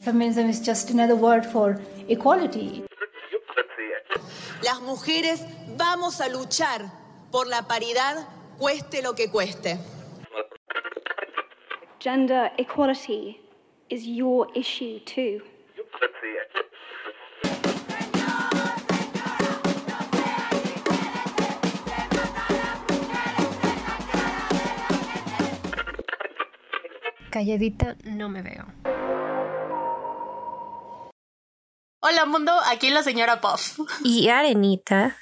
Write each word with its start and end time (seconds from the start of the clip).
Feminism 0.00 0.48
is 0.48 0.60
just 0.60 0.88
another 0.90 1.14
word 1.14 1.44
for 1.44 1.78
equality. 2.08 2.84
Las 4.62 4.80
mujeres 4.80 5.44
vamos 5.76 6.20
a 6.22 6.28
luchar 6.30 6.90
por 7.30 7.46
la 7.46 7.62
paridad, 7.62 8.26
cueste 8.58 9.02
lo 9.02 9.14
que 9.14 9.30
cueste. 9.30 9.78
Gender 11.98 12.50
equality 12.56 13.40
is 13.90 14.06
your 14.06 14.48
issue 14.54 15.00
too. 15.00 15.42
Calladita 27.30 27.96
no 28.04 28.28
me 28.28 28.42
veo. 28.42 28.89
Hola 32.10 32.26
mundo, 32.26 32.52
aquí 32.66 32.90
la 32.90 33.04
señora 33.04 33.40
Puff. 33.40 33.78
Y 34.02 34.30
Arenita. 34.30 35.16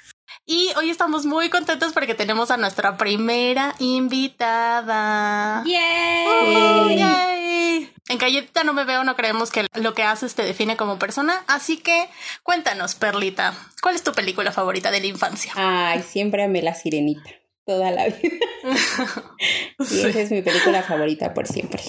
Y 0.47 0.71
hoy 0.75 0.89
estamos 0.89 1.27
muy 1.27 1.49
contentos 1.49 1.93
porque 1.93 2.15
tenemos 2.15 2.49
a 2.49 2.57
nuestra 2.57 2.97
primera 2.97 3.75
invitada. 3.77 5.61
¡Yay! 5.67 6.97
¡Yay! 6.97 7.93
En 8.07 8.17
Calladita 8.17 8.63
no 8.63 8.73
me 8.73 8.85
veo, 8.85 9.03
no 9.03 9.15
creemos 9.15 9.51
que 9.51 9.67
lo 9.75 9.93
que 9.93 10.01
haces 10.01 10.33
te 10.33 10.41
define 10.41 10.77
como 10.77 10.97
persona, 10.97 11.43
así 11.45 11.77
que 11.77 12.09
cuéntanos, 12.41 12.95
Perlita, 12.95 13.53
¿cuál 13.83 13.93
es 13.93 14.01
tu 14.01 14.13
película 14.13 14.51
favorita 14.51 14.89
de 14.89 15.01
la 15.01 15.07
infancia? 15.07 15.53
Ay, 15.57 16.01
siempre 16.01 16.43
amé 16.43 16.63
La 16.63 16.73
Sirenita, 16.73 17.29
toda 17.67 17.91
la 17.91 18.07
vida. 18.07 18.35
y 19.77 19.99
esa 20.07 20.21
es 20.21 20.31
mi 20.31 20.41
película 20.41 20.81
favorita 20.81 21.35
por 21.35 21.45
siempre. 21.45 21.83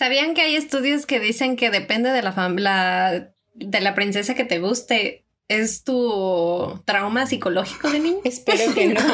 ¿Sabían 0.00 0.32
que 0.32 0.40
hay 0.40 0.56
estudios 0.56 1.04
que 1.04 1.20
dicen 1.20 1.56
que 1.56 1.68
depende 1.70 2.08
de 2.10 2.22
la, 2.22 2.32
la- 2.56 3.32
de 3.52 3.80
la 3.82 3.94
princesa 3.94 4.34
que 4.34 4.46
te 4.46 4.58
guste? 4.58 5.26
¿Es 5.46 5.84
tu 5.84 6.80
trauma 6.86 7.26
psicológico 7.26 7.90
de 7.90 7.98
niño? 8.00 8.20
Espero 8.24 8.72
que 8.72 8.86
no. 8.94 9.00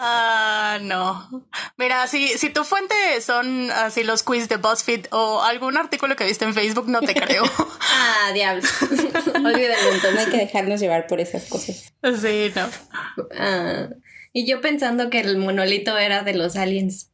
Ah, 0.00 0.78
no. 0.82 1.46
Mira, 1.76 2.06
si, 2.08 2.26
si 2.28 2.50
tu 2.50 2.64
fuente 2.64 2.94
son 3.20 3.70
así 3.70 4.02
los 4.02 4.22
quiz 4.24 4.48
de 4.48 4.56
BuzzFeed 4.56 5.06
o 5.12 5.42
algún 5.42 5.76
artículo 5.76 6.16
que 6.16 6.24
viste 6.24 6.44
en 6.44 6.54
Facebook, 6.54 6.88
no 6.88 7.00
te 7.00 7.14
creo. 7.14 7.44
ah, 7.92 8.30
diablos. 8.34 8.68
Olvídalo, 8.82 9.92
entonces 9.92 10.14
no 10.14 10.20
hay 10.20 10.26
que 10.26 10.38
dejarnos 10.38 10.80
llevar 10.80 11.06
por 11.06 11.20
esas 11.20 11.44
cosas. 11.46 11.92
Sí, 12.20 12.52
no. 12.54 12.68
Ah, 13.38 13.88
y 14.32 14.46
yo 14.46 14.60
pensando 14.60 15.08
que 15.08 15.20
el 15.20 15.38
monolito 15.38 15.96
era 15.96 16.22
de 16.22 16.34
los 16.34 16.56
aliens. 16.56 17.12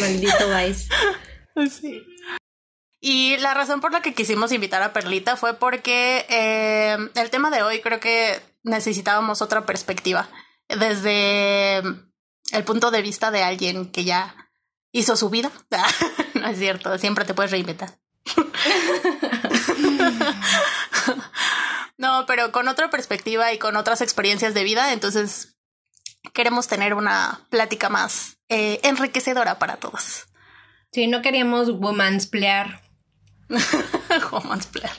Maldito 0.00 0.48
Vice. 0.48 0.88
Y 3.00 3.36
la 3.38 3.54
razón 3.54 3.80
por 3.80 3.92
la 3.92 4.02
que 4.02 4.14
quisimos 4.14 4.52
invitar 4.52 4.82
a 4.82 4.92
Perlita 4.92 5.36
fue 5.36 5.54
porque 5.54 6.26
eh, 6.28 6.98
el 7.14 7.30
tema 7.30 7.50
de 7.50 7.62
hoy 7.62 7.80
creo 7.80 8.00
que 8.00 8.42
necesitábamos 8.62 9.40
otra 9.42 9.64
perspectiva 9.64 10.28
desde 10.68 11.78
el 11.78 12.64
punto 12.64 12.90
de 12.90 13.02
vista 13.02 13.30
de 13.30 13.42
alguien 13.42 13.92
que 13.92 14.04
ya 14.04 14.34
hizo 14.92 15.16
su 15.16 15.30
vida. 15.30 15.50
no 16.34 16.48
es 16.48 16.58
cierto, 16.58 16.98
siempre 16.98 17.24
te 17.24 17.34
puedes 17.34 17.52
reinventar. 17.52 17.98
no, 21.96 22.26
pero 22.26 22.50
con 22.50 22.66
otra 22.68 22.90
perspectiva 22.90 23.52
y 23.52 23.58
con 23.58 23.76
otras 23.76 24.00
experiencias 24.00 24.52
de 24.54 24.64
vida, 24.64 24.92
entonces 24.92 25.55
queremos 26.32 26.68
tener 26.68 26.94
una 26.94 27.40
plática 27.50 27.88
más 27.88 28.38
eh, 28.48 28.80
enriquecedora 28.82 29.58
para 29.58 29.76
todos. 29.76 30.26
Sí, 30.92 31.06
no 31.06 31.22
queríamos 31.22 31.70
womansplear. 31.70 32.80
Womansplayer. 34.32 34.90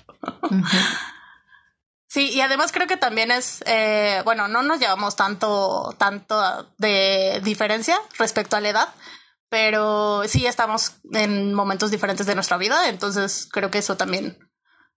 Sí, 2.08 2.30
y 2.30 2.42
además 2.42 2.72
creo 2.72 2.88
que 2.88 2.98
también 2.98 3.32
es, 3.32 3.64
eh, 3.66 4.22
bueno, 4.24 4.48
no 4.48 4.64
nos 4.64 4.80
llevamos 4.80 5.16
tanto, 5.16 5.94
tanto 5.98 6.74
de 6.78 7.42
diferencia 7.44 7.98
respecto 8.18 8.56
a 8.56 8.62
la 8.62 8.70
edad, 8.70 8.90
pero 9.50 10.24
sí 10.26 10.46
estamos 10.46 11.02
en 11.14 11.54
momentos 11.54 11.92
diferentes 11.92 12.26
de 12.26 12.36
nuestra 12.36 12.58
vida, 12.58 12.90
entonces 12.90 13.48
creo 13.52 13.70
que 13.72 13.80
eso 13.80 13.98
también 13.98 14.38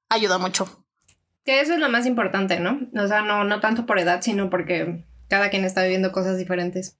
ayuda 0.08 0.38
mucho. 0.38 0.84
Que 1.44 1.60
eso 1.60 1.74
es 1.74 1.80
lo 1.80 1.88
más 1.88 2.06
importante, 2.06 2.60
¿no? 2.60 2.78
O 2.94 3.08
sea, 3.08 3.22
no, 3.22 3.44
no 3.44 3.60
tanto 3.60 3.86
por 3.86 3.98
edad, 3.98 4.20
sino 4.22 4.48
porque 4.48 5.04
cada 5.30 5.48
quien 5.48 5.64
está 5.64 5.82
viviendo 5.84 6.12
cosas 6.12 6.36
diferentes. 6.36 6.98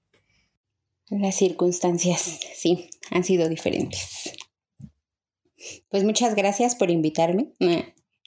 Las 1.09 1.35
circunstancias, 1.35 2.39
sí, 2.55 2.89
han 3.11 3.23
sido 3.23 3.49
diferentes. 3.49 4.31
Pues 5.89 6.03
muchas 6.03 6.33
gracias 6.35 6.75
por 6.75 6.89
invitarme. 6.89 7.51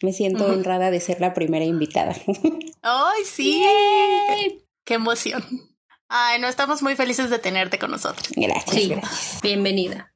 Me 0.02 0.12
siento 0.12 0.46
honrada 0.46 0.90
de 0.90 1.00
ser 1.00 1.20
la 1.20 1.32
primera 1.34 1.64
invitada. 1.64 2.14
¡Ay, 2.82 3.24
sí! 3.24 3.64
¡Qué 4.84 4.94
emoción! 4.94 5.42
Ay, 6.08 6.38
no, 6.38 6.46
estamos 6.48 6.82
muy 6.82 6.94
felices 6.94 7.30
de 7.30 7.38
tenerte 7.38 7.78
con 7.78 7.90
nosotros. 7.90 8.28
Gracias, 8.36 8.76
Sí. 8.76 8.88
gracias. 8.90 9.40
Bienvenida. 9.42 10.14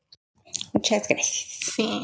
Muchas 0.75 1.09
gracias. 1.09 1.73
Sí. 1.75 2.03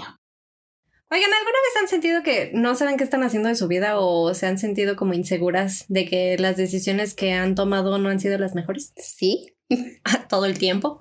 Oigan, 1.15 1.33
¿alguna 1.33 1.59
vez 1.63 1.81
han 1.81 1.87
sentido 1.87 2.25
que 2.25 2.51
no 2.55 2.75
saben 2.75 2.97
qué 2.97 3.05
están 3.05 3.23
haciendo 3.23 3.49
de 3.49 3.55
su 3.55 3.69
vida 3.69 4.01
o 4.01 4.35
se 4.35 4.49
han 4.49 4.59
sentido 4.59 4.97
como 4.97 5.15
inseguras 5.15 5.85
de 5.87 6.07
que 6.07 6.37
las 6.41 6.57
decisiones 6.57 7.15
que 7.15 7.33
han 7.33 7.55
tomado 7.55 7.99
no 7.99 8.09
han 8.09 8.19
sido 8.19 8.37
las 8.37 8.57
mejores? 8.57 8.93
Sí, 8.97 9.55
Todo 10.29 10.47
el 10.47 10.59
tiempo. 10.59 10.99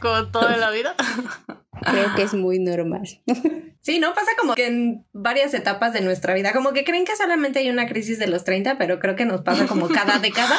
Con 0.00 0.30
toda 0.30 0.58
la 0.58 0.70
vida. 0.70 0.94
creo 1.80 2.14
que 2.14 2.22
es 2.22 2.34
muy 2.34 2.58
normal. 2.58 3.06
Sí, 3.80 4.00
¿no? 4.00 4.12
Pasa 4.12 4.32
como 4.38 4.54
que 4.54 4.66
en 4.66 5.06
varias 5.12 5.54
etapas 5.54 5.94
de 5.94 6.02
nuestra 6.02 6.34
vida. 6.34 6.52
Como 6.52 6.74
que 6.74 6.84
creen 6.84 7.06
que 7.06 7.16
solamente 7.16 7.60
hay 7.60 7.70
una 7.70 7.86
crisis 7.86 8.18
de 8.18 8.26
los 8.26 8.44
30, 8.44 8.76
pero 8.76 8.98
creo 8.98 9.16
que 9.16 9.24
nos 9.24 9.40
pasa 9.42 9.66
como 9.66 9.88
cada 9.88 10.18
década, 10.18 10.58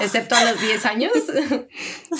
excepto 0.00 0.34
a 0.34 0.44
los 0.44 0.60
10 0.60 0.84
años. 0.84 1.12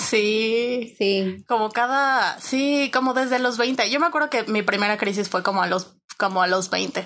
Sí. 0.09 0.95
Sí, 0.97 1.43
Como 1.47 1.69
cada, 1.69 2.39
sí, 2.39 2.89
como 2.91 3.13
desde 3.13 3.37
los 3.37 3.59
20. 3.59 3.91
Yo 3.91 3.99
me 3.99 4.07
acuerdo 4.07 4.31
que 4.31 4.43
mi 4.43 4.63
primera 4.63 4.97
crisis 4.97 5.29
fue 5.29 5.43
como 5.43 5.61
a 5.61 5.67
los, 5.67 5.97
como 6.17 6.41
a 6.41 6.47
los 6.47 6.71
20. 6.71 7.05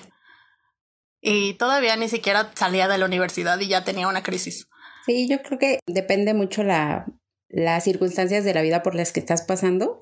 Y 1.20 1.54
todavía 1.54 1.96
ni 1.96 2.08
siquiera 2.08 2.52
salía 2.54 2.88
de 2.88 2.96
la 2.96 3.04
universidad 3.04 3.60
y 3.60 3.68
ya 3.68 3.84
tenía 3.84 4.08
una 4.08 4.22
crisis. 4.22 4.66
sí, 5.04 5.28
yo 5.28 5.42
creo 5.42 5.58
que 5.58 5.78
depende 5.86 6.32
mucho 6.32 6.62
la, 6.62 7.06
las 7.48 7.84
circunstancias 7.84 8.44
de 8.44 8.54
la 8.54 8.62
vida 8.62 8.82
por 8.82 8.94
las 8.94 9.12
que 9.12 9.20
estás 9.20 9.42
pasando 9.42 9.98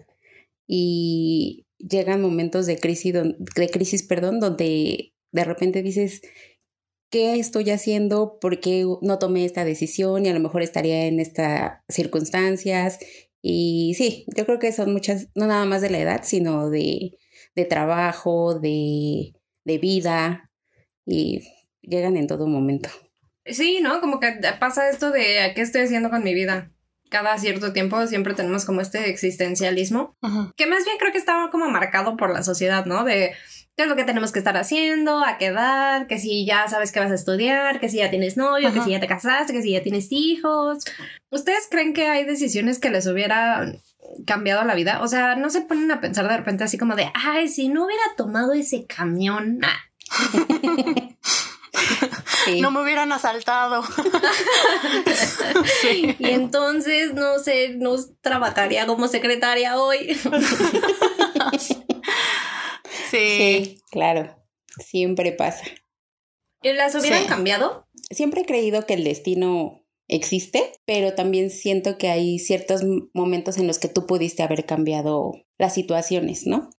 y 0.72 1.66
llegan 1.78 2.22
momentos 2.22 2.64
de 2.66 2.78
crisis, 2.78 3.12
de 3.12 3.68
crisis, 3.70 4.04
perdón, 4.04 4.38
donde 4.38 5.12
de 5.32 5.44
repente 5.44 5.82
dices, 5.82 6.22
¿qué 7.10 7.40
estoy 7.40 7.70
haciendo? 7.70 8.38
¿Por 8.40 8.60
qué 8.60 8.86
no 9.02 9.18
tomé 9.18 9.44
esta 9.44 9.64
decisión? 9.64 10.24
Y 10.24 10.28
a 10.28 10.32
lo 10.32 10.38
mejor 10.38 10.62
estaría 10.62 11.06
en 11.06 11.18
estas 11.18 11.80
circunstancias. 11.88 13.00
Y 13.42 13.94
sí, 13.96 14.26
yo 14.36 14.46
creo 14.46 14.60
que 14.60 14.70
son 14.70 14.92
muchas, 14.92 15.26
no 15.34 15.48
nada 15.48 15.64
más 15.64 15.82
de 15.82 15.90
la 15.90 15.98
edad, 15.98 16.20
sino 16.22 16.70
de, 16.70 17.18
de 17.56 17.64
trabajo, 17.64 18.60
de, 18.60 19.32
de 19.64 19.78
vida, 19.78 20.52
y 21.04 21.48
llegan 21.82 22.16
en 22.16 22.28
todo 22.28 22.46
momento. 22.46 22.90
Sí, 23.44 23.80
¿no? 23.82 24.00
Como 24.00 24.20
que 24.20 24.38
pasa 24.60 24.88
esto 24.88 25.10
de 25.10 25.50
¿qué 25.56 25.62
estoy 25.62 25.80
haciendo 25.80 26.10
con 26.10 26.22
mi 26.22 26.32
vida? 26.32 26.72
Cada 27.10 27.36
cierto 27.38 27.72
tiempo 27.72 28.06
siempre 28.06 28.34
tenemos 28.34 28.64
como 28.64 28.80
este 28.80 29.10
existencialismo, 29.10 30.16
que 30.56 30.66
más 30.66 30.84
bien 30.84 30.96
creo 30.98 31.12
que 31.12 31.18
estaba 31.18 31.50
como 31.50 31.68
marcado 31.68 32.16
por 32.16 32.32
la 32.32 32.42
sociedad, 32.42 32.86
¿no? 32.86 33.04
De 33.04 33.34
qué 33.76 33.82
es 33.82 33.88
lo 33.88 33.96
que 33.96 34.04
tenemos 34.04 34.30
que 34.30 34.38
estar 34.38 34.56
haciendo, 34.56 35.24
a 35.24 35.36
qué 35.36 35.46
edad, 35.46 36.06
que 36.06 36.18
si 36.18 36.46
ya 36.46 36.68
sabes 36.68 36.92
que 36.92 37.00
vas 37.00 37.10
a 37.10 37.14
estudiar, 37.14 37.80
que 37.80 37.88
si 37.88 37.96
ya 37.96 38.10
tienes 38.10 38.36
novio, 38.36 38.72
que 38.72 38.78
Ajá. 38.78 38.84
si 38.84 38.92
ya 38.92 39.00
te 39.00 39.06
casaste, 39.06 39.52
que 39.52 39.62
si 39.62 39.72
ya 39.72 39.82
tienes 39.82 40.08
hijos. 40.10 40.84
¿Ustedes 41.30 41.66
creen 41.70 41.94
que 41.94 42.08
hay 42.08 42.24
decisiones 42.24 42.78
que 42.78 42.90
les 42.90 43.06
hubiera 43.06 43.72
cambiado 44.26 44.64
la 44.64 44.74
vida? 44.74 45.02
O 45.02 45.08
sea, 45.08 45.34
no 45.34 45.50
se 45.50 45.62
ponen 45.62 45.90
a 45.90 46.00
pensar 46.00 46.28
de 46.28 46.36
repente 46.36 46.64
así 46.64 46.78
como 46.78 46.94
de, 46.94 47.10
ay, 47.14 47.48
si 47.48 47.68
no 47.68 47.86
hubiera 47.86 48.02
tomado 48.16 48.52
ese 48.52 48.86
camión, 48.86 49.60
Sí. 52.46 52.62
No 52.62 52.70
me 52.70 52.80
hubieran 52.82 53.12
asaltado. 53.12 53.82
Y 55.84 56.30
entonces, 56.30 57.12
no 57.12 57.38
sé, 57.38 57.74
no 57.76 57.96
trabajaría 58.22 58.86
como 58.86 59.08
secretaria 59.08 59.78
hoy. 59.78 60.16
Sí. 63.10 63.10
Sí, 63.10 63.82
claro, 63.90 64.36
siempre 64.78 65.32
pasa. 65.32 65.64
¿Y 66.62 66.72
las 66.74 66.94
hubieran 66.94 67.22
Sí. 67.22 67.28
cambiado? 67.28 67.88
Siempre 68.10 68.42
he 68.42 68.46
creído 68.46 68.86
que 68.86 68.94
el 68.94 69.02
destino 69.04 69.84
existe, 70.06 70.72
pero 70.86 71.14
también 71.14 71.50
siento 71.50 71.98
que 71.98 72.08
hay 72.08 72.38
ciertos 72.38 72.82
momentos 73.12 73.58
en 73.58 73.66
los 73.66 73.78
que 73.80 73.88
tú 73.88 74.06
pudiste 74.06 74.42
haber 74.42 74.64
cambiado 74.64 75.32
las 75.58 75.74
situaciones, 75.74 76.46
¿no? 76.46 76.70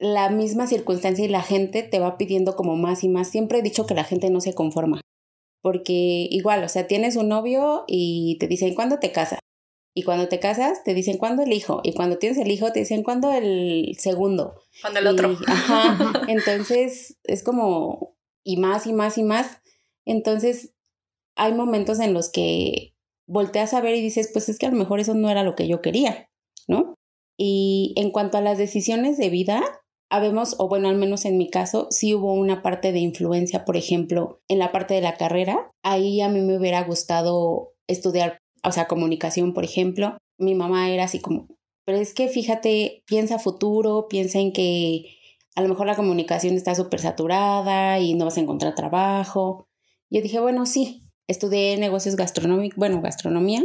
La 0.00 0.30
misma 0.30 0.66
circunstancia 0.66 1.24
y 1.24 1.28
la 1.28 1.42
gente 1.42 1.84
te 1.84 2.00
va 2.00 2.18
pidiendo 2.18 2.56
como 2.56 2.74
más 2.74 3.04
y 3.04 3.08
más. 3.08 3.30
Siempre 3.30 3.58
he 3.58 3.62
dicho 3.62 3.86
que 3.86 3.94
la 3.94 4.02
gente 4.04 4.30
no 4.30 4.40
se 4.40 4.54
conforma, 4.54 5.00
porque 5.62 6.26
igual, 6.30 6.64
o 6.64 6.68
sea, 6.68 6.86
tienes 6.86 7.16
un 7.16 7.28
novio 7.28 7.84
y 7.86 8.36
te 8.40 8.48
dicen, 8.48 8.74
¿cuándo 8.74 8.98
te 8.98 9.12
casas? 9.12 9.38
Y 9.94 10.02
cuando 10.02 10.28
te 10.28 10.38
casas, 10.38 10.82
te 10.84 10.94
dicen 10.94 11.18
cuándo 11.18 11.42
el 11.42 11.52
hijo. 11.52 11.80
Y 11.82 11.92
cuando 11.94 12.16
tienes 12.16 12.38
el 12.38 12.50
hijo, 12.50 12.72
te 12.72 12.80
dicen 12.80 13.02
cuándo 13.02 13.32
el 13.32 13.96
segundo. 13.98 14.54
Cuando 14.80 15.00
el 15.00 15.06
otro. 15.08 15.36
Ajá. 15.46 16.12
Entonces, 16.28 17.18
es 17.24 17.42
como, 17.42 18.16
y 18.44 18.56
más 18.56 18.86
y 18.86 18.92
más 18.92 19.18
y 19.18 19.24
más. 19.24 19.60
Entonces, 20.06 20.74
hay 21.36 21.52
momentos 21.52 22.00
en 22.00 22.14
los 22.14 22.30
que 22.30 22.94
volteas 23.26 23.74
a 23.74 23.80
ver 23.80 23.94
y 23.94 24.00
dices, 24.00 24.30
pues 24.32 24.48
es 24.48 24.58
que 24.58 24.66
a 24.66 24.70
lo 24.70 24.76
mejor 24.76 25.00
eso 25.00 25.14
no 25.14 25.28
era 25.28 25.42
lo 25.42 25.54
que 25.54 25.68
yo 25.68 25.82
quería, 25.82 26.30
¿no? 26.68 26.94
Y 27.36 27.94
en 27.96 28.10
cuanto 28.10 28.38
a 28.38 28.42
las 28.42 28.58
decisiones 28.58 29.16
de 29.16 29.30
vida, 29.30 29.62
habemos, 30.10 30.56
o 30.58 30.68
bueno, 30.68 30.88
al 30.88 30.96
menos 30.96 31.24
en 31.24 31.38
mi 31.38 31.48
caso, 31.48 31.86
sí 31.90 32.14
hubo 32.14 32.34
una 32.34 32.62
parte 32.62 32.92
de 32.92 32.98
influencia, 32.98 33.64
por 33.64 33.76
ejemplo, 33.76 34.42
en 34.48 34.58
la 34.58 34.72
parte 34.72 34.94
de 34.94 35.00
la 35.00 35.16
carrera. 35.16 35.70
Ahí 35.82 36.20
a 36.20 36.28
mí 36.28 36.40
me 36.40 36.58
hubiera 36.58 36.82
gustado 36.82 37.72
estudiar, 37.86 38.38
o 38.64 38.72
sea, 38.72 38.88
comunicación, 38.88 39.54
por 39.54 39.64
ejemplo. 39.64 40.18
Mi 40.36 40.54
mamá 40.54 40.90
era 40.90 41.04
así 41.04 41.20
como, 41.20 41.46
pero 41.84 41.98
es 41.98 42.12
que 42.12 42.28
fíjate, 42.28 43.02
piensa 43.06 43.38
futuro, 43.38 44.08
piensa 44.08 44.38
en 44.38 44.52
que 44.52 45.04
a 45.54 45.62
lo 45.62 45.68
mejor 45.68 45.86
la 45.86 45.96
comunicación 45.96 46.54
está 46.54 46.74
súper 46.74 47.00
saturada 47.00 47.98
y 48.00 48.14
no 48.14 48.24
vas 48.24 48.36
a 48.36 48.40
encontrar 48.40 48.74
trabajo. 48.74 49.66
Yo 50.10 50.22
dije, 50.22 50.40
bueno, 50.40 50.66
sí, 50.66 51.04
estudié 51.28 51.76
negocios 51.78 52.16
gastronómicos, 52.16 52.76
bueno, 52.76 53.00
gastronomía, 53.00 53.64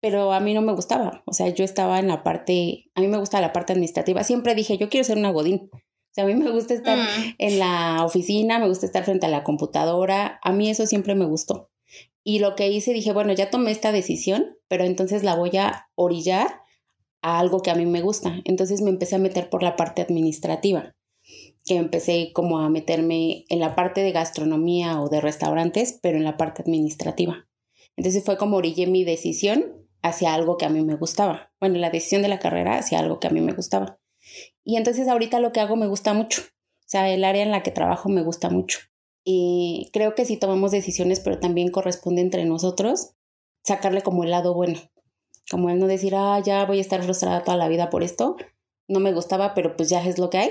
pero 0.00 0.32
a 0.32 0.40
mí 0.40 0.54
no 0.54 0.62
me 0.62 0.72
gustaba. 0.72 1.22
O 1.26 1.32
sea, 1.32 1.48
yo 1.48 1.64
estaba 1.64 1.98
en 1.98 2.08
la 2.08 2.22
parte, 2.22 2.90
a 2.94 3.00
mí 3.00 3.08
me 3.08 3.18
gusta 3.18 3.40
la 3.40 3.52
parte 3.52 3.72
administrativa. 3.72 4.22
Siempre 4.24 4.54
dije, 4.54 4.76
yo 4.76 4.88
quiero 4.88 5.04
ser 5.04 5.18
una 5.18 5.30
godín. 5.30 5.70
O 5.72 5.78
sea, 6.14 6.24
a 6.24 6.26
mí 6.26 6.34
me 6.34 6.50
gusta 6.50 6.74
estar 6.74 6.96
Mm. 6.98 7.34
en 7.38 7.58
la 7.58 8.04
oficina, 8.04 8.58
me 8.58 8.68
gusta 8.68 8.86
estar 8.86 9.04
frente 9.04 9.26
a 9.26 9.30
la 9.30 9.42
computadora. 9.42 10.38
A 10.42 10.52
mí 10.52 10.70
eso 10.70 10.86
siempre 10.86 11.14
me 11.14 11.24
gustó. 11.24 11.70
Y 12.22 12.38
lo 12.38 12.54
que 12.54 12.68
hice, 12.68 12.92
dije, 12.92 13.12
bueno, 13.12 13.32
ya 13.32 13.50
tomé 13.50 13.70
esta 13.70 13.92
decisión, 13.92 14.56
pero 14.68 14.84
entonces 14.84 15.24
la 15.24 15.34
voy 15.34 15.56
a 15.56 15.88
orillar 15.94 16.60
a 17.20 17.38
algo 17.38 17.60
que 17.62 17.70
a 17.70 17.74
mí 17.74 17.84
me 17.84 18.00
gusta. 18.00 18.40
Entonces 18.44 18.80
me 18.80 18.90
empecé 18.90 19.16
a 19.16 19.18
meter 19.18 19.50
por 19.50 19.62
la 19.62 19.76
parte 19.76 20.02
administrativa, 20.02 20.94
que 21.64 21.76
empecé 21.76 22.32
como 22.32 22.60
a 22.60 22.68
meterme 22.70 23.44
en 23.48 23.60
la 23.60 23.74
parte 23.74 24.02
de 24.02 24.12
gastronomía 24.12 25.00
o 25.00 25.08
de 25.08 25.20
restaurantes, 25.20 25.98
pero 26.00 26.16
en 26.16 26.24
la 26.24 26.36
parte 26.36 26.62
administrativa. 26.62 27.46
Entonces 27.96 28.24
fue 28.24 28.36
como 28.36 28.56
orillé 28.56 28.86
mi 28.86 29.04
decisión 29.04 29.86
hacia 30.02 30.34
algo 30.34 30.56
que 30.56 30.66
a 30.66 30.70
mí 30.70 30.82
me 30.82 30.96
gustaba. 30.96 31.52
Bueno, 31.60 31.78
la 31.78 31.90
decisión 31.90 32.22
de 32.22 32.28
la 32.28 32.38
carrera 32.38 32.78
hacia 32.78 32.98
algo 32.98 33.20
que 33.20 33.26
a 33.26 33.30
mí 33.30 33.40
me 33.40 33.52
gustaba. 33.52 33.98
Y 34.64 34.76
entonces 34.76 35.08
ahorita 35.08 35.40
lo 35.40 35.52
que 35.52 35.60
hago 35.60 35.76
me 35.76 35.86
gusta 35.86 36.12
mucho. 36.12 36.42
O 36.42 36.86
sea, 36.86 37.08
el 37.10 37.24
área 37.24 37.42
en 37.42 37.50
la 37.50 37.62
que 37.62 37.70
trabajo 37.70 38.08
me 38.08 38.22
gusta 38.22 38.50
mucho. 38.50 38.78
Y 39.24 39.90
creo 39.92 40.14
que 40.14 40.26
si 40.26 40.36
tomamos 40.36 40.70
decisiones, 40.70 41.20
pero 41.20 41.38
también 41.38 41.70
corresponde 41.70 42.20
entre 42.20 42.44
nosotros, 42.44 43.12
sacarle 43.62 44.02
como 44.02 44.24
el 44.24 44.30
lado 44.30 44.54
bueno. 44.54 44.78
Como 45.50 45.70
el 45.70 45.78
no 45.78 45.86
decir, 45.86 46.14
ah, 46.14 46.40
ya 46.44 46.64
voy 46.66 46.78
a 46.78 46.82
estar 46.82 47.02
frustrada 47.02 47.42
toda 47.42 47.56
la 47.56 47.68
vida 47.68 47.88
por 47.88 48.02
esto. 48.02 48.36
No 48.88 49.00
me 49.00 49.12
gustaba, 49.12 49.54
pero 49.54 49.76
pues 49.76 49.88
ya 49.88 50.04
es 50.04 50.18
lo 50.18 50.28
que 50.28 50.38
hay. 50.38 50.50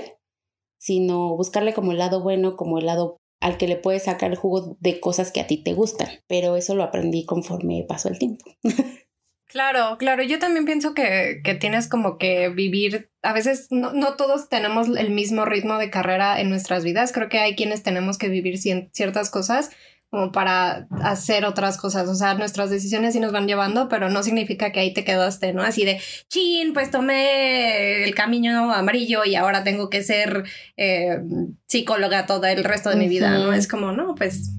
Sino 0.78 1.36
buscarle 1.36 1.72
como 1.74 1.92
el 1.92 1.98
lado 1.98 2.20
bueno, 2.20 2.56
como 2.56 2.78
el 2.78 2.86
lado 2.86 3.20
al 3.44 3.58
que 3.58 3.68
le 3.68 3.76
puedes 3.76 4.04
sacar 4.04 4.30
el 4.30 4.38
jugo 4.38 4.78
de 4.80 5.00
cosas 5.00 5.30
que 5.30 5.42
a 5.42 5.46
ti 5.46 5.58
te 5.58 5.74
gustan. 5.74 6.08
Pero 6.26 6.56
eso 6.56 6.74
lo 6.74 6.82
aprendí 6.82 7.26
conforme 7.26 7.84
pasó 7.86 8.08
el 8.08 8.18
tiempo. 8.18 8.44
Claro, 9.46 9.98
claro. 9.98 10.24
Yo 10.24 10.40
también 10.40 10.64
pienso 10.64 10.94
que, 10.94 11.40
que 11.44 11.54
tienes 11.54 11.86
como 11.86 12.18
que 12.18 12.48
vivir. 12.48 13.12
A 13.22 13.32
veces 13.32 13.68
no, 13.70 13.92
no, 13.92 14.16
todos 14.16 14.48
tenemos 14.48 14.88
el 14.88 15.10
mismo 15.12 15.44
ritmo 15.44 15.78
de 15.78 15.90
carrera 15.90 16.40
en 16.40 16.50
nuestras 16.50 16.82
vidas. 16.82 17.12
Creo 17.12 17.28
que 17.28 17.38
hay 17.38 17.54
quienes 17.54 17.84
tenemos 17.84 18.18
que 18.18 18.28
vivir 18.28 18.58
ciertas 18.58 19.30
cosas 19.30 19.70
como 20.14 20.30
para 20.30 20.86
hacer 21.02 21.44
otras 21.44 21.76
cosas. 21.76 22.08
O 22.08 22.14
sea, 22.14 22.34
nuestras 22.34 22.70
decisiones 22.70 23.14
sí 23.14 23.18
nos 23.18 23.32
van 23.32 23.48
llevando, 23.48 23.88
pero 23.88 24.10
no 24.10 24.22
significa 24.22 24.70
que 24.70 24.78
ahí 24.78 24.94
te 24.94 25.02
quedaste, 25.02 25.52
¿no? 25.52 25.64
Así 25.64 25.84
de, 25.84 26.00
chin, 26.28 26.72
pues 26.72 26.92
tomé 26.92 28.04
el 28.04 28.14
camino 28.14 28.72
amarillo 28.72 29.24
y 29.24 29.34
ahora 29.34 29.64
tengo 29.64 29.90
que 29.90 30.04
ser 30.04 30.44
eh, 30.76 31.20
psicóloga 31.66 32.26
todo 32.26 32.46
el 32.46 32.62
resto 32.62 32.90
de 32.90 32.96
mi 32.96 33.08
vida, 33.08 33.38
¿no? 33.38 33.52
Es 33.52 33.66
como, 33.66 33.90
no, 33.90 34.14
pues 34.14 34.52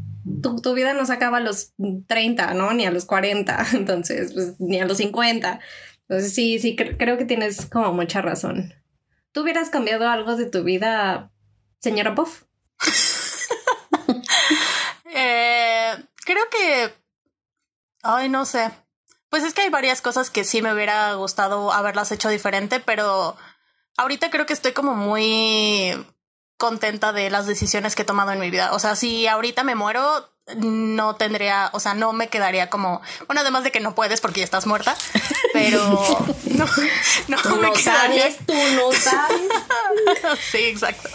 tu, 0.43 0.59
tu, 0.59 0.73
vida 0.73 0.91
no 0.91 1.05
se 1.05 1.13
acaba 1.13 1.37
a 1.37 1.39
los 1.39 1.71
30, 2.07 2.53
¿no? 2.53 2.73
Ni 2.73 2.85
a 2.85 2.91
los 2.91 3.05
40, 3.05 3.67
entonces, 3.75 4.33
pues, 4.33 4.59
ni 4.59 4.81
a 4.81 4.85
los 4.85 4.97
50. 4.97 5.61
Entonces, 6.09 6.33
sí, 6.33 6.59
sí, 6.59 6.75
cre 6.75 6.97
creo 6.97 7.17
que 7.17 7.23
tienes 7.23 7.65
como 7.65 7.93
mucha 7.93 8.21
razón. 8.21 8.73
¿Tú 9.31 9.43
hubieras 9.43 9.69
cambiado 9.69 10.09
algo 10.09 10.35
de 10.35 10.47
tu 10.47 10.65
vida, 10.65 11.31
señora 11.79 12.13
Puff? 12.13 12.43
eh, 15.25 16.03
creo 16.25 16.49
que... 16.49 16.93
Ay, 18.03 18.29
no 18.29 18.45
sé. 18.45 18.71
Pues 19.29 19.43
es 19.43 19.53
que 19.53 19.61
hay 19.61 19.69
varias 19.69 20.01
cosas 20.01 20.29
que 20.29 20.43
sí 20.43 20.61
me 20.61 20.73
hubiera 20.73 21.13
gustado 21.13 21.71
haberlas 21.73 22.11
hecho 22.11 22.29
diferente, 22.29 22.79
pero 22.79 23.35
ahorita 23.97 24.29
creo 24.29 24.45
que 24.45 24.53
estoy 24.53 24.73
como 24.73 24.93
muy 24.95 25.93
contenta 26.57 27.11
de 27.11 27.29
las 27.29 27.47
decisiones 27.47 27.95
que 27.95 28.03
he 28.03 28.05
tomado 28.05 28.31
en 28.31 28.39
mi 28.39 28.49
vida. 28.49 28.73
O 28.73 28.79
sea, 28.79 28.95
si 28.95 29.27
ahorita 29.27 29.63
me 29.63 29.75
muero, 29.75 30.29
no 30.55 31.15
tendría, 31.15 31.69
o 31.73 31.79
sea, 31.79 31.95
no 31.95 32.13
me 32.13 32.29
quedaría 32.29 32.69
como, 32.69 33.01
bueno, 33.27 33.41
además 33.41 33.63
de 33.63 33.71
que 33.71 33.79
no 33.79 33.95
puedes 33.95 34.21
porque 34.21 34.41
ya 34.41 34.45
estás 34.45 34.67
muerta, 34.67 34.95
pero 35.53 35.83
no, 36.45 36.65
no 37.27 37.41
tú 37.41 37.55
me 37.57 37.67
no 37.67 37.73
quedaría. 37.73 38.21
Sabes, 38.21 38.37
tú 38.45 38.53
no 38.53 38.91
sabes. 38.93 39.41
sí, 40.51 40.65
exacto. 40.65 41.09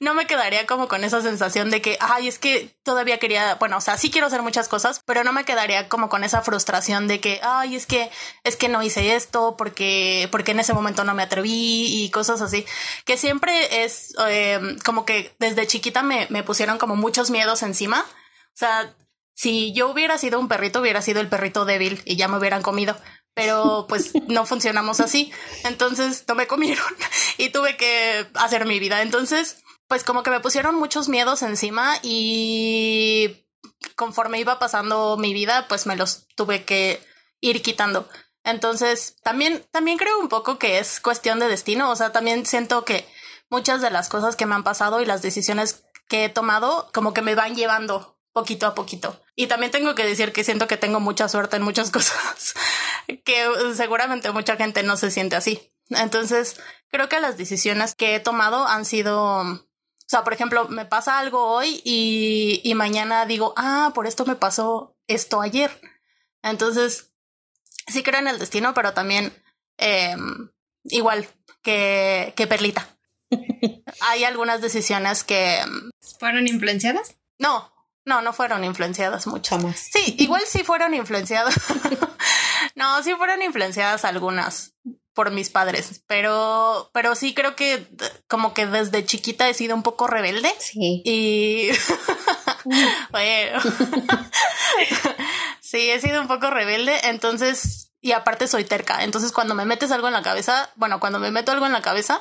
No 0.00 0.14
me 0.14 0.26
quedaría 0.26 0.66
como 0.66 0.88
con 0.88 1.04
esa 1.04 1.22
sensación 1.22 1.70
de 1.70 1.82
que, 1.82 1.96
ay, 2.00 2.28
es 2.28 2.38
que 2.38 2.76
todavía 2.82 3.18
quería, 3.18 3.56
bueno, 3.56 3.76
o 3.76 3.80
sea, 3.80 3.96
sí 3.96 4.10
quiero 4.10 4.26
hacer 4.26 4.42
muchas 4.42 4.68
cosas, 4.68 5.02
pero 5.04 5.24
no 5.24 5.32
me 5.32 5.44
quedaría 5.44 5.88
como 5.88 6.08
con 6.08 6.24
esa 6.24 6.42
frustración 6.42 7.08
de 7.08 7.20
que, 7.20 7.40
ay, 7.42 7.76
es 7.76 7.86
que, 7.86 8.10
es 8.42 8.56
que 8.56 8.68
no 8.68 8.82
hice 8.82 9.14
esto 9.14 9.56
porque, 9.56 10.28
porque 10.30 10.52
en 10.52 10.60
ese 10.60 10.74
momento 10.74 11.04
no 11.04 11.14
me 11.14 11.22
atreví 11.22 12.04
y 12.04 12.10
cosas 12.10 12.40
así. 12.40 12.66
Que 13.04 13.16
siempre 13.16 13.84
es 13.84 14.14
eh, 14.28 14.76
como 14.84 15.04
que 15.04 15.34
desde 15.38 15.66
chiquita 15.66 16.02
me, 16.02 16.26
me 16.30 16.42
pusieron 16.42 16.78
como 16.78 16.96
muchos 16.96 17.30
miedos 17.30 17.62
encima. 17.62 18.00
O 18.00 18.56
sea, 18.56 18.94
si 19.34 19.72
yo 19.72 19.90
hubiera 19.90 20.16
sido 20.16 20.38
un 20.38 20.48
perrito, 20.48 20.80
hubiera 20.80 21.02
sido 21.02 21.20
el 21.20 21.28
perrito 21.28 21.64
débil 21.64 22.00
y 22.04 22.16
ya 22.16 22.28
me 22.28 22.38
hubieran 22.38 22.62
comido. 22.62 22.96
Pero 23.34 23.86
pues 23.88 24.12
no 24.28 24.46
funcionamos 24.46 25.00
así. 25.00 25.32
Entonces 25.64 26.24
no 26.28 26.34
me 26.34 26.46
comieron 26.46 26.84
y 27.38 27.50
tuve 27.50 27.76
que 27.76 28.26
hacer 28.34 28.64
mi 28.66 28.78
vida. 28.78 29.02
Entonces, 29.02 29.63
pues 29.94 30.02
como 30.02 30.24
que 30.24 30.30
me 30.30 30.40
pusieron 30.40 30.74
muchos 30.74 31.08
miedos 31.08 31.42
encima 31.42 32.00
y 32.02 33.46
conforme 33.94 34.40
iba 34.40 34.58
pasando 34.58 35.16
mi 35.16 35.32
vida, 35.32 35.66
pues 35.68 35.86
me 35.86 35.94
los 35.94 36.26
tuve 36.34 36.64
que 36.64 37.00
ir 37.40 37.62
quitando. 37.62 38.08
Entonces, 38.42 39.14
también, 39.22 39.64
también 39.70 39.96
creo 39.96 40.18
un 40.18 40.28
poco 40.28 40.58
que 40.58 40.80
es 40.80 40.98
cuestión 40.98 41.38
de 41.38 41.46
destino. 41.46 41.92
O 41.92 41.94
sea, 41.94 42.10
también 42.10 42.44
siento 42.44 42.84
que 42.84 43.06
muchas 43.48 43.82
de 43.82 43.92
las 43.92 44.08
cosas 44.08 44.34
que 44.34 44.46
me 44.46 44.56
han 44.56 44.64
pasado 44.64 45.00
y 45.00 45.06
las 45.06 45.22
decisiones 45.22 45.84
que 46.08 46.24
he 46.24 46.28
tomado, 46.28 46.90
como 46.92 47.14
que 47.14 47.22
me 47.22 47.36
van 47.36 47.54
llevando 47.54 48.18
poquito 48.32 48.66
a 48.66 48.74
poquito. 48.74 49.22
Y 49.36 49.46
también 49.46 49.70
tengo 49.70 49.94
que 49.94 50.04
decir 50.04 50.32
que 50.32 50.42
siento 50.42 50.66
que 50.66 50.76
tengo 50.76 50.98
mucha 50.98 51.28
suerte 51.28 51.54
en 51.54 51.62
muchas 51.62 51.90
cosas, 51.92 52.54
que 53.24 53.46
seguramente 53.76 54.32
mucha 54.32 54.56
gente 54.56 54.82
no 54.82 54.96
se 54.96 55.12
siente 55.12 55.36
así. 55.36 55.70
Entonces, 55.90 56.60
creo 56.90 57.08
que 57.08 57.20
las 57.20 57.36
decisiones 57.36 57.94
que 57.94 58.16
he 58.16 58.20
tomado 58.20 58.66
han 58.66 58.84
sido, 58.84 59.68
o 60.04 60.06
sea, 60.06 60.22
por 60.22 60.34
ejemplo, 60.34 60.68
me 60.68 60.84
pasa 60.84 61.18
algo 61.18 61.46
hoy 61.46 61.80
y, 61.82 62.60
y 62.62 62.74
mañana 62.74 63.24
digo, 63.24 63.54
ah, 63.56 63.92
por 63.94 64.06
esto 64.06 64.26
me 64.26 64.36
pasó 64.36 64.94
esto 65.06 65.40
ayer. 65.40 65.80
Entonces, 66.42 67.12
sí 67.86 68.02
creo 68.02 68.20
en 68.20 68.28
el 68.28 68.38
destino, 68.38 68.74
pero 68.74 68.92
también 68.92 69.32
eh, 69.78 70.14
igual 70.84 71.26
que, 71.62 72.34
que 72.36 72.46
Perlita. 72.46 72.86
Hay 74.02 74.24
algunas 74.24 74.60
decisiones 74.60 75.24
que... 75.24 75.62
¿Fueron 76.18 76.48
influenciadas? 76.48 77.16
No, 77.38 77.72
no, 78.04 78.20
no 78.20 78.34
fueron 78.34 78.62
influenciadas 78.62 79.26
mucho. 79.26 79.56
Jamás. 79.56 79.88
Sí, 79.90 80.16
igual 80.18 80.42
sí 80.46 80.64
fueron 80.64 80.92
influenciadas. 80.92 81.54
no, 82.74 83.02
sí 83.02 83.14
fueron 83.14 83.40
influenciadas 83.40 84.04
algunas 84.04 84.74
por 85.14 85.30
mis 85.30 85.48
padres, 85.48 86.02
pero, 86.06 86.90
pero 86.92 87.14
sí 87.14 87.34
creo 87.34 87.54
que 87.54 87.86
como 88.28 88.52
que 88.52 88.66
desde 88.66 89.06
chiquita 89.06 89.48
he 89.48 89.54
sido 89.54 89.74
un 89.74 89.82
poco 89.82 90.08
rebelde. 90.08 90.52
Sí. 90.58 91.02
Y 91.04 91.70
bueno, 93.10 93.60
sí, 95.60 95.90
he 95.90 96.00
sido 96.00 96.20
un 96.20 96.28
poco 96.28 96.50
rebelde, 96.50 96.98
entonces, 97.04 97.92
y 98.00 98.12
aparte 98.12 98.48
soy 98.48 98.64
terca, 98.64 99.04
entonces 99.04 99.32
cuando 99.32 99.54
me 99.54 99.64
metes 99.64 99.92
algo 99.92 100.08
en 100.08 100.14
la 100.14 100.22
cabeza, 100.22 100.70
bueno, 100.76 101.00
cuando 101.00 101.18
me 101.18 101.30
meto 101.30 101.52
algo 101.52 101.66
en 101.66 101.72
la 101.72 101.82
cabeza, 101.82 102.20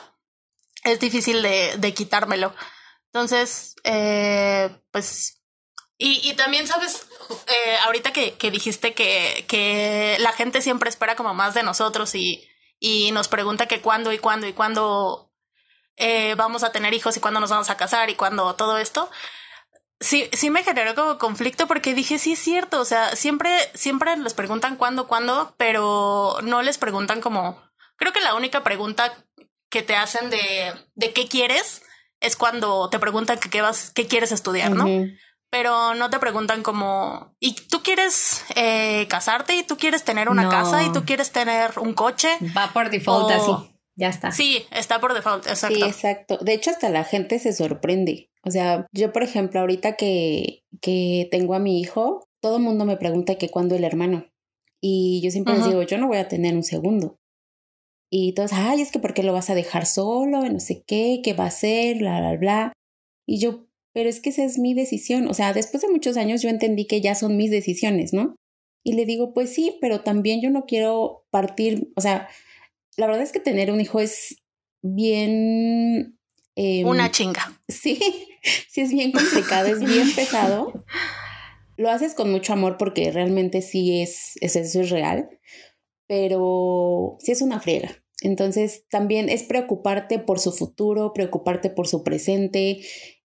es 0.83 0.99
difícil 0.99 1.41
de, 1.41 1.75
de 1.77 1.93
quitármelo. 1.93 2.53
Entonces, 3.07 3.75
eh, 3.83 4.69
pues 4.91 5.39
y, 5.97 6.27
y, 6.27 6.33
también, 6.33 6.67
sabes, 6.67 7.05
eh, 7.47 7.75
ahorita 7.85 8.11
que, 8.11 8.33
que 8.33 8.51
dijiste 8.51 8.93
que, 8.93 9.45
que, 9.47 10.17
la 10.19 10.33
gente 10.33 10.61
siempre 10.61 10.89
espera 10.89 11.15
como 11.15 11.33
más 11.33 11.53
de 11.53 11.63
nosotros 11.63 12.15
y, 12.15 12.45
y 12.85 13.13
nos 13.13 13.29
pregunta 13.29 13.65
que 13.65 13.79
cuándo 13.79 14.11
y 14.11 14.17
cuándo 14.17 14.45
y 14.45 14.51
cuándo 14.51 15.31
eh, 15.95 16.35
vamos 16.35 16.63
a 16.63 16.73
tener 16.73 16.93
hijos 16.93 17.15
y 17.15 17.21
cuándo 17.21 17.39
nos 17.39 17.49
vamos 17.49 17.69
a 17.69 17.77
casar 17.77 18.09
y 18.09 18.15
cuándo 18.15 18.55
todo 18.55 18.77
esto. 18.77 19.09
sí, 20.01 20.29
sí 20.33 20.49
me 20.49 20.65
generó 20.65 20.93
como 20.93 21.17
conflicto 21.17 21.65
porque 21.65 21.93
dije, 21.93 22.19
sí 22.19 22.33
es 22.33 22.39
cierto, 22.39 22.81
o 22.81 22.85
sea, 22.85 23.15
siempre, 23.15 23.49
siempre 23.73 24.17
les 24.17 24.33
preguntan 24.33 24.75
cuándo, 24.75 25.07
cuándo, 25.07 25.55
pero 25.55 26.39
no 26.43 26.61
les 26.61 26.77
preguntan 26.77 27.21
como, 27.21 27.57
creo 27.95 28.11
que 28.11 28.19
la 28.19 28.35
única 28.35 28.63
pregunta 28.63 29.13
que 29.69 29.81
te 29.81 29.95
hacen 29.95 30.29
de, 30.29 30.73
de 30.95 31.13
qué 31.13 31.29
quieres 31.29 31.83
es 32.19 32.35
cuando 32.35 32.89
te 32.89 32.99
preguntan 32.99 33.39
qué 33.39 33.61
vas, 33.61 33.91
qué 33.91 34.07
quieres 34.07 34.33
estudiar, 34.33 34.71
¿no? 34.71 34.85
Pero 35.53 35.93
no 35.93 36.09
te 36.09 36.17
preguntan 36.17 36.63
como, 36.63 37.35
¿y 37.39 37.53
tú 37.53 37.83
quieres 37.83 38.43
eh, 38.55 39.05
casarte? 39.07 39.55
¿Y 39.55 39.61
tú 39.61 39.77
quieres 39.77 40.03
tener 40.03 40.27
una 40.27 40.49
casa? 40.49 40.81
¿Y 40.81 40.91
tú 40.91 41.05
quieres 41.05 41.31
tener 41.31 41.77
un 41.77 41.93
coche? 41.93 42.29
Va 42.57 42.73
por 42.73 42.89
default 42.89 43.29
así. 43.29 43.51
Ya 43.95 44.09
está. 44.09 44.31
Sí, 44.31 44.65
está 44.71 44.99
por 44.99 45.13
default, 45.13 45.45
exacto. 45.45 45.75
Sí, 45.75 45.83
exacto. 45.83 46.37
De 46.39 46.53
hecho, 46.53 46.71
hasta 46.71 46.89
la 46.89 47.03
gente 47.03 47.37
se 47.37 47.53
sorprende. 47.53 48.31
O 48.43 48.49
sea, 48.49 48.87
yo, 48.91 49.13
por 49.13 49.21
ejemplo, 49.21 49.59
ahorita 49.59 49.95
que, 49.95 50.63
que 50.81 51.27
tengo 51.29 51.53
a 51.53 51.59
mi 51.59 51.79
hijo, 51.79 52.27
todo 52.41 52.57
el 52.57 52.63
mundo 52.63 52.85
me 52.85 52.97
pregunta 52.97 53.35
que 53.35 53.51
cuándo 53.51 53.75
el 53.75 53.83
hermano. 53.83 54.25
Y 54.81 55.21
yo 55.23 55.29
siempre 55.29 55.53
les 55.53 55.67
digo, 55.67 55.83
yo 55.83 55.99
no 55.99 56.07
voy 56.07 56.17
a 56.17 56.27
tener 56.27 56.55
un 56.55 56.63
segundo. 56.63 57.19
Y 58.09 58.33
todos, 58.33 58.53
ay, 58.53 58.81
es 58.81 58.91
que 58.91 58.97
¿por 58.97 59.13
qué 59.13 59.21
lo 59.21 59.33
vas 59.33 59.51
a 59.51 59.55
dejar 59.55 59.85
solo? 59.85 60.41
No 60.49 60.59
sé 60.59 60.83
qué, 60.87 61.21
qué 61.23 61.33
va 61.33 61.43
a 61.43 61.49
hacer, 61.49 61.99
bla, 61.99 62.19
bla, 62.21 62.37
bla. 62.37 62.73
Y 63.27 63.39
yo, 63.39 63.67
pero 63.93 64.09
es 64.09 64.19
que 64.19 64.29
esa 64.29 64.43
es 64.43 64.57
mi 64.57 64.73
decisión. 64.73 65.27
O 65.27 65.33
sea, 65.33 65.53
después 65.53 65.81
de 65.83 65.89
muchos 65.89 66.17
años 66.17 66.41
yo 66.41 66.49
entendí 66.49 66.85
que 66.85 67.01
ya 67.01 67.15
son 67.15 67.37
mis 67.37 67.51
decisiones, 67.51 68.11
¿no? 68.11 68.35
Y 68.83 68.93
le 68.93 69.05
digo, 69.05 69.33
pues 69.33 69.53
sí, 69.53 69.77
pero 69.79 70.01
también 70.01 70.41
yo 70.41 70.49
no 70.49 70.65
quiero 70.65 71.25
partir, 71.29 71.91
o 71.95 72.01
sea, 72.01 72.27
la 72.97 73.07
verdad 73.07 73.23
es 73.23 73.31
que 73.31 73.39
tener 73.39 73.71
un 73.71 73.79
hijo 73.79 73.99
es 73.99 74.35
bien... 74.81 76.19
Eh, 76.55 76.83
Una 76.85 77.09
chinga. 77.09 77.59
Sí, 77.69 77.97
sí 78.69 78.81
es 78.81 78.91
bien 78.91 79.13
complicado, 79.13 79.67
es 79.67 79.79
bien 79.79 80.11
pesado. 80.15 80.85
Lo 81.77 81.89
haces 81.89 82.13
con 82.13 82.29
mucho 82.29 82.51
amor 82.51 82.77
porque 82.77 83.09
realmente 83.09 83.61
sí 83.61 84.01
es, 84.01 84.33
es 84.41 84.57
eso 84.57 84.81
es 84.81 84.89
real, 84.89 85.29
pero 86.07 87.15
sí 87.19 87.31
es 87.31 87.41
una 87.41 87.61
friega. 87.61 88.03
Entonces, 88.21 88.85
también 88.89 89.29
es 89.29 89.43
preocuparte 89.43 90.19
por 90.19 90.39
su 90.39 90.51
futuro, 90.51 91.13
preocuparte 91.13 91.69
por 91.69 91.87
su 91.87 92.03
presente 92.03 92.81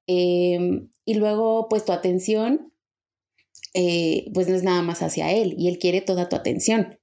em, 0.08 0.90
y 1.04 1.14
luego, 1.14 1.68
pues 1.68 1.84
tu 1.84 1.92
atención, 1.92 2.72
eh, 3.74 4.30
pues 4.34 4.48
no 4.48 4.56
es 4.56 4.64
nada 4.64 4.82
más 4.82 5.02
hacia 5.02 5.30
él 5.30 5.54
y 5.56 5.68
él 5.68 5.78
quiere 5.78 6.00
toda 6.00 6.28
tu 6.28 6.36
atención. 6.36 6.98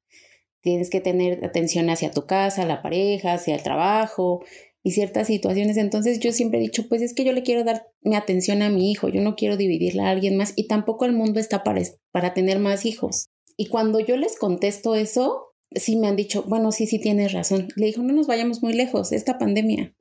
Tienes 0.62 0.90
que 0.90 1.00
tener 1.00 1.46
atención 1.46 1.90
hacia 1.90 2.12
tu 2.12 2.26
casa, 2.26 2.66
la 2.66 2.82
pareja, 2.82 3.34
hacia 3.34 3.56
el 3.56 3.64
trabajo 3.64 4.44
y 4.84 4.92
ciertas 4.92 5.28
situaciones. 5.28 5.78
Entonces 5.78 6.20
yo 6.20 6.32
siempre 6.32 6.60
he 6.60 6.64
dicho, 6.64 6.90
pues 6.90 7.02
es 7.02 7.14
que 7.14 7.24
yo 7.24 7.34
le 7.34 7.44
quiero 7.44 7.64
dar 7.64 7.88
mi 8.02 8.16
atención 8.16 8.62
a 8.62 8.70
mi 8.70 8.92
hijo, 8.92 9.08
yo 9.10 9.22
no 9.22 9.36
quiero 9.36 9.58
dividirla 9.58 10.08
a 10.08 10.12
alguien 10.12 10.38
más 10.38 10.54
y 10.56 10.68
tampoco 10.68 11.06
el 11.06 11.14
mundo 11.14 11.40
está 11.40 11.64
para, 11.64 11.82
para 12.12 12.34
tener 12.34 12.60
más 12.60 12.86
hijos. 12.86 13.30
Y 13.58 13.68
cuando 13.68 14.00
yo 14.00 14.18
les 14.18 14.38
contesto 14.38 14.96
eso, 14.96 15.54
sí 15.72 15.96
me 15.96 16.08
han 16.08 16.16
dicho, 16.16 16.44
bueno, 16.48 16.72
sí, 16.72 16.88
sí 16.88 17.00
tienes 17.00 17.34
razón. 17.34 17.68
Le 17.76 17.86
dijo, 17.86 18.02
no 18.02 18.14
nos 18.14 18.28
vayamos 18.28 18.62
muy 18.62 18.74
lejos, 18.74 19.12
esta 19.12 19.38
pandemia. 19.38 19.96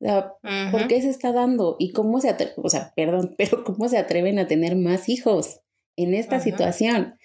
¿Por 0.00 0.88
qué 0.88 1.02
se 1.02 1.10
está 1.10 1.32
dando? 1.32 1.76
¿Y 1.78 1.92
cómo 1.92 2.20
se 2.20 2.30
atreven, 2.30 2.54
o 2.56 2.68
sea, 2.68 2.92
perdón, 2.96 3.34
pero 3.38 3.64
cómo 3.64 3.88
se 3.88 3.98
atreven 3.98 4.38
a 4.38 4.46
tener 4.46 4.76
más 4.76 5.08
hijos 5.08 5.60
en 5.96 6.14
esta 6.14 6.40
situación? 6.40 7.16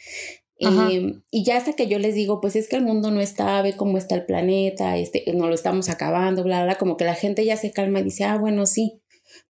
Em, 0.58 1.22
y 1.32 1.44
ya 1.44 1.58
hasta 1.58 1.74
que 1.74 1.88
yo 1.88 2.00
les 2.00 2.16
digo, 2.16 2.40
pues 2.40 2.56
es 2.56 2.70
que 2.70 2.78
el 2.78 2.84
mundo 2.84 3.12
no 3.12 3.20
está, 3.20 3.62
ve 3.62 3.76
cómo 3.76 3.98
está 3.98 4.16
el 4.16 4.26
planeta, 4.26 4.98
este, 4.98 5.26
no 5.34 5.48
lo 5.48 5.56
estamos 5.56 5.90
acabando, 5.90 6.44
bla, 6.44 6.64
bla, 6.64 6.78
como 6.78 6.96
que 6.96 7.04
la 7.04 7.16
gente 7.16 7.44
ya 7.44 7.58
se 7.58 7.72
calma 7.72 8.00
y 8.00 8.04
dice, 8.04 8.24
ah, 8.24 8.38
bueno, 8.38 8.66
sí. 8.66 9.02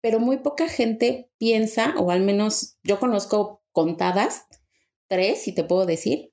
Pero 0.03 0.19
muy 0.19 0.39
poca 0.39 0.69
gente 0.69 1.31
piensa, 1.39 1.95
o 1.99 2.11
al 2.11 2.21
menos 2.21 2.79
yo 2.83 2.99
conozco 2.99 3.63
contadas, 3.73 4.47
tres, 5.09 5.43
si 5.43 5.53
te 5.53 5.65
puedo 5.65 5.87
decir, 5.87 6.33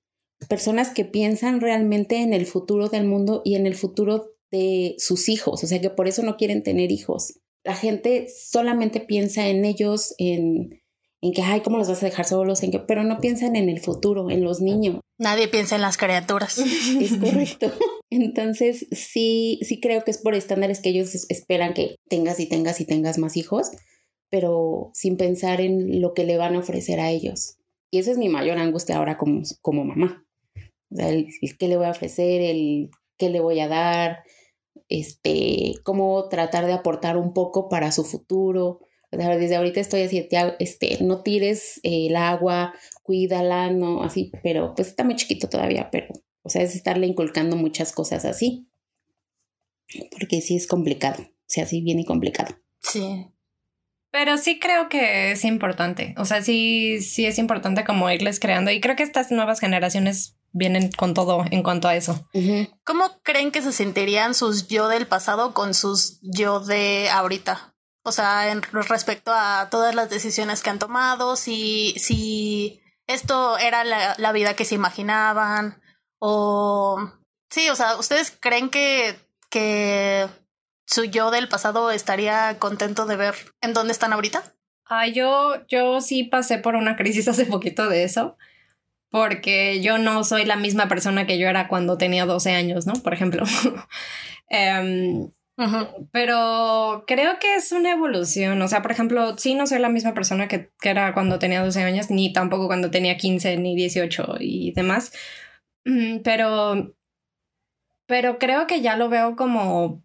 personas 0.50 0.89
que 0.91 1.06
piensan 1.06 1.62
realmente 1.62 2.17
en 2.17 2.34
el 2.34 2.46
futuro 2.46 2.89
del 2.89 3.06
mundo 3.06 3.41
y 3.44 3.56
en 3.56 3.67
el 3.67 3.75
futuro 3.75 4.32
de 4.51 4.95
sus 4.97 5.29
hijos, 5.29 5.63
o 5.63 5.67
sea 5.67 5.81
que 5.81 5.89
por 5.89 6.07
eso 6.07 6.23
no 6.23 6.37
quieren 6.37 6.63
tener 6.63 6.91
hijos. 6.91 7.39
La 7.63 7.75
gente 7.75 8.27
solamente 8.29 9.01
piensa 9.01 9.47
en 9.47 9.65
ellos, 9.65 10.15
en, 10.17 10.81
en 11.21 11.33
que, 11.33 11.41
ay, 11.41 11.61
¿cómo 11.61 11.77
los 11.77 11.89
vas 11.89 12.01
a 12.01 12.05
dejar 12.05 12.25
solos? 12.25 12.63
En 12.63 12.71
que, 12.71 12.79
pero 12.79 13.03
no 13.03 13.19
piensan 13.19 13.55
en 13.55 13.69
el 13.69 13.79
futuro, 13.81 14.29
en 14.29 14.43
los 14.43 14.61
niños. 14.61 15.01
Nadie 15.17 15.47
piensa 15.47 15.75
en 15.75 15.81
las 15.81 15.97
criaturas. 15.97 16.57
Es 17.01 17.17
correcto. 17.17 17.71
Entonces, 18.09 18.87
sí, 18.91 19.59
sí 19.63 19.81
creo 19.81 20.03
que 20.03 20.11
es 20.11 20.19
por 20.19 20.33
estándares 20.33 20.79
que 20.79 20.89
ellos 20.89 21.13
esperan 21.29 21.73
que 21.73 21.97
tengas 22.09 22.39
y 22.39 22.47
tengas 22.47 22.79
y 22.79 22.85
tengas 22.85 23.17
más 23.17 23.35
hijos, 23.35 23.71
pero 24.29 24.91
sin 24.93 25.17
pensar 25.17 25.59
en 25.59 26.01
lo 26.01 26.13
que 26.13 26.23
le 26.23 26.37
van 26.37 26.55
a 26.55 26.59
ofrecer 26.59 26.99
a 26.99 27.11
ellos. 27.11 27.57
Y 27.91 27.99
esa 27.99 28.11
es 28.11 28.17
mi 28.17 28.29
mayor 28.29 28.57
angustia 28.57 28.97
ahora 28.97 29.17
como, 29.17 29.41
como 29.61 29.83
mamá. 29.83 30.25
O 30.89 30.95
sea, 30.95 31.09
el, 31.09 31.27
qué 31.59 31.67
le 31.67 31.77
voy 31.77 31.87
a 31.87 31.91
ofrecer, 31.91 32.41
el 32.41 32.89
qué 33.17 33.29
le 33.29 33.39
voy 33.39 33.59
a 33.59 33.67
dar, 33.67 34.23
este, 34.89 35.75
cómo 35.84 36.27
tratar 36.29 36.65
de 36.65 36.74
aportar 36.74 37.17
un 37.17 37.34
poco 37.34 37.70
para 37.70 37.91
su 37.91 38.03
futuro. 38.03 38.82
Desde 39.12 39.56
ahorita 39.56 39.79
estoy 39.79 40.01
así, 40.01 40.27
este, 40.60 40.98
no 41.01 41.24
tires 41.24 41.79
el 41.84 42.15
agua, 42.15 42.74
cuídala, 43.03 43.72
no, 43.72 44.03
así, 44.03 44.32
pero 44.44 44.74
pues 44.75 44.89
está 44.89 45.03
muy 45.03 45.15
chiquito 45.15 45.48
todavía, 45.48 45.89
pero, 45.91 46.08
o 46.44 46.50
sea, 46.50 46.62
es 46.62 46.75
estarle 46.75 47.08
inculcando 47.08 47.56
muchas 47.56 47.94
cosas 47.94 48.25
así. 48.25 48.67
Porque 50.12 50.41
sí 50.41 50.58
es 50.58 50.67
complicado, 50.67 51.24
o 51.24 51.46
sea, 51.46 51.65
sí 51.65 51.82
viene 51.82 52.03
complicado. 52.03 52.56
Sí. 52.82 53.27
Pero 54.12 54.38
sí 54.38 54.60
creo 54.60 54.89
que 54.89 55.32
es 55.32 55.46
importante. 55.46 56.15
O 56.17 56.25
sea, 56.25 56.41
sí, 56.41 57.01
sí 57.01 57.25
es 57.25 57.38
importante 57.38 57.84
como 57.84 58.10
irles 58.10 58.39
creando. 58.39 58.72
Y 58.72 58.82
creo 58.82 58.96
que 58.96 59.03
estas 59.03 59.32
nuevas 59.32 59.60
generaciones 59.60 60.38
vienen 60.57 60.91
con 60.91 61.13
todo 61.13 61.45
en 61.49 61.63
cuanto 61.63 61.87
a 61.87 61.95
eso. 61.95 62.27
¿Cómo 62.83 63.21
creen 63.23 63.51
que 63.51 63.61
se 63.61 63.71
sentirían 63.71 64.33
sus 64.33 64.67
yo 64.67 64.87
del 64.87 65.07
pasado 65.07 65.53
con 65.53 65.73
sus 65.73 66.19
yo 66.21 66.59
de 66.59 67.09
ahorita? 67.09 67.75
O 68.03 68.11
sea, 68.11 68.51
en 68.51 68.61
respecto 68.61 69.31
a 69.33 69.67
todas 69.69 69.93
las 69.93 70.09
decisiones 70.09 70.61
que 70.61 70.69
han 70.69 70.79
tomado, 70.79 71.35
si, 71.35 71.93
si 71.97 72.81
esto 73.05 73.57
era 73.57 73.83
la, 73.83 74.15
la 74.17 74.31
vida 74.31 74.55
que 74.55 74.65
se 74.65 74.75
imaginaban, 74.75 75.81
o 76.19 77.11
sí, 77.49 77.69
o 77.69 77.75
sea, 77.75 77.97
¿ustedes 77.97 78.35
creen 78.39 78.69
que, 78.69 79.19
que 79.49 80.27
su 80.85 81.03
yo 81.03 81.31
del 81.31 81.49
pasado 81.49 81.91
estaría 81.91 82.57
contento 82.59 83.05
de 83.05 83.17
ver 83.17 83.35
en 83.61 83.73
dónde 83.73 83.91
están 83.91 84.13
ahorita? 84.13 84.53
Ah, 84.85 85.07
yo, 85.07 85.65
yo 85.67 85.99
sí 85.99 86.23
pasé 86.23 86.59
por 86.59 86.75
una 86.75 86.95
crisis 86.95 87.27
hace 87.27 87.45
poquito 87.45 87.89
de 87.89 88.03
eso 88.03 88.37
porque 89.09 89.81
yo 89.81 89.97
no 89.97 90.23
soy 90.23 90.45
la 90.45 90.55
misma 90.55 90.87
persona 90.87 91.25
que 91.25 91.37
yo 91.37 91.47
era 91.47 91.67
cuando 91.67 91.97
tenía 91.97 92.25
12 92.25 92.51
años, 92.51 92.85
¿no? 92.85 92.93
Por 92.93 93.13
ejemplo. 93.13 93.43
Em, 94.49 95.29
pero 96.11 97.03
creo 97.05 97.39
que 97.39 97.55
es 97.55 97.71
una 97.73 97.91
evolución. 97.91 98.61
O 98.61 98.67
sea, 98.67 98.81
por 98.81 98.91
ejemplo, 98.91 99.37
sí 99.37 99.55
no 99.55 99.67
soy 99.67 99.79
la 99.79 99.89
misma 99.89 100.13
persona 100.13 100.47
que, 100.47 100.71
que, 100.79 100.89
era 100.89 101.13
cuando 101.13 101.39
tenía 101.39 101.63
12 101.63 101.83
años, 101.83 102.09
ni 102.09 102.31
tampoco 102.31 102.67
cuando 102.67 102.91
tenía 102.91 103.17
15 103.17 103.57
ni 103.57 103.75
18 103.75 104.37
y 104.39 104.71
demás. 104.73 105.11
Mm, 105.85 106.19
pero, 106.23 106.95
pero 108.07 108.39
creo 108.39 108.67
que 108.67 108.81
ya 108.81 108.95
lo 108.97 109.09
veo 109.09 109.35
como 109.35 110.03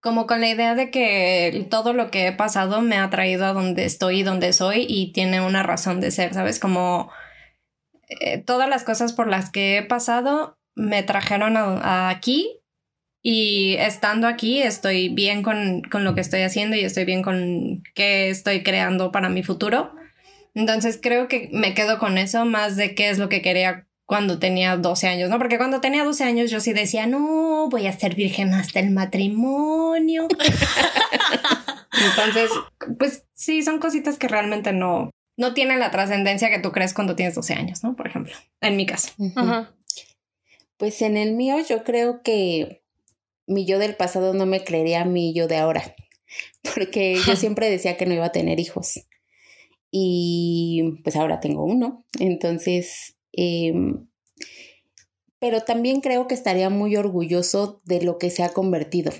como 0.00 0.26
con 0.26 0.40
la 0.40 0.48
idea 0.48 0.74
de 0.74 0.90
que 0.90 1.66
todo 1.70 1.92
lo 1.92 2.10
que 2.10 2.28
he 2.28 2.32
pasado 2.32 2.82
me 2.82 2.96
ha 2.98 3.10
traído 3.10 3.46
a 3.46 3.52
donde 3.52 3.84
estoy 3.84 4.20
y 4.20 4.22
donde 4.22 4.52
soy 4.52 4.86
y 4.88 5.12
tiene 5.12 5.40
una 5.40 5.62
razón 5.62 6.00
de 6.00 6.10
ser, 6.10 6.34
¿sabes? 6.34 6.60
Como 6.60 7.10
eh, 8.08 8.38
todas 8.38 8.68
las 8.68 8.84
cosas 8.84 9.12
por 9.12 9.28
las 9.28 9.50
que 9.50 9.78
he 9.78 9.82
pasado 9.82 10.58
me 10.74 11.02
trajeron 11.02 11.56
aquí 11.56 12.60
y 13.22 13.74
estando 13.78 14.26
aquí 14.28 14.62
estoy 14.62 15.08
bien 15.08 15.42
con, 15.42 15.82
con, 15.82 16.04
lo 16.04 16.14
que 16.14 16.20
estoy 16.20 16.42
haciendo 16.42 16.76
y 16.76 16.84
estoy 16.84 17.04
bien 17.04 17.22
con 17.22 17.82
qué 17.94 18.30
estoy 18.30 18.62
creando 18.62 19.10
para 19.10 19.28
mi 19.28 19.42
futuro. 19.42 19.92
Entonces 20.54 20.98
creo 21.02 21.28
que 21.28 21.50
me 21.52 21.74
quedo 21.74 21.98
con 21.98 22.16
eso 22.16 22.44
más 22.44 22.76
de 22.76 22.94
qué 22.94 23.10
es 23.10 23.18
lo 23.18 23.28
que 23.28 23.42
quería 23.42 23.86
cuando 24.06 24.38
tenía 24.38 24.76
12 24.76 25.06
años, 25.06 25.28
¿no? 25.28 25.38
Porque 25.38 25.58
cuando 25.58 25.82
tenía 25.82 26.02
12 26.02 26.24
años 26.24 26.50
yo 26.50 26.60
sí 26.60 26.72
decía, 26.72 27.06
no, 27.06 27.68
voy 27.68 27.86
a 27.86 27.92
ser 27.92 28.14
virgen 28.14 28.54
hasta 28.54 28.80
el 28.80 28.90
matrimonio. 28.90 30.28
Entonces, 31.92 32.50
pues 32.98 33.24
sí, 33.34 33.62
son 33.62 33.78
cositas 33.78 34.16
que 34.16 34.28
realmente 34.28 34.72
no, 34.72 35.10
no 35.38 35.54
tiene 35.54 35.76
la 35.78 35.92
trascendencia 35.92 36.50
que 36.50 36.58
tú 36.58 36.72
crees 36.72 36.92
cuando 36.92 37.14
tienes 37.14 37.36
12 37.36 37.54
años, 37.54 37.84
¿no? 37.84 37.94
Por 37.94 38.08
ejemplo, 38.08 38.34
en 38.60 38.76
mi 38.76 38.86
caso. 38.86 39.12
Pues 40.76 41.00
en 41.00 41.16
el 41.16 41.34
mío 41.34 41.56
yo 41.66 41.84
creo 41.84 42.22
que 42.22 42.82
mi 43.46 43.64
yo 43.64 43.78
del 43.78 43.94
pasado 43.94 44.34
no 44.34 44.46
me 44.46 44.64
creería 44.64 45.02
a 45.02 45.04
mi 45.04 45.32
yo 45.32 45.46
de 45.46 45.56
ahora, 45.56 45.94
porque 46.74 47.18
yo 47.24 47.36
siempre 47.36 47.70
decía 47.70 47.96
que 47.96 48.04
no 48.04 48.14
iba 48.14 48.26
a 48.26 48.32
tener 48.32 48.58
hijos. 48.58 49.06
Y 49.92 51.00
pues 51.04 51.14
ahora 51.14 51.38
tengo 51.38 51.64
uno. 51.64 52.04
Entonces, 52.18 53.16
em, 53.32 54.08
pero 55.38 55.62
también 55.62 56.00
creo 56.00 56.26
que 56.26 56.34
estaría 56.34 56.68
muy 56.68 56.96
orgulloso 56.96 57.80
de 57.84 58.02
lo 58.02 58.18
que 58.18 58.30
se 58.30 58.42
ha 58.42 58.52
convertido, 58.52 59.12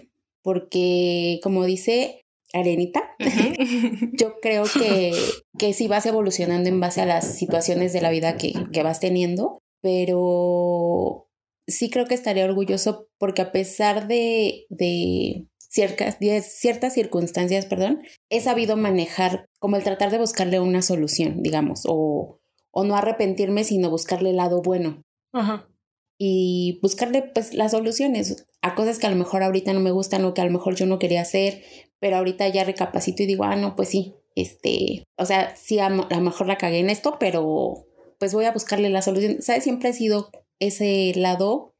porque 0.42 1.38
como 1.44 1.64
dice, 1.64 2.26
arenita. 2.52 3.14
Yo 4.12 4.40
creo 4.40 4.64
que, 4.64 5.12
que 5.58 5.72
sí 5.72 5.88
vas 5.88 6.06
evolucionando 6.06 6.68
en 6.68 6.80
base 6.80 7.00
a 7.00 7.06
las 7.06 7.36
situaciones 7.36 7.92
de 7.92 8.00
la 8.00 8.10
vida 8.10 8.36
que, 8.36 8.52
que 8.72 8.82
vas 8.82 9.00
teniendo, 9.00 9.58
pero 9.80 11.28
sí 11.66 11.90
creo 11.90 12.06
que 12.06 12.14
estaría 12.14 12.44
orgulloso 12.44 13.08
porque 13.18 13.42
a 13.42 13.52
pesar 13.52 14.08
de, 14.08 14.66
de 14.70 15.46
ciertas, 15.58 16.18
de 16.18 16.40
ciertas 16.42 16.94
circunstancias, 16.94 17.66
perdón, 17.66 18.02
he 18.30 18.40
sabido 18.40 18.76
manejar 18.76 19.48
como 19.58 19.76
el 19.76 19.84
tratar 19.84 20.10
de 20.10 20.18
buscarle 20.18 20.60
una 20.60 20.82
solución, 20.82 21.42
digamos, 21.42 21.82
o, 21.86 22.40
o 22.70 22.84
no 22.84 22.96
arrepentirme, 22.96 23.64
sino 23.64 23.90
buscarle 23.90 24.30
el 24.30 24.36
lado 24.36 24.62
bueno. 24.62 25.02
Ajá. 25.32 25.68
Y 26.18 26.80
buscarle 26.82 27.22
pues 27.22 27.54
las 27.54 27.70
soluciones 27.70 28.46
a 28.60 28.74
cosas 28.74 28.98
que 28.98 29.06
a 29.06 29.10
lo 29.10 29.16
mejor 29.16 29.42
ahorita 29.42 29.72
no 29.72 29.80
me 29.80 29.92
gustan 29.92 30.24
o 30.24 30.34
que 30.34 30.40
a 30.40 30.44
lo 30.44 30.50
mejor 30.50 30.74
yo 30.74 30.84
no 30.86 30.98
quería 30.98 31.20
hacer, 31.20 31.62
pero 32.00 32.16
ahorita 32.16 32.48
ya 32.48 32.64
recapacito 32.64 33.22
y 33.22 33.26
digo, 33.26 33.44
ah, 33.44 33.54
no, 33.56 33.76
pues 33.76 33.88
sí, 33.88 34.14
este, 34.34 35.04
o 35.16 35.24
sea, 35.24 35.56
sí, 35.56 35.78
a 35.78 35.90
lo 35.90 36.20
mejor 36.20 36.46
la 36.46 36.58
cagué 36.58 36.78
en 36.78 36.90
esto, 36.90 37.16
pero 37.18 37.86
pues 38.18 38.34
voy 38.34 38.44
a 38.44 38.52
buscarle 38.52 38.90
la 38.90 39.02
solución. 39.02 39.42
¿Sabes? 39.42 39.64
Siempre 39.64 39.88
ha 39.88 39.92
sido 39.92 40.30
ese 40.58 41.12
lado 41.16 41.74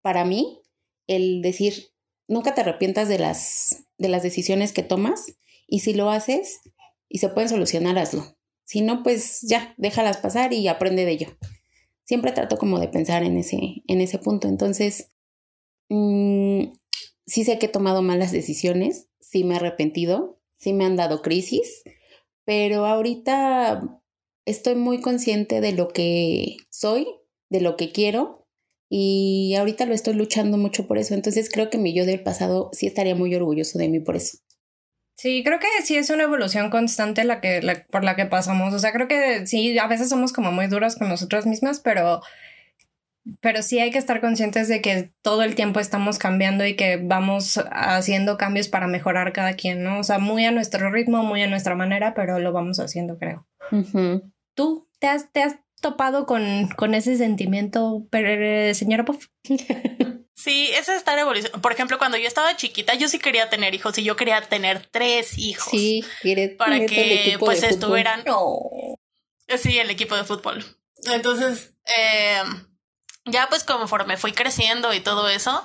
para 0.00 0.24
mí, 0.24 0.60
el 1.06 1.42
decir, 1.42 1.92
nunca 2.28 2.54
te 2.54 2.60
arrepientas 2.60 3.08
de 3.08 3.18
las, 3.18 3.84
de 3.98 4.08
las 4.08 4.22
decisiones 4.22 4.72
que 4.72 4.82
tomas 4.82 5.36
y 5.66 5.80
si 5.80 5.94
lo 5.94 6.10
haces 6.10 6.60
y 7.08 7.18
se 7.18 7.28
pueden 7.28 7.48
solucionar, 7.48 7.98
hazlo. 7.98 8.36
Si 8.64 8.80
no, 8.80 9.02
pues 9.02 9.40
ya, 9.42 9.74
déjalas 9.76 10.16
pasar 10.16 10.52
y 10.52 10.66
aprende 10.68 11.04
de 11.04 11.12
ello. 11.12 11.28
Siempre 12.12 12.32
trato 12.32 12.58
como 12.58 12.78
de 12.78 12.88
pensar 12.88 13.22
en 13.22 13.38
ese, 13.38 13.84
en 13.86 14.02
ese 14.02 14.18
punto. 14.18 14.46
Entonces, 14.46 15.12
mmm, 15.88 16.64
sí 17.24 17.42
sé 17.42 17.58
que 17.58 17.64
he 17.64 17.70
tomado 17.70 18.02
malas 18.02 18.32
decisiones, 18.32 19.08
sí 19.18 19.44
me 19.44 19.54
he 19.54 19.56
arrepentido, 19.56 20.38
sí 20.54 20.74
me 20.74 20.84
han 20.84 20.94
dado 20.94 21.22
crisis, 21.22 21.82
pero 22.44 22.84
ahorita 22.84 23.98
estoy 24.44 24.74
muy 24.74 25.00
consciente 25.00 25.62
de 25.62 25.72
lo 25.72 25.88
que 25.88 26.58
soy, 26.68 27.06
de 27.48 27.62
lo 27.62 27.78
que 27.78 27.92
quiero 27.92 28.46
y 28.90 29.54
ahorita 29.54 29.86
lo 29.86 29.94
estoy 29.94 30.12
luchando 30.12 30.58
mucho 30.58 30.86
por 30.86 30.98
eso. 30.98 31.14
Entonces 31.14 31.48
creo 31.50 31.70
que 31.70 31.78
mi 31.78 31.94
yo 31.94 32.04
del 32.04 32.22
pasado 32.22 32.68
sí 32.74 32.86
estaría 32.86 33.14
muy 33.14 33.34
orgulloso 33.34 33.78
de 33.78 33.88
mí 33.88 34.00
por 34.00 34.16
eso. 34.16 34.36
Sí, 35.16 35.42
creo 35.44 35.58
que 35.58 35.66
sí 35.84 35.96
es 35.96 36.10
una 36.10 36.24
evolución 36.24 36.70
constante 36.70 37.24
la 37.24 37.40
que, 37.40 37.62
la, 37.62 37.84
por 37.90 38.02
la 38.02 38.16
que 38.16 38.26
pasamos. 38.26 38.74
O 38.74 38.78
sea, 38.78 38.92
creo 38.92 39.08
que 39.08 39.46
sí, 39.46 39.78
a 39.78 39.86
veces 39.86 40.08
somos 40.08 40.32
como 40.32 40.52
muy 40.52 40.66
duras 40.66 40.96
con 40.96 41.08
nosotras 41.08 41.46
mismas, 41.46 41.80
pero, 41.80 42.22
pero 43.40 43.62
sí 43.62 43.78
hay 43.78 43.90
que 43.90 43.98
estar 43.98 44.20
conscientes 44.20 44.68
de 44.68 44.80
que 44.80 45.12
todo 45.22 45.42
el 45.42 45.54
tiempo 45.54 45.80
estamos 45.80 46.18
cambiando 46.18 46.66
y 46.66 46.74
que 46.74 46.96
vamos 46.96 47.62
haciendo 47.70 48.36
cambios 48.36 48.68
para 48.68 48.86
mejorar 48.86 49.32
cada 49.32 49.54
quien, 49.54 49.84
¿no? 49.84 50.00
O 50.00 50.04
sea, 50.04 50.18
muy 50.18 50.44
a 50.44 50.50
nuestro 50.50 50.90
ritmo, 50.90 51.22
muy 51.22 51.42
a 51.42 51.46
nuestra 51.48 51.74
manera, 51.74 52.14
pero 52.14 52.38
lo 52.38 52.52
vamos 52.52 52.80
haciendo, 52.80 53.18
creo. 53.18 53.46
Uh 53.70 53.76
-huh. 53.76 54.32
¿Tú 54.54 54.88
te 54.98 55.06
has, 55.06 55.30
te 55.32 55.42
has 55.42 55.56
topado 55.80 56.26
con, 56.26 56.68
con 56.76 56.94
ese 56.94 57.16
sentimiento, 57.16 58.06
pero, 58.10 58.74
señora 58.74 59.04
Puff? 59.04 59.26
Sí, 60.34 60.70
ese 60.72 60.96
está 60.96 61.12
en 61.12 61.20
evolución. 61.20 61.60
Por 61.60 61.72
ejemplo, 61.72 61.98
cuando 61.98 62.16
yo 62.16 62.26
estaba 62.26 62.56
chiquita, 62.56 62.94
yo 62.94 63.08
sí 63.08 63.18
quería 63.18 63.50
tener 63.50 63.74
hijos 63.74 63.96
y 63.98 64.04
yo 64.04 64.16
quería 64.16 64.40
tener 64.42 64.86
tres 64.90 65.38
hijos. 65.38 65.70
Sí, 65.70 66.04
quiere, 66.20 66.48
para 66.48 66.86
que 66.86 67.36
pues 67.38 67.62
estuvieran. 67.62 68.24
No. 68.24 68.58
Sí, 69.58 69.78
el 69.78 69.90
equipo 69.90 70.16
de 70.16 70.24
fútbol. 70.24 70.64
Entonces, 71.04 71.74
eh, 71.98 72.42
ya 73.26 73.48
pues 73.48 73.64
conforme 73.64 74.16
fui 74.16 74.32
creciendo 74.32 74.92
y 74.94 75.00
todo 75.00 75.28
eso, 75.28 75.64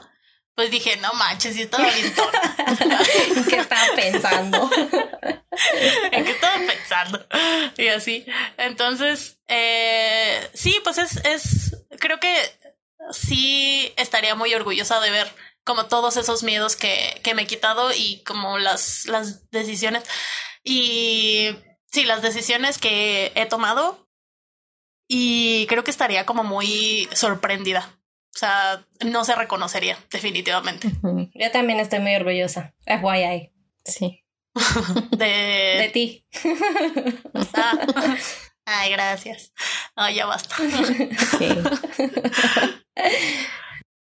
pues 0.57 0.71
dije, 0.71 0.97
no 0.97 1.13
manches, 1.13 1.53
sí 1.53 1.61
estaba 1.61 1.87
bien. 1.89 2.13
¿En 3.35 3.45
qué 3.45 3.57
estaba 3.57 3.95
pensando? 3.95 4.69
¿En 6.11 6.25
qué 6.25 6.31
estaba 6.31 6.57
pensando? 6.65 7.27
Y 7.77 7.87
así. 7.89 8.25
Entonces, 8.57 9.37
eh, 9.47 10.49
sí, 10.55 10.79
pues 10.83 10.97
es, 10.97 11.17
es, 11.25 11.77
creo 11.99 12.19
que 12.19 12.35
sí 13.11 13.93
estaría 13.97 14.35
muy 14.35 14.53
orgullosa 14.53 14.99
de 14.99 15.11
ver 15.11 15.27
como 15.63 15.87
todos 15.87 16.17
esos 16.17 16.43
miedos 16.43 16.75
que, 16.75 17.19
que 17.23 17.35
me 17.35 17.43
he 17.43 17.47
quitado 17.47 17.91
y 17.93 18.23
como 18.23 18.57
las, 18.57 19.05
las 19.05 19.49
decisiones. 19.51 20.03
Y 20.63 21.49
sí, 21.91 22.05
las 22.05 22.21
decisiones 22.21 22.77
que 22.77 23.31
he 23.35 23.45
tomado. 23.45 24.07
Y 25.09 25.65
creo 25.67 25.83
que 25.83 25.91
estaría 25.91 26.25
como 26.25 26.43
muy 26.43 27.07
sorprendida. 27.13 27.97
O 28.35 28.39
sea, 28.39 28.85
no 29.05 29.25
se 29.25 29.35
reconocería, 29.35 29.97
definitivamente. 30.11 30.91
Yo 31.33 31.51
también 31.51 31.79
estoy 31.79 31.99
muy 31.99 32.15
orgullosa. 32.15 32.73
FYI. 32.85 33.51
Sí. 33.83 34.23
De, 35.11 35.25
de 35.25 35.89
ti. 35.93 36.25
Ah. 37.53 38.17
Ay, 38.69 38.91
gracias. 38.91 39.53
Ay, 39.95 40.15
ya 40.15 40.25
basta. 40.25 40.55
Sí. 41.39 41.47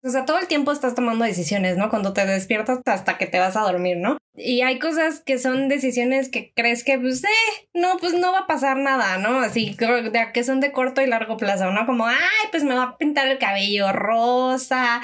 O 0.05 0.11
sea, 0.11 0.25
todo 0.25 0.39
el 0.39 0.47
tiempo 0.47 0.71
estás 0.71 0.95
tomando 0.95 1.25
decisiones, 1.25 1.77
¿no? 1.77 1.91
Cuando 1.91 2.13
te 2.13 2.25
despiertas 2.25 2.79
hasta 2.87 3.19
que 3.19 3.27
te 3.27 3.41
vas 3.41 3.57
a 3.57 3.63
dormir, 3.63 3.97
¿no? 3.97 4.17
Y 4.39 4.63
hay 4.63 4.79
cosas 4.79 5.21
que 5.21 5.39
son 5.39 5.69
decisiones 5.69 6.29
que 6.29 6.53
crees 6.55 6.85
que, 6.85 6.99
pues, 6.99 7.25
eh, 7.25 7.69
no, 7.75 7.97
pues 7.99 8.15
no 8.15 8.33
va 8.33 8.41
a 8.41 8.47
pasar 8.47 8.77
nada, 8.77 9.19
¿no? 9.19 9.41
Así 9.41 9.77
que 9.77 10.45
son 10.45 10.61
de 10.61 10.73
corto 10.73 11.01
y 11.01 11.07
largo 11.07 11.37
plazo, 11.37 11.71
¿no? 11.71 11.87
Como, 11.87 12.07
ay, 12.07 12.17
pues 12.51 12.65
me 12.65 12.75
va 12.75 12.83
a 12.83 12.99
pintar 12.99 13.29
el 13.29 13.39
cabello 13.39 13.93
rosa 13.93 15.01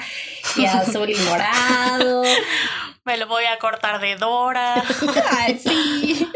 y 0.55 0.65
azul 0.65 1.09
y 1.09 1.15
morado. 1.15 2.23
Me 3.05 3.17
lo 3.17 3.27
voy 3.27 3.43
a 3.45 3.59
cortar 3.59 4.01
de 4.01 4.15
Dora. 4.15 4.83
Ay, 5.37 5.59
sí. 5.59 6.27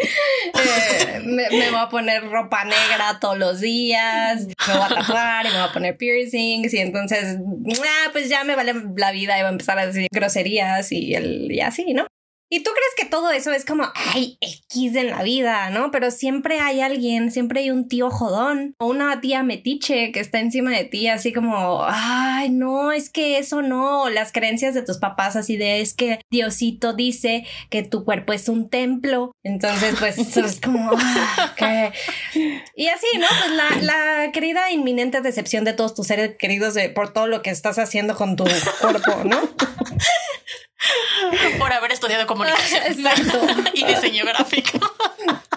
Eh, 0.54 1.20
me, 1.26 1.50
me, 1.50 1.72
voy 1.72 1.80
a 1.80 1.90
poner 1.90 2.30
ropa 2.30 2.64
negra 2.64 3.18
todos 3.20 3.40
los 3.40 3.60
días. 3.60 4.46
Me 4.46 4.74
voy 4.76 4.84
a 4.84 4.88
tatuar 4.88 5.48
y 5.48 5.50
me 5.50 5.56
voy 5.56 5.68
a 5.68 5.74
poner 5.74 5.98
piercings. 5.98 6.72
Y 6.76 6.78
entonces, 6.78 7.40
ah, 7.40 8.10
pues 8.12 8.30
ya 8.30 8.44
me 8.44 8.56
vale 8.56 8.76
la 8.96 9.12
vida 9.12 9.40
y 9.40 9.42
va 9.42 9.48
a 9.48 9.52
empezar 9.52 9.80
a 9.80 9.88
decir 9.88 10.10
groserías 10.12 10.92
y, 10.92 11.16
el, 11.16 11.52
y 11.52 11.60
así, 11.62 11.92
¿no? 11.96 12.06
Y 12.52 12.64
tú 12.64 12.72
crees 12.72 12.94
que 12.98 13.06
todo 13.06 13.30
eso 13.30 13.52
es 13.52 13.64
como, 13.64 13.86
ay, 13.94 14.38
X 14.42 14.96
en 14.96 15.12
la 15.12 15.22
vida, 15.22 15.70
¿no? 15.70 15.92
Pero 15.92 16.10
siempre 16.10 16.60
hay 16.60 16.82
alguien, 16.82 17.32
siempre 17.32 17.62
hay 17.62 17.70
un 17.70 17.88
tío 17.88 18.10
jodón 18.10 18.76
o 18.80 18.88
una 18.88 19.22
tía 19.22 19.44
metiche 19.44 20.12
que 20.12 20.20
está 20.20 20.40
encima 20.40 20.72
de 20.72 20.84
ti, 20.84 21.08
así 21.08 21.32
como, 21.32 21.84
ay, 21.86 22.50
no, 22.50 22.92
es 22.92 23.12
que 23.12 23.38
eso 23.38 23.62
no, 23.62 24.10
las 24.10 24.32
creencias 24.32 24.74
de 24.74 24.82
tus 24.82 24.98
papás, 24.98 25.36
así 25.36 25.58
de, 25.58 25.82
es 25.82 25.94
que 25.94 26.22
Diosito 26.32 26.94
dice 26.94 27.46
que 27.70 27.84
tu 27.84 28.04
cuerpo 28.04 28.34
es 28.34 28.50
un 28.50 28.70
templo. 28.70 29.32
Entonces, 29.44 29.96
pues, 30.00 30.18
es 30.38 30.60
como, 30.60 30.92
ah, 30.98 31.54
que... 31.56 31.92
Y 32.76 32.88
así, 32.88 33.08
¿no? 33.20 33.28
Pues 33.28 33.52
la, 33.52 33.82
la, 33.82 34.32
querida 34.32 34.72
inminente 34.72 35.22
decepción 35.22 35.66
de 35.66 35.74
todos 35.74 35.94
tus 35.94 36.08
seres 36.08 36.36
queridos 36.38 36.74
de, 36.74 36.90
por 36.90 37.14
todo 37.14 37.28
lo 37.28 37.44
que 37.44 37.52
estás 37.52 37.78
haciendo 37.78 38.16
con 38.16 38.36
tu 38.36 38.46
cuerpo, 38.82 39.24
¿no? 39.24 39.40
Por 41.60 41.74
haber 41.74 41.92
estudiado 41.92 42.26
comunicación. 42.28 42.84
Exacto. 42.88 43.42
y 43.74 43.86
diseño 43.86 44.26
gráfico. 44.26 44.80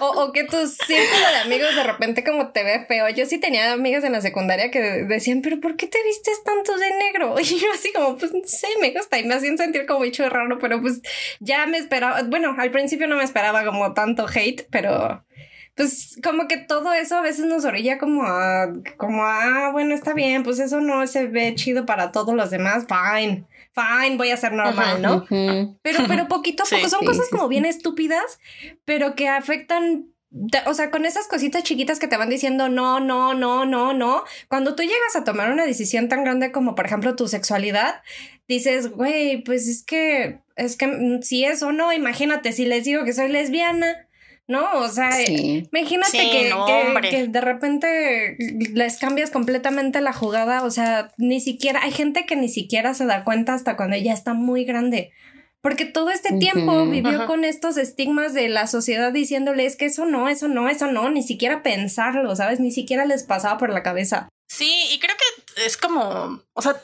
O, 0.00 0.06
o, 0.06 0.32
que 0.32 0.44
tu 0.44 0.66
círculo 0.66 1.28
de 1.30 1.36
amigos 1.44 1.76
de 1.76 1.84
repente 1.84 2.24
como 2.24 2.48
te 2.48 2.64
ve 2.64 2.84
feo. 2.86 3.08
Yo 3.10 3.24
sí 3.26 3.38
tenía 3.38 3.72
amigas 3.72 4.02
en 4.02 4.12
la 4.12 4.20
secundaria 4.20 4.70
que 4.70 4.80
decían, 4.80 5.42
pero 5.42 5.60
¿por 5.60 5.76
qué 5.76 5.86
te 5.86 6.02
vistes 6.02 6.42
tanto 6.42 6.76
de 6.76 6.90
negro? 6.96 7.36
Y 7.38 7.44
yo 7.44 7.68
así 7.72 7.92
como, 7.92 8.16
pues 8.16 8.32
no 8.32 8.40
sé, 8.44 8.66
me 8.80 8.90
gusta. 8.90 9.18
Y 9.18 9.24
me 9.24 9.34
hacían 9.34 9.58
sentir 9.58 9.86
como 9.86 10.00
bicho 10.00 10.28
raro, 10.28 10.58
pero 10.58 10.80
pues 10.80 11.00
ya 11.38 11.66
me 11.66 11.78
esperaba. 11.78 12.22
Bueno, 12.24 12.54
al 12.58 12.70
principio 12.70 13.06
no 13.06 13.16
me 13.16 13.24
esperaba 13.24 13.64
como 13.64 13.94
tanto 13.94 14.26
hate, 14.26 14.66
pero 14.70 15.24
pues 15.74 16.18
como 16.22 16.48
que 16.48 16.58
todo 16.58 16.92
eso 16.92 17.16
a 17.16 17.22
veces 17.22 17.46
nos 17.46 17.64
orilla 17.64 17.96
como 17.98 18.24
a, 18.24 18.72
como 18.98 19.24
ah, 19.24 19.70
bueno, 19.72 19.94
está 19.94 20.12
bien, 20.12 20.42
pues 20.42 20.58
eso 20.58 20.80
no 20.80 21.06
se 21.06 21.26
ve 21.26 21.54
chido 21.54 21.86
para 21.86 22.12
todos 22.12 22.34
los 22.34 22.50
demás, 22.50 22.86
fine 22.86 23.46
fine, 23.74 24.16
voy 24.16 24.30
a 24.30 24.36
ser 24.36 24.52
normal, 24.52 25.00
¿no? 25.02 25.16
Uh 25.16 25.26
-huh. 25.26 25.78
Pero, 25.82 26.00
pero 26.06 26.28
poquito 26.28 26.62
a 26.62 26.66
poco, 26.66 26.76
sí, 26.84 26.90
son 26.90 27.00
sí, 27.00 27.06
cosas 27.06 27.26
sí, 27.26 27.30
como 27.30 27.48
bien 27.48 27.64
estúpidas, 27.64 28.38
pero 28.84 29.14
que 29.14 29.28
afectan 29.28 30.12
o 30.66 30.74
sea, 30.74 30.90
con 30.90 31.04
esas 31.04 31.28
cositas 31.28 31.62
chiquitas 31.62 31.98
que 31.98 32.08
te 32.08 32.16
van 32.16 32.30
diciendo 32.30 32.68
no, 32.68 33.00
no, 33.00 33.34
no, 33.34 33.66
no, 33.66 33.92
no, 33.92 34.24
cuando 34.48 34.74
tú 34.74 34.82
llegas 34.82 35.14
a 35.14 35.24
tomar 35.24 35.52
una 35.52 35.66
decisión 35.66 36.08
tan 36.08 36.24
grande 36.24 36.52
como, 36.52 36.74
por 36.74 36.86
ejemplo, 36.86 37.16
tu 37.16 37.28
sexualidad, 37.28 38.02
dices, 38.48 38.90
güey, 38.90 39.42
pues 39.42 39.68
es 39.68 39.84
que, 39.84 40.40
es 40.56 40.76
que 40.76 41.18
si 41.22 41.44
es 41.44 41.62
o 41.62 41.72
no, 41.72 41.92
imagínate, 41.92 42.52
si 42.52 42.64
les 42.64 42.84
digo 42.84 43.04
que 43.04 43.12
soy 43.12 43.28
lesbiana, 43.28 44.08
¿no? 44.52 44.78
O 44.78 44.88
sea, 44.88 45.10
sí. 45.10 45.66
imagínate 45.72 46.18
sí, 46.18 46.30
que, 46.30 46.48
no, 46.48 46.66
que, 46.66 47.10
que, 47.10 47.26
de 47.26 47.40
repente 47.40 48.36
les 48.72 48.98
cambias 48.98 49.30
completamente 49.30 50.00
la 50.00 50.12
jugada, 50.12 50.62
o 50.62 50.70
sea, 50.70 51.10
ni 51.16 51.40
siquiera, 51.40 51.80
hay 51.82 51.90
gente 51.90 52.24
que 52.26 52.36
ni 52.36 52.48
siquiera 52.48 52.94
se 52.94 53.06
da 53.06 53.24
cuenta 53.24 53.54
hasta 53.54 53.76
cuando 53.76 53.96
ya 53.96 54.12
está 54.12 54.34
muy 54.34 54.64
grande. 54.64 55.10
Porque 55.62 55.84
todo 55.84 56.10
este 56.10 56.36
tiempo 56.38 56.72
uh 56.72 56.86
-huh. 56.86 56.90
vivió 56.90 57.26
con 57.26 57.44
estos 57.44 57.76
estigmas 57.76 58.34
de 58.34 58.48
la 58.48 58.66
sociedad 58.66 59.12
diciéndoles 59.12 59.76
que 59.76 59.86
eso 59.86 60.04
no, 60.06 60.28
eso 60.28 60.48
no, 60.48 60.68
eso 60.68 60.90
no, 60.90 61.08
ni 61.10 61.22
siquiera 61.22 61.62
pensarlo, 61.62 62.34
¿sabes? 62.34 62.58
Ni 62.58 62.72
siquiera 62.72 63.04
les 63.04 63.22
pasaba 63.22 63.58
por 63.58 63.70
la 63.70 63.84
cabeza. 63.84 64.28
Sí, 64.54 64.86
y 64.90 65.00
creo 65.00 65.16
que 65.16 65.64
es 65.64 65.78
como, 65.78 66.42
o 66.52 66.60
sea, 66.60 66.78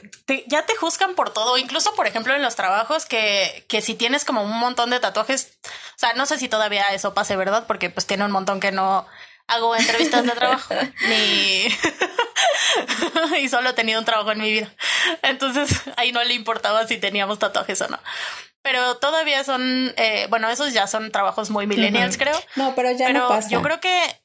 ya 0.47 0.65
te 0.65 0.75
juzgan 0.75 1.15
por 1.15 1.35
todo, 1.35 1.59
incluso 1.59 1.95
por 1.95 2.07
ejemplo 2.07 2.35
en 2.35 2.41
los 2.41 2.57
trabajos 2.57 3.05
que, 3.05 3.67
que 3.69 3.83
si 3.83 3.95
tienes 3.95 4.25
como 4.25 4.43
un 4.43 4.59
montón 4.59 4.89
de 4.89 5.01
tatuajes, 5.01 5.59
o 5.65 5.99
sea, 5.99 6.15
no 6.15 6.25
sé 6.25 6.39
si 6.39 6.49
todavía 6.49 6.85
eso 6.95 7.13
pase, 7.13 7.37
¿verdad? 7.37 7.67
Porque 7.67 7.91
pues 7.91 8.07
tiene 8.07 8.25
un 8.25 8.31
montón 8.31 8.59
que 8.59 8.73
no 8.73 9.07
hago 9.49 9.77
entrevistas 9.77 10.25
de 10.25 10.31
trabajo, 10.31 10.73
ni... 11.11 11.69
y 13.43 13.49
solo 13.51 13.69
he 13.69 13.75
tenido 13.75 13.99
un 14.01 14.07
trabajo 14.07 14.33
en 14.33 14.41
mi 14.41 14.51
vida. 14.51 14.73
Entonces 15.21 15.69
ahí 15.99 16.11
no 16.11 16.25
le 16.25 16.33
importaba 16.33 16.87
si 16.87 16.97
teníamos 16.97 17.39
tatuajes 17.39 17.83
o 17.83 17.89
no. 17.89 17.99
Pero 18.63 18.97
todavía 18.97 19.45
son, 19.45 19.93
eh, 19.99 20.27
bueno, 20.31 20.49
esos 20.49 20.73
ya 20.73 20.87
son 20.87 21.11
trabajos 21.11 21.51
muy 21.51 21.67
millennials, 21.67 22.17
creo. 22.17 22.41
No, 22.57 22.75
pero 22.75 22.91
ya 22.93 23.13
no 23.13 23.29
pasa. 23.29 23.51
Yo 23.51 23.61
creo 23.61 23.79
que 23.79 24.23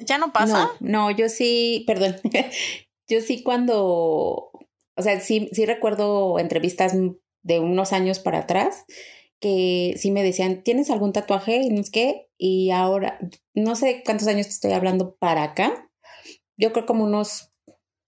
ya 0.00 0.18
no 0.18 0.32
pasa. 0.32 0.70
No, 0.80 1.10
yo 1.10 1.28
sí, 1.28 1.84
perdón. 1.86 2.16
yo 3.08 3.20
sí 3.20 3.42
cuando, 3.42 4.50
o 4.96 5.02
sea, 5.02 5.20
sí, 5.20 5.48
sí 5.52 5.66
recuerdo 5.66 6.38
entrevistas 6.38 6.94
de 7.42 7.60
unos 7.60 7.92
años 7.92 8.18
para 8.18 8.40
atrás 8.40 8.84
que 9.40 9.94
sí 9.96 10.10
me 10.10 10.22
decían, 10.22 10.62
¿tienes 10.62 10.90
algún 10.90 11.12
tatuaje? 11.12 11.56
Y 11.62 11.70
no 11.70 11.80
es 11.80 11.90
qué. 11.90 12.28
Y 12.36 12.70
ahora, 12.70 13.18
no 13.54 13.74
sé 13.74 14.02
cuántos 14.04 14.28
años 14.28 14.46
te 14.46 14.52
estoy 14.52 14.72
hablando 14.72 15.16
para 15.16 15.42
acá. 15.42 15.90
Yo 16.56 16.72
creo 16.72 16.84
como 16.84 17.04
unos 17.04 17.50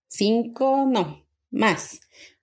cinco, 0.08 0.86
no, 0.86 1.26
más, 1.50 2.00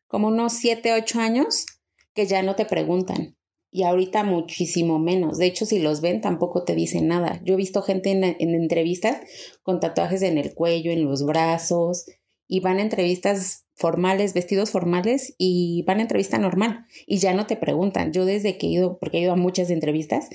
como 0.07 0.27
unos 0.27 0.53
siete, 0.53 0.93
ocho 0.93 1.19
años 1.19 1.67
que 2.15 2.25
ya 2.25 2.41
no 2.41 2.55
te 2.55 2.65
preguntan. 2.65 3.37
Y 3.71 3.83
ahorita 3.83 4.23
muchísimo 4.23 4.97
menos. 4.97 5.37
De 5.37 5.45
hecho, 5.45 5.65
si 5.65 5.79
los 5.79 6.01
ven, 6.01 6.21
tampoco 6.21 6.63
te 6.63 6.75
dicen 6.75 7.07
nada. 7.07 7.39
Yo 7.43 7.53
he 7.53 7.57
visto 7.57 7.81
gente 7.81 8.11
en, 8.11 8.23
en 8.23 8.55
entrevistas 8.55 9.17
con 9.61 9.79
tatuajes 9.79 10.23
en 10.23 10.37
el 10.37 10.53
cuello, 10.53 10.91
en 10.91 11.05
los 11.05 11.25
brazos, 11.25 12.05
y 12.49 12.59
van 12.61 12.79
a 12.79 12.81
entrevistas 12.81 13.67
formales, 13.75 14.33
vestidos 14.33 14.71
formales 14.71 15.35
y 15.37 15.83
van 15.83 15.99
a 15.99 16.01
entrevista 16.01 16.37
normal 16.37 16.85
y 17.07 17.19
ya 17.19 17.33
no 17.33 17.45
te 17.45 17.55
preguntan. 17.55 18.11
Yo 18.11 18.25
desde 18.25 18.57
que 18.57 18.67
he 18.67 18.71
ido, 18.71 18.97
porque 18.97 19.19
he 19.19 19.21
ido 19.21 19.31
a 19.31 19.37
muchas 19.37 19.69
entrevistas, 19.69 20.27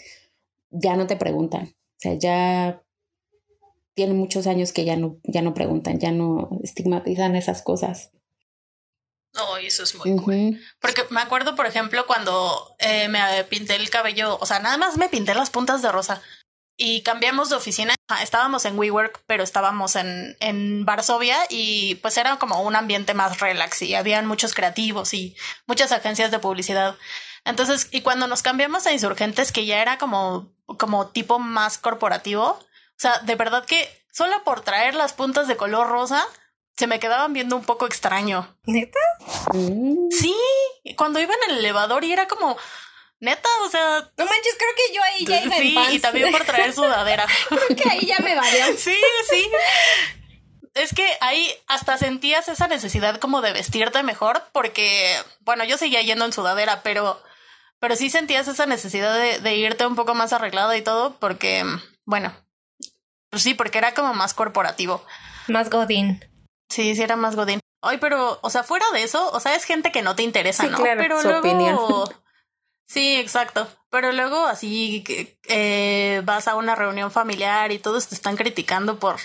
ya 0.70 0.96
no 0.96 1.06
te 1.06 1.16
preguntan. 1.16 1.66
O 1.66 1.98
sea, 1.98 2.14
ya 2.14 2.82
tienen 3.94 4.16
muchos 4.16 4.46
años 4.46 4.72
que 4.72 4.84
ya 4.84 4.96
no, 4.96 5.18
ya 5.24 5.42
no 5.42 5.52
preguntan, 5.54 5.98
ya 5.98 6.12
no 6.12 6.58
estigmatizan 6.62 7.36
esas 7.36 7.62
cosas. 7.62 8.12
Oh, 9.36 9.56
eso 9.56 9.82
es 9.82 9.94
muy 9.94 10.16
cool. 10.16 10.60
Porque 10.80 11.04
me 11.10 11.20
acuerdo, 11.20 11.56
por 11.56 11.66
ejemplo, 11.66 12.06
cuando 12.06 12.76
eh, 12.78 13.08
me 13.08 13.44
pinté 13.44 13.74
el 13.74 13.90
cabello, 13.90 14.38
o 14.40 14.46
sea, 14.46 14.60
nada 14.60 14.76
más 14.76 14.96
me 14.96 15.08
pinté 15.08 15.34
las 15.34 15.50
puntas 15.50 15.82
de 15.82 15.90
rosa 15.90 16.22
y 16.76 17.02
cambiamos 17.02 17.50
de 17.50 17.56
oficina. 17.56 17.94
Estábamos 18.22 18.64
en 18.64 18.78
WeWork, 18.78 19.22
pero 19.26 19.42
estábamos 19.42 19.96
en, 19.96 20.36
en 20.40 20.84
Varsovia 20.84 21.38
y 21.48 21.96
pues 21.96 22.16
era 22.16 22.36
como 22.38 22.60
un 22.62 22.76
ambiente 22.76 23.14
más 23.14 23.40
relax 23.40 23.82
y 23.82 23.94
habían 23.94 24.26
muchos 24.26 24.54
creativos 24.54 25.14
y 25.14 25.36
muchas 25.66 25.92
agencias 25.92 26.30
de 26.30 26.38
publicidad. 26.38 26.96
Entonces, 27.44 27.88
y 27.90 28.02
cuando 28.02 28.26
nos 28.26 28.42
cambiamos 28.42 28.86
a 28.86 28.92
Insurgentes, 28.92 29.52
que 29.52 29.66
ya 29.66 29.82
era 29.82 29.98
como, 29.98 30.52
como 30.78 31.08
tipo 31.08 31.38
más 31.38 31.78
corporativo, 31.78 32.44
o 32.50 32.98
sea, 32.98 33.18
de 33.20 33.34
verdad 33.34 33.64
que 33.64 33.88
solo 34.12 34.44
por 34.44 34.62
traer 34.62 34.94
las 34.94 35.12
puntas 35.12 35.48
de 35.48 35.56
color 35.56 35.88
rosa, 35.88 36.24
se 36.76 36.87
me 36.87 36.98
quedaban 36.98 37.32
viendo 37.32 37.56
un 37.56 37.64
poco 37.64 37.87
extraño. 37.87 38.56
¿Neta? 38.64 38.98
Sí, 40.10 40.34
cuando 40.96 41.20
iba 41.20 41.34
en 41.34 41.52
el 41.52 41.58
elevador 41.58 42.04
y 42.04 42.12
era 42.12 42.26
como, 42.26 42.56
Neta, 43.20 43.48
o 43.62 43.70
sea. 43.70 44.10
No 44.18 44.24
manches, 44.26 44.56
creo 44.58 44.70
que 44.76 44.94
yo 44.94 45.02
ahí 45.02 45.24
ya 45.24 45.42
iba 45.42 45.56
sí, 45.56 45.96
y 45.96 45.98
también 45.98 46.30
por 46.30 46.44
traer 46.44 46.72
sudadera. 46.74 47.26
que 47.76 47.88
ahí 47.88 48.06
ya 48.06 48.18
me 48.18 48.34
varió. 48.34 48.66
Sí, 48.76 48.96
sí. 49.30 49.50
Es 50.74 50.92
que 50.92 51.06
ahí 51.20 51.48
hasta 51.68 51.96
sentías 51.96 52.48
esa 52.48 52.66
necesidad 52.66 53.18
como 53.20 53.40
de 53.40 53.52
vestirte 53.52 54.02
mejor, 54.02 54.42
porque, 54.52 55.16
bueno, 55.40 55.64
yo 55.64 55.78
seguía 55.78 56.02
yendo 56.02 56.24
en 56.24 56.32
sudadera, 56.32 56.82
pero, 56.82 57.22
pero 57.78 57.94
sí 57.94 58.10
sentías 58.10 58.48
esa 58.48 58.66
necesidad 58.66 59.16
de, 59.16 59.38
de 59.38 59.54
irte 59.54 59.87
un 59.87 59.94
poco 59.94 60.14
más 60.14 60.32
arreglada 60.32 60.76
y 60.76 60.82
todo, 60.82 61.16
porque, 61.20 61.64
bueno, 62.04 62.34
pues 63.30 63.44
sí, 63.44 63.54
porque 63.54 63.78
era 63.78 63.94
como 63.94 64.14
más 64.14 64.34
corporativo. 64.34 65.04
Más 65.46 65.70
godín. 65.70 66.20
Sí, 66.68 66.94
sí 66.94 67.03
era 67.03 67.16
más 67.16 67.37
godín. 67.37 67.61
Ay, 67.83 67.98
pero, 67.98 68.38
o 68.42 68.50
sea, 68.50 68.62
fuera 68.62 68.87
de 68.92 69.03
eso, 69.03 69.31
o 69.33 69.40
sea, 69.40 69.55
es 69.55 69.64
gente 69.64 69.92
que 69.92 70.03
no 70.03 70.16
te 70.16 70.22
interesa, 70.22 70.66
¿no? 70.66 70.79
pero 70.79 71.22
luego, 71.22 71.38
opinión. 71.38 71.79
Sí, 72.87 73.16
exacto. 73.16 73.66
Pero 73.90 74.12
luego 74.12 74.44
así 74.46 75.03
eh, 75.48 76.20
vas 76.24 76.48
a 76.48 76.55
una 76.55 76.74
reunión 76.74 77.11
familiar 77.11 77.72
y 77.72 77.79
todos 77.79 78.09
te 78.09 78.14
están 78.14 78.37
criticando 78.37 78.98
por 78.98 79.16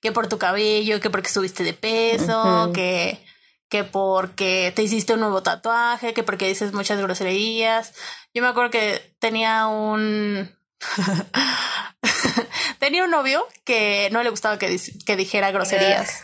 que 0.00 0.12
por 0.12 0.28
tu 0.28 0.38
cabello, 0.38 1.00
que 1.00 1.10
porque 1.10 1.28
subiste 1.28 1.62
de 1.62 1.74
peso, 1.74 2.70
que, 2.74 3.24
que 3.68 3.84
porque 3.84 4.72
te 4.74 4.82
hiciste 4.82 5.14
un 5.14 5.20
nuevo 5.20 5.42
tatuaje, 5.42 6.12
que 6.12 6.22
porque 6.22 6.48
dices 6.48 6.72
muchas 6.72 7.00
groserías. 7.00 7.94
Yo 8.34 8.42
me 8.42 8.48
acuerdo 8.48 8.70
que 8.70 9.14
tenía 9.18 9.66
un 9.66 10.54
tenía 12.78 13.04
un 13.04 13.10
novio 13.10 13.46
que 13.64 14.08
no 14.10 14.22
le 14.22 14.30
gustaba 14.30 14.58
que, 14.58 14.80
que 15.06 15.16
dijera 15.16 15.52
groserías. 15.52 16.22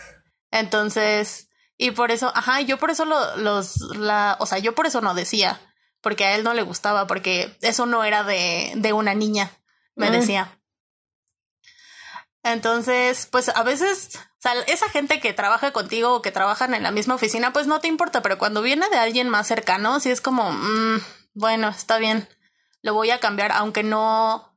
Entonces, 0.50 1.48
y 1.76 1.92
por 1.92 2.10
eso, 2.10 2.32
ajá, 2.34 2.60
yo 2.60 2.78
por 2.78 2.90
eso 2.90 3.04
lo, 3.04 3.36
los, 3.36 3.76
la, 3.96 4.36
o 4.40 4.46
sea, 4.46 4.58
yo 4.58 4.74
por 4.74 4.86
eso 4.86 5.00
no 5.00 5.14
decía 5.14 5.60
porque 6.00 6.24
a 6.24 6.34
él 6.36 6.44
no 6.44 6.54
le 6.54 6.62
gustaba, 6.62 7.06
porque 7.06 7.56
eso 7.60 7.86
no 7.86 8.04
era 8.04 8.22
de, 8.22 8.72
de 8.76 8.92
una 8.92 9.14
niña, 9.14 9.50
me 9.94 10.10
decía. 10.10 10.58
Entonces, 12.44 13.26
pues 13.26 13.48
a 13.48 13.62
veces, 13.62 14.16
o 14.16 14.40
sea, 14.40 14.54
esa 14.68 14.88
gente 14.88 15.20
que 15.20 15.32
trabaja 15.32 15.72
contigo 15.72 16.14
o 16.14 16.22
que 16.22 16.30
trabajan 16.30 16.72
en 16.74 16.84
la 16.84 16.92
misma 16.92 17.16
oficina, 17.16 17.52
pues 17.52 17.66
no 17.66 17.80
te 17.80 17.88
importa, 17.88 18.22
pero 18.22 18.38
cuando 18.38 18.62
viene 18.62 18.88
de 18.90 18.96
alguien 18.96 19.28
más 19.28 19.48
cercano, 19.48 19.98
sí 20.00 20.10
es 20.10 20.20
como, 20.20 20.52
mm, 20.52 21.02
bueno, 21.34 21.68
está 21.68 21.98
bien, 21.98 22.28
lo 22.80 22.94
voy 22.94 23.10
a 23.10 23.20
cambiar, 23.20 23.50
aunque 23.52 23.82
no, 23.82 24.56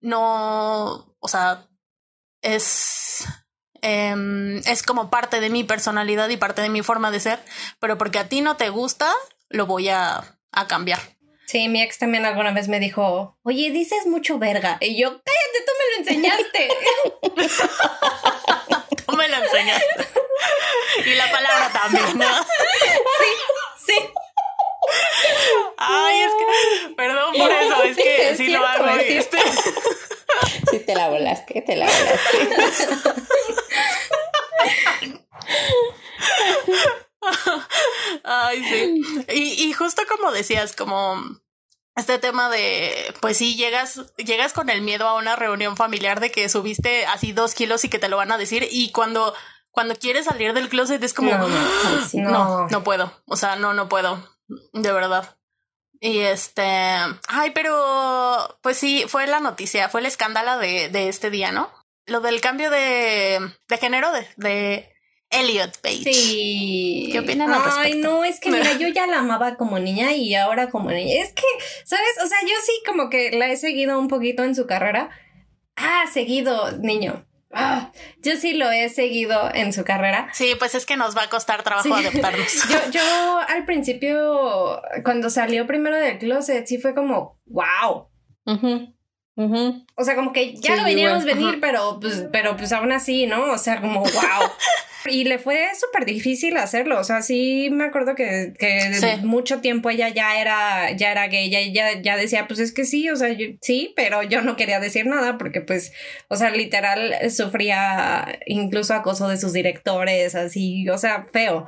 no, 0.00 1.16
o 1.18 1.28
sea, 1.28 1.68
es, 2.42 3.24
em, 3.82 4.58
es 4.58 4.82
como 4.82 5.10
parte 5.10 5.40
de 5.40 5.50
mi 5.50 5.64
personalidad 5.64 6.28
y 6.28 6.36
parte 6.36 6.62
de 6.62 6.68
mi 6.70 6.82
forma 6.82 7.10
de 7.10 7.20
ser, 7.20 7.40
pero 7.78 7.98
porque 7.98 8.18
a 8.18 8.28
ti 8.28 8.40
no 8.40 8.56
te 8.56 8.70
gusta, 8.70 9.12
lo 9.50 9.66
voy 9.66 9.88
a 9.88 10.38
a 10.52 10.66
cambiar. 10.66 11.00
Sí, 11.46 11.68
mi 11.68 11.82
ex 11.82 11.98
también 11.98 12.24
alguna 12.24 12.52
vez 12.52 12.68
me 12.68 12.78
dijo, 12.78 13.36
oye, 13.42 13.70
dices 13.70 14.06
mucho 14.06 14.38
verga. 14.38 14.78
Y 14.80 14.98
yo, 15.00 15.10
cállate, 15.10 15.64
tú 15.66 15.72
me 15.78 15.84
lo 15.90 15.98
enseñaste. 15.98 16.68
tú 19.06 19.16
me 19.16 19.28
lo 19.28 19.36
enseñaste. 19.36 20.08
y 21.04 21.14
la 21.14 21.30
palabra 21.30 21.70
también, 21.72 22.18
¿no? 22.18 22.44
sí, 23.18 23.30
sí. 23.86 23.94
Ay, 25.76 26.20
es 26.20 26.32
que, 26.32 26.94
perdón 26.94 27.34
por 27.36 27.50
eso, 27.50 27.82
es 27.82 27.96
que 27.96 28.34
sí, 28.36 28.48
lo 28.48 28.66
hago. 28.66 28.88
Este. 28.98 29.38
Sí, 30.70 30.80
te 30.80 30.94
la 30.94 31.08
volaste, 31.08 31.62
te 31.62 31.76
la 31.76 31.86
volaste. 31.86 33.12
Ay, 38.24 38.62
sí. 38.64 39.02
Y, 39.34 39.68
y 39.68 39.72
justo 39.72 40.02
como 40.08 40.32
decías, 40.32 40.74
como 40.74 41.16
este 41.96 42.18
tema 42.18 42.48
de, 42.50 43.14
pues 43.20 43.36
sí, 43.36 43.56
llegas, 43.56 44.00
llegas 44.16 44.52
con 44.52 44.70
el 44.70 44.82
miedo 44.82 45.06
a 45.06 45.14
una 45.14 45.36
reunión 45.36 45.76
familiar 45.76 46.20
de 46.20 46.30
que 46.30 46.48
subiste 46.48 47.06
así 47.06 47.32
dos 47.32 47.54
kilos 47.54 47.84
y 47.84 47.88
que 47.88 47.98
te 47.98 48.08
lo 48.08 48.16
van 48.16 48.32
a 48.32 48.38
decir 48.38 48.66
y 48.70 48.92
cuando, 48.92 49.34
cuando 49.70 49.94
quieres 49.96 50.24
salir 50.24 50.54
del 50.54 50.68
closet 50.68 51.02
es 51.02 51.12
como, 51.12 51.30
no, 51.32 51.48
no, 52.14 52.68
no, 52.68 52.84
puedo, 52.84 53.12
o 53.26 53.36
sea, 53.36 53.56
no, 53.56 53.74
no 53.74 53.88
puedo, 53.88 54.26
de 54.72 54.92
verdad. 54.92 55.36
Y 56.04 56.18
este, 56.18 56.62
ay, 56.62 57.52
pero, 57.54 58.58
pues 58.60 58.76
sí, 58.76 59.04
fue 59.06 59.28
la 59.28 59.38
noticia, 59.38 59.88
fue 59.88 60.00
el 60.00 60.06
escándalo 60.06 60.58
de, 60.58 60.88
de 60.88 61.08
este 61.08 61.30
día, 61.30 61.52
¿no? 61.52 61.70
Lo 62.06 62.20
del 62.20 62.40
cambio 62.40 62.70
de, 62.70 63.38
de 63.68 63.78
género 63.78 64.10
de, 64.10 64.26
de 64.34 64.92
Elliot 65.30 65.78
Page. 65.80 66.02
Sí. 66.02 67.08
¿Qué 67.12 67.20
opinan 67.20 67.52
al 67.52 67.62
respecto? 67.62 67.86
Ay, 67.86 67.94
no, 67.94 68.24
es 68.24 68.40
que 68.40 68.50
mira, 68.50 68.72
yo 68.80 68.88
ya 68.88 69.06
la 69.06 69.20
amaba 69.20 69.54
como 69.56 69.78
niña 69.78 70.10
y 70.10 70.34
ahora 70.34 70.70
como 70.70 70.90
niña. 70.90 71.22
Es 71.22 71.32
que, 71.34 71.44
¿sabes? 71.84 72.18
O 72.24 72.26
sea, 72.26 72.38
yo 72.42 72.54
sí 72.66 72.72
como 72.84 73.08
que 73.08 73.30
la 73.30 73.46
he 73.46 73.56
seguido 73.56 73.96
un 73.96 74.08
poquito 74.08 74.42
en 74.42 74.56
su 74.56 74.66
carrera. 74.66 75.10
Ah, 75.76 76.06
seguido, 76.12 76.72
niño. 76.78 77.24
Ah, 77.52 77.92
yo 78.22 78.36
sí 78.36 78.54
lo 78.54 78.70
he 78.70 78.88
seguido 78.88 79.50
en 79.54 79.72
su 79.72 79.84
carrera. 79.84 80.28
Sí, 80.32 80.54
pues 80.58 80.74
es 80.74 80.86
que 80.86 80.96
nos 80.96 81.16
va 81.16 81.24
a 81.24 81.28
costar 81.28 81.62
trabajo 81.62 81.94
adaptarnos. 81.94 82.68
yo, 82.70 82.90
yo 82.90 83.40
al 83.48 83.64
principio, 83.64 84.80
cuando 85.04 85.28
salió 85.30 85.66
primero 85.66 85.96
del 85.96 86.18
closet, 86.18 86.66
sí 86.66 86.78
fue 86.78 86.94
como, 86.94 87.38
wow. 87.46 88.08
O 89.94 90.04
sea, 90.04 90.14
como 90.14 90.32
que 90.32 90.54
ya 90.54 90.76
lo 90.76 90.84
veníamos 90.84 91.24
venir, 91.24 91.58
pero 91.60 91.98
pues, 92.00 92.26
pero 92.32 92.56
pues 92.56 92.72
aún 92.72 92.92
así, 92.92 93.26
¿no? 93.26 93.52
O 93.52 93.58
sea, 93.58 93.80
como 93.80 94.00
wow. 94.00 94.50
y 95.06 95.24
le 95.24 95.38
fue 95.38 95.68
súper 95.78 96.04
difícil 96.04 96.56
hacerlo. 96.56 96.98
O 96.98 97.04
sea, 97.04 97.22
sí 97.22 97.68
me 97.70 97.84
acuerdo 97.84 98.14
que, 98.14 98.54
que 98.58 99.18
mucho 99.22 99.60
tiempo 99.60 99.90
ella 99.90 100.08
ya 100.08 100.40
era, 100.40 100.90
ya 100.92 101.12
era 101.12 101.28
gay, 101.28 101.50
ya, 101.50 102.00
ya, 102.00 102.16
decía, 102.16 102.46
pues 102.46 102.60
es 102.60 102.72
que 102.72 102.84
sí, 102.84 103.08
o 103.10 103.16
sea, 103.16 103.28
sí, 103.60 103.92
pero 103.96 104.22
yo 104.22 104.42
no 104.42 104.56
quería 104.56 104.80
decir 104.80 105.06
nada 105.06 105.38
porque 105.38 105.60
pues, 105.60 105.92
o 106.28 106.36
sea, 106.36 106.50
literal 106.50 107.30
sufría 107.30 108.38
incluso 108.46 108.94
acoso 108.94 109.28
de 109.28 109.36
sus 109.36 109.52
directores, 109.52 110.34
así, 110.34 110.88
o 110.88 110.98
sea, 110.98 111.26
feo. 111.32 111.66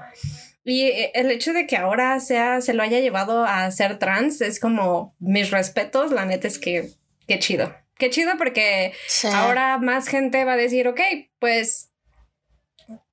Y 0.65 0.91
el 1.13 1.31
hecho 1.31 1.53
de 1.53 1.67
que 1.67 1.77
ahora 1.77 2.19
sea, 2.21 2.63
se 2.63 2.73
lo 2.73 2.83
haya 2.83 3.01
llevado 3.01 3.45
a 3.45 3.71
ser 3.71 3.99
trans 3.99 4.41
es 4.41 4.59
como 4.59 5.15
mis 5.19 5.51
respetos, 5.51 6.11
la 6.11 6.25
neta 6.25 6.49
es 6.49 6.59
que 6.59 6.89
qué 7.27 7.39
chido. 7.39 7.75
Qué 7.97 8.11
chido 8.11 8.33
porque 8.37 8.93
ahora 9.33 9.79
más 9.79 10.09
gente 10.09 10.45
va 10.45 10.55
a 10.55 10.57
decir, 10.57 10.89
ok, 10.89 11.01
pues 11.39 11.91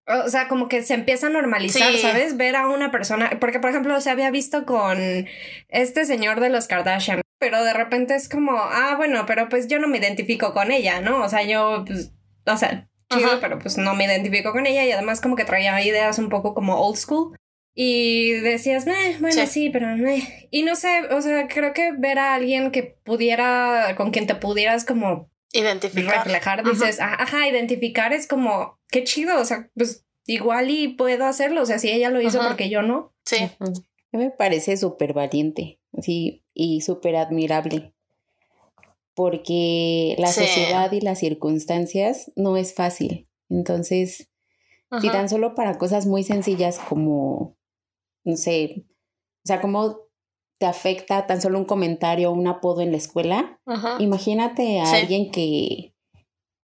o 0.07 0.29
sea, 0.29 0.47
como 0.47 0.67
que 0.67 0.81
se 0.83 0.93
empieza 0.93 1.27
a 1.27 1.29
normalizar, 1.29 1.95
¿sabes? 1.97 2.35
Ver 2.35 2.55
a 2.55 2.67
una 2.67 2.91
persona, 2.91 3.37
porque 3.39 3.59
por 3.59 3.69
ejemplo 3.69 3.99
se 4.01 4.09
había 4.09 4.31
visto 4.31 4.65
con 4.65 5.27
este 5.69 6.05
señor 6.05 6.39
de 6.39 6.49
los 6.49 6.67
Kardashian, 6.67 7.21
pero 7.39 7.63
de 7.63 7.73
repente 7.73 8.15
es 8.15 8.27
como, 8.27 8.53
ah, 8.57 8.95
bueno, 8.97 9.25
pero 9.25 9.47
pues 9.49 9.67
yo 9.67 9.79
no 9.79 9.87
me 9.87 9.99
identifico 9.99 10.53
con 10.53 10.71
ella, 10.71 11.01
¿no? 11.01 11.23
O 11.23 11.29
sea, 11.29 11.43
yo, 11.43 11.83
pues, 11.85 12.11
o 12.45 12.57
sea, 12.57 12.87
chido, 13.13 13.39
pero 13.39 13.59
pues 13.59 13.77
no 13.77 13.93
me 13.93 14.05
identifico 14.05 14.51
con 14.51 14.65
ella 14.65 14.85
y 14.85 14.91
además 14.91 15.21
como 15.21 15.35
que 15.35 15.45
traía 15.45 15.81
ideas 15.83 16.17
un 16.17 16.29
poco 16.29 16.53
como 16.53 16.79
old 16.79 16.97
school. 16.97 17.35
Y 17.73 18.31
decías, 18.31 18.85
bueno, 19.19 19.45
sí, 19.47 19.69
pero 19.69 19.87
Y 20.51 20.63
no 20.63 20.75
sé, 20.75 21.03
o 21.11 21.21
sea, 21.21 21.47
creo 21.47 21.73
que 21.73 21.93
ver 21.93 22.19
a 22.19 22.35
alguien 22.35 22.71
que 22.71 22.97
pudiera, 23.03 23.95
con 23.95 24.11
quien 24.11 24.27
te 24.27 24.35
pudieras 24.35 24.83
como 24.83 25.29
identificar. 25.53 26.25
Reflejar, 26.25 26.63
dices, 26.65 26.99
ajá, 26.99 27.47
identificar 27.47 28.13
es 28.13 28.27
como, 28.27 28.79
qué 28.89 29.03
chido, 29.03 29.39
o 29.39 29.45
sea, 29.45 29.69
pues 29.75 30.05
igual 30.25 30.69
y 30.69 30.89
puedo 30.89 31.25
hacerlo, 31.25 31.61
o 31.61 31.65
sea, 31.65 31.79
si 31.79 31.89
ella 31.89 32.09
lo 32.09 32.21
hizo 32.21 32.41
porque 32.45 32.69
yo 32.69 32.81
no. 32.81 33.13
Sí. 33.25 33.49
Me 34.11 34.29
parece 34.29 34.75
súper 34.75 35.13
valiente, 35.13 35.79
así, 35.97 36.43
y 36.53 36.81
súper 36.81 37.15
admirable, 37.15 37.93
porque 39.15 40.15
la 40.17 40.27
sociedad 40.27 40.91
y 40.91 40.99
las 40.99 41.19
circunstancias 41.19 42.31
no 42.35 42.57
es 42.57 42.73
fácil. 42.73 43.29
Entonces, 43.49 44.29
si 44.99 45.09
tan 45.09 45.29
solo 45.29 45.55
para 45.55 45.77
cosas 45.77 46.05
muy 46.05 46.23
sencillas 46.23 46.79
como 46.79 47.57
no 48.23 48.35
sé, 48.37 48.85
o 49.43 49.47
sea, 49.47 49.61
cómo 49.61 49.99
te 50.59 50.67
afecta 50.67 51.25
tan 51.25 51.41
solo 51.41 51.57
un 51.57 51.65
comentario 51.65 52.29
o 52.29 52.33
un 52.33 52.47
apodo 52.47 52.81
en 52.81 52.91
la 52.91 52.97
escuela. 52.97 53.59
Imagínate 53.99 54.79
a 54.79 54.91
alguien 54.91 55.31
que, 55.31 55.95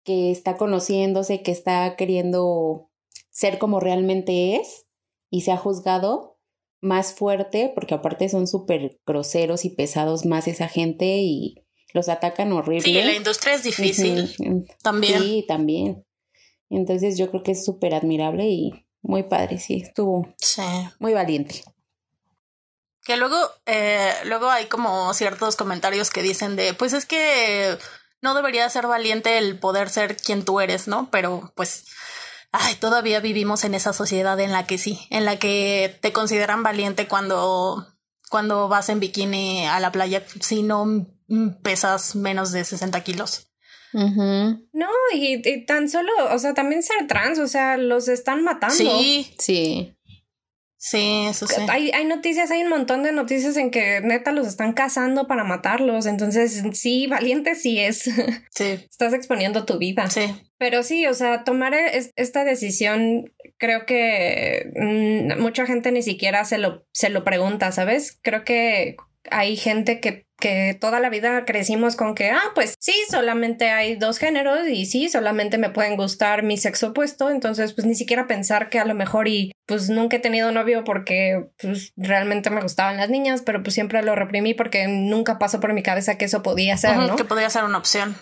que 0.05 0.31
está 0.31 0.59
conociéndose, 0.59 1.43
que 1.43 1.51
está 1.51 1.97
queriendo 1.97 2.91
ser 3.31 3.59
como 3.59 3.81
realmente 3.81 4.57
es 4.57 4.87
y 5.31 5.43
se 5.43 5.53
ha 5.53 5.57
juzgado 5.57 6.39
más 6.83 7.15
fuerte, 7.15 7.73
porque 7.75 7.95
aparte 7.95 8.29
son 8.29 8.47
súper 8.47 9.01
groseros 9.07 9.65
y 9.65 9.71
pesados 9.71 10.27
más 10.27 10.47
esa 10.47 10.69
gente 10.69 11.19
y 11.23 11.65
los 11.95 12.09
atacan 12.09 12.53
horrible. 12.53 12.83
Sí, 12.83 12.93
la 12.93 13.15
industria 13.15 13.55
es 13.55 13.63
difícil. 13.63 14.31
También. 14.83 15.23
Sí, 15.23 15.45
también. 15.49 16.05
Entonces 16.69 17.17
yo 17.17 17.31
creo 17.31 17.43
que 17.43 17.53
es 17.53 17.65
súper 17.65 17.95
admirable 17.95 18.49
y 18.49 18.86
muy 19.07 19.23
padre, 19.23 19.59
sí, 19.59 19.83
estuvo 19.87 20.35
muy 20.99 21.15
valiente. 21.15 21.63
Que 23.05 23.17
luego, 23.17 23.37
eh, 23.67 24.13
luego 24.25 24.51
hay 24.51 24.67
como 24.67 25.15
ciertos 25.15 25.55
comentarios 25.55 26.11
que 26.11 26.23
dicen 26.23 26.57
de, 26.57 26.75
pues 26.75 26.93
es 26.93 27.07
que 27.07 27.79
no 28.21 28.35
debería 28.35 28.69
ser 28.69 28.89
valiente 28.89 29.39
el 29.39 29.59
poder 29.59 29.89
ser 29.91 30.17
quien 30.17 30.45
tú 30.45 30.61
eres, 30.61 30.89
¿no? 30.89 31.09
Pero 31.11 31.53
pues, 31.55 31.85
ay, 32.51 32.75
todavía 32.75 33.21
vivimos 33.21 33.63
en 33.65 33.75
esa 33.75 33.93
sociedad 33.93 34.39
en 34.41 34.51
la 34.51 34.67
que 34.67 34.79
sí, 34.79 35.07
en 35.11 35.25
la 35.25 35.39
que 35.39 35.97
te 36.03 36.13
consideran 36.13 36.65
valiente 36.65 37.07
cuando, 37.07 37.87
cuando 38.29 38.69
vas 38.69 38.89
en 38.89 38.99
bikini 38.99 39.67
a 39.67 39.79
la 39.79 39.93
playa 39.93 40.25
si 40.41 40.65
no 40.65 41.07
pesas 41.63 42.17
menos 42.17 42.51
de 42.51 42.65
60 42.65 43.01
kilos. 43.05 43.49
No, 43.97 44.89
y, 45.15 45.65
tan 45.65 45.89
solo, 45.89 46.11
o 46.31 46.39
sea, 46.39 46.53
también 46.53 46.83
ser 46.83 47.07
trans, 47.07 47.39
o 47.39 47.47
sea, 47.47 47.77
los 47.79 48.09
están 48.09 48.45
matando. 48.45 48.75
Sí, 48.75 49.33
sí. 49.39 49.93
Sí, 50.79 51.27
eso 51.29 51.49
sí. 51.49 51.63
Hay, 51.69 51.91
hay 51.91 52.05
noticias, 52.05 52.51
hay 52.51 52.63
un 52.63 52.69
montón 52.69 53.03
de 53.03 53.11
noticias 53.11 53.57
en 53.57 53.71
que 53.71 54.01
neta 54.03 54.31
los 54.31 54.47
están 54.47 54.73
cazando 54.73 55.27
para 55.27 55.43
matarlos. 55.43 56.07
Entonces, 56.07 56.63
sí, 56.75 57.07
valiente 57.07 57.55
sí 57.55 57.81
es. 57.81 58.05
Sí. 58.51 58.79
Estás 58.89 59.13
exponiendo 59.13 59.65
tu 59.65 59.79
vida. 59.79 60.09
Sí. 60.09 60.33
Pero 60.59 60.83
sí, 60.83 61.07
o 61.07 61.15
sea, 61.15 61.45
tomar 61.45 61.75
esta 61.75 62.45
decisión, 62.45 63.33
creo 63.59 63.85
que 63.85 64.71
mm, 64.77 65.43
mucha 65.43 65.67
gente 65.67 65.91
ni 65.91 66.03
siquiera 66.03 66.45
se 66.45 66.59
lo, 66.59 66.87
se 66.93 67.11
lo 67.11 67.25
pregunta, 67.25 67.73
¿sabes? 67.73 68.19
Creo 68.23 68.45
que 68.45 68.97
hay 69.31 69.57
gente 69.57 70.01
que, 70.01 70.27
que 70.39 70.77
toda 70.79 71.01
la 71.01 71.11
vida 71.11 71.45
crecimos 71.45 71.97
con 71.97 72.15
que, 72.15 72.31
ah, 72.31 72.53
pues 72.55 72.75
sí, 72.79 72.95
solamente 73.11 73.71
hay 73.71 73.97
dos 73.97 74.19
géneros 74.19 74.69
y 74.69 74.87
sí, 74.87 75.09
solamente 75.09 75.59
me 75.59 75.71
pueden 75.71 75.97
gustar 75.97 76.43
mi 76.43 76.57
sexo 76.57 76.89
opuesto, 76.89 77.31
entonces 77.31 77.73
pues 77.73 77.87
ni 77.87 77.95
siquiera 77.95 78.27
pensar 78.27 78.69
que 78.69 78.79
a 78.79 78.85
lo 78.85 78.95
mejor 78.95 79.29
y 79.29 79.53
pues 79.67 79.89
nunca 79.89 80.17
he 80.17 80.21
tenido 80.21 80.53
novio 80.53 80.85
porque 80.85 81.49
pues 81.61 81.93
realmente 81.97 82.51
me 82.51 82.61
gustaban 82.61 82.97
las 82.97 83.09
niñas, 83.09 83.43
pero 83.43 83.63
pues 83.63 83.75
siempre 83.75 84.03
lo 84.03 84.15
reprimí 84.15 84.55
porque 84.55 84.87
nunca 84.89 85.39
pasó 85.39 85.61
por 85.61 85.73
mi 85.73 85.83
cabeza 85.83 86.19
que 86.19 86.27
eso 86.27 86.43
podía 86.43 86.77
ser, 86.77 86.97
¿no? 86.97 87.17
Que 87.17 87.25
podía 87.25 87.51
ser 87.51 87.65
una 87.65 87.79
opción. 87.79 88.17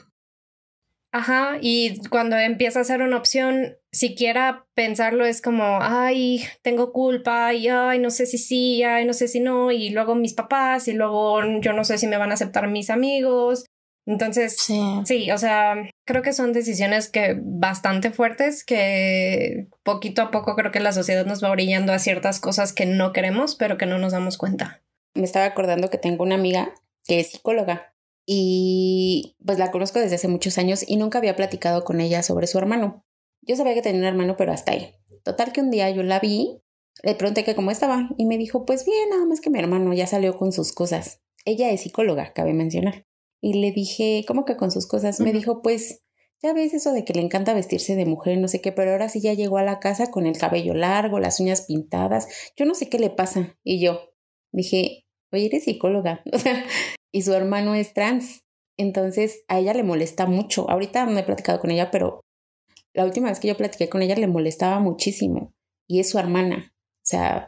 Ajá, 1.15 1.59
y 1.61 2.01
cuando 2.09 2.37
empieza 2.37 2.81
a 2.81 2.85
ser 2.85 3.01
una 3.01 3.17
opción, 3.17 3.77
siquiera 3.93 4.67
pensarlo 4.75 5.25
es 5.25 5.41
como, 5.41 5.79
ay, 5.81 6.45
tengo 6.63 6.93
culpa, 6.93 7.55
y 7.55 7.69
ay, 7.69 8.01
no 8.01 8.11
sé 8.11 8.27
si 8.27 8.37
sí, 8.37 8.83
ay, 8.83 9.05
no 9.05 9.13
sé 9.13 9.29
si 9.29 9.39
no, 9.39 9.71
y 9.71 9.91
luego 9.91 10.17
mis 10.17 10.35
papás, 10.35 10.89
y 10.89 10.93
luego 10.93 11.41
yo 11.61 11.73
no 11.73 11.85
sé 11.85 11.99
si 11.99 12.09
me 12.09 12.17
van 12.17 12.33
a 12.33 12.35
aceptar 12.35 12.67
mis 12.67 12.91
amigos. 12.91 13.65
Entonces, 14.07 14.57
sí, 14.57 14.83
sí 15.05 15.31
o 15.31 15.39
sea, 15.39 15.77
creo 16.05 16.23
que 16.23 16.33
son 16.33 16.53
decisiones 16.53 17.09
que 17.09 17.39
bastante 17.41 18.11
fuertes 18.11 18.65
que 18.65 19.69
poquito 19.85 20.21
a 20.21 20.33
poco 20.33 20.57
creo 20.57 20.73
que 20.73 20.81
la 20.81 20.93
sociedad 20.93 21.27
nos 21.27 21.45
va 21.45 21.51
orillando 21.51 21.93
a 21.93 22.01
ciertas 22.01 22.41
cosas 22.41 22.73
que 22.73 22.87
no 22.87 23.13
queremos, 23.13 23.55
pero 23.55 23.79
que 23.79 23.87
no 23.87 23.99
nos 23.99 24.15
damos 24.15 24.37
cuenta. 24.37 24.83
Me 25.15 25.23
estaba 25.23 25.45
acordando 25.45 25.91
que 25.91 25.99
tengo 25.99 26.25
una 26.25 26.35
amiga 26.35 26.75
que 27.07 27.21
es 27.21 27.31
psicóloga 27.31 27.94
y 28.27 29.37
pues 29.45 29.59
la 29.59 29.71
conozco 29.71 29.99
desde 29.99 30.17
hace 30.17 30.29
muchos 30.29 30.59
años 30.59 30.85
y 30.87 30.97
nunca 30.97 31.19
había 31.19 31.37
platicado 31.37 31.85
con 31.85 32.01
ella 32.01 32.23
sobre 32.23 32.47
su 32.47 32.59
hermano. 32.59 33.05
Yo 33.43 33.57
sabía 33.57 33.75
que 33.75 33.83
tenía 33.83 34.01
un 34.01 34.07
hermano, 34.07 34.37
pero 34.37 34.53
hasta 34.53 34.73
ahí. 34.73 34.95
Total 35.23 35.53
que 35.53 35.61
un 35.61 35.71
día 35.71 35.91
yo 35.91 36.03
la 36.03 36.21
vi, 36.21 36.63
le 37.03 37.15
pregunté 37.15 37.45
que 37.45 37.55
cómo 37.55 37.71
estaba 37.71 38.09
y 38.17 38.27
me 38.27 38.39
dijo, 38.39 38.65
pues 38.65 38.85
bien, 38.87 39.11
nada 39.11 39.27
más 39.27 39.41
que 39.41 39.51
mi 39.51 39.59
hermano 39.59 39.93
ya 39.93 40.07
salió 40.07 40.37
con 40.37 40.53
sus 40.53 40.73
cosas. 40.73 41.21
Ella 41.45 41.71
es 41.71 41.83
psicóloga, 41.83 42.33
cabe 42.33 42.55
mencionar. 42.55 43.07
Y 43.41 43.55
le 43.55 43.73
dije, 43.73 44.25
¿cómo 44.27 44.45
que 44.45 44.57
con 44.57 44.71
sus 44.71 44.87
cosas? 44.87 45.21
Me 45.21 45.33
dijo, 45.33 45.61
pues 45.61 46.03
ya 46.43 46.53
ves 46.55 46.73
eso 46.73 46.93
de 46.93 47.05
que 47.05 47.13
le 47.13 47.21
encanta 47.21 47.53
vestirse 47.53 47.97
de 47.97 48.07
mujer, 48.07 48.39
no 48.39 48.49
sé 48.49 48.61
qué, 48.61 48.73
pero 48.73 48.93
ahora 48.93 49.09
sí 49.09 49.21
ya 49.21 49.35
llegó 49.35 49.59
a 49.59 49.63
la 49.63 49.81
casa 49.81 50.11
con 50.11 50.27
el 50.27 50.39
cabello 50.39 50.75
largo, 50.75 51.21
las 51.21 51.41
uñas 51.41 51.63
pintadas. 51.63 52.29
Yo 52.57 52.65
no 52.65 52.75
sé 52.75 52.89
qué 52.89 52.99
le 52.99 53.11
pasa. 53.11 53.59
Y 53.63 53.81
yo 53.81 54.01
dije, 54.53 55.04
oye, 55.35 55.47
eres 55.47 55.65
psicóloga. 55.65 56.23
Y 57.13 57.23
su 57.23 57.33
hermano 57.33 57.77
es 57.77 57.95
trans. 57.95 58.43
Entonces 58.77 59.45
a 59.47 59.61
ella 59.61 59.73
le 59.73 59.85
molesta 59.85 60.27
mucho. 60.27 60.69
Ahorita 60.69 61.07
no 61.07 61.17
he 61.17 61.23
platicado 61.23 61.61
con 61.61 61.71
ella, 61.71 61.93
pero 61.93 62.23
la 62.93 63.05
última 63.05 63.29
vez 63.29 63.39
que 63.39 63.47
yo 63.47 63.57
platiqué 63.57 63.89
con 63.89 64.03
ella 64.03 64.17
le 64.17 64.27
molestaba 64.27 64.81
muchísimo. 64.81 65.55
Y 65.87 66.01
es 66.01 66.11
su 66.11 66.19
hermana. 66.19 66.75
O 66.75 67.07
sea, 67.07 67.47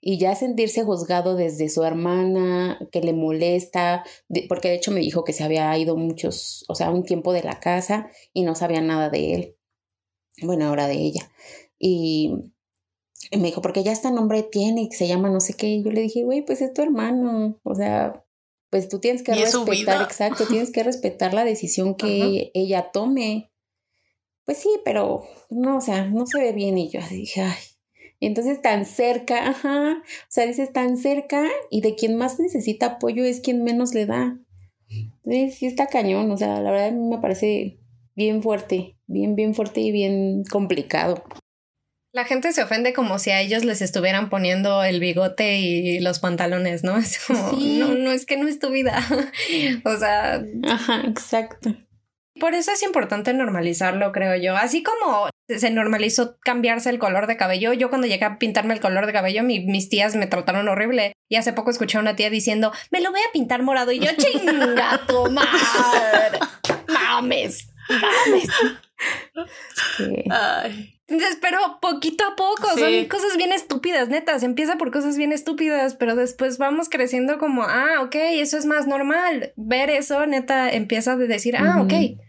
y 0.00 0.18
ya 0.18 0.34
sentirse 0.34 0.84
juzgado 0.84 1.36
desde 1.36 1.68
su 1.68 1.82
hermana, 1.84 2.78
que 2.92 3.00
le 3.00 3.12
molesta, 3.12 4.04
porque 4.48 4.68
de 4.68 4.74
hecho 4.74 4.92
me 4.92 5.00
dijo 5.00 5.24
que 5.24 5.32
se 5.32 5.42
había 5.42 5.76
ido 5.76 5.96
muchos, 5.96 6.64
o 6.68 6.74
sea, 6.74 6.90
un 6.90 7.02
tiempo 7.02 7.32
de 7.32 7.42
la 7.42 7.58
casa 7.60 8.10
y 8.32 8.42
no 8.42 8.54
sabía 8.54 8.80
nada 8.80 9.10
de 9.10 9.34
él. 9.34 9.56
Bueno, 10.42 10.66
ahora 10.66 10.86
de 10.86 10.94
ella. 10.94 11.30
Y, 11.78 12.52
me 13.32 13.48
dijo, 13.48 13.62
porque 13.62 13.82
ya 13.82 13.92
este 13.92 14.10
nombre 14.10 14.42
tiene 14.42 14.82
y 14.82 14.90
se 14.90 15.08
llama 15.08 15.30
no 15.30 15.40
sé 15.40 15.54
qué. 15.54 15.66
Y 15.68 15.82
yo 15.82 15.90
le 15.90 16.02
dije, 16.02 16.24
güey, 16.24 16.42
pues 16.42 16.62
es 16.62 16.72
tu 16.72 16.82
hermano. 16.82 17.58
O 17.62 17.74
sea, 17.74 18.24
pues 18.70 18.88
tú 18.88 18.98
tienes 18.98 19.22
que 19.22 19.34
respetar, 19.34 20.02
exacto, 20.02 20.46
tienes 20.46 20.70
que 20.70 20.82
respetar 20.82 21.34
la 21.34 21.44
decisión 21.44 21.94
que 21.94 22.50
ella 22.54 22.90
tome. 22.92 23.50
Pues 24.44 24.58
sí, 24.58 24.70
pero 24.84 25.24
no, 25.50 25.78
o 25.78 25.80
sea, 25.80 26.06
no 26.06 26.26
se 26.26 26.40
ve 26.40 26.52
bien 26.52 26.78
y 26.78 26.90
yo 26.90 27.00
dije, 27.10 27.42
ay. 27.42 27.58
entonces 28.20 28.62
tan 28.62 28.86
cerca, 28.86 29.48
ajá, 29.48 30.02
o 30.02 30.30
sea, 30.30 30.46
dices 30.46 30.72
tan 30.72 30.96
cerca 30.96 31.46
y 31.70 31.82
de 31.82 31.94
quien 31.94 32.16
más 32.16 32.38
necesita 32.38 32.86
apoyo 32.86 33.24
es 33.24 33.40
quien 33.40 33.62
menos 33.62 33.94
le 33.94 34.06
da. 34.06 34.38
Sí, 35.24 35.50
sí 35.50 35.66
está 35.66 35.86
cañón, 35.86 36.30
o 36.30 36.36
sea, 36.36 36.60
la 36.60 36.70
verdad 36.70 36.88
a 36.88 36.92
mí 36.92 37.08
me 37.08 37.18
parece 37.18 37.78
bien 38.14 38.42
fuerte, 38.42 38.96
bien, 39.06 39.34
bien 39.34 39.54
fuerte 39.54 39.80
y 39.80 39.92
bien 39.92 40.44
complicado. 40.50 41.22
La 42.12 42.24
gente 42.24 42.52
se 42.52 42.62
ofende 42.62 42.94
como 42.94 43.18
si 43.18 43.30
a 43.30 43.40
ellos 43.40 43.64
les 43.64 43.82
estuvieran 43.82 44.30
poniendo 44.30 44.82
el 44.82 44.98
bigote 44.98 45.58
y 45.58 46.00
los 46.00 46.20
pantalones, 46.20 46.82
¿no? 46.82 46.96
Es 46.98 47.18
como, 47.24 47.52
no, 47.52 47.94
no, 47.94 48.12
es 48.12 48.24
que 48.26 48.36
no 48.36 48.48
es 48.48 48.58
tu 48.58 48.70
vida. 48.70 48.98
o 49.84 49.96
sea. 49.96 50.42
Ajá, 50.68 51.02
exacto. 51.06 51.74
Por 52.38 52.54
eso 52.54 52.70
es 52.72 52.82
importante 52.82 53.34
normalizarlo, 53.34 54.12
creo 54.12 54.36
yo. 54.36 54.56
Así 54.56 54.82
como 54.82 55.28
se 55.48 55.70
normalizó 55.70 56.38
cambiarse 56.40 56.88
el 56.90 56.98
color 56.98 57.26
de 57.26 57.36
cabello. 57.36 57.72
Yo 57.72 57.88
cuando 57.88 58.06
llegué 58.06 58.24
a 58.24 58.38
pintarme 58.38 58.74
el 58.74 58.80
color 58.80 59.06
de 59.06 59.12
cabello, 59.12 59.42
mis 59.42 59.88
tías 59.88 60.14
me 60.14 60.26
trataron 60.26 60.68
horrible. 60.68 61.14
Y 61.28 61.36
hace 61.36 61.52
poco 61.52 61.70
escuché 61.70 61.98
a 61.98 62.00
una 62.00 62.16
tía 62.16 62.30
diciendo, 62.30 62.72
me 62.90 63.00
lo 63.00 63.10
voy 63.10 63.20
a 63.20 63.32
pintar 63.32 63.62
morado. 63.62 63.90
Y 63.92 63.98
yo, 63.98 64.10
chinga 64.16 65.00
tu 65.06 65.30
madre. 65.30 66.38
Mames, 66.88 67.68
mames. 67.88 68.48
Entonces, 71.08 71.38
pero 71.40 71.58
poquito 71.80 72.22
a 72.24 72.36
poco, 72.36 72.68
son 72.76 73.06
cosas 73.06 73.38
bien 73.38 73.50
estúpidas, 73.52 74.10
netas. 74.10 74.42
Empieza 74.42 74.76
por 74.76 74.92
cosas 74.92 75.16
bien 75.16 75.32
estúpidas, 75.32 75.94
pero 75.94 76.14
después 76.14 76.58
vamos 76.58 76.90
creciendo 76.90 77.38
como, 77.38 77.62
ah, 77.62 78.02
ok, 78.02 78.14
eso 78.14 78.58
es 78.58 78.66
más 78.66 78.86
normal. 78.86 79.54
Ver 79.56 79.88
eso, 79.88 80.26
neta, 80.26 80.70
empieza 80.70 81.12
a 81.12 81.16
decir, 81.16 81.56
ah, 81.56 81.80
ok, 81.80 82.20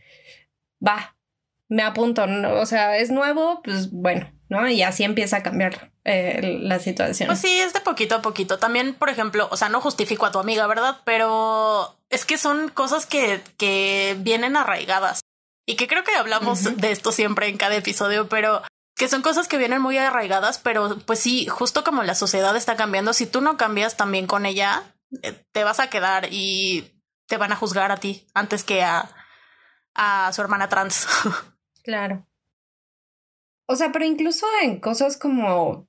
va, 0.86 1.18
me 1.68 1.84
apunto, 1.84 2.24
o 2.24 2.66
sea, 2.66 2.98
es 2.98 3.12
nuevo, 3.12 3.62
pues 3.64 3.92
bueno, 3.92 4.32
¿no? 4.48 4.70
Y 4.70 4.82
así 4.82 5.04
empieza 5.04 5.38
a 5.38 5.44
cambiar 5.44 5.92
eh, 6.06 6.60
la 6.62 6.80
situación. 6.80 7.28
Pues 7.28 7.40
sí, 7.40 7.60
es 7.60 7.74
de 7.74 7.82
poquito 7.82 8.16
a 8.16 8.22
poquito. 8.22 8.60
También, 8.60 8.94
por 8.94 9.10
ejemplo, 9.10 9.50
o 9.52 9.58
sea, 9.58 9.68
no 9.68 9.82
justifico 9.82 10.26
a 10.26 10.32
tu 10.32 10.40
amiga, 10.40 10.66
¿verdad? 10.68 11.02
Pero 11.04 11.98
es 12.10 12.24
que 12.24 12.38
son 12.38 12.70
cosas 12.70 13.06
que, 13.06 13.42
que 13.58 14.16
vienen 14.20 14.56
arraigadas 14.56 15.20
y 15.70 15.76
que 15.76 15.88
creo 15.88 16.04
que 16.04 16.16
hablamos 16.16 16.78
de 16.78 16.92
esto 16.92 17.12
siempre 17.12 17.48
en 17.48 17.58
cada 17.58 17.76
episodio, 17.76 18.28
pero 18.28 18.64
que 18.96 19.08
son 19.08 19.22
cosas 19.22 19.48
que 19.48 19.60
vienen 19.60 19.84
muy 19.84 20.00
arraigadas, 20.00 20.58
pero 20.58 20.98
pues 21.06 21.20
sí, 21.20 21.46
justo 21.46 21.84
como 21.84 22.02
la 22.02 22.16
sociedad 22.16 22.56
está 22.58 22.76
cambiando, 22.76 23.14
si 23.14 23.28
tú 23.28 23.40
no 23.40 23.56
cambias 23.56 23.96
también 23.96 24.26
con 24.26 24.48
ella, 24.48 24.96
eh, 25.22 25.46
te 25.52 25.64
vas 25.64 25.80
a 25.80 25.92
quedar 25.92 26.30
y 26.32 27.00
te 27.28 27.38
van 27.38 27.52
a 27.52 27.56
juzgar 27.56 27.92
a 27.92 27.98
ti 27.98 28.26
antes 28.34 28.64
que 28.64 28.82
a, 28.82 29.16
a 29.94 30.34
su 30.34 30.42
hermana 30.42 30.70
trans. 30.70 31.08
Claro. 31.82 32.28
O 33.68 33.76
sea, 33.76 33.92
pero 33.92 34.06
incluso 34.06 34.46
en 34.62 34.80
cosas 34.80 35.18
como 35.18 35.89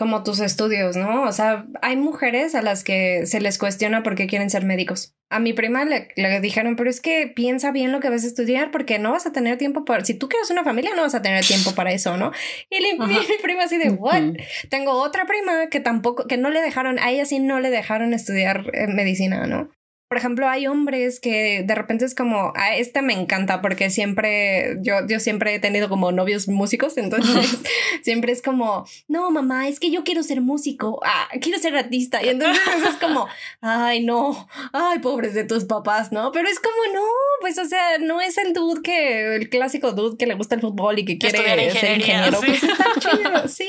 como 0.00 0.22
tus 0.22 0.40
estudios, 0.40 0.96
¿no? 0.96 1.24
O 1.24 1.32
sea, 1.32 1.66
hay 1.82 1.94
mujeres 1.94 2.54
a 2.54 2.62
las 2.62 2.84
que 2.84 3.26
se 3.26 3.38
les 3.38 3.58
cuestiona 3.58 4.02
por 4.02 4.14
qué 4.14 4.26
quieren 4.26 4.48
ser 4.48 4.64
médicos. 4.64 5.14
A 5.28 5.40
mi 5.40 5.52
prima 5.52 5.84
le, 5.84 6.08
dijeron, 6.40 6.74
pero 6.74 6.88
es 6.88 7.02
que 7.02 7.26
piensa 7.26 7.70
bien 7.70 7.92
lo 7.92 8.00
que 8.00 8.08
vas 8.08 8.24
a 8.24 8.26
estudiar 8.26 8.70
porque 8.70 8.98
no 8.98 9.12
vas 9.12 9.26
a 9.26 9.32
tener 9.32 9.58
tiempo 9.58 9.84
para... 9.84 10.02
Si 10.02 10.14
tú 10.14 10.30
quieres 10.30 10.50
una 10.50 10.64
familia, 10.64 10.92
no 10.96 11.02
vas 11.02 11.14
a 11.14 11.20
tener 11.20 11.44
tiempo 11.44 11.74
para 11.74 11.92
eso, 11.92 12.16
¿no? 12.16 12.32
Y 12.70 12.80
mi, 12.80 13.18
prima 13.42 13.64
así 13.64 13.76
de, 13.76 13.90
¿what? 13.90 14.36
Tengo 14.70 14.92
otra 14.92 15.26
prima 15.26 15.68
que 15.68 15.80
tampoco, 15.80 16.26
que 16.26 16.38
no 16.38 16.48
le 16.48 16.62
dejaron, 16.62 16.98
a 16.98 17.10
ella 17.10 17.26
sí 17.26 17.38
no 17.38 17.60
le 17.60 17.68
dejaron 17.68 18.14
estudiar 18.14 18.70
eh, 18.72 18.86
medicina, 18.86 19.46
¿no? 19.46 19.68
Por 20.10 20.16
ejemplo, 20.16 20.48
hay 20.48 20.66
hombres 20.66 21.20
que 21.20 21.62
de 21.64 21.72
repente 21.76 22.04
es 22.04 22.16
como, 22.16 22.52
a 22.56 22.74
este 22.74 23.00
me 23.00 23.12
encanta 23.12 23.62
porque 23.62 23.90
siempre, 23.90 24.76
yo, 24.80 25.06
yo 25.06 25.20
siempre 25.20 25.54
he 25.54 25.60
tenido 25.60 25.88
como 25.88 26.10
novios 26.10 26.48
músicos, 26.48 26.96
entonces 26.96 27.62
siempre 28.02 28.32
es 28.32 28.42
como, 28.42 28.84
no, 29.06 29.30
mamá, 29.30 29.68
es 29.68 29.78
que 29.78 29.92
yo 29.92 30.02
quiero 30.02 30.24
ser 30.24 30.40
músico, 30.40 30.98
ah, 31.04 31.28
quiero 31.40 31.60
ser 31.60 31.76
artista. 31.76 32.24
Y 32.24 32.28
entonces 32.28 32.60
es 32.88 32.96
como, 32.96 33.28
ay, 33.60 34.04
no, 34.04 34.48
ay, 34.72 34.98
pobres 34.98 35.34
de 35.34 35.44
tus 35.44 35.64
papás, 35.64 36.10
¿no? 36.10 36.32
Pero 36.32 36.48
es 36.48 36.58
como, 36.58 36.92
no, 36.92 37.06
pues, 37.40 37.56
o 37.58 37.64
sea, 37.64 37.98
no 37.98 38.20
es 38.20 38.36
el 38.36 38.52
dude 38.52 38.82
que, 38.82 39.36
el 39.36 39.48
clásico 39.48 39.92
dude 39.92 40.18
que 40.18 40.26
le 40.26 40.34
gusta 40.34 40.56
el 40.56 40.60
fútbol 40.60 40.98
y 40.98 41.04
que 41.04 41.18
quiere 41.18 41.38
ser 41.70 41.98
ingeniero. 41.98 42.40
Pues 42.40 42.64
está 42.64 42.84
chido, 42.98 43.46
sí. 43.46 43.68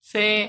Sí 0.00 0.48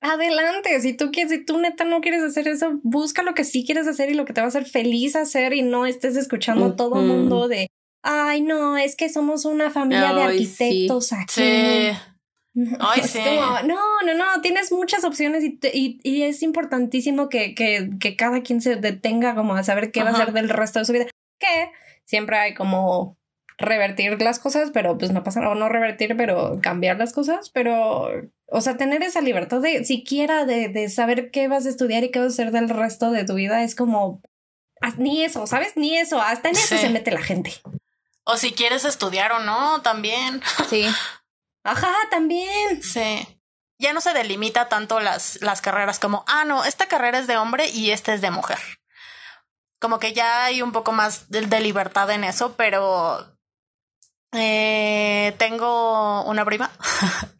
adelante. 0.00 0.80
Si 0.80 0.94
tú 0.94 1.10
quieres, 1.10 1.32
si 1.32 1.44
tú 1.44 1.58
neta 1.58 1.84
no 1.84 2.00
quieres 2.00 2.22
hacer 2.22 2.48
eso, 2.48 2.80
busca 2.82 3.22
lo 3.22 3.34
que 3.34 3.44
sí 3.44 3.64
quieres 3.64 3.86
hacer 3.86 4.10
y 4.10 4.14
lo 4.14 4.24
que 4.24 4.32
te 4.32 4.40
va 4.40 4.46
a 4.46 4.48
hacer 4.48 4.64
feliz 4.64 5.16
hacer 5.16 5.52
y 5.52 5.62
no 5.62 5.86
estés 5.86 6.16
escuchando 6.16 6.66
a 6.66 6.76
todo 6.76 6.96
mundo 6.96 7.48
de, 7.48 7.68
ay, 8.02 8.40
no, 8.40 8.76
es 8.76 8.96
que 8.96 9.08
somos 9.08 9.44
una 9.44 9.70
familia 9.70 10.12
de 10.14 10.22
arquitectos 10.22 11.12
aquí. 11.12 11.34
Sí. 11.34 11.90
Ay, 12.80 13.02
sí. 13.04 13.20
no, 13.64 14.02
no, 14.02 14.14
no, 14.14 14.40
tienes 14.42 14.72
muchas 14.72 15.04
opciones 15.04 15.44
y, 15.44 15.58
y, 15.72 16.00
y 16.02 16.22
es 16.22 16.42
importantísimo 16.42 17.28
que, 17.28 17.54
que, 17.54 17.90
que, 18.00 18.16
cada 18.16 18.42
quien 18.42 18.60
se 18.60 18.74
detenga 18.74 19.36
como 19.36 19.54
a 19.54 19.62
saber 19.62 19.92
qué 19.92 20.02
va 20.02 20.10
a 20.10 20.12
hacer 20.14 20.32
del 20.32 20.48
resto 20.48 20.80
de 20.80 20.84
su 20.84 20.92
vida. 20.92 21.06
Que 21.38 21.70
siempre 22.04 22.36
hay 22.36 22.54
como 22.54 23.19
revertir 23.60 24.20
las 24.20 24.38
cosas, 24.38 24.70
pero 24.72 24.98
pues 24.98 25.12
no 25.12 25.22
pasa 25.22 25.40
nada, 25.40 25.52
o 25.52 25.54
no 25.54 25.68
revertir, 25.68 26.16
pero 26.16 26.58
cambiar 26.62 26.96
las 26.96 27.12
cosas, 27.12 27.50
pero, 27.50 28.10
o 28.46 28.60
sea, 28.60 28.76
tener 28.76 29.02
esa 29.02 29.20
libertad 29.20 29.60
de 29.60 29.84
siquiera 29.84 30.46
de, 30.46 30.68
de 30.68 30.88
saber 30.88 31.30
qué 31.30 31.46
vas 31.46 31.66
a 31.66 31.68
estudiar 31.68 32.02
y 32.02 32.10
qué 32.10 32.18
vas 32.18 32.26
a 32.28 32.42
hacer 32.42 32.52
del 32.52 32.68
resto 32.68 33.10
de 33.10 33.24
tu 33.24 33.34
vida 33.34 33.62
es 33.62 33.74
como, 33.74 34.22
ni 34.96 35.24
eso, 35.24 35.46
¿sabes? 35.46 35.76
Ni 35.76 35.96
eso, 35.98 36.20
hasta 36.20 36.48
en 36.48 36.56
eso 36.56 36.76
se 36.76 36.88
mete 36.88 37.10
la 37.10 37.22
gente. 37.22 37.52
O 38.24 38.36
si 38.36 38.52
quieres 38.52 38.84
estudiar 38.84 39.32
o 39.32 39.40
no, 39.40 39.82
también. 39.82 40.42
Sí. 40.68 40.86
Ajá, 41.64 41.92
también. 42.10 42.82
Sí. 42.82 43.26
Ya 43.78 43.92
no 43.92 44.00
se 44.00 44.12
delimita 44.12 44.68
tanto 44.68 45.00
las, 45.00 45.40
las 45.42 45.60
carreras 45.60 45.98
como, 45.98 46.24
ah, 46.26 46.44
no, 46.44 46.64
esta 46.64 46.86
carrera 46.86 47.18
es 47.18 47.26
de 47.26 47.36
hombre 47.36 47.68
y 47.68 47.90
esta 47.90 48.14
es 48.14 48.20
de 48.20 48.30
mujer. 48.30 48.58
Como 49.80 49.98
que 49.98 50.12
ya 50.12 50.44
hay 50.44 50.60
un 50.60 50.72
poco 50.72 50.92
más 50.92 51.30
de 51.30 51.60
libertad 51.60 52.10
en 52.10 52.24
eso, 52.24 52.54
pero 52.56 53.39
eh, 54.32 55.34
tengo 55.38 56.22
una 56.24 56.44
prima 56.44 56.70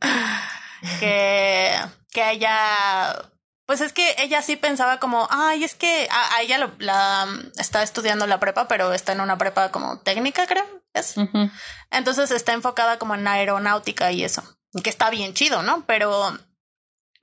que, 1.01 1.77
que 2.11 2.31
ella, 2.31 3.31
pues 3.67 3.81
es 3.81 3.93
que 3.93 4.17
ella 4.19 4.43
sí 4.43 4.57
pensaba 4.57 4.99
como, 4.99 5.29
ay, 5.31 5.63
es 5.63 5.75
que 5.75 6.09
a, 6.11 6.43
ella 6.43 6.59
lo, 6.59 6.73
la 6.79 7.29
está 7.59 7.83
estudiando 7.83 8.27
la 8.27 8.41
prepa, 8.41 8.67
pero 8.67 8.93
está 8.93 9.13
en 9.13 9.21
una 9.21 9.39
prepa 9.39 9.71
como 9.71 10.01
técnica, 10.01 10.47
creo. 10.47 10.67
Es. 10.93 11.15
Entonces 11.93 12.33
está 12.33 12.53
enfocada 12.53 12.99
como 12.99 13.15
en 13.15 13.29
aeronáutica 13.29 14.11
y 14.11 14.25
eso, 14.25 14.43
que 14.83 14.91
está 14.91 15.09
bien 15.11 15.35
chido, 15.35 15.63
¿no? 15.63 15.87
Pero, 15.87 16.37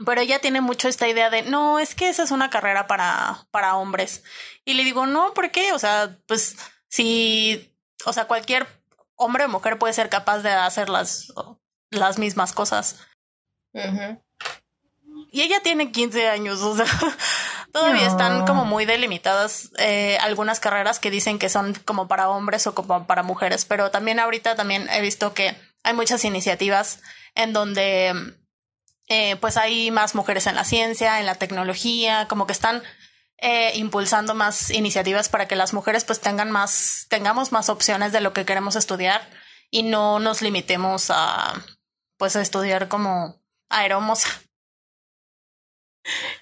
pero 0.06 0.22
ella 0.22 0.40
tiene 0.40 0.62
mucho 0.62 0.88
esta 0.88 1.10
idea 1.10 1.30
de, 1.30 1.42
no, 1.42 1.80
es 1.80 1.94
que 1.94 2.08
esa 2.08 2.24
es 2.24 2.32
una 2.32 2.50
carrera 2.50 2.88
para, 2.88 3.46
para 3.52 3.76
hombres. 3.76 4.24
Y 4.64 4.76
le 4.76 4.86
digo, 4.86 5.06
no, 5.06 5.34
¿por 5.34 5.52
qué? 5.52 5.74
O 5.74 5.80
sea, 5.80 6.18
pues 6.28 6.56
si, 6.88 7.76
o 8.06 8.14
sea, 8.14 8.26
cualquier 8.26 8.77
hombre 9.18 9.46
o 9.46 9.50
mujer 9.50 9.78
puede 9.78 9.94
ser 9.94 10.10
capaz 10.10 10.40
de 10.40 10.52
hacer 10.52 10.90
las, 10.90 11.34
las 11.92 12.18
mismas 12.18 12.54
cosas. 12.54 13.00
Y 15.32 15.42
ella 15.42 15.60
tiene 15.62 15.92
15 15.92 16.30
años, 16.30 16.62
o 16.62 16.76
sea, 16.76 16.86
todavía 17.74 18.08
están 18.08 18.46
como 18.46 18.66
muy 18.66 18.86
delimitadas 18.86 19.72
eh, 19.78 20.18
algunas 20.22 20.60
carreras 20.60 21.00
que 21.00 21.12
dicen 21.12 21.38
que 21.38 21.50
son 21.50 21.74
como 21.86 22.08
para 22.08 22.30
hombres 22.30 22.66
o 22.66 22.74
como 22.74 23.06
para 23.06 23.24
mujeres, 23.24 23.66
pero 23.66 23.92
también 23.92 24.20
ahorita 24.20 24.56
también 24.56 24.88
he 24.90 25.02
visto 25.02 25.34
que 25.34 25.56
hay 25.84 25.94
muchas 25.94 26.24
iniciativas 26.24 27.02
en 27.36 27.54
donde 27.54 28.36
eh, 29.10 29.36
pues 29.38 29.58
hay 29.58 29.92
más 29.92 30.16
mujeres 30.16 30.48
en 30.48 30.56
la 30.56 30.64
ciencia, 30.64 31.20
en 31.20 31.26
la 31.26 31.36
tecnología, 31.36 32.28
como 32.28 32.48
que 32.48 32.54
están 32.54 32.82
eh, 33.39 33.71
impulsando 33.76 34.34
más 34.34 34.71
iniciativas 34.71 35.30
para 35.30 35.47
que 35.47 35.56
las 35.56 35.73
mujeres 35.73 36.04
pues 36.04 36.19
tengan 36.19 36.52
más, 36.52 37.06
tengamos 37.10 37.52
más 37.52 37.69
opciones 37.69 38.12
de 38.12 38.21
lo 38.21 38.34
que 38.34 38.45
queremos 38.45 38.76
estudiar 38.76 39.21
y 39.69 39.84
no 39.84 40.19
nos 40.19 40.41
limitemos 40.41 41.12
a 41.12 41.54
pues 42.17 42.36
a 42.36 42.41
estudiar 42.41 42.88
como 42.88 43.41
aeromosa. 43.69 44.28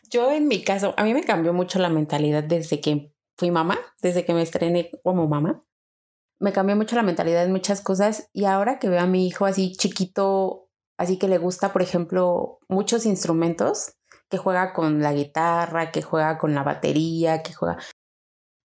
Yo 0.10 0.32
en 0.32 0.48
mi 0.48 0.64
caso, 0.64 0.94
a 0.98 1.04
mí 1.04 1.14
me 1.14 1.24
cambió 1.24 1.54
mucho 1.54 1.80
la 1.80 1.90
mentalidad 1.90 2.44
desde 2.44 2.80
que 2.80 3.14
fui 3.38 3.52
mamá, 3.52 3.78
desde 4.02 4.26
que 4.26 4.34
me 4.34 4.42
estrené 4.42 4.92
como 5.04 5.28
mamá. 5.28 5.66
Me 6.40 6.54
cambió 6.54 6.76
mucho 6.76 6.96
la 6.96 7.04
mentalidad 7.04 7.44
en 7.44 7.52
muchas 7.52 7.82
cosas 7.82 8.30
y 8.34 8.46
ahora 8.46 8.80
que 8.80 8.90
veo 8.90 9.02
a 9.02 9.08
mi 9.08 9.28
hijo 9.28 9.46
así 9.46 9.74
chiquito, 9.74 10.70
así 10.98 11.18
que 11.18 11.28
le 11.28 11.38
gusta, 11.38 11.74
por 11.74 11.82
ejemplo, 11.82 12.60
muchos 12.68 13.06
instrumentos, 13.06 13.96
que 14.30 14.38
juega 14.38 14.74
con 14.74 15.02
la 15.02 15.14
guitarra, 15.14 15.92
que 15.92 16.02
juega 16.02 16.38
con 16.38 16.56
la 16.56 16.64
batería, 16.64 17.44
que 17.44 17.54
juega... 17.54 17.78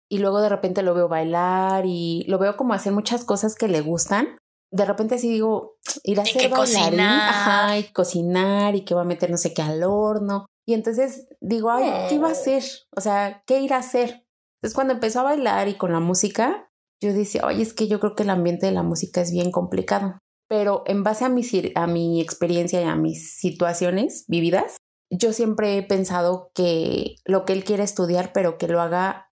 Y 0.08 0.18
luego 0.18 0.40
de 0.40 0.48
repente 0.48 0.82
lo 0.82 0.94
veo 0.94 1.08
bailar 1.08 1.84
y 1.86 2.24
lo 2.26 2.38
veo 2.38 2.56
como 2.56 2.74
hacer 2.74 2.92
muchas 2.92 3.24
cosas 3.24 3.54
que 3.54 3.68
le 3.68 3.80
gustan. 3.80 4.38
De 4.72 4.84
repente 4.84 5.16
así 5.16 5.28
digo, 5.28 5.78
ir 6.02 6.18
a 6.18 6.22
hacer 6.22 6.50
bailarín, 6.50 7.00
ajá, 7.00 7.78
y 7.78 7.84
cocinar 7.92 8.74
y 8.74 8.84
que 8.84 8.94
va 8.94 9.02
a 9.02 9.04
meter 9.04 9.30
no 9.30 9.36
sé 9.36 9.54
qué 9.54 9.62
al 9.62 9.82
horno. 9.84 10.46
Y 10.66 10.74
entonces 10.74 11.28
digo, 11.40 11.70
ay, 11.70 12.08
¿qué 12.08 12.16
iba 12.16 12.28
a 12.28 12.32
hacer? 12.32 12.64
O 12.96 13.00
sea, 13.00 13.42
¿qué 13.46 13.60
ir 13.60 13.72
a 13.72 13.78
hacer? 13.78 14.26
Entonces 14.60 14.74
cuando 14.74 14.94
empezó 14.94 15.20
a 15.20 15.24
bailar 15.24 15.68
y 15.68 15.74
con 15.74 15.92
la 15.92 16.00
música, 16.00 16.70
yo 17.02 17.12
decía, 17.12 17.42
oye, 17.46 17.62
es 17.62 17.72
que 17.72 17.88
yo 17.88 17.98
creo 17.98 18.14
que 18.14 18.24
el 18.24 18.30
ambiente 18.30 18.66
de 18.66 18.72
la 18.72 18.82
música 18.82 19.20
es 19.20 19.32
bien 19.32 19.50
complicado. 19.50 20.18
Pero 20.48 20.82
en 20.86 21.02
base 21.02 21.24
a 21.24 21.28
mi, 21.28 21.42
a 21.74 21.86
mi 21.86 22.20
experiencia 22.20 22.80
y 22.80 22.84
a 22.84 22.96
mis 22.96 23.38
situaciones 23.38 24.24
vividas, 24.28 24.76
yo 25.10 25.32
siempre 25.32 25.76
he 25.76 25.82
pensado 25.82 26.52
que 26.54 27.16
lo 27.24 27.44
que 27.44 27.52
él 27.52 27.64
quiere 27.64 27.82
estudiar, 27.82 28.32
pero 28.32 28.58
que 28.58 28.68
lo 28.68 28.80
haga, 28.80 29.30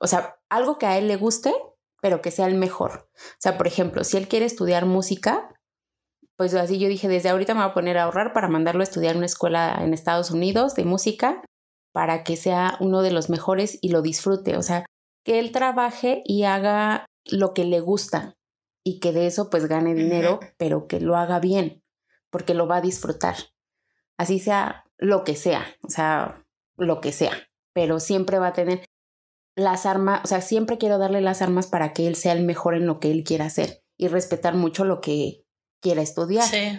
o 0.00 0.06
sea, 0.06 0.36
algo 0.48 0.76
que 0.78 0.86
a 0.86 0.98
él 0.98 1.08
le 1.08 1.16
guste, 1.16 1.54
pero 2.02 2.20
que 2.20 2.30
sea 2.30 2.46
el 2.46 2.56
mejor. 2.56 3.08
O 3.14 3.38
sea, 3.38 3.56
por 3.56 3.66
ejemplo, 3.66 4.04
si 4.04 4.16
él 4.16 4.28
quiere 4.28 4.46
estudiar 4.46 4.86
música, 4.86 5.54
pues 6.36 6.54
así 6.54 6.78
yo 6.78 6.88
dije, 6.88 7.06
desde 7.06 7.28
ahorita 7.28 7.54
me 7.54 7.60
voy 7.60 7.70
a 7.70 7.74
poner 7.74 7.98
a 7.98 8.04
ahorrar 8.04 8.32
para 8.32 8.48
mandarlo 8.48 8.80
a 8.80 8.84
estudiar 8.84 9.12
en 9.12 9.18
una 9.18 9.26
escuela 9.26 9.78
en 9.80 9.94
Estados 9.94 10.30
Unidos 10.30 10.74
de 10.74 10.84
música 10.84 11.42
para 11.92 12.24
que 12.24 12.36
sea 12.36 12.76
uno 12.80 13.02
de 13.02 13.10
los 13.10 13.30
mejores 13.30 13.78
y 13.82 13.90
lo 13.90 14.02
disfrute. 14.02 14.56
O 14.56 14.62
sea, 14.62 14.84
que 15.24 15.38
él 15.38 15.52
trabaje 15.52 16.22
y 16.24 16.44
haga 16.44 17.06
lo 17.30 17.52
que 17.52 17.64
le 17.64 17.80
gusta 17.80 18.34
y 18.84 19.00
que 19.00 19.12
de 19.12 19.26
eso 19.26 19.50
pues 19.50 19.66
gane 19.66 19.94
dinero, 19.94 20.40
pero 20.56 20.86
que 20.86 21.00
lo 21.00 21.16
haga 21.16 21.38
bien, 21.38 21.82
porque 22.30 22.54
lo 22.54 22.66
va 22.66 22.76
a 22.76 22.80
disfrutar. 22.80 23.36
Así 24.16 24.38
sea 24.38 24.84
lo 25.00 25.24
que 25.24 25.34
sea, 25.34 25.66
o 25.82 25.90
sea, 25.90 26.44
lo 26.76 27.00
que 27.00 27.10
sea, 27.10 27.32
pero 27.72 28.00
siempre 28.00 28.38
va 28.38 28.48
a 28.48 28.52
tener 28.52 28.84
las 29.56 29.86
armas, 29.86 30.20
o 30.24 30.28
sea, 30.28 30.40
siempre 30.42 30.78
quiero 30.78 30.98
darle 30.98 31.20
las 31.20 31.42
armas 31.42 31.66
para 31.66 31.92
que 31.92 32.06
él 32.06 32.14
sea 32.14 32.32
el 32.32 32.44
mejor 32.44 32.74
en 32.74 32.86
lo 32.86 33.00
que 33.00 33.10
él 33.10 33.24
quiera 33.24 33.46
hacer 33.46 33.82
y 33.96 34.08
respetar 34.08 34.54
mucho 34.54 34.84
lo 34.84 35.00
que 35.00 35.44
quiera 35.80 36.02
estudiar. 36.02 36.46
Sí. 36.46 36.78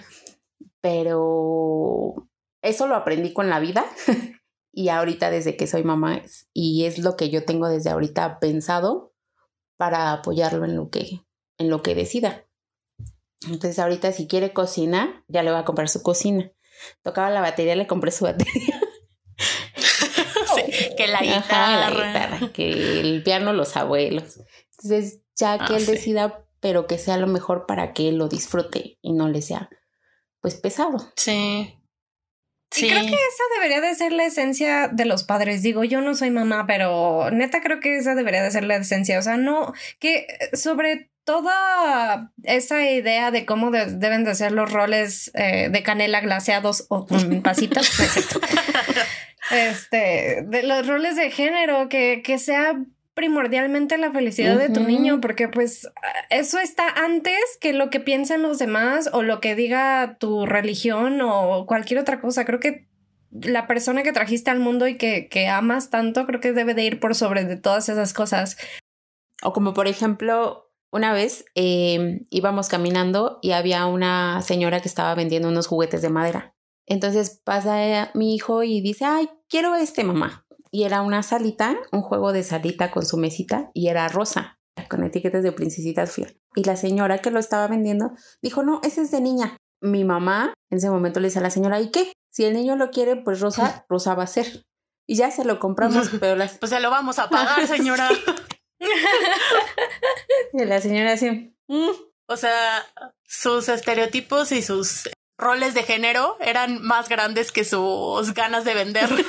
Pero 0.81 2.29
eso 2.61 2.87
lo 2.87 2.95
aprendí 2.95 3.33
con 3.33 3.49
la 3.49 3.59
vida 3.59 3.85
y 4.71 4.89
ahorita 4.89 5.29
desde 5.29 5.57
que 5.57 5.67
soy 5.67 5.83
mamá 5.83 6.21
y 6.53 6.85
es 6.85 6.99
lo 6.99 7.17
que 7.17 7.29
yo 7.29 7.43
tengo 7.43 7.67
desde 7.67 7.89
ahorita 7.89 8.39
pensado 8.39 9.13
para 9.77 10.13
apoyarlo 10.13 10.65
en 10.65 10.75
lo 10.75 10.89
que 10.89 11.25
en 11.57 11.69
lo 11.69 11.81
que 11.81 11.95
decida. 11.95 12.47
Entonces 13.47 13.79
ahorita 13.79 14.11
si 14.11 14.27
quiere 14.27 14.53
cocina, 14.53 15.23
ya 15.27 15.43
le 15.43 15.51
voy 15.51 15.59
a 15.59 15.65
comprar 15.65 15.89
su 15.89 16.01
cocina. 16.01 16.51
Tocaba 17.03 17.29
la 17.29 17.41
batería, 17.41 17.75
le 17.75 17.87
compré 17.87 18.11
su 18.11 18.25
batería. 18.25 18.81
que 20.97 21.07
la 21.07 21.21
guitarra. 21.21 22.51
que 22.53 22.99
el 22.99 23.23
piano 23.23 23.53
los 23.53 23.75
abuelos. 23.77 24.39
Entonces 24.71 25.21
ya 25.35 25.57
que 25.57 25.73
ah, 25.73 25.77
él 25.77 25.85
decida 25.85 26.45
pero 26.59 26.85
que 26.85 26.99
sea 26.99 27.17
lo 27.17 27.27
mejor 27.27 27.65
para 27.65 27.91
que 27.91 28.07
él 28.07 28.17
lo 28.17 28.27
disfrute 28.27 28.99
y 29.01 29.13
no 29.13 29.27
le 29.27 29.41
sea 29.41 29.69
pues 30.41 30.55
pesado. 30.55 30.97
Sí. 31.15 31.77
Sí. 32.71 32.85
Y 32.85 32.89
creo 32.89 33.01
que 33.01 33.09
esa 33.09 33.43
debería 33.55 33.81
de 33.81 33.93
ser 33.95 34.13
la 34.13 34.25
esencia 34.25 34.87
de 34.87 35.05
los 35.05 35.23
padres. 35.23 35.61
Digo, 35.61 35.83
yo 35.83 36.01
no 36.01 36.15
soy 36.15 36.31
mamá, 36.31 36.65
pero 36.65 37.29
neta 37.29 37.61
creo 37.61 37.79
que 37.79 37.97
esa 37.97 38.15
debería 38.15 38.41
de 38.41 38.51
ser 38.51 38.63
la 38.63 38.77
esencia. 38.77 39.19
O 39.19 39.21
sea, 39.21 39.37
no, 39.37 39.73
que 39.99 40.25
sobre 40.53 41.10
toda 41.23 42.31
esa 42.43 42.89
idea 42.89 43.31
de 43.31 43.45
cómo 43.45 43.71
deben 43.71 44.23
de 44.23 44.35
ser 44.35 44.51
los 44.51 44.71
roles 44.71 45.31
eh, 45.33 45.69
de 45.69 45.83
canela 45.83 46.21
glaseados 46.21 46.85
o 46.89 47.05
con 47.05 47.41
pasitas, 47.43 47.89
este, 49.51 50.43
de 50.45 50.63
los 50.63 50.87
roles 50.87 51.15
de 51.15 51.31
género, 51.31 51.89
que, 51.89 52.21
que 52.23 52.37
sea 52.37 52.75
primordialmente 53.13 53.97
la 53.97 54.11
felicidad 54.11 54.57
de 54.57 54.69
tu 54.69 54.81
niño, 54.81 55.19
porque 55.19 55.47
pues 55.47 55.87
eso 56.29 56.59
está 56.59 56.87
antes 56.87 57.39
que 57.59 57.73
lo 57.73 57.89
que 57.89 57.99
piensen 57.99 58.41
los 58.41 58.57
demás 58.57 59.09
o 59.11 59.21
lo 59.21 59.41
que 59.41 59.55
diga 59.55 60.15
tu 60.17 60.45
religión 60.45 61.19
o 61.21 61.65
cualquier 61.65 61.99
otra 61.99 62.21
cosa. 62.21 62.45
Creo 62.45 62.59
que 62.59 62.87
la 63.31 63.67
persona 63.67 64.03
que 64.03 64.13
trajiste 64.13 64.49
al 64.49 64.59
mundo 64.59 64.87
y 64.87 64.97
que, 64.97 65.27
que 65.27 65.47
amas 65.47 65.89
tanto, 65.89 66.25
creo 66.25 66.39
que 66.39 66.53
debe 66.53 66.73
de 66.73 66.83
ir 66.83 66.99
por 66.99 67.13
sobre 67.13 67.43
de 67.43 67.57
todas 67.57 67.89
esas 67.89 68.13
cosas. 68.13 68.57
O 69.43 69.51
como 69.53 69.73
por 69.73 69.87
ejemplo, 69.87 70.70
una 70.91 71.13
vez 71.13 71.45
em, 71.55 72.21
íbamos 72.29 72.67
caminando 72.69 73.39
y 73.41 73.51
había 73.51 73.85
una 73.85 74.41
señora 74.41 74.81
que 74.81 74.87
estaba 74.87 75.15
vendiendo 75.15 75.47
unos 75.47 75.67
juguetes 75.67 76.01
de 76.01 76.09
madera. 76.09 76.55
Entonces 76.85 77.41
pasa 77.43 78.11
mi 78.13 78.35
hijo 78.35 78.63
y 78.63 78.81
dice, 78.81 79.05
ay, 79.05 79.29
quiero 79.47 79.75
este 79.75 80.03
mamá 80.03 80.45
y 80.71 80.83
era 80.83 81.01
una 81.01 81.21
salita, 81.21 81.77
un 81.91 82.01
juego 82.01 82.33
de 82.33 82.43
salita 82.43 82.91
con 82.91 83.05
su 83.05 83.17
mesita 83.17 83.69
y 83.73 83.87
era 83.87 84.07
rosa, 84.07 84.59
con 84.89 85.03
etiquetas 85.03 85.43
de 85.43 85.51
princesitas 85.51 86.11
fiel. 86.11 86.41
Y 86.55 86.63
la 86.63 86.75
señora 86.75 87.19
que 87.19 87.31
lo 87.31 87.39
estaba 87.39 87.67
vendiendo 87.67 88.11
dijo, 88.41 88.63
no, 88.63 88.79
ese 88.83 89.01
es 89.01 89.11
de 89.11 89.21
niña. 89.21 89.57
Mi 89.81 90.03
mamá 90.03 90.53
en 90.69 90.77
ese 90.77 90.89
momento 90.89 91.19
le 91.19 91.27
dice 91.27 91.39
a 91.39 91.43
la 91.43 91.49
señora, 91.49 91.81
¿y 91.81 91.91
qué? 91.91 92.13
Si 92.31 92.45
el 92.45 92.53
niño 92.53 92.75
lo 92.75 92.91
quiere, 92.91 93.17
pues 93.17 93.41
rosa, 93.41 93.85
rosa 93.89 94.15
va 94.15 94.23
a 94.23 94.27
ser. 94.27 94.63
Y 95.07 95.15
ya 95.15 95.29
se 95.31 95.43
lo 95.43 95.59
compramos, 95.59 96.09
pero 96.19 96.35
las... 96.35 96.57
Pues 96.57 96.71
se 96.71 96.79
lo 96.79 96.89
vamos 96.89 97.19
a 97.19 97.29
pagar, 97.29 97.67
señora. 97.67 98.09
y 100.53 100.65
la 100.65 100.81
señora 100.81 101.13
así... 101.13 101.53
Mm". 101.67 101.91
O 102.27 102.37
sea, 102.37 102.85
sus 103.25 103.67
estereotipos 103.67 104.51
y 104.53 104.61
sus 104.61 105.09
roles 105.37 105.73
de 105.73 105.83
género 105.83 106.37
eran 106.39 106.81
más 106.81 107.09
grandes 107.09 107.51
que 107.51 107.65
sus 107.65 108.33
ganas 108.33 108.63
de 108.63 108.73
vender. 108.73 109.09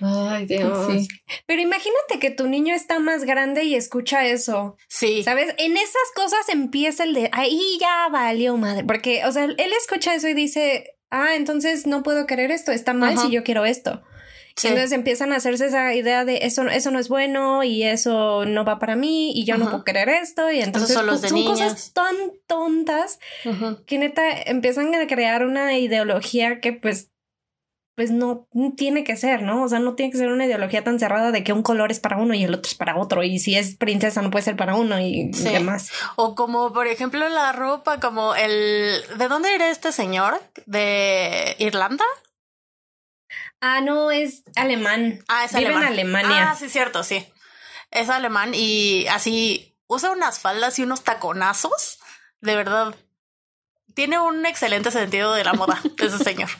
Ay, 0.00 0.46
Dios. 0.46 1.06
Pero 1.46 1.62
imagínate 1.62 2.18
que 2.20 2.30
tu 2.30 2.48
niño 2.48 2.74
está 2.74 2.98
más 2.98 3.24
grande 3.24 3.64
y 3.64 3.74
escucha 3.76 4.26
eso. 4.26 4.76
Sí. 4.88 5.22
¿Sabes? 5.22 5.54
En 5.58 5.76
esas 5.76 6.12
cosas 6.14 6.48
empieza 6.48 7.04
el 7.04 7.14
de, 7.14 7.30
ahí 7.32 7.78
ya 7.80 8.08
valió 8.10 8.56
madre. 8.56 8.84
Porque, 8.84 9.24
o 9.24 9.32
sea, 9.32 9.44
él 9.44 9.72
escucha 9.80 10.14
eso 10.14 10.28
y 10.28 10.34
dice, 10.34 10.96
ah, 11.10 11.34
entonces 11.36 11.86
no 11.86 12.02
puedo 12.02 12.26
querer 12.26 12.50
esto, 12.50 12.72
está 12.72 12.92
mal 12.92 13.18
si 13.18 13.30
yo 13.30 13.44
quiero 13.44 13.64
esto. 13.64 14.02
Entonces 14.62 14.92
empiezan 14.92 15.32
a 15.32 15.36
hacerse 15.36 15.66
esa 15.66 15.94
idea 15.94 16.24
de 16.24 16.38
eso, 16.42 16.62
eso 16.68 16.90
no 16.90 16.98
es 16.98 17.08
bueno 17.08 17.62
y 17.62 17.84
eso 17.84 18.44
no 18.44 18.64
va 18.64 18.78
para 18.78 18.96
mí 18.96 19.32
y 19.34 19.44
yo 19.44 19.56
no 19.56 19.66
puedo 19.66 19.84
querer 19.84 20.08
esto. 20.08 20.50
Y 20.50 20.60
entonces 20.60 20.94
son, 20.94 21.06
pues, 21.06 21.32
cosas 21.32 21.92
tan 21.92 22.14
tontas 22.46 23.18
que 23.86 23.98
neta 23.98 24.22
empiezan 24.42 24.94
a 24.94 25.06
crear 25.06 25.44
una 25.44 25.78
ideología 25.78 26.60
que 26.60 26.72
pues 26.72 27.10
pues 27.98 28.12
no, 28.12 28.46
tiene 28.76 29.02
que 29.02 29.16
ser, 29.16 29.42
¿no? 29.42 29.64
O 29.64 29.68
sea, 29.68 29.80
no 29.80 29.96
tiene 29.96 30.12
que 30.12 30.18
ser 30.18 30.28
una 30.28 30.46
ideología 30.46 30.84
tan 30.84 31.00
cerrada 31.00 31.32
de 31.32 31.42
que 31.42 31.52
un 31.52 31.64
color 31.64 31.90
es 31.90 31.98
para 31.98 32.16
uno 32.16 32.32
y 32.32 32.44
el 32.44 32.54
otro 32.54 32.70
es 32.70 32.76
para 32.76 32.96
otro. 32.96 33.24
Y 33.24 33.40
si 33.40 33.56
es 33.56 33.74
princesa 33.74 34.22
no 34.22 34.30
puede 34.30 34.44
ser 34.44 34.54
para 34.54 34.76
uno 34.76 35.00
y, 35.00 35.32
demás. 35.32 35.90
O 36.14 36.36
como, 36.36 36.72
por 36.72 36.86
ejemplo, 36.86 37.28
la 37.28 37.50
ropa, 37.50 37.98
como 37.98 38.36
el... 38.36 39.02
¿De 39.18 39.26
dónde 39.26 39.52
era 39.52 39.72
este 39.72 39.90
señor? 39.90 40.40
¿De 40.64 41.56
Irlanda? 41.58 42.04
Ah, 43.60 43.80
no, 43.80 44.10
es 44.10 44.42
alemán. 44.56 45.24
Ah, 45.28 45.44
es 45.44 45.52
Vive 45.52 45.66
alemán. 45.66 45.82
en 45.82 45.92
Alemania. 45.92 46.50
Ah, 46.50 46.54
sí, 46.54 46.68
cierto, 46.68 47.02
sí. 47.02 47.26
Es 47.90 48.08
alemán 48.08 48.52
y 48.54 49.06
así 49.08 49.76
usa 49.86 50.10
unas 50.10 50.38
faldas 50.38 50.78
y 50.78 50.82
unos 50.82 51.02
taconazos. 51.02 51.98
De 52.40 52.54
verdad. 52.54 52.94
Tiene 53.94 54.20
un 54.20 54.46
excelente 54.46 54.90
sentido 54.90 55.34
de 55.34 55.44
la 55.44 55.54
moda, 55.54 55.80
ese 55.98 56.18
señor. 56.18 56.50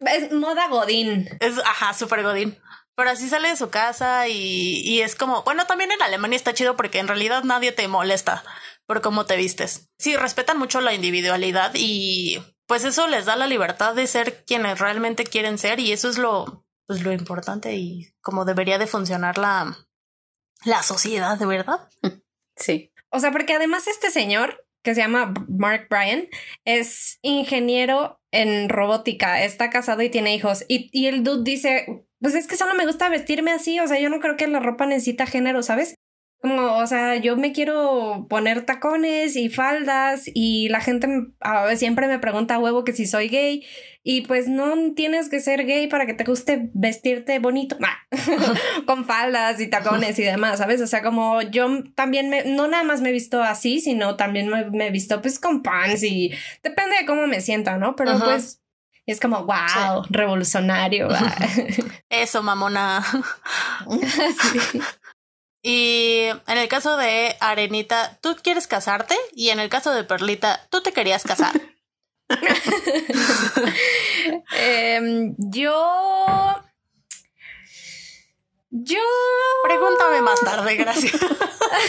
Es 0.00 0.32
moda 0.32 0.68
Godín. 0.68 1.28
Es, 1.40 1.58
ajá, 1.58 1.94
súper 1.94 2.22
Godín. 2.22 2.58
Pero 2.94 3.10
así 3.10 3.28
sale 3.28 3.48
de 3.48 3.56
su 3.56 3.70
casa 3.70 4.26
y, 4.26 4.80
y, 4.80 5.02
es 5.02 5.14
como, 5.14 5.44
bueno, 5.44 5.66
también 5.66 5.92
en 5.92 6.02
Alemania 6.02 6.36
está 6.36 6.52
chido 6.52 6.76
porque 6.76 6.98
en 6.98 7.06
realidad 7.06 7.44
nadie 7.44 7.70
te 7.70 7.86
molesta 7.86 8.42
por 8.86 9.02
cómo 9.02 9.24
te 9.24 9.36
vistes. 9.36 9.88
Sí, 9.98 10.16
respetan 10.16 10.58
mucho 10.58 10.80
la 10.80 10.94
individualidad 10.94 11.70
y 11.74 12.42
pues 12.68 12.84
eso 12.84 13.08
les 13.08 13.24
da 13.24 13.34
la 13.34 13.46
libertad 13.48 13.94
de 13.94 14.06
ser 14.06 14.44
quienes 14.44 14.78
realmente 14.78 15.24
quieren 15.24 15.58
ser 15.58 15.80
y 15.80 15.90
eso 15.90 16.08
es 16.08 16.18
lo, 16.18 16.64
pues 16.86 17.02
lo 17.02 17.12
importante 17.12 17.74
y 17.74 18.12
como 18.20 18.44
debería 18.44 18.78
de 18.78 18.86
funcionar 18.86 19.38
la, 19.38 19.76
la 20.64 20.82
sociedad, 20.82 21.36
¿de 21.38 21.46
verdad? 21.46 21.88
Sí. 22.60 22.92
O 23.10 23.20
sea, 23.20 23.30
porque 23.30 23.52
además 23.52 23.86
este 23.86 24.10
señor 24.10 24.66
que 24.82 24.94
se 24.94 25.00
llama 25.00 25.34
Mark 25.48 25.88
Bryan, 25.90 26.28
es 26.64 27.18
ingeniero 27.22 28.20
en 28.30 28.68
robótica, 28.68 29.44
está 29.44 29.70
casado 29.70 30.02
y 30.02 30.10
tiene 30.10 30.34
hijos. 30.34 30.64
Y, 30.68 30.88
y 30.92 31.06
el 31.06 31.24
dude 31.24 31.44
dice, 31.44 32.06
pues 32.20 32.34
es 32.34 32.46
que 32.46 32.56
solo 32.56 32.74
me 32.74 32.86
gusta 32.86 33.08
vestirme 33.08 33.50
así, 33.52 33.78
o 33.80 33.86
sea, 33.86 34.00
yo 34.00 34.08
no 34.08 34.20
creo 34.20 34.36
que 34.36 34.46
la 34.46 34.60
ropa 34.60 34.86
necesita 34.86 35.26
género, 35.26 35.62
¿sabes? 35.62 35.94
Como, 36.40 36.76
o 36.76 36.86
sea, 36.86 37.16
yo 37.16 37.36
me 37.36 37.52
quiero 37.52 38.26
poner 38.30 38.64
tacones 38.64 39.34
y 39.34 39.48
faldas 39.48 40.22
y 40.32 40.68
la 40.68 40.80
gente 40.80 41.08
siempre 41.76 42.06
me 42.06 42.20
pregunta 42.20 42.54
a 42.54 42.58
huevo 42.60 42.84
que 42.84 42.92
si 42.92 43.06
soy 43.06 43.28
gay 43.28 43.66
y 44.04 44.22
pues 44.22 44.46
no 44.46 44.72
tienes 44.94 45.28
que 45.28 45.40
ser 45.40 45.66
gay 45.66 45.88
para 45.88 46.06
que 46.06 46.14
te 46.14 46.24
guste 46.24 46.70
vestirte 46.74 47.40
bonito, 47.40 47.76
con 48.86 49.04
faldas 49.04 49.60
y 49.60 49.66
tacones 49.66 50.18
y 50.18 50.22
demás, 50.22 50.58
¿sabes? 50.58 50.80
O 50.80 50.86
sea, 50.86 51.02
como 51.02 51.42
yo 51.42 51.82
también 51.94 52.30
me, 52.30 52.44
no 52.44 52.68
nada 52.68 52.84
más 52.84 53.00
me 53.00 53.08
he 53.08 53.12
visto 53.12 53.42
así, 53.42 53.80
sino 53.80 54.14
también 54.14 54.48
me, 54.48 54.86
he 54.86 54.90
visto 54.90 55.20
pues 55.20 55.40
con 55.40 55.62
pants 55.62 56.04
y 56.04 56.32
depende 56.62 56.96
de 56.98 57.04
cómo 57.04 57.26
me 57.26 57.40
sienta, 57.40 57.78
¿no? 57.78 57.96
Pero 57.96 58.18
pues 58.18 58.62
es 59.06 59.20
como, 59.20 59.44
wow, 59.44 60.04
revolucionario. 60.10 61.08
Eso, 62.10 62.42
mamona. 62.42 63.04
sí. 64.70 64.80
Y 65.62 66.26
en 66.46 66.58
el 66.58 66.68
caso 66.68 66.96
de 66.96 67.36
Arenita, 67.40 68.18
tú 68.20 68.36
quieres 68.42 68.66
casarte 68.66 69.16
y 69.32 69.50
en 69.50 69.60
el 69.60 69.68
caso 69.68 69.92
de 69.92 70.04
Perlita, 70.04 70.66
tú 70.70 70.82
te 70.82 70.92
querías 70.92 71.24
casar. 71.24 71.60
Em, 74.60 75.34
yo... 75.38 76.64
Yo... 78.70 78.98
Pregúntame 79.64 80.20
más 80.20 80.40
tarde, 80.40 80.76
gracias. 80.76 81.12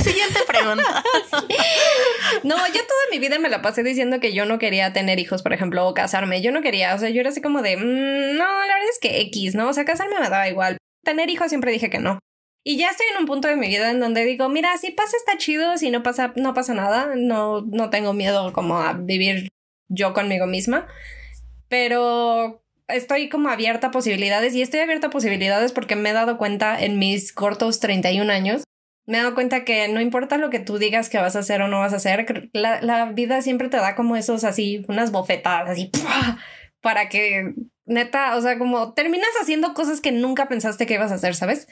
Siguiente 0.02 0.40
pregunta. 0.48 1.04
No, 2.44 2.56
yo 2.68 2.74
toda 2.74 3.02
mi 3.12 3.20
vida 3.20 3.38
me 3.38 3.50
la 3.50 3.62
pasé 3.62 3.84
diciendo 3.84 4.20
que 4.20 4.34
yo 4.34 4.46
no 4.46 4.60
quería 4.60 4.94
tener 4.94 5.20
hijos, 5.20 5.44
por 5.44 5.54
ejemplo, 5.54 5.88
o 5.88 5.94
casarme. 5.94 6.42
Yo 6.42 6.52
no 6.52 6.62
quería, 6.62 6.96
o 6.96 6.98
sea, 6.98 7.10
yo 7.10 7.20
era 7.20 7.30
así 7.30 7.42
como 7.42 7.62
de, 7.62 7.76
mm, 7.76 8.38
no, 8.38 8.46
la 8.46 8.74
verdad 8.74 8.90
es 8.92 9.00
que 9.00 9.22
X, 9.22 9.56
¿no? 9.56 9.70
O 9.70 9.74
sea, 9.74 9.86
casarme 9.86 10.20
me 10.20 10.30
daba 10.30 10.48
igual. 10.48 10.78
Tener 11.04 11.30
hijos 11.30 11.50
siempre 11.50 11.72
dije 11.72 11.90
que 11.90 12.00
no. 12.00 12.20
Y 12.70 12.78
ya 12.78 12.92
estoy 12.92 13.08
en 13.12 13.22
un 13.22 13.26
punto 13.26 13.48
de 13.48 13.56
mi 13.56 13.68
vida 13.68 13.90
en 13.90 14.00
donde 14.00 14.24
digo, 14.26 14.48
mira, 14.48 14.78
si 14.78 14.92
pasa 14.92 15.18
está 15.18 15.40
chido, 15.40 15.76
si 15.80 15.90
no 15.90 16.04
pasa, 16.04 16.34
no 16.36 16.54
pasa 16.54 16.76
nada, 16.76 17.16
no, 17.16 17.62
no 17.62 17.90
tengo 17.90 18.14
miedo 18.14 18.54
como 18.54 18.78
a 18.78 18.94
vivir 18.94 19.50
yo 19.88 20.14
conmigo 20.14 20.46
misma, 20.46 20.86
pero 21.68 22.64
estoy 22.88 23.28
como 23.28 23.50
abierta 23.50 23.88
a 23.88 23.92
posibilidades 23.92 24.54
y 24.54 24.62
estoy 24.62 24.82
abierta 24.82 25.08
a 25.08 25.10
posibilidades 25.10 25.72
porque 25.72 25.96
me 25.96 26.12
he 26.12 26.14
dado 26.14 26.38
cuenta 26.38 26.80
en 26.80 27.00
mis 27.00 27.34
cortos 27.34 27.80
31 27.80 28.32
años, 28.32 28.66
me 29.08 29.18
he 29.18 29.22
dado 29.22 29.34
cuenta 29.34 29.66
que 29.66 29.88
no 29.88 30.00
importa 30.00 30.38
lo 30.38 30.52
que 30.52 30.60
tú 30.60 30.78
digas 30.78 31.10
que 31.10 31.18
vas 31.18 31.36
a 31.36 31.40
hacer 31.40 31.64
o 31.64 31.70
no 31.70 31.80
vas 31.80 31.94
a 31.94 31.96
hacer, 31.96 32.52
la, 32.54 32.84
la 32.84 33.06
vida 33.06 33.42
siempre 33.42 33.70
te 33.70 33.78
da 33.78 33.96
como 33.96 34.16
esos 34.16 34.44
así, 34.44 34.86
unas 34.88 35.12
bofetadas 35.12 35.72
así, 35.72 35.90
para 36.82 37.10
que 37.10 37.52
neta, 37.88 38.38
o 38.38 38.42
sea, 38.42 38.60
como 38.60 38.94
terminas 38.94 39.32
haciendo 39.42 39.74
cosas 39.74 40.02
que 40.02 40.12
nunca 40.12 40.48
pensaste 40.48 40.86
que 40.86 40.94
ibas 40.94 41.12
a 41.12 41.16
hacer, 41.16 41.34
¿sabes? 41.34 41.68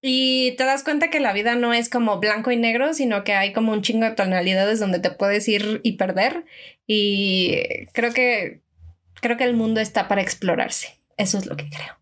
Y 0.00 0.52
te 0.56 0.64
das 0.64 0.84
cuenta 0.84 1.10
que 1.10 1.18
la 1.18 1.32
vida 1.32 1.56
no 1.56 1.72
es 1.72 1.88
como 1.88 2.20
blanco 2.20 2.50
y 2.52 2.56
negro, 2.56 2.94
sino 2.94 3.24
que 3.24 3.32
hay 3.32 3.52
como 3.52 3.72
un 3.72 3.82
chingo 3.82 4.04
de 4.04 4.12
tonalidades 4.12 4.78
donde 4.78 5.00
te 5.00 5.10
puedes 5.10 5.48
ir 5.48 5.80
y 5.82 5.92
perder. 5.92 6.44
Y 6.86 7.86
creo 7.92 8.12
que 8.12 8.62
creo 9.20 9.36
que 9.36 9.44
el 9.44 9.54
mundo 9.54 9.80
está 9.80 10.08
para 10.08 10.22
explorarse. 10.22 11.00
Eso 11.16 11.38
es 11.38 11.46
lo 11.46 11.56
que 11.56 11.68
creo. 11.68 11.98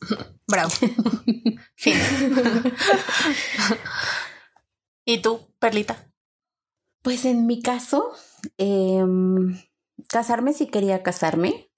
Bravo. 0.48 0.70
fin. 1.76 1.94
¿Y 5.04 5.18
tú, 5.18 5.40
Perlita? 5.58 6.10
Pues 7.02 7.24
en 7.24 7.46
mi 7.46 7.62
caso, 7.62 8.12
em, 8.58 9.56
casarme 10.08 10.52
si 10.52 10.66
quería 10.66 11.04
casarme. 11.04 11.70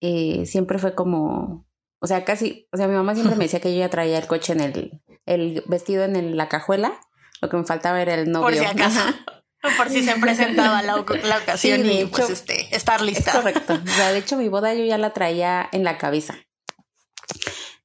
Eh, 0.00 0.44
siempre 0.46 0.78
fue 0.78 0.94
como, 0.94 1.66
o 1.98 2.06
sea, 2.06 2.24
casi, 2.24 2.68
o 2.72 2.76
sea, 2.76 2.86
mi 2.86 2.94
mamá 2.94 3.14
siempre 3.14 3.36
me 3.36 3.44
decía 3.44 3.60
que 3.60 3.72
yo 3.72 3.78
ya 3.78 3.88
traía 3.88 4.18
el 4.18 4.26
coche 4.26 4.52
en 4.52 4.60
el, 4.60 5.02
el 5.26 5.62
vestido 5.66 6.04
en 6.04 6.36
la 6.36 6.48
cajuela. 6.48 7.00
Lo 7.40 7.48
que 7.48 7.56
me 7.56 7.64
faltaba 7.64 8.00
era 8.00 8.14
el 8.14 8.30
novio. 8.30 8.44
Por 8.46 8.54
si 8.54 8.64
acaso. 8.64 9.00
Por 9.78 9.88
si 9.88 10.02
se 10.02 10.14
presentaba 10.16 10.82
la, 10.82 10.96
ocasión 10.96 11.90
y 11.90 12.04
pues 12.04 12.28
este, 12.28 12.74
estar 12.76 13.00
lista. 13.00 13.32
correcto. 13.32 13.72
O 13.84 13.88
sea, 13.88 14.12
de 14.12 14.18
hecho, 14.18 14.36
mi 14.36 14.48
boda 14.48 14.74
yo 14.74 14.84
ya 14.84 14.98
la 14.98 15.14
traía 15.14 15.68
en 15.72 15.84
la 15.84 15.96
cabeza. 15.96 16.36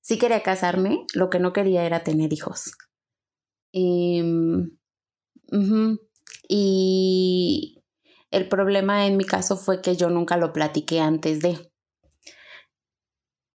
Sí 0.02 0.18
quería 0.18 0.44
casarme, 0.44 1.06
lo 1.14 1.30
que 1.30 1.40
no 1.40 1.54
quería 1.54 1.86
era 1.86 2.04
tener 2.04 2.34
hijos. 2.34 2.74
Y, 3.72 4.22
y 6.50 7.84
el 8.32 8.50
problema 8.50 9.06
en 9.06 9.18
mi 9.18 9.24
caso 9.24 9.56
fue 9.56 9.82
que 9.82 9.96
yo 9.96 10.10
nunca 10.10 10.36
lo 10.36 10.52
platiqué 10.52 11.00
antes 11.00 11.40
de, 11.40 11.72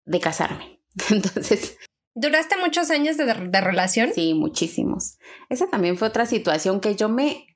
de 0.06 0.20
casarme. 0.20 0.82
Entonces, 1.10 1.78
¿Duraste 2.16 2.58
muchos 2.58 2.92
años 2.92 3.18
de, 3.18 3.26
de, 3.26 3.62
relación? 3.62 4.12
Sí, 4.14 4.34
muchísimos. 4.34 5.18
Esa 5.50 5.68
también 5.68 5.98
fue 5.98 6.08
otra 6.08 6.26
situación 6.26 6.80
que 6.80 6.96
yo 6.96 7.10
me, 7.10 7.48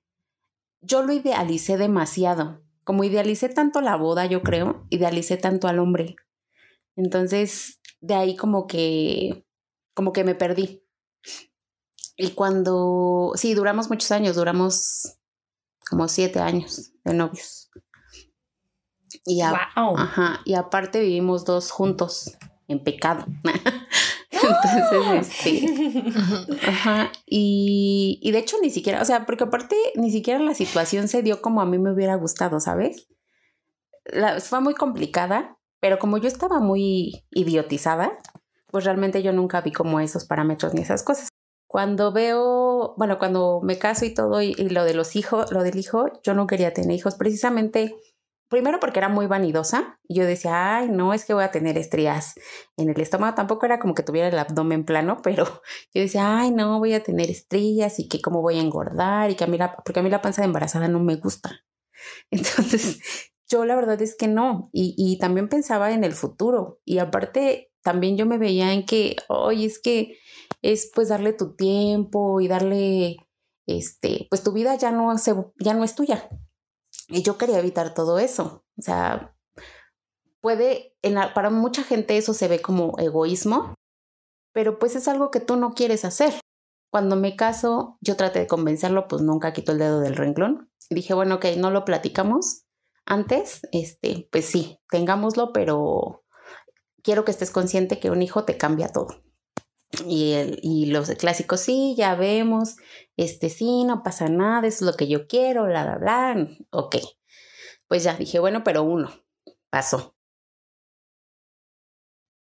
yo 0.82 1.04
lo 1.04 1.14
idealicé 1.14 1.78
demasiado. 1.78 2.64
Como 2.84 3.04
idealicé 3.04 3.50
tanto 3.50 3.82
la 3.82 3.98
boda, 3.98 4.26
yo 4.26 4.42
creo, 4.42 4.88
idealicé 4.90 5.38
tanto 5.38 5.68
al 5.68 5.80
hombre. 5.80 6.16
Entonces, 6.96 7.80
de 8.00 8.16
ahí 8.16 8.36
como 8.36 8.66
que, 8.66 9.46
como 9.94 10.14
que 10.14 10.24
me 10.24 10.36
perdí. 10.36 10.84
Y 12.16 12.32
cuando, 12.32 13.34
sí, 13.36 13.54
duramos 13.54 13.90
muchos 13.90 14.12
años, 14.12 14.36
duramos 14.36 15.18
como 15.90 16.08
siete 16.08 16.40
años 16.40 16.92
de 17.04 17.14
novios. 17.14 17.70
Y, 19.26 19.42
ajá, 19.42 20.42
y 20.46 20.56
aparte 20.56 21.00
vivimos 21.00 21.46
dos 21.46 21.70
juntos 21.70 22.38
en 22.68 22.84
pecado. 22.84 23.26
Entonces, 24.32 25.40
este. 25.46 26.68
Ajá. 26.68 27.12
Y, 27.26 28.20
y 28.22 28.32
de 28.32 28.40
hecho, 28.40 28.58
ni 28.62 28.70
siquiera, 28.70 29.02
o 29.02 29.06
sea, 29.06 29.26
porque 29.26 29.46
aparte, 29.46 29.76
ni 29.96 30.12
siquiera 30.12 30.40
la 30.40 30.54
situación 30.54 31.08
se 31.08 31.24
dio 31.24 31.42
como 31.42 31.62
a 31.62 31.66
mí 31.66 31.78
me 31.78 31.92
hubiera 31.92 32.16
gustado, 32.16 32.60
¿sabes? 32.60 33.08
La, 34.06 34.40
fue 34.40 34.62
muy 34.62 34.74
complicada, 34.74 35.58
pero 35.80 36.00
como 36.00 36.18
yo 36.18 36.28
estaba 36.28 36.60
muy 36.60 37.26
idiotizada, 37.32 38.18
pues 38.68 38.86
realmente 38.86 39.24
yo 39.24 39.32
nunca 39.34 39.62
vi 39.62 39.72
como 39.72 40.00
esos 40.00 40.26
parámetros 40.26 40.74
ni 40.74 40.82
esas 40.82 41.04
cosas. 41.04 41.30
Cuando 41.68 42.12
veo, 42.12 42.96
bueno, 42.98 43.18
cuando 43.18 43.60
me 43.62 43.78
caso 43.78 44.06
y 44.06 44.14
todo, 44.14 44.42
y, 44.42 44.56
y 44.58 44.70
lo 44.70 44.84
de 44.84 44.94
los 44.94 45.16
hijos, 45.16 45.52
lo 45.52 45.64
del 45.64 45.78
hijo, 45.78 46.06
yo 46.24 46.34
no 46.34 46.48
quería 46.48 46.74
tener 46.74 46.96
hijos 46.96 47.16
precisamente 47.16 47.96
primero 48.50 48.80
porque 48.80 49.00
era 49.00 49.10
muy 49.10 49.28
vanidosa 49.28 50.00
y 50.08 50.16
yo 50.16 50.26
decía, 50.26 50.78
ay, 50.78 50.90
no, 50.90 51.14
es 51.14 51.26
que 51.26 51.34
voy 51.34 51.44
a 51.44 51.52
tener 51.52 51.78
estrías 51.78 52.36
en 52.78 52.90
el 52.90 53.00
estómago. 53.00 53.36
Tampoco 53.36 53.66
era 53.66 53.80
como 53.80 53.94
que 53.94 54.04
tuviera 54.04 54.28
el 54.28 54.40
abdomen 54.40 54.86
plano, 54.86 55.20
pero 55.24 55.46
yo 55.94 56.02
decía, 56.02 56.40
ay, 56.40 56.52
no, 56.52 56.80
voy 56.80 56.94
a 56.94 57.04
tener 57.04 57.30
estrías 57.30 58.00
y 58.00 58.08
que 58.08 58.22
cómo 58.22 58.42
voy 58.42 58.58
a 58.58 58.62
engordar 58.62 59.30
y 59.32 59.36
que 59.36 59.44
a 59.44 59.48
mí 59.48 59.58
la, 59.58 59.76
porque 59.76 60.00
a 60.00 60.04
mí 60.04 60.10
la 60.10 60.22
panza 60.22 60.42
de 60.42 60.48
embarazada 60.48 60.88
no 60.88 61.00
me 61.00 61.16
gusta. 61.16 61.62
Entonces, 62.32 63.00
yo 63.50 63.66
la 63.66 63.76
verdad 63.76 64.02
es 64.02 64.16
que 64.16 64.28
no. 64.28 64.70
Y, 64.72 64.96
y 64.98 65.18
también 65.20 65.50
pensaba 65.50 65.92
en 65.92 66.04
el 66.04 66.14
futuro. 66.14 66.80
Y 66.86 67.00
aparte, 67.00 67.72
también 67.84 68.18
yo 68.18 68.26
me 68.26 68.38
veía 68.38 68.74
en 68.74 68.86
que, 68.86 69.18
oye, 69.30 69.66
es 69.66 69.80
que 69.80 70.18
es 70.62 70.92
pues 70.94 71.10
darle 71.10 71.34
tu 71.34 71.56
tiempo 71.56 72.42
y 72.42 72.48
darle, 72.48 73.18
este, 73.68 74.28
pues 74.30 74.44
tu 74.44 74.52
vida 74.54 74.76
ya 74.76 74.92
no, 74.92 75.18
se, 75.18 75.36
ya 75.60 75.74
no 75.74 75.84
es 75.84 75.96
tuya 75.96 76.30
y 77.08 77.24
yo 77.24 77.38
quería 77.38 77.60
evitar 77.60 77.94
todo 77.94 78.20
eso. 78.20 78.64
O 78.78 78.82
sea, 78.82 79.36
puede, 80.42 80.96
en 81.02 81.16
para 81.34 81.50
mucha 81.50 81.84
gente 81.84 82.18
eso 82.18 82.34
se 82.34 82.48
ve 82.48 82.62
como 82.62 82.98
egoísmo, 83.00 83.74
pero 84.54 84.80
pues 84.80 84.96
es 84.96 85.08
algo 85.08 85.32
que 85.32 85.40
tú 85.40 85.56
no 85.56 85.74
quieres 85.74 86.06
hacer. 86.06 86.34
Cuando 86.92 87.16
me 87.16 87.36
caso, 87.36 87.98
yo 88.02 88.16
traté 88.16 88.40
de 88.40 88.48
convencerlo, 88.48 89.08
pues 89.08 89.22
nunca 89.22 89.54
quitó 89.54 89.74
el 89.74 89.80
dedo 89.80 90.00
del 90.00 90.16
renglón. 90.16 90.72
Dije, 90.90 91.14
bueno, 91.14 91.36
ok, 91.36 91.46
no 91.58 91.70
lo 91.70 91.84
platicamos 91.84 92.64
antes, 93.06 93.62
este, 93.72 94.28
pues 94.32 94.46
sí, 94.46 94.80
tengámoslo, 94.90 95.54
pero 95.54 96.24
quiero 97.04 97.24
que 97.24 97.32
estés 97.32 97.52
consciente 97.52 98.00
que 98.00 98.10
un 98.10 98.22
hijo 98.22 98.44
te 98.44 98.58
cambia 98.58 98.90
todo. 98.90 99.08
Y, 100.06 100.34
el, 100.34 100.60
y 100.62 100.88
los 100.88 101.10
clásicos, 101.12 101.62
sí, 101.62 101.96
ya 101.98 102.16
vemos, 102.16 102.76
este 103.16 103.50
sí, 103.50 103.84
no 103.86 104.04
pasa 104.04 104.28
nada, 104.30 104.68
eso 104.68 104.86
es 104.86 104.92
lo 104.92 104.98
que 104.98 105.08
yo 105.08 105.28
quiero, 105.28 105.66
bla, 105.66 105.84
bla, 105.84 105.98
bla. 105.98 106.48
Ok. 106.72 106.98
Pues 107.88 108.04
ya 108.04 108.16
dije, 108.16 108.40
bueno, 108.40 108.64
pero 108.64 108.84
uno, 108.84 109.10
pasó. 109.70 110.16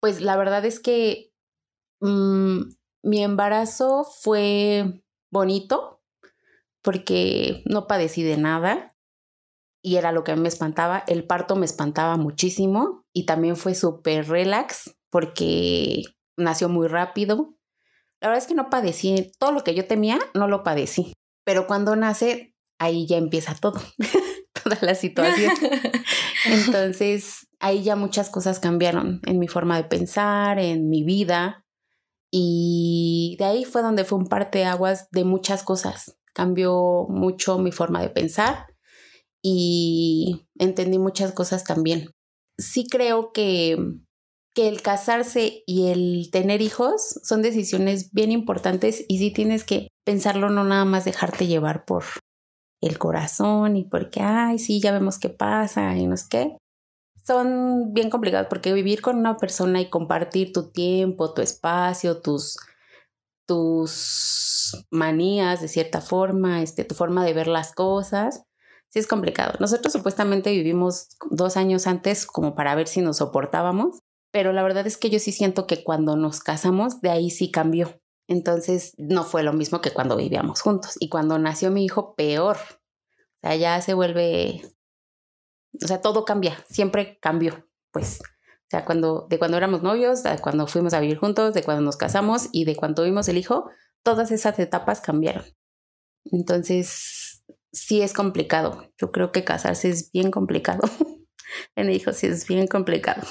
Pues 0.02 0.22
la 0.22 0.38
verdad 0.38 0.66
es 0.66 0.80
que 0.80 1.32
mmm, 2.02 2.62
mi 3.04 3.24
embarazo 3.24 4.04
fue 4.04 5.04
bonito 5.32 6.02
porque 6.82 7.64
no 7.66 7.88
padecí 7.88 8.24
de 8.24 8.38
nada 8.38 8.96
y 9.82 9.98
era 9.98 10.12
lo 10.12 10.24
que 10.24 10.36
me 10.36 10.48
espantaba. 10.48 11.04
El 11.08 11.26
parto 11.26 11.56
me 11.56 11.66
espantaba 11.66 12.18
muchísimo 12.18 13.06
y 13.14 13.26
también 13.26 13.56
fue 13.56 13.76
súper 13.76 14.28
relax 14.28 14.98
porque 15.10 16.04
nació 16.38 16.70
muy 16.70 16.88
rápido. 16.88 17.56
La 18.22 18.30
verdad 18.30 18.44
es 18.44 18.48
que 18.48 18.56
no 18.56 18.70
padecí, 18.70 19.32
todo 19.40 19.52
lo 19.52 19.64
que 19.64 19.76
yo 19.76 19.86
temía 19.86 20.20
no 20.34 20.48
lo 20.48 20.64
padecí, 20.64 21.14
pero 21.44 21.68
cuando 21.68 21.96
nace, 21.96 22.56
ahí 22.80 23.06
ya 23.06 23.18
empieza 23.18 23.54
todo, 23.56 23.80
toda 24.64 24.78
la 24.82 24.96
situación. 24.96 25.52
Entonces, 26.46 27.48
ahí 27.60 27.84
ya 27.84 27.96
muchas 27.96 28.30
cosas 28.30 28.60
cambiaron 28.60 29.22
en 29.26 29.38
mi 29.38 29.48
forma 29.48 29.78
de 29.78 29.84
pensar, 29.84 30.58
en 30.58 30.90
mi 30.90 31.04
vida, 31.04 31.64
y 32.32 33.36
de 33.40 33.46
ahí 33.46 33.66
fue 33.66 33.82
donde 33.82 34.04
fue 34.04 34.18
un 34.18 34.28
parteaguas 34.28 35.10
de 35.12 35.24
muchas 35.24 35.64
cosas. 35.64 36.18
Cambió 36.34 37.08
mucho 37.10 37.58
mi 37.58 37.72
forma 37.72 38.02
de 38.02 38.10
pensar 38.10 38.68
y 39.42 40.48
entendí 40.60 41.00
muchas 41.00 41.32
cosas 41.32 41.64
también. 41.64 42.12
Sí 42.58 42.86
creo 42.90 43.32
que 43.32 43.78
que 44.58 44.68
el 44.68 44.82
casarse 44.82 45.62
y 45.68 45.90
el 45.90 46.32
tener 46.32 46.64
hijos 46.64 47.20
son 47.22 47.44
decisiones 47.44 48.12
bien 48.12 48.32
importantes 48.32 49.06
y 49.08 49.20
sí 49.20 49.30
tienes 49.30 49.64
que 49.64 49.90
pensarlo, 50.04 50.50
no 50.50 50.64
nada 50.64 50.84
más 50.84 51.06
dejarte 51.06 51.46
llevar 51.46 51.86
por 51.86 52.04
el 52.82 52.98
corazón 52.98 53.78
y 53.78 53.84
porque, 53.84 54.22
ay, 54.22 54.58
sí, 54.58 54.82
ya 54.82 54.92
vemos 54.92 55.20
qué 55.20 55.30
pasa 55.30 55.96
y 55.96 56.08
no 56.08 56.16
es 56.16 56.28
qué. 56.28 56.58
Son 57.24 57.94
bien 57.94 58.10
complicados 58.10 58.48
porque 58.50 58.74
vivir 58.74 59.04
con 59.04 59.18
una 59.18 59.38
persona 59.38 59.80
y 59.80 59.92
compartir 59.92 60.54
tu 60.54 60.72
tiempo, 60.72 61.36
tu 61.36 61.44
espacio, 61.44 62.20
tus, 62.24 62.58
tus 63.46 64.88
manías 64.90 65.62
de 65.62 65.68
cierta 65.68 66.02
forma, 66.02 66.64
este, 66.64 66.84
tu 66.84 66.96
forma 66.96 67.24
de 67.24 67.34
ver 67.34 67.48
las 67.48 67.74
cosas, 67.76 68.42
sí 68.90 68.98
es 68.98 69.06
complicado. 69.06 69.54
Nosotros 69.60 69.94
supuestamente 69.94 70.50
vivimos 70.50 71.10
dos 71.30 71.58
años 71.58 71.86
antes 71.86 72.26
como 72.26 72.56
para 72.56 72.74
ver 72.74 72.88
si 72.88 73.02
nos 73.02 73.18
soportábamos 73.18 74.00
pero 74.32 74.54
la 74.54 74.64
verdad 74.64 74.86
es 74.88 74.98
que 74.98 75.10
yo 75.10 75.20
sí 75.20 75.32
siento 75.32 75.68
que 75.68 75.84
cuando 75.84 76.16
nos 76.16 76.42
casamos, 76.42 77.02
de 77.02 77.10
ahí 77.10 77.30
sí 77.30 77.52
cambió. 77.52 78.02
Entonces 78.28 78.94
no 78.98 79.24
fue 79.24 79.44
lo 79.44 79.54
mismo 79.54 79.82
que 79.82 79.92
cuando 79.92 80.18
vivíamos 80.18 80.62
juntos. 80.62 80.96
Y 81.00 81.10
cuando 81.10 81.40
nació 81.40 81.72
mi 81.72 81.86
hijo, 81.86 82.16
peor. 82.16 82.58
O 82.58 83.40
sea, 83.42 83.56
ya 83.56 83.82
se 83.82 83.94
vuelve, 83.94 84.62
o 85.84 85.88
sea, 85.88 86.02
todo 86.02 86.26
cambia, 86.26 86.58
siempre 86.70 87.20
cambió, 87.22 87.68
pues. 87.92 88.20
O 88.22 88.70
sea, 88.70 88.84
cuando, 88.84 89.28
de 89.30 89.40
cuando 89.40 89.56
éramos 89.56 89.82
novios, 89.82 90.24
de 90.24 90.40
cuando 90.40 90.68
fuimos 90.68 90.94
a 90.94 91.00
vivir 91.00 91.18
juntos, 91.18 91.54
de 91.54 91.64
cuando 91.64 91.84
nos 91.84 91.96
casamos 91.96 92.50
y 92.52 92.66
de 92.66 92.76
cuando 92.76 93.04
tuvimos 93.04 93.30
el 93.30 93.38
hijo, 93.38 93.70
todas 94.04 94.32
esas 94.32 94.60
etapas 94.60 95.00
cambiaron. 95.00 95.46
Entonces, 96.26 97.46
sí 97.72 98.02
es 98.02 98.14
complicado. 98.14 98.92
Yo 98.98 99.12
creo 99.12 99.32
que 99.32 99.46
casarse 99.46 99.90
es 99.90 100.12
bien 100.12 100.32
complicado. 100.32 100.82
en 101.76 101.92
hijos 101.92 102.18
sí 102.18 102.28
es 102.28 102.46
bien 102.48 102.68
complicado. 102.68 103.22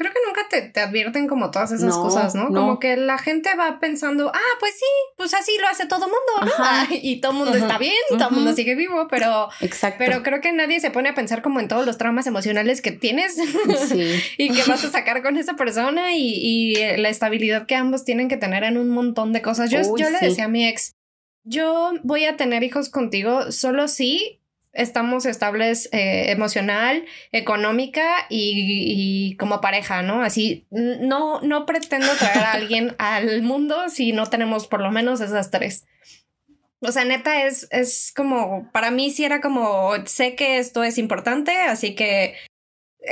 Creo 0.00 0.14
que 0.14 0.18
nunca 0.26 0.48
te, 0.48 0.80
advierten 0.80 1.28
como 1.28 1.50
todas 1.50 1.72
esas 1.72 1.94
cosas, 1.94 2.34
¿no? 2.34 2.48
Como 2.48 2.80
que 2.80 2.96
la 2.96 3.18
gente 3.18 3.50
va 3.54 3.78
pensando, 3.80 4.32
ah, 4.34 4.56
pues 4.58 4.72
sí, 4.72 4.86
pues 5.18 5.34
así 5.34 5.52
lo 5.60 5.68
hace 5.68 5.84
todo 5.84 6.06
mundo, 6.06 6.56
¿no? 6.58 6.86
y 6.90 7.20
todo 7.20 7.34
mundo 7.34 7.52
está 7.52 7.76
bien, 7.76 7.92
todo 8.08 8.30
el 8.30 8.34
mundo 8.34 8.54
sigue 8.54 8.74
vivo, 8.74 9.08
pero, 9.10 9.50
Exacto. 9.60 9.96
pero 9.98 10.22
creo 10.22 10.40
que 10.40 10.52
nadie 10.52 10.80
se 10.80 10.90
pone 10.90 11.10
a 11.10 11.14
pensar 11.14 11.42
como 11.42 11.60
en 11.60 11.68
todos 11.68 11.84
los 11.84 11.98
traumas 11.98 12.26
emocionales 12.26 12.80
que 12.80 12.92
tienes 12.92 13.36
y 14.38 14.48
que 14.48 14.62
vas 14.62 14.82
a 14.86 14.90
sacar 14.90 15.22
con 15.22 15.36
esa 15.36 15.56
persona 15.56 16.16
y, 16.16 16.76
la 16.96 17.10
estabilidad 17.10 17.66
que 17.66 17.74
ambos 17.74 18.06
tienen 18.06 18.28
que 18.28 18.38
tener 18.38 18.64
en 18.64 18.78
un 18.78 18.88
montón 18.88 19.34
de 19.34 19.42
cosas. 19.42 19.68
Yo, 19.68 19.82
yo 19.98 20.08
le 20.08 20.18
decía 20.18 20.46
a 20.46 20.48
mi 20.48 20.66
ex, 20.66 20.92
yo 21.44 21.92
voy 22.04 22.24
a 22.24 22.38
tener 22.38 22.62
hijos 22.62 22.88
contigo 22.88 23.52
solo 23.52 23.86
si 23.86 24.39
estamos 24.72 25.26
estables 25.26 25.88
eh, 25.92 26.30
emocional, 26.30 27.04
económica 27.32 28.26
y, 28.28 29.36
como 29.36 29.60
pareja, 29.60 30.02
¿no? 30.02 30.22
Así, 30.22 30.66
no, 30.70 31.40
no 31.40 31.66
pretendo 31.66 32.12
traer 32.18 32.44
a 32.44 32.52
alguien 32.54 32.94
al 32.98 33.42
mundo 33.42 33.88
si 33.88 34.12
no 34.12 34.26
tenemos 34.26 34.66
por 34.66 34.80
lo 34.80 34.90
menos 34.90 35.20
esas 35.20 35.50
tres. 35.50 35.86
O 36.80 36.92
sea, 36.92 37.04
neta, 37.04 37.44
es, 37.44 37.68
es 37.70 38.12
como, 38.16 38.70
para 38.72 38.90
mí 38.90 39.10
sí 39.10 39.24
era 39.24 39.40
como, 39.40 39.92
sé 40.06 40.34
que 40.34 40.58
esto 40.58 40.82
es 40.82 40.96
importante, 40.96 41.52
así 41.60 41.94
que 41.94 42.34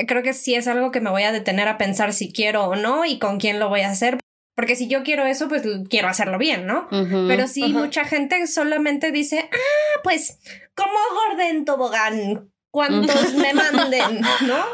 creo 0.07 0.23
que 0.23 0.33
sí 0.33 0.55
es 0.55 0.69
algo 0.69 0.91
que 0.91 1.01
me 1.01 1.11
voy 1.11 1.25
a 1.25 1.33
detener 1.33 1.69
a 1.69 1.79
pensar 1.79 2.13
si 2.13 2.33
quiero 2.33 2.65
o 2.65 2.77
no 2.77 3.05
y 3.05 3.19
con 3.19 3.39
quién 3.39 3.59
lo 3.59 3.69
voy 3.69 3.83
a 3.83 3.91
hacer. 3.91 4.19
Porque 4.59 4.75
si 4.75 4.89
yo 4.89 5.05
quiero 5.05 5.25
eso, 5.25 5.47
pues 5.47 5.63
quiero 5.89 6.09
hacerlo 6.09 6.37
bien, 6.37 6.67
¿no? 6.67 6.89
Pero 7.29 7.47
si 7.47 7.73
mucha 7.73 8.05
gente 8.05 8.45
solamente 8.49 9.13
dice, 9.13 9.49
ah, 9.53 10.01
pues, 10.03 10.41
como 10.75 10.99
Gordon 11.15 11.65
Tobogán, 11.65 12.51
cuantos 12.73 13.35
me 13.35 13.55
manden, 13.55 14.21
¿no? 14.21 14.65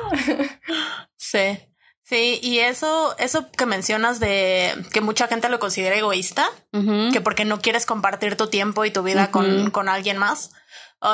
sí. 1.17 1.59
Sí, 2.03 2.41
y 2.43 2.61
eso, 2.61 3.15
eso 3.19 3.51
que 3.51 3.67
mencionas 3.67 4.21
de 4.21 4.73
que 4.91 5.03
mucha 5.03 5.29
gente 5.29 5.51
lo 5.51 5.59
considera 5.59 5.97
egoísta, 5.97 6.49
que 6.73 7.21
porque 7.21 7.45
no 7.45 7.61
quieres 7.61 7.85
compartir 7.85 8.37
tu 8.37 8.47
tiempo 8.47 8.87
y 8.87 8.91
tu 8.91 9.03
vida 9.03 9.31
con, 9.31 9.71
con 9.71 9.91
alguien 9.91 10.17
más. 10.17 10.53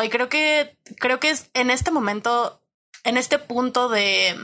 Y 0.05 0.11
creo 0.11 0.29
que, 0.29 0.79
creo 1.01 1.19
que 1.19 1.31
es 1.31 1.51
en 1.55 1.71
este 1.71 1.91
momento, 1.91 2.63
en 3.03 3.17
este 3.17 3.41
punto 3.41 3.89
de, 3.89 4.37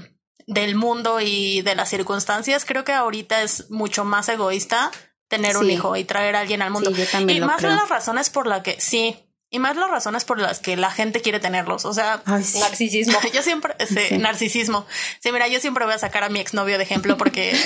del 0.47 0.77
mundo 0.77 1.21
y 1.21 1.63
de 1.63 1.75
las 1.75 1.91
circunstancias, 1.91 2.65
creo 2.65 2.85
que 2.85 2.93
ahorita 2.93 3.43
es 3.43 3.71
mucho 3.71 4.05
más 4.05 4.29
egoísta 4.29 4.91
tener 5.29 5.57
un 5.57 5.71
hijo 5.71 5.97
y 5.97 6.05
traer 6.05 6.37
a 6.37 6.41
alguien 6.41 6.63
al 6.63 6.71
mundo. 6.71 6.93
y 7.29 7.41
más 7.41 7.63
las 7.63 7.89
razones 7.89 8.31
por 8.31 8.47
las 8.47 8.63
que 8.63 8.81
sí, 8.81 9.27
y 9.51 9.59
más 9.59 9.77
las 9.77 9.91
razones 9.91 10.25
por 10.25 10.41
las 10.41 10.59
que 10.59 10.77
la 10.77 10.91
gente 10.91 11.21
quiere 11.21 11.41
tenerlos. 11.41 11.85
O 11.85 11.95
sea, 11.95 12.23
narcisismo. 12.27 13.19
Yo 13.33 13.43
siempre, 13.43 13.75
narcisismo. 14.19 14.87
Sí, 15.21 15.33
mira, 15.33 15.49
yo 15.49 15.61
siempre 15.61 15.85
voy 15.85 15.95
a 15.95 15.99
sacar 15.99 16.25
a 16.25 16.29
mi 16.29 16.41
exnovio 16.41 16.79
de 16.79 16.85
ejemplo 16.85 17.17
porque 17.17 17.57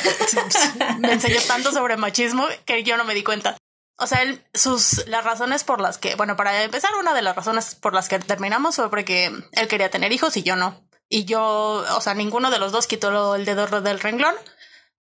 me 0.99 1.13
enseñó 1.13 1.41
tanto 1.47 1.73
sobre 1.73 1.97
machismo 1.97 2.47
que 2.65 2.83
yo 2.83 2.97
no 2.97 3.05
me 3.05 3.15
di 3.15 3.23
cuenta. 3.23 3.57
O 3.97 4.07
sea, 4.07 4.23
él, 4.23 4.43
sus, 4.55 5.07
las 5.09 5.25
razones 5.25 5.65
por 5.65 5.81
las 5.81 5.99
que, 5.99 6.15
bueno, 6.15 6.37
para 6.37 6.63
empezar, 6.63 6.91
una 6.99 7.13
de 7.13 7.23
las 7.23 7.37
razones 7.37 7.75
por 7.75 7.93
las 7.93 8.09
que 8.09 8.19
terminamos 8.19 8.77
fue 8.77 8.89
porque 8.89 9.27
él 9.53 9.69
quería 9.69 9.91
tener 9.91 10.13
hijos 10.13 10.37
y 10.37 10.43
yo 10.43 10.57
no. 10.57 10.83
Y 11.13 11.25
yo, 11.25 11.43
o 11.43 12.01
sea, 12.01 12.15
ninguno 12.15 12.53
de 12.53 12.61
los 12.61 12.71
dos 12.71 12.87
quitó 12.87 13.35
el 13.35 13.45
dedo 13.45 13.67
del 13.81 13.99
renglón. 13.99 14.35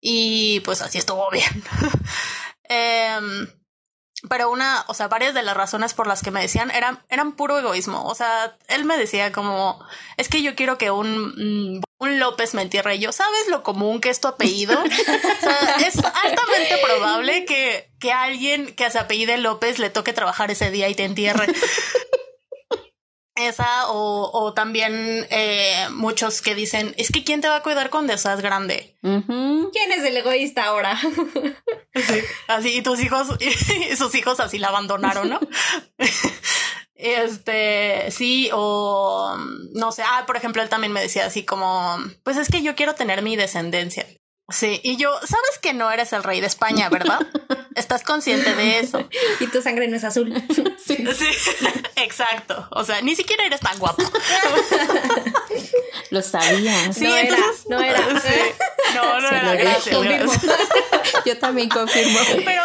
Y 0.01 0.59
pues 0.61 0.81
así 0.81 0.97
estuvo 0.97 1.29
bien. 1.31 1.63
Em, 2.63 3.47
pero 4.27 4.49
una, 4.49 4.83
o 4.87 4.95
sea, 4.95 5.07
varias 5.07 5.35
de 5.35 5.43
las 5.43 5.55
razones 5.55 5.93
por 5.93 6.07
las 6.07 6.23
que 6.23 6.31
me 6.31 6.41
decían 6.41 6.71
eran, 6.71 7.03
eran 7.09 7.33
puro 7.33 7.59
egoísmo. 7.59 8.05
O 8.05 8.15
sea, 8.15 8.57
él 8.67 8.85
me 8.85 8.97
decía 8.97 9.31
como, 9.31 9.79
es 10.17 10.29
que 10.29 10.41
yo 10.41 10.55
quiero 10.55 10.79
que 10.79 10.89
un, 10.89 11.77
mm, 11.77 11.81
un 11.99 12.19
López 12.19 12.55
me 12.55 12.63
entierre. 12.63 12.95
Y 12.95 12.99
yo, 12.99 13.11
¿sabes 13.11 13.47
lo 13.47 13.61
común 13.61 14.01
que 14.01 14.09
es 14.09 14.19
tu 14.19 14.27
apellido? 14.27 14.81
es 15.85 15.95
altamente 15.97 16.77
probable 16.83 17.45
que, 17.45 17.91
que 17.99 18.11
alguien 18.11 18.73
que 18.73 18.89
se 18.89 18.97
apellide 18.97 19.37
López 19.37 19.77
le 19.77 19.91
toque 19.91 20.11
trabajar 20.13 20.49
ese 20.49 20.71
día 20.71 20.89
y 20.89 20.95
te 20.95 21.05
entierre. 21.05 21.45
Esa 23.39 23.89
o, 23.89 24.29
o 24.33 24.53
también 24.53 25.25
eh, 25.29 25.87
muchos 25.91 26.41
que 26.41 26.55
dicen, 26.55 26.93
es 26.97 27.11
que 27.11 27.23
¿quién 27.23 27.41
te 27.41 27.47
va 27.47 27.57
a 27.57 27.63
cuidar 27.63 27.89
cuando 27.89 28.17
seas 28.17 28.41
grande? 28.41 28.97
¿Quién 29.01 29.91
es 29.91 30.03
el 30.03 30.17
egoísta 30.17 30.65
ahora? 30.65 30.99
sí, 31.95 32.19
así, 32.47 32.77
y 32.77 32.81
tus 32.81 33.01
hijos, 33.01 33.27
y 33.39 33.95
sus 33.95 34.13
hijos 34.15 34.39
así 34.39 34.57
la 34.57 34.67
abandonaron, 34.67 35.29
¿no? 35.29 35.39
Este, 37.01 38.11
sí, 38.11 38.49
o 38.51 39.37
no 39.73 39.91
sé, 39.93 40.03
ah, 40.05 40.25
por 40.27 40.35
ejemplo, 40.35 40.61
él 40.61 40.67
también 40.67 40.91
me 40.91 40.99
decía 40.99 41.25
así 41.25 41.45
como, 41.45 41.97
pues 42.23 42.35
es 42.35 42.49
que 42.49 42.61
yo 42.61 42.75
quiero 42.75 42.93
tener 42.93 43.21
mi 43.21 43.37
descendencia. 43.37 44.05
Sí, 44.51 44.79
y 44.83 44.97
yo, 44.97 45.13
sabes 45.19 45.59
que 45.61 45.73
no 45.73 45.91
eres 45.91 46.13
el 46.13 46.23
rey 46.23 46.41
de 46.41 46.47
España, 46.47 46.89
¿verdad? 46.89 47.19
Estás 47.75 48.03
consciente 48.03 48.55
de 48.55 48.79
eso. 48.79 49.07
Y 49.39 49.47
tu 49.47 49.61
sangre 49.61 49.87
no 49.87 49.95
es 49.95 50.03
azul. 50.03 50.33
Sí. 50.89 50.95
sí. 51.13 51.27
exacto. 51.97 52.67
O 52.71 52.83
sea, 52.83 53.01
ni 53.03 53.15
siquiera 53.15 53.45
eres 53.45 53.59
tan 53.59 53.77
guapo. 53.77 54.01
Lo 56.09 56.23
sabía. 56.23 56.91
Sí, 56.91 57.03
no 57.03 57.15
era, 57.15 57.37
no 57.67 57.79
era. 57.79 57.99
No, 58.95 59.21
no 59.21 59.27
era, 59.27 59.53
gracias, 59.53 59.95
Yo 61.25 61.37
también 61.37 61.69
confirmo. 61.69 62.17
Pero, 62.43 62.63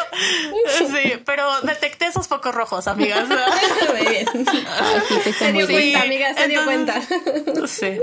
sí, 0.79 1.23
pero 1.27 1.61
detecté 1.63 2.07
esos 2.07 2.29
focos 2.29 2.55
rojos, 2.55 2.89
amigas. 2.89 3.29
Muy 3.29 4.07
bien. 4.07 4.27
sí, 5.23 5.33
se 5.35 5.53
dio 5.53 5.67
cuenta, 5.67 6.01
amiga, 6.01 6.35
se 6.35 6.49
dio 6.49 6.65
cuenta. 6.65 7.03
Sí. 7.67 8.01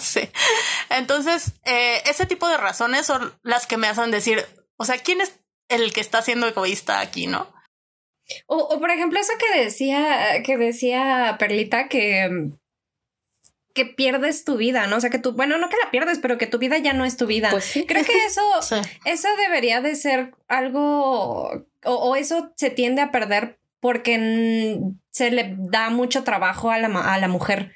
Sí. 0.00 0.30
Entonces, 0.90 1.52
eh, 1.64 2.02
ese 2.14 2.26
tipo 2.26 2.48
de 2.48 2.56
razones 2.56 3.06
son 3.06 3.34
las 3.42 3.66
que 3.66 3.76
me 3.76 3.86
hacen 3.86 4.10
decir, 4.10 4.44
o 4.76 4.84
sea, 4.84 4.98
¿quién 4.98 5.20
es 5.20 5.40
el 5.68 5.92
que 5.92 6.00
está 6.00 6.22
siendo 6.22 6.46
egoísta 6.46 7.00
aquí, 7.00 7.26
no? 7.26 7.52
O, 8.46 8.56
o 8.56 8.80
por 8.80 8.90
ejemplo, 8.90 9.18
eso 9.18 9.32
que 9.38 9.62
decía, 9.62 10.42
que 10.42 10.56
decía 10.56 11.36
Perlita, 11.38 11.88
que 11.88 12.50
que 13.74 13.84
pierdes 13.84 14.44
tu 14.44 14.56
vida, 14.56 14.86
¿no? 14.86 14.96
O 14.96 15.00
sea, 15.00 15.10
que 15.10 15.18
tú, 15.18 15.32
bueno, 15.32 15.58
no 15.58 15.68
que 15.68 15.76
la 15.82 15.90
pierdes, 15.90 16.20
pero 16.20 16.38
que 16.38 16.46
tu 16.46 16.58
vida 16.58 16.78
ya 16.78 16.92
no 16.92 17.04
es 17.04 17.16
tu 17.16 17.26
vida. 17.26 17.50
Pues 17.50 17.72
Creo 17.86 18.04
que 18.04 18.24
eso, 18.24 18.40
eso 19.04 19.28
debería 19.36 19.80
de 19.80 19.96
ser 19.96 20.32
algo, 20.48 21.50
o, 21.50 21.64
o, 21.84 22.16
eso 22.16 22.52
se 22.56 22.70
tiende 22.70 23.02
a 23.02 23.10
perder 23.10 23.58
porque 23.80 24.78
se 25.10 25.30
le 25.30 25.56
da 25.58 25.90
mucho 25.90 26.24
trabajo 26.24 26.70
a 26.70 26.78
la, 26.78 26.88
a 26.88 27.18
la 27.18 27.28
mujer. 27.28 27.74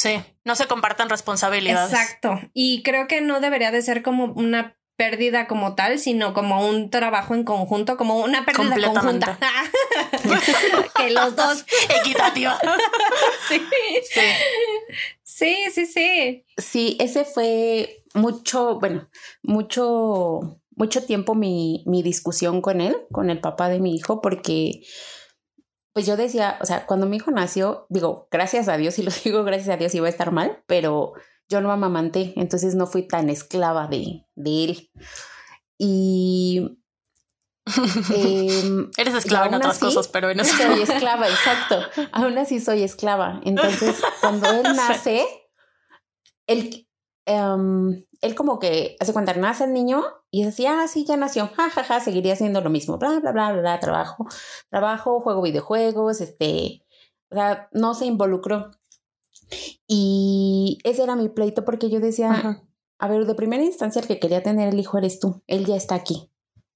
Sí, 0.00 0.18
no 0.44 0.56
se 0.56 0.66
compartan 0.66 1.10
responsabilidades. 1.10 1.92
Exacto. 1.92 2.40
Y 2.54 2.82
creo 2.82 3.06
que 3.06 3.20
no 3.20 3.38
debería 3.38 3.70
de 3.70 3.82
ser 3.82 4.02
como 4.02 4.32
una 4.32 4.78
pérdida 4.96 5.46
como 5.46 5.74
tal, 5.74 5.98
sino 5.98 6.32
como 6.32 6.66
un 6.66 6.88
trabajo 6.88 7.34
en 7.34 7.44
conjunto, 7.44 7.98
como 7.98 8.16
una 8.16 8.46
pérdida 8.46 8.94
conjunta. 8.94 9.38
que 10.96 11.10
los 11.10 11.36
dos. 11.36 11.66
Equitativa. 12.00 12.58
sí. 13.50 13.60
sí. 14.10 14.20
Sí, 15.22 15.56
sí, 15.74 15.84
sí. 15.84 16.46
Sí, 16.56 16.96
ese 16.98 17.26
fue 17.26 18.02
mucho, 18.14 18.80
bueno, 18.80 19.10
mucho, 19.42 20.62
mucho 20.76 21.04
tiempo 21.04 21.34
mi, 21.34 21.84
mi 21.86 22.02
discusión 22.02 22.62
con 22.62 22.80
él, 22.80 22.96
con 23.12 23.28
el 23.28 23.38
papá 23.38 23.68
de 23.68 23.80
mi 23.80 23.94
hijo, 23.94 24.22
porque 24.22 24.80
pues 25.92 26.06
yo 26.06 26.16
decía, 26.16 26.58
o 26.60 26.66
sea, 26.66 26.86
cuando 26.86 27.06
mi 27.06 27.16
hijo 27.16 27.30
nació, 27.30 27.86
digo, 27.88 28.28
gracias 28.30 28.68
a 28.68 28.76
Dios, 28.76 28.98
y 28.98 29.02
lo 29.02 29.10
digo 29.24 29.44
gracias 29.44 29.68
a 29.68 29.76
Dios 29.76 29.94
iba 29.94 30.06
a 30.06 30.10
estar 30.10 30.32
mal, 30.32 30.62
pero 30.66 31.12
yo 31.48 31.60
no 31.60 31.72
amamanté, 31.72 32.32
entonces 32.36 32.74
no 32.74 32.86
fui 32.86 33.02
tan 33.06 33.28
esclava 33.28 33.88
de, 33.88 34.24
de 34.36 34.64
él. 34.64 34.90
Y... 35.78 36.78
Em, 38.14 38.90
Eres 38.96 39.14
esclava 39.14 39.46
en 39.46 39.54
otras 39.54 39.78
cosas, 39.78 40.08
pero 40.08 40.30
en 40.30 40.40
eso... 40.40 40.56
Soy 40.56 40.82
esclava, 40.82 41.28
exacto. 41.28 41.80
Aún 42.12 42.38
así 42.38 42.60
soy 42.60 42.82
esclava. 42.82 43.40
Entonces, 43.44 44.00
cuando 44.20 44.50
él 44.50 44.62
nace, 44.76 45.26
él, 46.46 46.88
em, 47.26 48.04
él 48.20 48.34
como 48.34 48.58
que 48.58 48.96
hace 49.00 49.12
cuenta, 49.12 49.34
nace 49.34 49.64
el 49.64 49.72
niño 49.72 50.02
y 50.30 50.44
decía, 50.44 50.80
ah, 50.80 50.88
sí, 50.88 51.04
ya 51.04 51.16
nació, 51.16 51.48
jajaja, 51.48 51.82
ja, 51.82 51.94
ja, 51.94 52.00
seguiría 52.00 52.34
haciendo 52.34 52.60
lo 52.60 52.70
mismo, 52.70 52.98
bla, 52.98 53.20
bla, 53.20 53.32
bla, 53.32 53.52
bla, 53.52 53.80
trabajo, 53.80 54.26
trabajo, 54.70 55.20
juego 55.20 55.42
videojuegos, 55.42 56.20
este, 56.20 56.84
o 57.30 57.34
sea, 57.34 57.68
no 57.72 57.94
se 57.94 58.06
involucró. 58.06 58.70
Y 59.86 60.78
ese 60.84 61.02
era 61.02 61.16
mi 61.16 61.28
pleito 61.28 61.64
porque 61.64 61.90
yo 61.90 62.00
decía, 62.00 62.62
a 62.98 63.08
ver, 63.08 63.26
de 63.26 63.34
primera 63.34 63.64
instancia 63.64 64.00
el 64.00 64.06
que 64.06 64.20
quería 64.20 64.42
tener 64.42 64.68
el 64.68 64.78
hijo 64.78 64.98
eres 64.98 65.18
tú, 65.18 65.42
él 65.46 65.64
ya 65.66 65.76
está 65.76 65.94
aquí. 65.94 66.30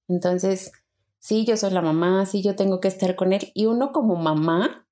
Entonces, 0.07 0.71
sí, 1.19 1.45
yo 1.45 1.57
soy 1.57 1.71
la 1.71 1.81
mamá, 1.81 2.25
sí, 2.25 2.41
yo 2.41 2.55
tengo 2.55 2.79
que 2.79 2.87
estar 2.87 3.15
con 3.15 3.33
él. 3.33 3.51
Y 3.53 3.65
uno 3.65 3.91
como 3.91 4.15
mamá 4.15 4.87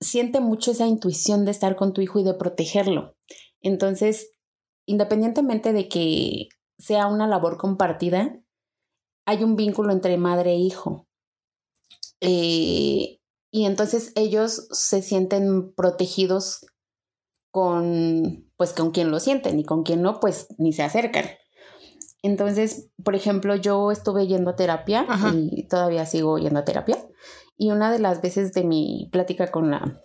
siente 0.00 0.40
mucho 0.40 0.72
esa 0.72 0.86
intuición 0.86 1.44
de 1.44 1.52
estar 1.52 1.76
con 1.76 1.92
tu 1.92 2.00
hijo 2.00 2.18
y 2.18 2.24
de 2.24 2.34
protegerlo. 2.34 3.14
Entonces, 3.60 4.32
independientemente 4.86 5.72
de 5.72 5.88
que 5.88 6.48
sea 6.78 7.06
una 7.06 7.26
labor 7.26 7.56
compartida, 7.58 8.34
hay 9.26 9.44
un 9.44 9.56
vínculo 9.56 9.92
entre 9.92 10.16
madre 10.16 10.52
e 10.52 10.56
hijo. 10.56 11.06
Eh, 12.20 13.18
y 13.50 13.66
entonces 13.66 14.12
ellos 14.14 14.68
se 14.70 15.02
sienten 15.02 15.72
protegidos 15.74 16.66
con, 17.50 18.50
pues, 18.56 18.72
con 18.72 18.90
quien 18.90 19.10
lo 19.10 19.20
sienten 19.20 19.58
y 19.58 19.64
con 19.64 19.82
quien 19.82 20.02
no, 20.02 20.20
pues, 20.20 20.48
ni 20.58 20.72
se 20.72 20.82
acercan. 20.82 21.26
Entonces, 22.22 22.90
por 23.04 23.14
ejemplo, 23.14 23.56
yo 23.56 23.90
estuve 23.90 24.26
yendo 24.26 24.50
a 24.50 24.56
terapia 24.56 25.06
y 25.50 25.66
todavía 25.68 26.06
sigo 26.06 26.38
yendo 26.38 26.60
a 26.60 26.64
terapia. 26.64 26.96
Y 27.56 27.70
una 27.70 27.92
de 27.92 27.98
las 27.98 28.22
veces 28.22 28.52
de 28.52 28.64
mi 28.64 29.08
plática 29.12 29.50
con 29.50 29.70
la 29.70 30.02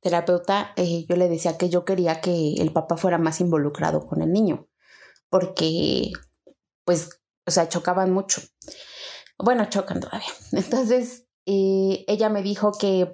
terapeuta, 0.00 0.72
eh, 0.76 1.04
yo 1.08 1.16
le 1.16 1.28
decía 1.28 1.56
que 1.58 1.68
yo 1.68 1.84
quería 1.84 2.20
que 2.20 2.54
el 2.54 2.72
papá 2.72 2.96
fuera 2.96 3.18
más 3.18 3.40
involucrado 3.40 4.06
con 4.06 4.22
el 4.22 4.32
niño, 4.32 4.68
porque, 5.30 6.12
pues, 6.84 7.20
o 7.46 7.50
sea, 7.50 7.68
chocaban 7.68 8.12
mucho. 8.12 8.42
Bueno, 9.38 9.66
chocan 9.66 10.00
todavía. 10.00 10.28
Entonces, 10.52 11.26
eh, 11.46 12.04
ella 12.08 12.28
me 12.28 12.42
dijo 12.42 12.72
que, 12.72 13.12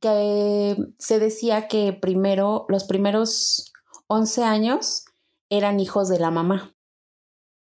que 0.00 0.76
se 0.98 1.18
decía 1.18 1.68
que 1.68 1.92
primero, 1.92 2.66
los 2.68 2.84
primeros 2.84 3.72
11 4.08 4.44
años 4.44 5.04
eran 5.50 5.80
hijos 5.80 6.08
de 6.08 6.18
la 6.18 6.30
mamá 6.30 6.74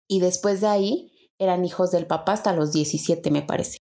y 0.08 0.20
después 0.20 0.60
de 0.60 0.68
ahí 0.68 1.30
eran 1.38 1.64
hijos 1.64 1.90
del 1.90 2.06
papá 2.06 2.32
hasta 2.32 2.52
los 2.52 2.72
17, 2.72 3.30
me 3.30 3.42
parece. 3.42 3.83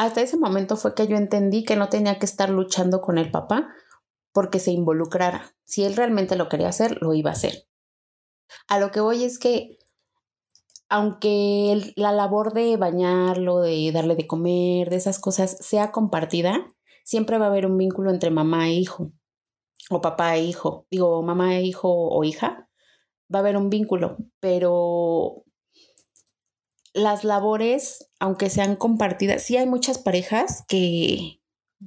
Hasta 0.00 0.22
ese 0.22 0.38
momento 0.38 0.78
fue 0.78 0.94
que 0.94 1.06
yo 1.06 1.18
entendí 1.18 1.62
que 1.62 1.76
no 1.76 1.90
tenía 1.90 2.18
que 2.18 2.24
estar 2.24 2.48
luchando 2.48 3.02
con 3.02 3.18
el 3.18 3.30
papá 3.30 3.68
porque 4.32 4.58
se 4.58 4.70
involucrara. 4.70 5.54
Si 5.66 5.84
él 5.84 5.94
realmente 5.94 6.36
lo 6.36 6.48
quería 6.48 6.70
hacer, 6.70 6.96
lo 7.02 7.12
iba 7.12 7.28
a 7.28 7.34
hacer. 7.34 7.68
A 8.66 8.80
lo 8.80 8.90
que 8.92 9.00
voy 9.00 9.24
es 9.24 9.38
que 9.38 9.76
aunque 10.88 11.92
la 11.96 12.12
labor 12.12 12.54
de 12.54 12.78
bañarlo, 12.78 13.60
de 13.60 13.92
darle 13.92 14.16
de 14.16 14.26
comer, 14.26 14.88
de 14.88 14.96
esas 14.96 15.18
cosas 15.18 15.58
sea 15.60 15.92
compartida, 15.92 16.66
siempre 17.04 17.36
va 17.36 17.44
a 17.44 17.48
haber 17.48 17.66
un 17.66 17.76
vínculo 17.76 18.10
entre 18.10 18.30
mamá 18.30 18.68
e 18.68 18.72
hijo, 18.72 19.12
o 19.90 20.00
papá 20.00 20.34
e 20.36 20.44
hijo, 20.44 20.86
digo, 20.90 21.22
mamá 21.22 21.56
e 21.56 21.62
hijo 21.64 21.90
o 21.90 22.24
hija, 22.24 22.70
va 23.32 23.40
a 23.40 23.42
haber 23.42 23.58
un 23.58 23.68
vínculo, 23.68 24.16
pero 24.40 25.44
las 26.92 27.24
labores, 27.24 28.08
aunque 28.18 28.50
sean 28.50 28.76
compartidas, 28.76 29.42
sí 29.42 29.56
hay 29.56 29.66
muchas 29.66 29.98
parejas 29.98 30.64
que, 30.68 31.40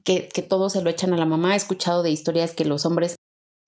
que, 0.04 0.30
que 0.30 0.42
todo 0.42 0.70
se 0.70 0.82
lo 0.82 0.90
echan 0.90 1.14
a 1.14 1.18
la 1.18 1.26
mamá. 1.26 1.54
He 1.54 1.58
escuchado 1.58 2.04
de 2.04 2.12
historias 2.12 2.54
que 2.54 2.66
los 2.66 2.86
hombres 2.86 3.16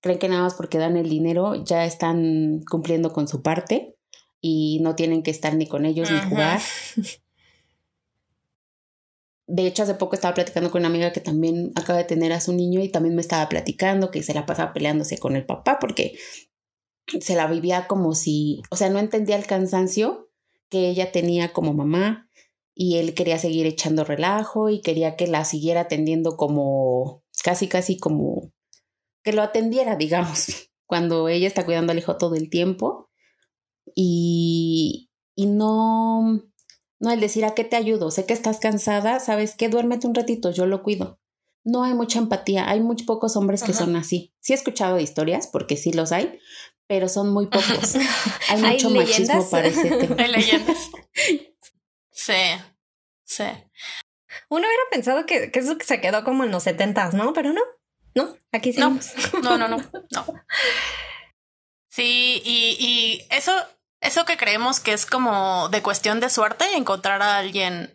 creen 0.00 0.18
que 0.18 0.28
nada 0.28 0.42
más 0.42 0.54
porque 0.54 0.78
dan 0.78 0.96
el 0.96 1.08
dinero 1.08 1.54
ya 1.54 1.84
están 1.84 2.62
cumpliendo 2.70 3.12
con 3.12 3.28
su 3.28 3.42
parte 3.42 3.96
y 4.40 4.78
no 4.82 4.94
tienen 4.94 5.22
que 5.22 5.30
estar 5.30 5.54
ni 5.54 5.66
con 5.66 5.84
ellos 5.84 6.10
ni 6.10 6.18
jugar. 6.20 6.60
De 9.48 9.64
hecho, 9.66 9.84
hace 9.84 9.94
poco 9.94 10.16
estaba 10.16 10.34
platicando 10.34 10.72
con 10.72 10.80
una 10.80 10.88
amiga 10.88 11.12
que 11.12 11.20
también 11.20 11.70
acaba 11.76 11.98
de 11.98 12.04
tener 12.04 12.32
a 12.32 12.40
su 12.40 12.52
niño 12.52 12.80
y 12.80 12.88
también 12.88 13.14
me 13.14 13.20
estaba 13.20 13.48
platicando 13.48 14.10
que 14.10 14.24
se 14.24 14.34
la 14.34 14.44
pasaba 14.44 14.72
peleándose 14.72 15.18
con 15.18 15.36
el 15.36 15.46
papá 15.46 15.78
porque 15.80 16.18
se 17.20 17.36
la 17.36 17.46
vivía 17.46 17.86
como 17.86 18.14
si, 18.14 18.62
o 18.70 18.76
sea, 18.76 18.90
no 18.90 18.98
entendía 18.98 19.36
el 19.36 19.46
cansancio 19.46 20.25
que 20.68 20.88
ella 20.88 21.12
tenía 21.12 21.52
como 21.52 21.72
mamá 21.72 22.30
y 22.74 22.98
él 22.98 23.14
quería 23.14 23.38
seguir 23.38 23.66
echando 23.66 24.04
relajo 24.04 24.68
y 24.68 24.80
quería 24.80 25.16
que 25.16 25.26
la 25.26 25.44
siguiera 25.44 25.82
atendiendo 25.82 26.36
como, 26.36 27.24
casi, 27.42 27.68
casi 27.68 27.98
como, 27.98 28.52
que 29.22 29.32
lo 29.32 29.42
atendiera, 29.42 29.96
digamos, 29.96 30.46
cuando 30.86 31.28
ella 31.28 31.48
está 31.48 31.64
cuidando 31.64 31.92
al 31.92 31.98
hijo 31.98 32.16
todo 32.16 32.34
el 32.34 32.50
tiempo 32.50 33.10
y, 33.94 35.10
y 35.34 35.46
no, 35.46 36.42
no 37.00 37.10
el 37.10 37.20
decir 37.20 37.44
a 37.44 37.54
qué 37.54 37.64
te 37.64 37.76
ayudo, 37.76 38.10
sé 38.10 38.26
que 38.26 38.34
estás 38.34 38.58
cansada, 38.58 39.20
sabes 39.20 39.54
qué, 39.56 39.68
duérmete 39.68 40.06
un 40.06 40.14
ratito, 40.14 40.50
yo 40.50 40.66
lo 40.66 40.82
cuido. 40.82 41.18
No 41.64 41.82
hay 41.82 41.94
mucha 41.94 42.20
empatía, 42.20 42.70
hay 42.70 42.80
muy 42.80 42.96
pocos 43.02 43.36
hombres 43.36 43.64
que 43.64 43.72
son 43.72 43.96
así. 43.96 44.32
Sí 44.38 44.52
he 44.52 44.56
escuchado 44.56 45.00
historias, 45.00 45.48
porque 45.48 45.76
sí 45.76 45.92
los 45.92 46.12
hay, 46.12 46.38
pero 46.86 47.08
son 47.08 47.32
muy 47.32 47.46
pocos. 47.46 47.96
Hay 48.48 48.62
mucho 48.62 48.90
machismo 48.90 49.48
para 49.50 49.68
ese 49.68 49.88
tema. 49.96 50.16
Hay 50.18 50.28
leyendas. 50.28 50.90
Sí, 52.10 52.34
sí. 53.24 53.44
Uno 54.48 54.66
hubiera 54.66 54.82
pensado 54.90 55.26
que, 55.26 55.50
que 55.50 55.58
eso 55.58 55.76
se 55.84 56.00
quedó 56.00 56.24
como 56.24 56.44
en 56.44 56.50
los 56.50 56.62
setentas, 56.62 57.14
¿no? 57.14 57.32
Pero 57.32 57.52
no, 57.52 57.62
no, 58.14 58.36
aquí 58.52 58.72
sí. 58.72 58.80
No, 58.80 58.98
no, 59.42 59.58
no, 59.58 59.68
no, 59.68 59.76
no. 60.10 60.26
Sí, 61.88 62.42
y, 62.44 62.76
y 62.78 63.26
eso 63.34 63.52
eso 64.00 64.24
que 64.24 64.36
creemos 64.36 64.80
que 64.80 64.92
es 64.92 65.06
como 65.06 65.68
de 65.70 65.82
cuestión 65.82 66.20
de 66.20 66.30
suerte, 66.30 66.64
encontrar 66.76 67.22
a 67.22 67.38
alguien 67.38 67.92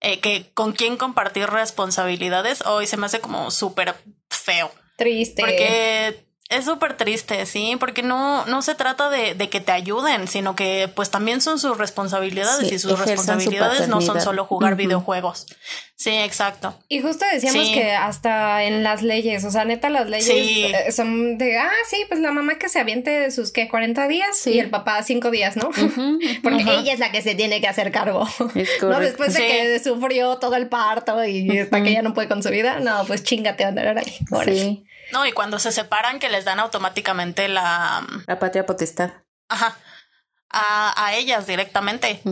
eh, 0.00 0.20
que 0.20 0.50
con 0.54 0.72
quien 0.72 0.96
compartir 0.96 1.46
responsabilidades, 1.46 2.62
hoy 2.62 2.86
se 2.86 2.96
me 2.96 3.06
hace 3.06 3.20
como 3.20 3.50
súper 3.50 3.94
feo. 4.30 4.72
Triste. 4.96 5.42
Porque 5.42 6.24
es 6.50 6.64
súper 6.64 6.96
triste, 6.96 7.46
sí, 7.46 7.76
porque 7.78 8.02
no, 8.02 8.44
no 8.46 8.60
se 8.60 8.74
trata 8.74 9.08
de, 9.08 9.34
de, 9.34 9.48
que 9.48 9.60
te 9.60 9.70
ayuden, 9.70 10.26
sino 10.26 10.56
que 10.56 10.90
pues 10.94 11.08
también 11.08 11.40
son 11.40 11.60
sus 11.60 11.78
responsabilidades 11.78 12.72
y 12.72 12.78
sus 12.80 12.98
responsabilidades 12.98 13.86
no 13.86 14.00
son 14.00 14.20
solo 14.20 14.44
jugar 14.44 14.74
videojuegos. 14.74 15.46
Sí, 15.94 16.10
exacto. 16.10 16.76
Y 16.88 17.02
justo 17.02 17.24
decíamos 17.32 17.68
que 17.68 17.92
hasta 17.92 18.64
en 18.64 18.82
las 18.82 19.02
leyes, 19.02 19.44
o 19.44 19.50
sea, 19.50 19.64
neta, 19.64 19.90
las 19.90 20.08
leyes 20.08 20.28
eh, 20.28 20.92
son 20.92 21.38
de, 21.38 21.58
ah, 21.58 21.70
sí, 21.88 22.04
pues 22.08 22.18
la 22.20 22.32
mamá 22.32 22.56
que 22.56 22.68
se 22.68 22.80
aviente 22.80 23.10
de 23.10 23.30
sus, 23.30 23.52
¿qué? 23.52 23.68
40 23.68 24.08
días 24.08 24.46
y 24.46 24.58
el 24.58 24.70
papá 24.70 25.00
5 25.02 25.30
días, 25.30 25.56
¿no? 25.56 25.70
porque 26.42 26.62
ella 26.62 26.92
es 26.92 26.98
la 26.98 27.12
que 27.12 27.22
se 27.22 27.36
tiene 27.36 27.60
que 27.60 27.68
hacer 27.68 27.92
cargo. 27.92 28.26
¿No? 28.82 28.98
Después 28.98 29.34
de 29.34 29.46
que 29.46 29.78
sufrió 29.78 30.38
todo 30.38 30.56
el 30.56 30.68
parto 30.68 31.24
y 31.24 31.58
hasta 31.58 31.80
que 31.82 31.92
ya 31.92 32.02
no 32.02 32.12
puede 32.12 32.26
con 32.26 32.42
su 32.42 32.48
vida, 32.48 32.80
no, 32.80 33.04
pues 33.06 33.22
chingate 33.22 33.64
a 33.64 33.68
andar 33.68 33.98
ahí. 33.98 34.18
Sí. 34.46 34.84
No, 35.12 35.26
y 35.26 35.32
cuando 35.32 35.58
se 35.58 35.72
separan 35.72 36.18
que 36.18 36.28
les 36.28 36.44
dan 36.44 36.60
automáticamente 36.60 37.48
la... 37.48 38.06
La 38.26 38.38
patria 38.38 38.66
potestad. 38.66 39.10
Ajá. 39.48 39.76
A, 40.52 41.06
a 41.06 41.14
ellas 41.14 41.46
directamente. 41.46 42.22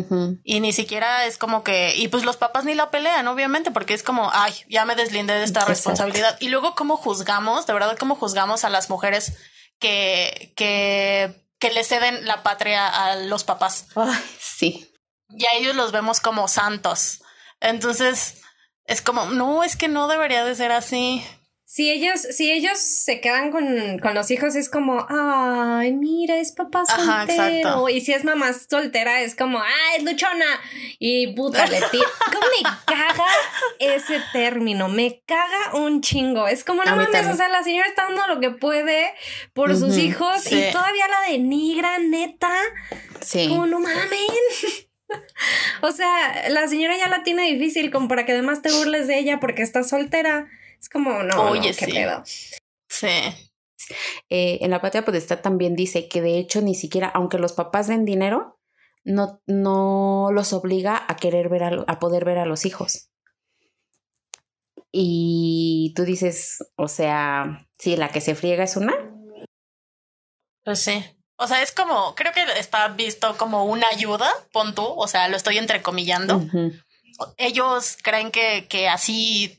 Y 0.43 0.61
ni 0.61 0.73
siquiera 0.73 1.25
es 1.25 1.39
como 1.39 1.63
que... 1.63 1.95
Y 1.97 2.09
pues 2.09 2.25
los 2.25 2.37
papás 2.37 2.65
ni 2.65 2.75
la 2.75 2.91
pelean, 2.91 3.29
obviamente, 3.29 3.71
porque 3.71 3.95
es 3.95 4.03
como, 4.03 4.31
ay, 4.33 4.53
ya 4.69 4.85
me 4.85 4.97
deslindé 4.97 5.35
de 5.35 5.45
esta 5.45 5.65
responsabilidad. 5.65 6.37
Y 6.41 6.49
luego 6.49 6.75
cómo 6.75 6.97
juzgamos, 6.97 7.67
de 7.67 7.73
verdad, 7.73 7.97
cómo 7.97 8.17
juzgamos 8.17 8.65
a 8.65 8.71
las 8.71 8.91
mujeres 8.91 9.37
que, 9.79 10.53
que, 10.57 11.47
que 11.61 11.71
le 11.71 11.85
ceden 11.85 12.27
la 12.27 12.43
patria 12.43 12.89
a 12.89 13.17
los 13.17 13.45
papás. 13.45 13.87
Ay, 13.95 14.25
sí. 14.41 14.93
Y 15.31 15.45
a 15.47 15.59
ellos 15.59 15.77
los 15.77 15.93
vemos 15.93 16.19
como 16.21 16.49
santos. 16.49 17.21
Entonces, 17.61 18.41
es 18.85 19.03
como, 19.03 19.27
no, 19.27 19.63
es 19.63 19.77
que 19.77 19.89
no 19.89 20.09
debería 20.09 20.45
de 20.45 20.55
ser 20.55 20.73
así 20.73 21.25
si 21.79 21.93
ellos, 21.93 22.21
si 22.21 22.51
ellos 22.51 22.77
se 22.77 23.21
quedan 23.21 23.53
con, 23.53 24.01
con, 24.01 24.13
los 24.13 24.33
hijos, 24.33 24.57
es 24.57 24.69
como, 24.69 25.07
ay, 25.09 25.93
mira, 25.93 26.37
es 26.39 26.51
papá 26.51 26.83
soltero. 26.85 27.89
y 27.89 28.01
si 28.01 28.13
es 28.13 28.25
mamá 28.25 28.53
soltera, 28.53 29.21
es 29.21 29.37
como, 29.37 29.61
ay, 29.63 29.99
es 29.99 30.03
luchona. 30.03 30.61
Y 30.99 31.35
puta, 31.35 31.69
le 31.69 31.79
¿Cómo 31.81 32.47
me 32.57 32.69
caga 32.85 33.27
ese 33.79 34.21
término? 34.33 34.89
Me 34.89 35.23
caga 35.25 35.77
un 35.77 36.01
chingo. 36.01 36.49
Es 36.49 36.65
como, 36.65 36.83
no 36.83 36.97
mames, 36.97 37.29
o 37.29 37.37
sea, 37.37 37.49
la 37.49 37.63
señora 37.63 37.87
está 37.87 38.09
dando 38.09 38.27
lo 38.27 38.41
que 38.41 38.51
puede 38.51 39.15
por 39.53 39.77
sus 39.77 39.99
hijos 39.99 40.51
y 40.51 40.73
todavía 40.73 41.07
la 41.07 41.31
denigra, 41.31 42.01
neta. 42.01 42.51
Sí. 43.21 43.47
Como, 43.51 43.67
no 43.67 43.79
mames. 43.79 44.89
o 45.83 45.93
sea, 45.93 46.49
la 46.49 46.67
señora 46.67 46.97
ya 46.99 47.07
la 47.07 47.23
tiene 47.23 47.45
difícil 47.53 47.93
como 47.93 48.09
para 48.09 48.27
que 48.27 48.33
además 48.33 48.63
te 48.63 48.73
burles 48.73 49.07
de 49.07 49.17
ella 49.17 49.39
porque 49.39 49.63
está 49.63 49.85
soltera. 49.85 50.49
Es 50.81 50.89
como, 50.89 51.23
no, 51.23 51.51
Oye, 51.51 51.75
qué 51.75 51.87
pedo. 51.87 52.23
Sí. 52.89 53.09
Eh, 54.29 54.59
en 54.61 54.71
la 54.71 54.81
patria 54.81 55.05
potestad 55.05 55.41
también 55.41 55.75
dice 55.75 56.09
que 56.09 56.21
de 56.21 56.39
hecho 56.39 56.61
ni 56.61 56.75
siquiera, 56.75 57.09
aunque 57.09 57.39
los 57.39 57.53
papás 57.53 57.87
den 57.87 58.05
dinero, 58.05 58.59
no, 59.05 59.41
no 59.47 60.29
los 60.33 60.53
obliga 60.53 61.05
a 61.09 61.17
querer 61.17 61.49
ver 61.49 61.63
a, 61.63 61.85
a 61.87 61.99
poder 61.99 62.25
ver 62.25 62.39
a 62.39 62.47
los 62.47 62.67
hijos. 62.67 63.11
Y 64.93 65.93
tú 65.97 66.05
dices, 66.05 66.59
o 66.77 66.89
sea, 66.89 67.67
sí, 67.79 67.97
la 67.97 68.11
que 68.11 68.21
se 68.21 68.35
friega 68.35 68.65
es 68.65 68.77
una. 68.77 68.95
Pues 70.65 70.81
sí. 70.81 71.05
O 71.37 71.47
sea, 71.47 71.63
es 71.63 71.73
como, 71.73 72.15
creo 72.15 72.33
que 72.33 72.43
está 72.59 72.89
visto 72.89 73.37
como 73.37 73.65
una 73.65 73.87
ayuda, 73.93 74.29
pon 74.53 74.75
tú, 74.75 74.85
o 74.85 75.07
sea, 75.07 75.29
lo 75.29 75.37
estoy 75.37 75.57
entrecomillando. 75.57 76.43
Ellos 77.37 77.97
creen 78.03 78.33
que, 78.33 78.67
que 78.69 78.89
así 78.89 79.58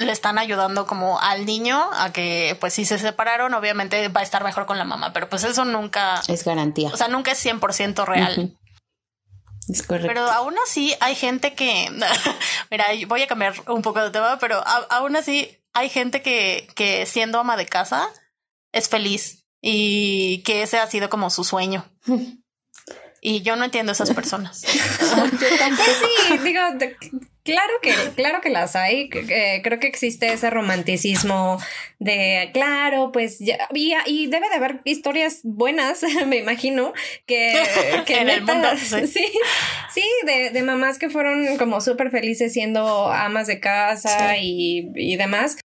le 0.00 0.12
están 0.12 0.38
ayudando 0.38 0.86
como 0.86 1.20
al 1.20 1.44
niño 1.44 1.78
a 1.92 2.10
que, 2.12 2.56
pues 2.58 2.72
si 2.72 2.84
se 2.86 2.98
separaron, 2.98 3.52
obviamente 3.52 4.08
va 4.08 4.20
a 4.20 4.24
estar 4.24 4.42
mejor 4.42 4.64
con 4.64 4.78
la 4.78 4.84
mamá, 4.84 5.12
pero 5.12 5.28
pues 5.28 5.44
eso 5.44 5.64
nunca... 5.66 6.22
Es 6.26 6.44
garantía. 6.44 6.88
O 6.88 6.96
sea, 6.96 7.08
nunca 7.08 7.32
es 7.32 7.44
100% 7.44 8.06
real. 8.06 8.56
Es 9.68 9.82
correcto. 9.82 10.08
Pero 10.08 10.22
aún 10.30 10.54
así 10.64 10.94
hay 11.00 11.14
gente 11.14 11.54
que, 11.54 11.88
mira, 12.70 12.86
voy 13.06 13.22
a 13.22 13.26
cambiar 13.26 13.54
un 13.68 13.82
poco 13.82 14.02
de 14.02 14.10
tema, 14.10 14.38
pero 14.40 14.62
aún 14.88 15.16
así 15.16 15.58
hay 15.74 15.90
gente 15.90 16.22
que, 16.22 16.68
que 16.74 17.04
siendo 17.04 17.38
ama 17.38 17.58
de 17.58 17.66
casa 17.66 18.08
es 18.72 18.88
feliz 18.88 19.44
y 19.60 20.42
que 20.44 20.62
ese 20.62 20.78
ha 20.78 20.86
sido 20.86 21.10
como 21.10 21.28
su 21.30 21.44
sueño. 21.44 21.84
Y 23.22 23.42
yo 23.42 23.54
no 23.54 23.64
entiendo 23.64 23.92
a 23.92 23.94
esas 23.94 24.14
personas. 24.14 24.62
pues 24.64 25.96
sí, 26.30 26.38
digo, 26.38 26.62
claro 27.44 27.72
que, 27.82 27.92
claro 28.14 28.40
que 28.40 28.50
las 28.50 28.76
hay. 28.76 29.08
creo 29.08 29.78
que 29.78 29.86
existe 29.86 30.32
ese 30.32 30.50
romanticismo 30.50 31.58
de, 31.98 32.50
claro, 32.52 33.12
pues 33.12 33.38
ya, 33.38 33.68
y, 33.74 34.26
debe 34.26 34.48
de 34.48 34.54
haber 34.54 34.80
historias 34.84 35.40
buenas, 35.42 36.02
me 36.26 36.38
imagino, 36.38 36.92
que, 37.26 37.52
en 38.08 38.28
el 38.28 38.42
mundo. 38.42 38.68
Sí, 38.76 39.06
sí, 39.06 40.04
de, 40.26 40.50
de, 40.50 40.62
mamás 40.62 40.98
que 40.98 41.10
fueron 41.10 41.56
como 41.58 41.80
súper 41.80 42.10
felices 42.10 42.52
siendo 42.52 43.12
amas 43.12 43.46
de 43.46 43.60
casa 43.60 44.36
y, 44.38 44.90
y 44.94 45.16
demás. 45.16 45.58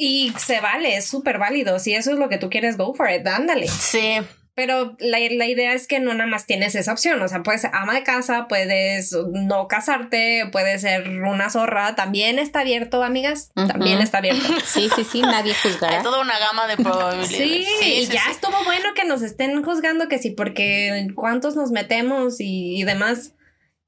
Y 0.00 0.32
se 0.38 0.60
vale, 0.60 0.96
es 0.96 1.06
súper 1.06 1.38
válido. 1.38 1.80
Si 1.80 1.92
eso 1.92 2.12
es 2.12 2.18
lo 2.18 2.28
que 2.28 2.38
tú 2.38 2.50
quieres, 2.50 2.76
go 2.76 2.94
for 2.94 3.10
it, 3.10 3.26
ándale. 3.26 3.66
Sí. 3.66 4.20
Pero 4.58 4.96
la, 4.98 5.20
idea 5.20 5.72
es 5.72 5.86
que 5.86 6.00
no 6.00 6.12
nada 6.14 6.28
más 6.28 6.44
tienes 6.44 6.74
esa 6.74 6.90
opción. 6.92 7.22
O 7.22 7.28
sea, 7.28 7.44
puedes 7.44 7.60
ser 7.60 7.70
ama 7.74 7.94
de 7.94 8.02
casa, 8.02 8.48
puedes 8.48 9.12
no 9.12 9.68
casarte, 9.68 10.48
puedes 10.50 10.80
ser 10.80 11.08
una 11.08 11.48
zorra. 11.48 11.94
También 11.94 12.40
está 12.40 12.62
abierto, 12.62 13.04
amigas. 13.04 13.52
También 13.54 14.00
está 14.00 14.18
abierto. 14.18 14.42
Sí, 14.64 14.90
sí, 14.96 15.04
sí, 15.04 15.22
nadie 15.22 15.54
juzgará. 15.54 15.98
Hay 15.98 16.02
toda 16.02 16.20
una 16.20 16.36
gama 16.40 16.66
de 16.66 16.76
probabilidades. 16.76 17.28
Sí, 17.28 18.00
y 18.00 18.06
ya 18.06 18.24
estuvo 18.32 18.56
bueno 18.64 18.88
que 18.96 19.04
nos 19.04 19.22
estén 19.22 19.62
juzgando 19.62 20.08
que 20.08 20.18
sí, 20.18 20.32
porque 20.32 21.06
cuántos 21.14 21.54
nos 21.54 21.70
metemos 21.70 22.40
y, 22.40 22.82
demás. 22.82 23.34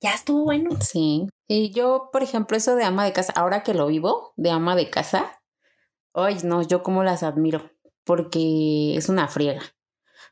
Ya 0.00 0.12
estuvo 0.12 0.44
bueno. 0.44 0.70
Sí. 0.80 1.26
Y 1.48 1.72
yo, 1.72 2.10
por 2.12 2.22
ejemplo, 2.22 2.56
eso 2.56 2.76
de 2.76 2.84
ama 2.84 3.04
de 3.04 3.12
casa, 3.12 3.32
ahora 3.34 3.64
que 3.64 3.74
lo 3.74 3.88
vivo, 3.88 4.34
de 4.36 4.52
ama 4.52 4.76
de 4.76 4.88
casa, 4.88 5.40
Ay, 6.14 6.38
no, 6.44 6.62
yo 6.62 6.84
como 6.84 7.02
las 7.02 7.24
admiro, 7.24 7.72
porque 8.04 8.96
es 8.96 9.08
una 9.08 9.26
friega. 9.26 9.62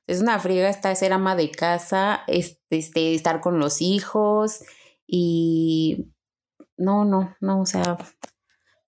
Es 0.09 0.21
una 0.21 0.39
friega 0.41 0.69
estar 0.69 0.97
ser 0.97 1.13
ama 1.13 1.37
de 1.37 1.51
casa, 1.51 2.25
este, 2.27 2.79
este, 2.79 3.15
estar 3.15 3.41
con 3.41 3.59
los 3.59 3.81
hijos 3.81 4.63
y 5.07 6.13
no, 6.77 7.05
no, 7.05 7.37
no, 7.41 7.61
o 7.61 7.67
sea, 7.67 7.99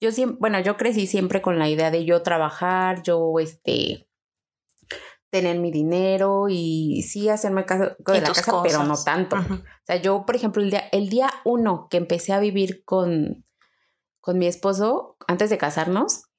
yo 0.00 0.12
siempre, 0.12 0.38
bueno, 0.40 0.60
yo 0.60 0.76
crecí 0.76 1.06
siempre 1.06 1.42
con 1.42 1.58
la 1.58 1.68
idea 1.68 1.90
de 1.90 2.04
yo 2.04 2.22
trabajar, 2.22 3.02
yo, 3.02 3.38
este, 3.38 4.08
tener 5.30 5.58
mi 5.58 5.70
dinero 5.70 6.46
y 6.48 7.02
sí 7.02 7.28
hacerme 7.28 7.64
caso 7.64 7.96
de 7.98 8.20
la 8.20 8.28
casa, 8.28 8.62
pero 8.62 8.82
no 8.84 8.96
tanto. 9.02 9.36
O 9.36 9.86
sea, 9.86 9.96
yo, 9.96 10.24
por 10.26 10.36
ejemplo, 10.36 10.62
el 10.62 10.70
día, 10.70 10.88
el 10.92 11.08
día 11.08 11.30
uno 11.44 11.86
que 11.88 11.96
empecé 11.98 12.32
a 12.32 12.40
vivir 12.40 12.84
con, 12.84 13.44
con 14.20 14.38
mi 14.38 14.46
esposo, 14.46 15.16
antes 15.28 15.50
de 15.50 15.58
casarnos, 15.58 16.29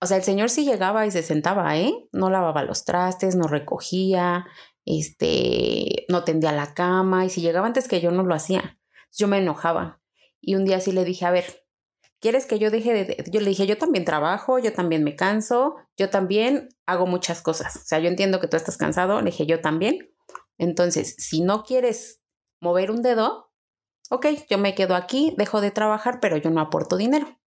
o 0.00 0.06
sea, 0.06 0.16
el 0.16 0.22
señor 0.22 0.48
sí 0.50 0.64
llegaba 0.64 1.06
y 1.06 1.10
se 1.10 1.22
sentaba, 1.22 1.76
¿eh? 1.76 1.92
No 2.12 2.30
lavaba 2.30 2.62
los 2.62 2.84
trastes, 2.84 3.36
no 3.36 3.46
recogía, 3.46 4.46
este, 4.86 6.06
no 6.08 6.24
tendía 6.24 6.52
la 6.52 6.74
cama, 6.74 7.26
y 7.26 7.30
si 7.30 7.42
llegaba 7.42 7.66
antes 7.66 7.86
que 7.86 8.00
yo 8.00 8.10
no 8.10 8.22
lo 8.22 8.34
hacía. 8.34 8.78
Yo 9.12 9.28
me 9.28 9.38
enojaba. 9.38 10.00
Y 10.40 10.54
un 10.54 10.64
día 10.64 10.80
sí 10.80 10.92
le 10.92 11.04
dije, 11.04 11.26
a 11.26 11.30
ver, 11.30 11.66
¿quieres 12.20 12.46
que 12.46 12.58
yo 12.58 12.70
deje 12.70 12.92
de...? 12.92 13.24
Yo 13.30 13.40
le 13.40 13.50
dije, 13.50 13.66
yo 13.66 13.76
también 13.76 14.04
trabajo, 14.06 14.58
yo 14.58 14.72
también 14.72 15.04
me 15.04 15.16
canso, 15.16 15.76
yo 15.98 16.08
también 16.08 16.70
hago 16.86 17.06
muchas 17.06 17.42
cosas. 17.42 17.76
O 17.76 17.84
sea, 17.84 17.98
yo 17.98 18.08
entiendo 18.08 18.40
que 18.40 18.48
tú 18.48 18.56
estás 18.56 18.78
cansado, 18.78 19.20
le 19.20 19.30
dije, 19.30 19.46
yo 19.46 19.60
también. 19.60 20.14
Entonces, 20.56 21.14
si 21.18 21.42
no 21.42 21.62
quieres 21.62 22.22
mover 22.60 22.90
un 22.90 23.02
dedo, 23.02 23.52
ok, 24.10 24.26
yo 24.48 24.56
me 24.58 24.74
quedo 24.74 24.94
aquí, 24.94 25.34
dejo 25.36 25.60
de 25.60 25.70
trabajar, 25.70 26.20
pero 26.20 26.36
yo 26.38 26.50
no 26.50 26.60
aporto 26.60 26.96
dinero. 26.96 27.39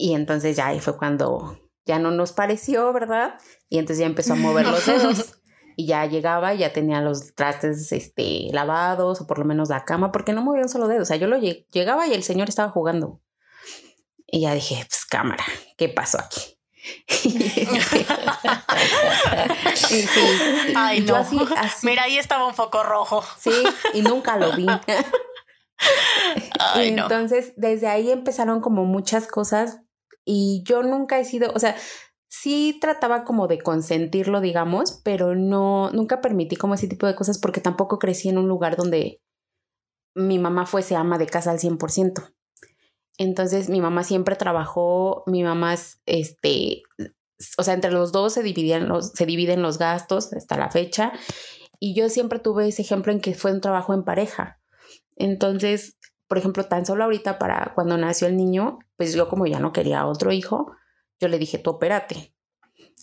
Y 0.00 0.14
entonces 0.14 0.56
ya 0.56 0.68
ahí 0.68 0.78
fue 0.78 0.96
cuando 0.96 1.58
ya 1.84 1.98
no 1.98 2.12
nos 2.12 2.32
pareció, 2.32 2.92
¿verdad? 2.92 3.34
Y 3.68 3.78
entonces 3.78 3.98
ya 3.98 4.06
empezó 4.06 4.34
a 4.34 4.36
mover 4.36 4.64
los 4.64 4.86
dedos. 4.86 5.40
y 5.76 5.86
ya 5.86 6.06
llegaba 6.06 6.54
y 6.54 6.58
ya 6.58 6.72
tenía 6.72 7.00
los 7.00 7.34
trastes 7.34 7.90
este, 7.90 8.46
lavados 8.52 9.20
o 9.20 9.26
por 9.26 9.40
lo 9.40 9.44
menos 9.44 9.70
la 9.70 9.84
cama, 9.84 10.12
porque 10.12 10.32
no 10.32 10.40
movía 10.40 10.62
un 10.62 10.68
solo 10.68 10.86
dedo. 10.86 11.02
O 11.02 11.04
sea, 11.04 11.16
yo 11.16 11.26
lo 11.26 11.36
llegaba 11.36 12.06
y 12.06 12.14
el 12.14 12.22
señor 12.22 12.48
estaba 12.48 12.70
jugando. 12.70 13.20
Y 14.24 14.42
ya 14.42 14.54
dije, 14.54 14.86
pues 14.88 15.04
cámara, 15.04 15.42
¿qué 15.76 15.88
pasó 15.88 16.20
aquí? 16.20 16.42
Ay, 20.76 21.00
no. 21.00 21.26
Mira, 21.82 22.04
ahí 22.04 22.18
estaba 22.18 22.46
un 22.46 22.54
foco 22.54 22.84
rojo. 22.84 23.24
Sí, 23.36 23.50
y 23.94 24.02
nunca 24.02 24.36
lo 24.36 24.52
vi. 24.52 24.66
y 26.76 26.86
entonces, 26.86 27.52
desde 27.56 27.88
ahí 27.88 28.12
empezaron 28.12 28.60
como 28.60 28.84
muchas 28.84 29.26
cosas 29.26 29.80
y 30.30 30.62
yo 30.62 30.82
nunca 30.82 31.18
he 31.18 31.24
sido, 31.24 31.50
o 31.54 31.58
sea, 31.58 31.74
sí 32.28 32.76
trataba 32.82 33.24
como 33.24 33.48
de 33.48 33.58
consentirlo, 33.58 34.42
digamos, 34.42 35.00
pero 35.02 35.34
no, 35.34 35.90
nunca 35.92 36.20
permití 36.20 36.54
como 36.54 36.74
ese 36.74 36.86
tipo 36.86 37.06
de 37.06 37.14
cosas 37.14 37.38
porque 37.38 37.62
tampoco 37.62 37.98
crecí 37.98 38.28
en 38.28 38.36
un 38.36 38.46
lugar 38.46 38.76
donde 38.76 39.22
mi 40.14 40.38
mamá 40.38 40.66
fuese 40.66 40.96
ama 40.96 41.16
de 41.16 41.24
casa 41.24 41.50
al 41.50 41.58
100%. 41.58 42.30
Entonces 43.16 43.70
mi 43.70 43.80
mamá 43.80 44.04
siempre 44.04 44.36
trabajó, 44.36 45.24
mi 45.26 45.42
mamá, 45.42 45.76
este, 46.04 46.82
o 47.56 47.62
sea, 47.62 47.72
entre 47.72 47.90
los 47.90 48.12
dos 48.12 48.34
se 48.34 48.42
dividían 48.42 48.86
los, 48.86 49.12
se 49.12 49.24
dividen 49.24 49.62
los 49.62 49.78
gastos 49.78 50.30
hasta 50.34 50.58
la 50.58 50.70
fecha. 50.70 51.12
Y 51.80 51.94
yo 51.94 52.10
siempre 52.10 52.38
tuve 52.38 52.68
ese 52.68 52.82
ejemplo 52.82 53.12
en 53.12 53.20
que 53.20 53.32
fue 53.32 53.50
un 53.50 53.62
trabajo 53.62 53.94
en 53.94 54.04
pareja. 54.04 54.60
Entonces, 55.16 55.96
por 56.28 56.38
ejemplo, 56.38 56.64
tan 56.64 56.86
solo 56.86 57.04
ahorita 57.04 57.38
para 57.38 57.72
cuando 57.74 57.96
nació 57.96 58.28
el 58.28 58.36
niño, 58.36 58.78
pues 58.96 59.14
yo 59.14 59.28
como 59.28 59.46
ya 59.46 59.58
no 59.58 59.72
quería 59.72 60.06
otro 60.06 60.30
hijo, 60.30 60.72
yo 61.18 61.28
le 61.28 61.38
dije, 61.38 61.58
tú 61.58 61.70
opérate. 61.70 62.34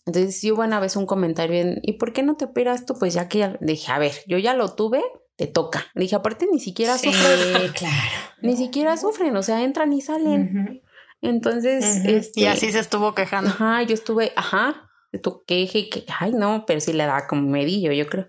Entonces 0.06 0.40
sí 0.40 0.52
hubo 0.52 0.62
una 0.62 0.80
vez 0.80 0.96
un 0.96 1.08
comentario 1.08 1.60
en, 1.60 1.80
¿y 1.82 1.94
por 1.94 2.14
qué 2.14 2.22
no 2.22 2.36
te 2.36 2.46
operas 2.46 2.86
tú? 2.86 2.94
Pues 2.98 3.14
ya 3.14 3.28
que 3.28 3.40
ya, 3.40 3.58
dije, 3.60 3.92
a 3.92 3.98
ver, 3.98 4.14
yo 4.28 4.38
ya 4.38 4.54
lo 4.54 4.76
tuve, 4.76 5.04
te 5.36 5.48
toca. 5.48 5.88
Le 5.96 6.02
dije, 6.02 6.16
aparte 6.16 6.48
ni 6.52 6.60
siquiera 6.60 6.98
sufren. 6.98 7.72
claro. 7.74 7.96
Ni 8.42 8.56
siquiera 8.56 8.96
sufren, 8.96 9.36
o 9.36 9.42
sea, 9.42 9.64
entran 9.64 9.92
y 9.92 10.02
salen. 10.02 10.84
Entonces, 11.22 12.06
este, 12.06 12.42
y 12.42 12.46
así 12.46 12.72
se 12.72 12.78
estuvo 12.78 13.16
quejando. 13.16 13.50
Ajá, 13.50 13.82
yo 13.82 13.96
estuve, 13.96 14.34
ajá, 14.36 14.92
tu 15.24 15.44
queje 15.46 15.90
que, 15.90 16.06
ay, 16.20 16.34
no, 16.34 16.66
pero 16.68 16.80
sí 16.80 16.94
le 16.94 17.06
da 17.06 17.26
como 17.28 17.50
medillo, 17.50 17.92
yo 17.92 18.06
creo. 18.08 18.28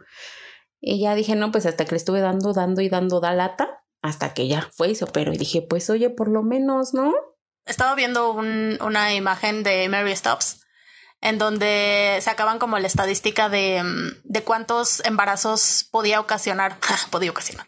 Y 0.80 1.00
ya 1.00 1.14
dije, 1.14 1.34
no, 1.34 1.50
pues 1.50 1.66
hasta 1.66 1.84
que 1.84 1.92
le 1.92 1.96
estuve 1.98 2.20
dando, 2.20 2.52
dando 2.52 2.80
y 2.80 2.88
dando 2.88 3.20
da 3.20 3.34
lata, 3.34 3.75
hasta 4.06 4.34
que 4.34 4.48
ya 4.48 4.68
fue 4.72 4.90
eso, 4.90 5.06
pero 5.06 5.32
dije, 5.32 5.62
pues 5.62 5.90
oye, 5.90 6.10
por 6.10 6.28
lo 6.28 6.42
menos, 6.42 6.94
¿no? 6.94 7.12
Estaba 7.64 7.94
viendo 7.94 8.32
una 8.32 9.14
imagen 9.14 9.62
de 9.62 9.88
Mary 9.88 10.14
Stops 10.14 10.60
en 11.20 11.38
donde 11.38 12.18
sacaban 12.22 12.58
como 12.58 12.78
la 12.78 12.86
estadística 12.86 13.48
de, 13.48 13.82
mm, 13.82 14.20
de 14.24 14.42
cuántos 14.42 15.04
embarazos 15.04 15.88
podía 15.90 16.20
ocasionar, 16.20 16.78
podía 17.10 17.30
ocasionar, 17.30 17.66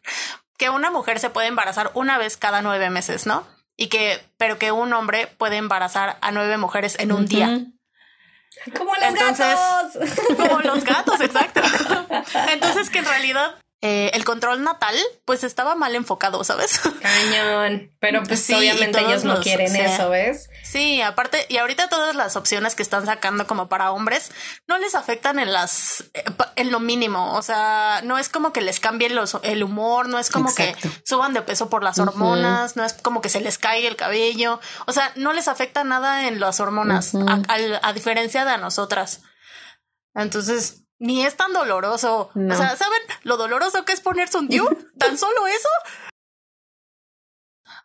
que 0.57 0.71
una 0.71 0.91
mujer 0.91 1.19
se 1.19 1.31
puede 1.31 1.49
embarazar 1.49 1.91
una 1.95 2.19
vez 2.19 2.37
cada 2.37 2.63
nueve 2.63 2.91
meses, 2.91 3.27
¿no? 3.27 3.47
Y 3.77 3.89
que, 3.89 4.21
pero 4.37 4.59
que 4.59 4.73
un 4.73 4.93
hombre 4.93 5.29
puede 5.39 5.57
embarazar 5.57 6.19
a 6.21 6.33
nueve 6.33 6.57
mujeres 6.59 6.99
en 6.99 7.13
un 7.13 7.27
día. 7.27 7.65
Como 8.77 8.93
los 8.95 9.15
gatos. 9.15 10.37
Como 10.37 10.61
los 10.61 10.85
gatos, 10.85 11.21
exacto. 11.21 11.61
Entonces 12.51 12.91
que 12.91 12.99
en 12.99 13.05
realidad 13.05 13.55
eh, 13.81 14.11
el 14.15 14.25
control 14.25 14.65
natal, 14.65 14.97
pues 15.25 15.45
estaba 15.45 15.77
mal 15.77 15.95
enfocado, 15.95 16.43
¿sabes? 16.43 16.81
Cañón. 17.01 17.93
Pero 18.01 18.25
pues 18.25 18.41
sí, 18.41 18.53
obviamente 18.53 18.99
ellos 18.99 19.23
no 19.23 19.41
quieren 19.41 19.77
eso, 19.77 20.11
¿ves? 20.11 20.51
Sí, 20.65 21.01
aparte, 21.01 21.47
y 21.49 21.59
ahorita 21.59 21.89
todas 21.89 22.17
las 22.17 22.35
opciones 22.35 22.75
que 22.75 22.83
están 22.83 23.07
sacando 23.07 23.47
como 23.47 23.69
para 23.69 23.93
hombres 23.93 24.33
no 24.67 24.79
les 24.79 24.97
afectan 24.97 25.39
en 25.39 25.53
las, 25.53 26.05
eh, 26.15 26.25
en 26.57 26.73
lo 26.73 26.81
mínimo. 26.81 27.35
O 27.35 27.43
sea, 27.43 28.01
no 28.03 28.19
es 28.19 28.29
como 28.29 28.53
que 28.53 28.63
les 28.63 28.81
cambie 28.81 29.11
los, 29.11 29.39
el 29.45 29.63
humor, 29.63 30.09
no 30.09 30.19
es 30.19 30.31
como 30.31 30.53
que 30.53 30.75
suban 31.05 31.33
de 31.33 31.43
peso 31.43 31.71
por 31.71 31.85
las 31.85 32.01
hormonas, 32.01 32.75
no 32.75 32.85
es 32.85 32.95
como 32.95 33.21
que 33.21 33.29
se 33.29 33.41
les 33.41 33.59
caiga 33.59 33.89
el 33.89 33.95
cabello. 33.95 34.59
O 34.87 34.93
sea, 34.93 35.13
no 35.15 35.33
les 35.33 35.47
afecta 35.47 35.85
nada 35.85 36.27
en 36.27 36.41
las 36.41 36.59
hormonas, 36.59 37.13
a 37.15 37.93
diferencia 37.93 38.45
de 38.45 38.51
a 38.51 38.59
nosotras. 38.59 39.23
Entonces, 40.15 40.88
ni 40.99 41.25
es 41.25 41.37
tan 41.37 41.53
doloroso. 41.53 42.31
O 42.35 42.55
sea, 42.55 42.77
¿saben 42.77 43.03
lo 43.23 43.37
doloroso 43.37 43.85
que 43.85 43.93
es 43.93 44.01
ponerse 44.01 44.39
un 44.39 44.49
DIU? 44.49 44.69
¿Tan 44.99 45.17
solo 45.17 45.47
eso? 45.47 45.69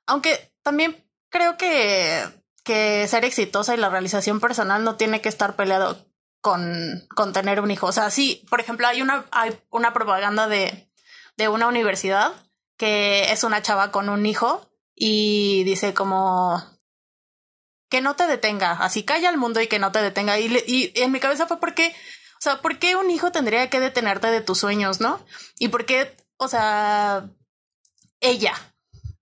Aunque 0.05 0.53
también 0.63 1.07
creo 1.29 1.57
que, 1.57 2.23
que 2.63 3.07
ser 3.07 3.25
exitosa 3.25 3.73
y 3.73 3.77
la 3.77 3.89
realización 3.89 4.39
personal 4.39 4.83
no 4.83 4.95
tiene 4.95 5.21
que 5.21 5.29
estar 5.29 5.55
peleado 5.55 6.05
con, 6.41 7.07
con 7.15 7.33
tener 7.33 7.61
un 7.61 7.71
hijo. 7.71 7.87
O 7.87 7.91
sea, 7.91 8.09
sí, 8.09 8.45
por 8.49 8.59
ejemplo, 8.59 8.87
hay 8.87 9.01
una, 9.01 9.25
hay 9.31 9.57
una 9.69 9.93
propaganda 9.93 10.47
de, 10.47 10.91
de 11.37 11.47
una 11.47 11.67
universidad 11.67 12.33
que 12.77 13.31
es 13.31 13.43
una 13.43 13.61
chava 13.61 13.91
con 13.91 14.09
un 14.09 14.25
hijo 14.25 14.69
y 14.95 15.63
dice 15.63 15.93
como 15.93 16.61
que 17.89 18.01
no 18.01 18.15
te 18.15 18.25
detenga, 18.25 18.71
así 18.71 19.03
calla 19.03 19.29
al 19.29 19.37
mundo 19.37 19.61
y 19.61 19.67
que 19.67 19.79
no 19.79 19.91
te 19.91 20.01
detenga. 20.01 20.39
Y, 20.39 20.47
y 20.65 20.91
en 20.95 21.11
mi 21.11 21.19
cabeza 21.19 21.47
fue 21.47 21.59
porque 21.59 21.95
sea, 22.43 22.61
¿por 22.61 22.79
qué 22.79 22.95
un 22.95 23.09
hijo 23.09 23.31
tendría 23.31 23.69
que 23.69 23.79
detenerte 23.79 24.27
de 24.27 24.41
tus 24.41 24.59
sueños, 24.59 24.99
no? 24.99 25.25
Y 25.59 25.69
por 25.69 25.85
qué, 25.85 26.15
o 26.37 26.47
sea, 26.47 27.29
ella, 28.19 28.53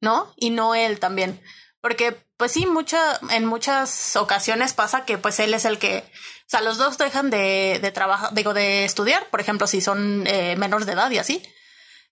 ¿no? 0.02 0.34
Y 0.38 0.50
no 0.50 0.76
él 0.76 1.00
también. 1.00 1.42
Porque, 1.82 2.18
pues 2.38 2.52
sí, 2.52 2.66
mucha, 2.66 3.20
en 3.30 3.46
muchas 3.46 4.16
ocasiones 4.16 4.74
pasa 4.74 5.06
que 5.06 5.18
pues 5.18 5.40
él 5.40 5.54
es 5.54 5.66
el 5.66 5.80
que 5.80 6.04
sea, 6.52 6.62
los 6.62 6.78
dos 6.78 6.98
dejan 6.98 7.30
de, 7.30 7.80
de 7.82 7.92
trabajar, 7.92 8.34
digo, 8.34 8.54
de 8.54 8.84
estudiar, 8.84 9.26
por 9.30 9.40
ejemplo, 9.40 9.68
si 9.68 9.80
son 9.80 10.28
eh, 10.28 10.58
menores 10.58 10.86
de 10.86 10.94
edad 10.94 11.10
y 11.10 11.18
así. 11.18 11.42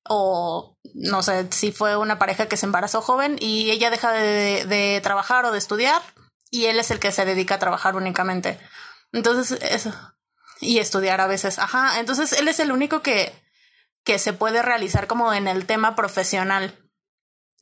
O 0.08 0.78
no 0.94 1.22
sé, 1.24 1.48
si 1.52 1.74
fue 1.74 1.98
una 1.98 2.18
pareja 2.18 2.48
que 2.48 2.56
se 2.56 2.66
embarazó 2.66 3.02
joven 3.02 3.38
y 3.40 3.70
ella 3.70 3.90
deja 3.90 4.14
de, 4.14 4.66
de 4.66 5.02
trabajar 5.04 5.44
o 5.46 5.52
de 5.52 5.58
estudiar 5.58 6.02
y 6.50 6.66
él 6.66 6.80
es 6.80 6.90
el 6.90 7.00
que 7.00 7.12
se 7.12 7.26
dedica 7.26 7.56
a 7.56 7.60
trabajar 7.60 7.98
únicamente. 7.98 8.58
Entonces, 9.12 9.62
eso. 9.62 9.94
Y 10.62 10.80
estudiar 10.80 11.22
a 11.22 11.28
veces. 11.28 11.60
Ajá. 11.60 12.00
Entonces, 12.00 12.34
él 12.34 12.48
es 12.48 12.60
el 12.60 12.72
único 12.72 13.02
que, 13.02 13.34
que 14.04 14.20
se 14.20 14.34
puede 14.34 14.62
realizar 14.62 15.08
como 15.08 15.34
en 15.34 15.48
el 15.48 15.66
tema 15.66 15.96
profesional. 15.96 16.78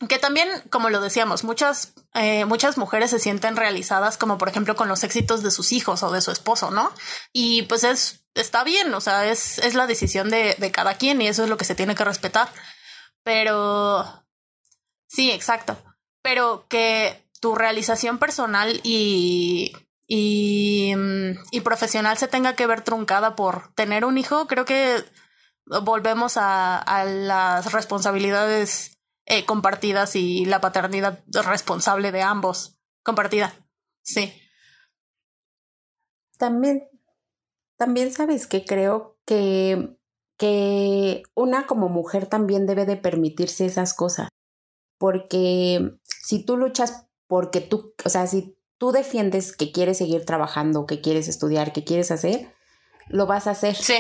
Que 0.07 0.19
también, 0.19 0.47
como 0.69 0.89
lo 0.89 1.01
decíamos, 1.01 1.43
muchas, 1.43 1.93
eh, 2.13 2.45
muchas 2.45 2.77
mujeres 2.77 3.09
se 3.09 3.19
sienten 3.19 3.55
realizadas 3.55 4.17
como 4.17 4.37
por 4.37 4.47
ejemplo 4.47 4.75
con 4.75 4.87
los 4.87 5.03
éxitos 5.03 5.41
de 5.41 5.49
sus 5.49 5.71
hijos 5.71 6.03
o 6.03 6.11
de 6.11 6.21
su 6.21 6.29
esposo, 6.29 6.69
¿no? 6.69 6.91
Y 7.33 7.63
pues 7.63 7.83
es, 7.83 8.23
está 8.35 8.63
bien, 8.63 8.93
o 8.93 9.01
sea, 9.01 9.25
es, 9.25 9.57
es 9.57 9.73
la 9.73 9.87
decisión 9.87 10.29
de, 10.29 10.55
de 10.59 10.71
cada 10.71 10.93
quien 10.93 11.19
y 11.19 11.27
eso 11.27 11.43
es 11.43 11.49
lo 11.49 11.57
que 11.57 11.65
se 11.65 11.73
tiene 11.73 11.95
que 11.95 12.05
respetar. 12.05 12.47
Pero, 13.23 14.23
sí, 15.07 15.31
exacto. 15.31 15.77
Pero 16.21 16.67
que 16.69 17.27
tu 17.39 17.55
realización 17.55 18.19
personal 18.19 18.79
y, 18.83 19.75
y, 20.07 20.93
mm, 20.95 21.37
y 21.51 21.61
profesional 21.61 22.17
se 22.17 22.27
tenga 22.27 22.55
que 22.55 22.65
ver 22.65 22.81
truncada 22.81 23.35
por 23.35 23.73
tener 23.75 24.05
un 24.05 24.17
hijo, 24.17 24.47
creo 24.47 24.65
que 24.65 25.03
volvemos 25.83 26.35
a, 26.37 27.03
las 27.05 27.71
responsabilidades 27.73 28.97
eh, 29.25 29.45
compartidas 29.45 30.15
y 30.15 30.45
la 30.45 30.61
paternidad 30.61 31.23
responsable 31.27 32.11
de 32.11 32.21
ambos 32.21 32.79
compartida. 33.03 33.53
Sí. 34.01 34.33
También, 36.37 36.87
también 37.77 38.13
sabes 38.13 38.47
que 38.47 38.63
creo 38.65 39.17
que, 39.25 39.97
que 40.37 41.23
una 41.35 41.67
como 41.67 41.89
mujer 41.89 42.27
también 42.27 42.65
debe 42.65 42.85
de 42.85 42.95
permitirse 42.95 43.65
esas 43.65 43.93
cosas. 43.93 44.29
Porque 44.97 45.99
si 46.05 46.45
tú 46.45 46.57
luchas 46.57 47.07
porque 47.27 47.59
tú, 47.59 47.93
o 48.05 48.09
sea, 48.09 48.25
si 48.25 48.56
tú 48.77 48.91
defiendes 48.91 49.55
que 49.55 49.71
quieres 49.71 49.97
seguir 49.97 50.25
trabajando, 50.25 50.85
que 50.85 51.01
quieres 51.01 51.27
estudiar, 51.27 51.73
que 51.73 51.83
quieres 51.83 52.11
hacer, 52.11 52.53
lo 53.07 53.25
vas 53.25 53.47
a 53.47 53.51
hacer. 53.51 53.75
Sí. 53.75 53.95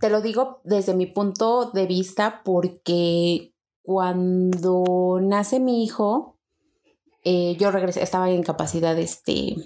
Te 0.00 0.10
lo 0.10 0.20
digo 0.20 0.60
desde 0.64 0.94
mi 0.94 1.06
punto 1.06 1.70
de 1.72 1.86
vista 1.86 2.42
porque 2.44 3.54
cuando 3.82 5.18
nace 5.20 5.60
mi 5.60 5.84
hijo, 5.84 6.38
eh, 7.24 7.56
yo 7.58 7.70
regresé, 7.70 8.02
estaba 8.02 8.28
en 8.30 8.36
incapacidad 8.36 8.98
este, 8.98 9.56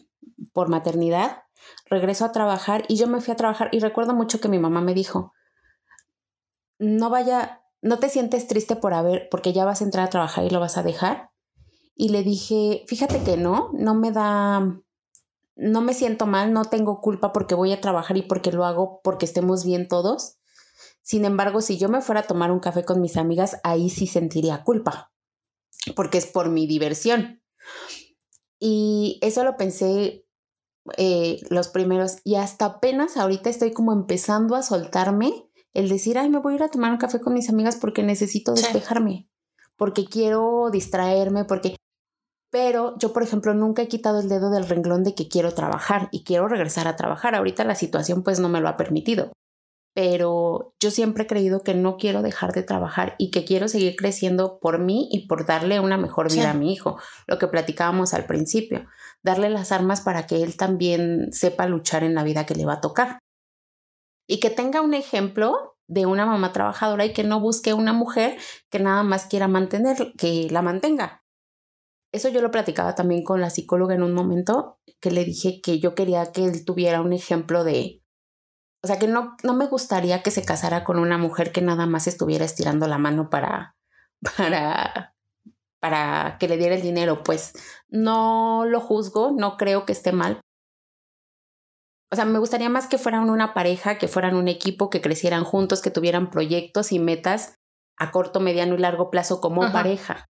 por 0.53 0.69
maternidad, 0.69 1.45
regreso 1.87 2.25
a 2.25 2.33
trabajar 2.33 2.85
y 2.89 2.97
yo 2.97 3.07
me 3.07 3.21
fui 3.21 3.33
a 3.33 3.37
trabajar 3.37 3.69
y 3.73 3.81
recuerdo 3.81 4.15
mucho 4.15 4.41
que 4.41 4.49
mi 4.49 4.59
mamá 4.59 4.81
me 4.81 4.95
dijo, 4.95 5.33
no 6.79 7.11
vaya, 7.11 7.63
no 7.81 7.99
te 7.99 8.09
sientes 8.09 8.47
triste 8.47 8.77
por 8.77 8.95
haber, 8.95 9.29
porque 9.31 9.53
ya 9.53 9.65
vas 9.65 9.81
a 9.81 9.85
entrar 9.85 10.07
a 10.07 10.11
trabajar 10.11 10.45
y 10.45 10.51
lo 10.51 10.61
vas 10.61 10.77
a 10.77 10.83
dejar. 10.83 11.31
Y 11.97 12.11
le 12.11 12.23
dije, 12.23 12.85
fíjate 12.87 13.23
que 13.25 13.39
no, 13.39 13.71
no 13.73 13.95
me 13.95 14.13
da, 14.13 14.81
no 15.57 15.81
me 15.81 15.95
siento 15.95 16.27
mal, 16.27 16.53
no 16.53 16.67
tengo 16.67 17.01
culpa 17.01 17.33
porque 17.33 17.55
voy 17.55 17.73
a 17.73 17.81
trabajar 17.81 18.19
y 18.19 18.23
porque 18.23 18.53
lo 18.53 18.67
hago 18.67 19.01
porque 19.03 19.25
estemos 19.25 19.65
bien 19.65 19.89
todos. 19.89 20.37
Sin 21.03 21.25
embargo, 21.25 21.63
si 21.63 21.79
yo 21.79 21.89
me 21.89 22.03
fuera 22.03 22.21
a 22.21 22.27
tomar 22.27 22.53
un 22.53 22.61
café 22.61 22.85
con 22.85 23.01
mis 23.01 23.17
amigas, 23.17 23.59
ahí 23.65 23.89
sí 23.89 24.07
sentiría 24.07 24.63
culpa, 24.63 25.13
porque 25.95 26.19
es 26.19 26.27
por 26.27 26.51
mi 26.51 26.67
diversión. 26.67 27.43
Y 28.59 29.19
eso 29.23 29.43
lo 29.43 29.57
pensé 29.57 30.27
eh, 30.99 31.41
los 31.49 31.69
primeros 31.69 32.19
y 32.25 32.37
hasta 32.37 32.67
apenas 32.67 33.17
ahorita 33.17 33.51
estoy 33.51 33.73
como 33.73 33.93
empezando 33.93 34.55
a 34.55 34.63
soltarme 34.63 35.49
el 35.73 35.89
decir, 35.89 36.19
ay, 36.19 36.29
me 36.29 36.39
voy 36.39 36.55
a 36.55 36.57
ir 36.57 36.63
a 36.63 36.69
tomar 36.69 36.93
un 36.93 36.99
café 36.99 37.21
con 37.21 37.35
mis 37.35 37.49
amigas 37.49 37.77
porque 37.77 38.03
necesito 38.03 38.55
despejarme, 38.55 39.29
porque 39.77 40.05
quiero 40.05 40.71
distraerme, 40.71 41.45
porque 41.45 41.77
pero 42.51 42.97
yo, 42.99 43.13
por 43.13 43.23
ejemplo, 43.23 43.55
nunca 43.55 43.83
he 43.83 43.89
quitado 43.89 44.21
el 44.21 44.29
dedo 44.29 44.51
del 44.51 44.69
renglón 44.69 45.05
de 45.05 45.15
que 45.15 45.29
quiero 45.29 45.53
trabajar 45.53 46.09
y 46.13 46.25
quiero 46.25 46.49
regresar 46.49 46.89
a 46.89 46.97
trabajar. 46.97 47.35
Ahorita 47.35 47.65
la 47.65 47.75
situación 47.75 48.23
pues 48.23 48.41
no 48.41 48.49
me 48.49 48.61
lo 48.61 48.69
ha 48.69 48.77
permitido, 48.77 49.33
pero 49.95 50.75
yo 50.81 50.91
siempre 50.91 51.25
he 51.25 51.27
creído 51.27 51.63
que 51.63 51.75
no 51.75 51.97
quiero 51.97 52.23
dejar 52.23 52.53
de 52.53 52.63
trabajar 52.63 53.15
y 53.19 53.31
que 53.31 53.45
quiero 53.45 53.67
seguir 53.69 53.97
creciendo 53.97 54.59
por 54.61 54.79
mí 54.79 55.09
y 55.11 55.27
por 55.27 55.47
darle 55.47 55.81
una 55.81 55.97
mejor 55.97 56.31
vida 56.31 56.43
Sí. 56.43 56.49
a 56.49 56.55
mi 56.55 56.73
hijo, 56.73 56.99
lo 57.27 57.39
que 57.39 57.49
platicábamos 57.49 58.15
al 58.15 58.27
principio, 58.27 58.87
darle 59.23 59.51
las 59.51 59.73
armas 59.73 60.01
para 60.03 60.27
que 60.27 60.43
él 60.43 60.57
también 60.57 61.33
sepa 61.33 61.67
luchar 61.67 62.05
en 62.05 62.15
la 62.15 62.25
vida 62.25 62.47
que 62.47 62.55
le 62.55 62.67
va 62.67 62.75
a 62.75 62.81
tocar. 62.81 63.19
Y 64.29 64.41
que 64.41 64.51
tenga 64.51 64.81
un 64.81 64.93
ejemplo 64.95 65.77
de 65.89 66.05
una 66.05 66.27
mamá 66.27 66.53
trabajadora 66.53 67.05
y 67.05 67.13
que 67.13 67.23
no 67.23 67.41
busque 67.41 67.73
una 67.73 67.93
mujer 67.93 68.37
que 68.71 68.81
nada 68.81 69.03
más 69.05 69.27
quiera 69.27 69.47
mantener, 69.49 70.13
que 70.19 70.49
la 70.51 70.61
mantenga. 70.63 71.23
Eso 72.17 72.31
yo 72.31 72.41
lo 72.41 72.51
platicaba 72.51 72.95
también 72.95 73.23
con 73.23 73.43
la 73.43 73.51
psicóloga 73.51 73.95
en 73.95 74.03
un 74.03 74.15
momento, 74.15 74.81
que 75.01 75.11
le 75.11 75.23
dije 75.23 75.61
que 75.61 75.81
yo 75.81 75.95
quería 75.95 76.33
que 76.33 76.47
él 76.47 76.65
tuviera 76.65 77.03
un 77.03 77.13
ejemplo 77.13 77.63
de, 77.63 78.03
o 78.83 78.87
sea, 78.87 78.99
que 78.99 79.07
no, 79.07 79.37
no 79.43 79.53
me 79.53 79.67
gustaría 79.67 80.23
que 80.23 80.31
se 80.31 80.43
casara 80.43 80.83
con 80.83 80.99
una 80.99 81.19
mujer 81.19 81.53
que 81.53 81.61
nada 81.61 81.85
más 81.85 82.07
estuviera 82.07 82.47
estirando 82.47 82.89
la 82.89 82.97
mano 82.97 83.29
para, 83.29 83.77
para, 84.39 85.15
para 85.79 86.39
que 86.41 86.49
le 86.49 86.57
diera 86.57 86.75
el 86.75 86.81
dinero. 86.81 87.23
Pues 87.23 87.53
no 87.91 88.65
lo 88.65 88.81
juzgo, 88.81 89.33
no 89.33 89.59
creo 89.59 89.85
que 89.85 89.93
esté 89.93 90.13
mal. 90.13 90.41
O 92.11 92.17
sea, 92.17 92.25
me 92.25 92.39
gustaría 92.39 92.71
más 92.71 92.87
que 92.87 92.97
fueran 92.97 93.29
una 93.29 93.53
pareja, 93.53 93.99
que 93.99 94.09
fueran 94.09 94.37
un 94.37 94.49
equipo, 94.49 94.89
que 94.89 95.03
crecieran 95.03 95.45
juntos, 95.45 95.83
que 95.83 95.91
tuvieran 95.91 96.31
proyectos 96.31 96.93
y 96.93 96.99
metas 96.99 97.57
a 97.99 98.11
corto, 98.11 98.41
mediano 98.41 98.75
y 98.75 98.79
largo 98.79 99.11
plazo 99.11 99.43
como 99.43 99.65
Ajá. 99.65 99.73
pareja. 99.75 100.31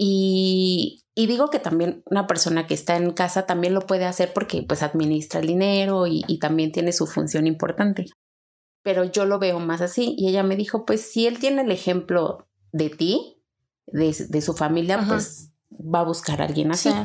Y, 0.00 1.02
y 1.16 1.26
digo 1.26 1.50
que 1.50 1.58
también 1.58 2.02
una 2.06 2.28
persona 2.28 2.68
que 2.68 2.74
está 2.74 2.96
en 2.96 3.10
casa 3.10 3.46
también 3.46 3.74
lo 3.74 3.80
puede 3.80 4.04
hacer 4.04 4.32
porque 4.32 4.62
pues 4.62 4.82
administra 4.84 5.40
el 5.40 5.48
dinero 5.48 6.06
y, 6.06 6.22
y 6.28 6.38
también 6.38 6.70
tiene 6.70 6.92
su 6.92 7.06
función 7.06 7.46
importante. 7.48 8.06
Pero 8.84 9.02
yo 9.02 9.24
lo 9.24 9.40
veo 9.40 9.58
más 9.58 9.80
así 9.80 10.14
y 10.16 10.28
ella 10.28 10.44
me 10.44 10.54
dijo, 10.54 10.86
pues 10.86 11.02
si 11.02 11.26
él 11.26 11.40
tiene 11.40 11.62
el 11.62 11.72
ejemplo 11.72 12.48
de 12.70 12.90
ti, 12.90 13.42
de, 13.86 14.14
de 14.28 14.40
su 14.40 14.54
familia, 14.54 15.00
Ajá. 15.00 15.14
pues 15.14 15.52
va 15.72 16.00
a 16.00 16.04
buscar 16.04 16.40
a 16.40 16.44
alguien 16.44 16.70
así. 16.70 16.90
Sí. 16.90 16.96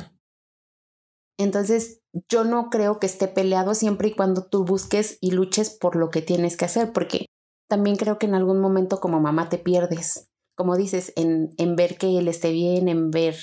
Entonces, 1.40 2.02
yo 2.30 2.44
no 2.44 2.70
creo 2.70 3.00
que 3.00 3.08
esté 3.08 3.28
peleado 3.28 3.74
siempre 3.74 4.10
y 4.10 4.16
cuando 4.16 4.46
tú 4.46 4.66
busques 4.66 5.18
y 5.20 5.32
luches 5.32 5.72
por 5.72 5.96
lo 5.96 6.12
que 6.12 6.22
tienes 6.22 6.58
que 6.58 6.66
hacer, 6.66 6.94
porque 6.94 7.26
también 7.68 7.96
creo 7.96 8.20
que 8.20 8.28
en 8.28 8.36
algún 8.36 8.60
momento 8.60 9.00
como 9.00 9.20
mamá 9.20 9.50
te 9.50 9.58
pierdes, 9.58 10.30
como 10.56 10.76
dices, 10.76 11.14
en, 11.16 11.54
en 11.58 11.76
ver 11.76 11.98
que 11.98 12.18
él 12.18 12.28
esté 12.28 12.52
bien, 12.52 12.88
en 12.88 13.12
ver 13.12 13.36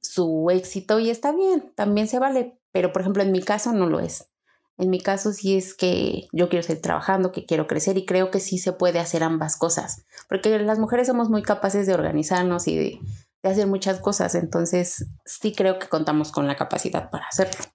su 0.00 0.50
éxito 0.50 0.98
y 0.98 1.10
está 1.10 1.32
bien, 1.32 1.72
también 1.74 2.08
se 2.08 2.18
vale, 2.18 2.58
pero 2.72 2.92
por 2.92 3.02
ejemplo 3.02 3.22
en 3.22 3.32
mi 3.32 3.40
caso 3.40 3.72
no 3.72 3.88
lo 3.88 4.00
es. 4.00 4.28
En 4.76 4.90
mi 4.90 5.00
caso 5.00 5.32
sí 5.32 5.56
es 5.56 5.72
que 5.72 6.26
yo 6.32 6.48
quiero 6.48 6.64
seguir 6.64 6.82
trabajando, 6.82 7.30
que 7.30 7.46
quiero 7.46 7.66
crecer 7.66 7.96
y 7.96 8.04
creo 8.04 8.30
que 8.30 8.40
sí 8.40 8.58
se 8.58 8.72
puede 8.72 8.98
hacer 8.98 9.22
ambas 9.22 9.56
cosas, 9.56 10.04
porque 10.28 10.58
las 10.58 10.78
mujeres 10.78 11.06
somos 11.06 11.30
muy 11.30 11.42
capaces 11.42 11.86
de 11.86 11.94
organizarnos 11.94 12.66
y 12.66 12.76
de, 12.76 13.00
de 13.42 13.48
hacer 13.48 13.66
muchas 13.66 14.00
cosas, 14.00 14.34
entonces 14.34 15.06
sí 15.24 15.52
creo 15.52 15.78
que 15.78 15.88
contamos 15.88 16.32
con 16.32 16.46
la 16.46 16.56
capacidad 16.56 17.08
para 17.10 17.26
hacerlo. 17.26 17.73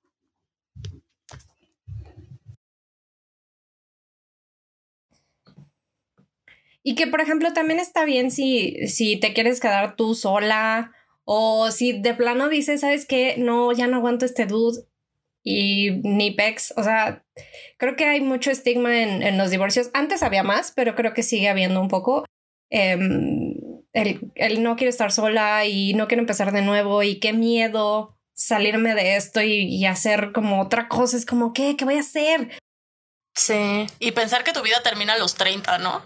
Y 6.84 6.96
que, 6.96 7.08
por 7.08 7.22
ejemplo, 7.22 7.54
también 7.54 7.80
está 7.80 8.06
bien 8.06 8.32
si, 8.32 8.88
si 8.88 9.18
te 9.18 9.34
quieres 9.34 9.60
quedar 9.60 9.96
tú 9.96 10.16
sola 10.16 10.92
o 11.26 11.72
si 11.72 12.00
de 12.02 12.14
plano 12.14 12.50
dices, 12.50 12.82
¿sabes 12.82 13.06
qué? 13.06 13.36
No, 13.38 13.72
ya 13.72 13.88
no 13.88 13.98
aguanto 13.98 14.26
este 14.26 14.46
dude 14.46 14.84
y 15.44 15.92
ni 16.04 16.32
pex. 16.32 16.74
O 16.78 16.84
sea, 16.84 17.24
creo 17.78 17.96
que 17.96 18.06
hay 18.06 18.22
mucho 18.22 18.52
estigma 18.52 19.02
en, 19.02 19.22
en 19.24 19.38
los 19.38 19.52
divorcios. 19.52 19.90
Antes 19.94 20.24
había 20.24 20.44
más, 20.44 20.72
pero 20.72 20.96
creo 20.96 21.14
que 21.14 21.24
sigue 21.24 21.50
habiendo 21.50 21.82
un 21.82 21.90
poco. 21.90 22.26
Em, 22.70 23.56
el, 23.94 24.64
no 24.64 24.76
quiero 24.76 24.90
estar 24.90 25.12
sola 25.12 25.66
y 25.66 25.94
no 25.94 26.08
quiero 26.08 26.22
empezar 26.22 26.52
de 26.52 26.62
nuevo 26.62 27.04
y 27.04 27.20
qué 27.20 27.34
miedo 27.34 28.18
salirme 28.34 28.96
de 28.96 29.16
esto 29.18 29.42
y, 29.42 29.64
y 29.64 29.86
hacer 29.86 30.32
como 30.32 30.62
otra 30.62 30.88
cosa. 30.88 31.18
Es 31.18 31.26
como, 31.26 31.52
¿qué? 31.54 31.76
¿Qué 31.76 31.86
voy 31.86 31.96
a 31.96 32.02
hacer? 32.02 32.58
Sí. 33.36 33.88
Y 34.00 34.12
pensar 34.12 34.44
que 34.44 34.54
tu 34.54 34.62
vida 34.62 34.82
termina 34.84 35.14
a 35.14 35.18
los 35.18 35.36
30, 35.36 35.78
¿no? 35.80 36.04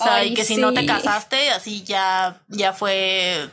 O 0.00 0.04
sea, 0.04 0.14
Ay, 0.16 0.28
y 0.32 0.34
que 0.34 0.44
si 0.44 0.56
no 0.56 0.72
te 0.72 0.86
casaste, 0.86 1.50
así 1.50 1.84
ya, 1.84 2.42
ya 2.48 2.72
fue 2.72 3.48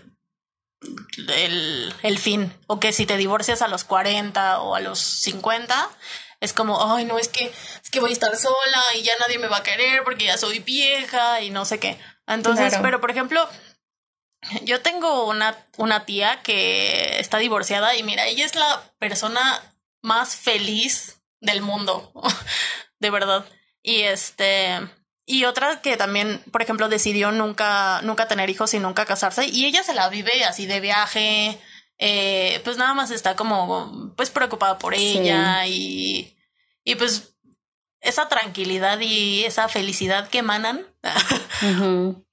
el, 1.18 1.94
el 2.04 2.18
fin. 2.20 2.54
O 2.68 2.80
que 2.80 2.94
si 2.94 3.06
te 3.06 3.18
divorcias 3.18 3.62
a 3.62 3.68
los 3.68 3.84
40 3.84 4.62
o 4.62 4.76
a 4.76 4.80
los 4.80 5.00
50, 5.00 5.90
es 6.40 6.54
como, 6.54 6.94
ay, 6.94 7.06
no, 7.06 7.18
es 7.20 7.28
que, 7.28 7.46
es 7.46 7.90
que 7.92 8.00
voy 8.00 8.12
a 8.12 8.14
estar 8.14 8.36
sola 8.38 8.82
y 8.96 9.02
ya 9.04 9.12
nadie 9.20 9.40
me 9.40 9.48
va 9.48 9.58
a 9.58 9.64
querer 9.64 10.04
porque 10.04 10.26
ya 10.26 10.38
soy 10.38 10.60
vieja 10.60 11.42
y 11.42 11.50
no 11.50 11.66
sé 11.66 11.80
qué. 11.80 12.00
Entonces, 12.28 12.70
Claro. 12.70 12.84
pero 12.84 13.02
por 13.02 13.12
ejemplo, 13.12 13.48
yo 14.64 14.82
tengo 14.82 15.26
una, 15.28 15.58
una 15.78 16.06
tía 16.06 16.42
que 16.44 17.20
está 17.20 17.40
divorciada 17.40 17.96
y 17.96 18.04
mira, 18.04 18.26
ella 18.28 18.46
es 18.46 18.56
la 18.56 18.94
persona 19.00 19.42
más 20.02 20.36
feliz 20.36 21.20
del 21.42 21.62
mundo, 21.62 22.12
de 23.00 23.10
verdad. 23.10 23.46
Y 23.82 24.02
este, 24.04 24.80
y 25.30 25.44
otra 25.44 25.82
que 25.82 25.98
también, 25.98 26.42
por 26.54 26.62
ejemplo, 26.62 26.88
decidió 26.88 27.34
nunca, 27.34 28.02
nunca 28.02 28.30
tener 28.30 28.50
hijos 28.50 28.74
y 28.74 28.80
nunca 28.80 29.06
casarse, 29.06 29.46
y 29.46 29.66
ella 29.66 29.84
se 29.84 29.94
la 29.94 30.08
vive 30.08 30.46
así 30.46 30.66
de 30.66 30.80
viaje, 30.80 31.60
eh, 32.00 32.62
pues 32.64 32.78
nada 32.78 32.94
más 32.94 33.12
está 33.12 33.36
como, 33.36 34.14
pues 34.16 34.30
preocupada 34.30 34.78
por 34.80 34.94
ella 34.96 35.68
y, 35.68 36.34
y 36.86 36.96
pues 36.96 37.36
esa 38.00 38.30
tranquilidad 38.30 39.02
y 39.02 39.44
esa 39.44 39.68
felicidad 39.68 40.30
que 40.30 40.38
emanan. 40.40 40.88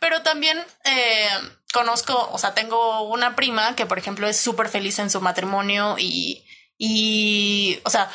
pero, 0.00 0.22
también 0.22 0.58
eh, 0.84 1.28
conozco, 1.74 2.30
o 2.32 2.38
sea, 2.38 2.54
tengo 2.54 3.02
una 3.02 3.36
prima 3.36 3.76
que, 3.76 3.84
por 3.84 3.98
ejemplo, 3.98 4.26
es 4.26 4.38
súper 4.38 4.68
feliz 4.68 4.98
en 4.98 5.10
su 5.10 5.20
matrimonio 5.20 5.96
y, 5.98 6.46
y, 6.78 7.80
o 7.84 7.90
sea, 7.90 8.10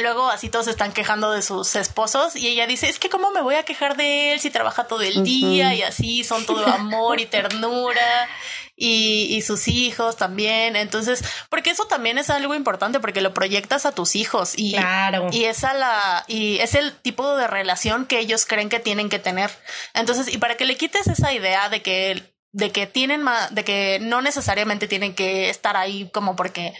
Luego 0.00 0.28
así 0.30 0.48
todos 0.48 0.66
se 0.66 0.70
están 0.70 0.92
quejando 0.92 1.32
de 1.32 1.42
sus 1.42 1.76
esposos 1.76 2.36
y 2.36 2.48
ella 2.48 2.66
dice, 2.66 2.88
es 2.88 2.98
que 2.98 3.08
cómo 3.08 3.30
me 3.30 3.42
voy 3.42 3.54
a 3.54 3.64
quejar 3.64 3.96
de 3.96 4.32
él 4.32 4.40
si 4.40 4.50
trabaja 4.50 4.84
todo 4.84 5.02
el 5.02 5.22
día 5.24 5.74
y 5.74 5.82
así 5.82 6.24
son 6.24 6.44
todo 6.46 6.66
amor 6.66 7.20
y 7.20 7.26
ternura 7.26 8.28
y, 8.76 9.26
y, 9.30 9.42
sus 9.42 9.68
hijos 9.68 10.16
también. 10.16 10.74
Entonces, 10.74 11.22
porque 11.50 11.70
eso 11.70 11.86
también 11.86 12.16
es 12.18 12.30
algo 12.30 12.54
importante 12.54 12.98
porque 12.98 13.20
lo 13.20 13.34
proyectas 13.34 13.84
a 13.84 13.92
tus 13.92 14.16
hijos 14.16 14.54
y, 14.56 14.72
claro. 14.72 15.28
y 15.32 15.44
es 15.44 15.62
la, 15.62 16.24
y 16.28 16.58
es 16.58 16.74
el 16.74 16.92
tipo 16.92 17.36
de 17.36 17.46
relación 17.46 18.06
que 18.06 18.18
ellos 18.18 18.46
creen 18.46 18.70
que 18.70 18.80
tienen 18.80 19.10
que 19.10 19.18
tener. 19.18 19.50
Entonces, 19.92 20.32
y 20.32 20.38
para 20.38 20.56
que 20.56 20.64
le 20.64 20.76
quites 20.76 21.06
esa 21.08 21.32
idea 21.32 21.68
de 21.68 21.82
que, 21.82 22.34
de 22.52 22.72
que 22.72 22.86
tienen 22.86 23.22
más, 23.22 23.54
de 23.54 23.64
que 23.64 23.98
no 24.00 24.22
necesariamente 24.22 24.88
tienen 24.88 25.14
que 25.14 25.50
estar 25.50 25.76
ahí 25.76 26.08
como 26.12 26.34
porque 26.34 26.74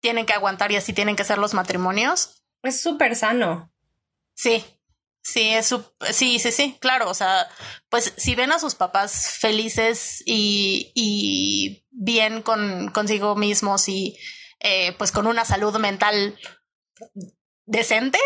tienen 0.00 0.26
que 0.26 0.34
aguantar 0.34 0.70
y 0.72 0.76
así 0.76 0.92
tienen 0.92 1.16
que 1.16 1.24
ser 1.24 1.38
los 1.38 1.54
matrimonios 1.54 2.35
es 2.62 2.80
súper 2.80 3.16
sano. 3.16 3.72
Sí, 4.34 4.64
sí, 5.22 5.50
es 5.50 5.74
sí, 6.12 6.38
sí, 6.38 6.52
sí, 6.52 6.76
claro. 6.80 7.10
O 7.10 7.14
sea, 7.14 7.48
pues 7.88 8.12
si 8.16 8.34
ven 8.34 8.52
a 8.52 8.58
sus 8.58 8.74
papás 8.74 9.36
felices 9.38 10.22
y, 10.26 10.92
y 10.94 11.84
bien 11.90 12.42
con 12.42 12.90
consigo 12.92 13.34
mismos 13.36 13.88
y 13.88 14.16
eh, 14.60 14.92
pues 14.98 15.12
con 15.12 15.26
una 15.26 15.44
salud 15.44 15.76
mental 15.78 16.38
decente, 17.66 18.18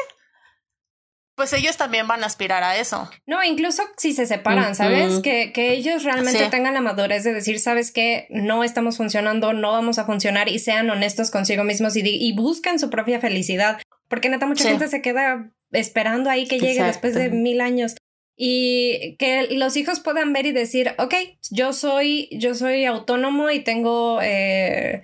pues 1.41 1.55
ellos 1.55 1.79
también 1.79 2.07
van 2.07 2.23
a 2.23 2.27
aspirar 2.27 2.63
a 2.63 2.77
eso. 2.77 3.11
No, 3.25 3.43
incluso 3.43 3.83
si 3.97 4.13
se 4.13 4.27
separan, 4.27 4.75
¿sabes? 4.75 5.21
que, 5.21 5.53
que, 5.55 5.73
ellos 5.73 6.05
realmente 6.05 6.47
tengan 6.51 6.75
la 6.75 6.83
madurez 6.83 7.25
de 7.25 7.33
decir, 7.33 7.59
¿sabes 7.61 7.93
qué? 7.93 8.27
No 8.29 8.63
estamos 8.63 8.99
funcionando, 8.99 9.55
no 9.55 9.73
vamos 9.73 9.99
a 9.99 10.05
funcionar 10.05 10.51
y 10.51 10.59
sean 10.59 10.91
honestos 10.91 11.31
consigo 11.31 11.65
mismos 11.65 11.97
y, 11.97 12.03
y 12.05 12.33
buscan 12.35 12.79
su 12.79 12.91
propia 12.91 13.21
felicidad. 13.21 13.81
Porque 14.11 14.29
neta, 14.29 14.45
mucha 14.45 14.69
gente 14.69 14.89
se 14.89 15.01
queda 15.01 15.53
esperando 15.71 16.29
ahí 16.29 16.47
que 16.49 16.59
llegue 16.59 16.83
después 16.83 17.15
de 17.15 17.31
mil 17.31 17.61
años. 17.61 17.95
Y 18.37 19.17
que 19.19 19.47
los 19.53 19.77
hijos 19.77 20.01
puedan 20.01 20.33
ver 20.33 20.47
y 20.47 20.53
decir, 20.53 20.95
ok, 20.99 21.15
yo 21.51 21.73
soy, 21.73 22.29
yo 22.33 22.55
soy 22.55 22.87
autónomo 22.87 23.51
y 23.51 23.61
tengo, 23.61 24.19
eh, 24.21 25.03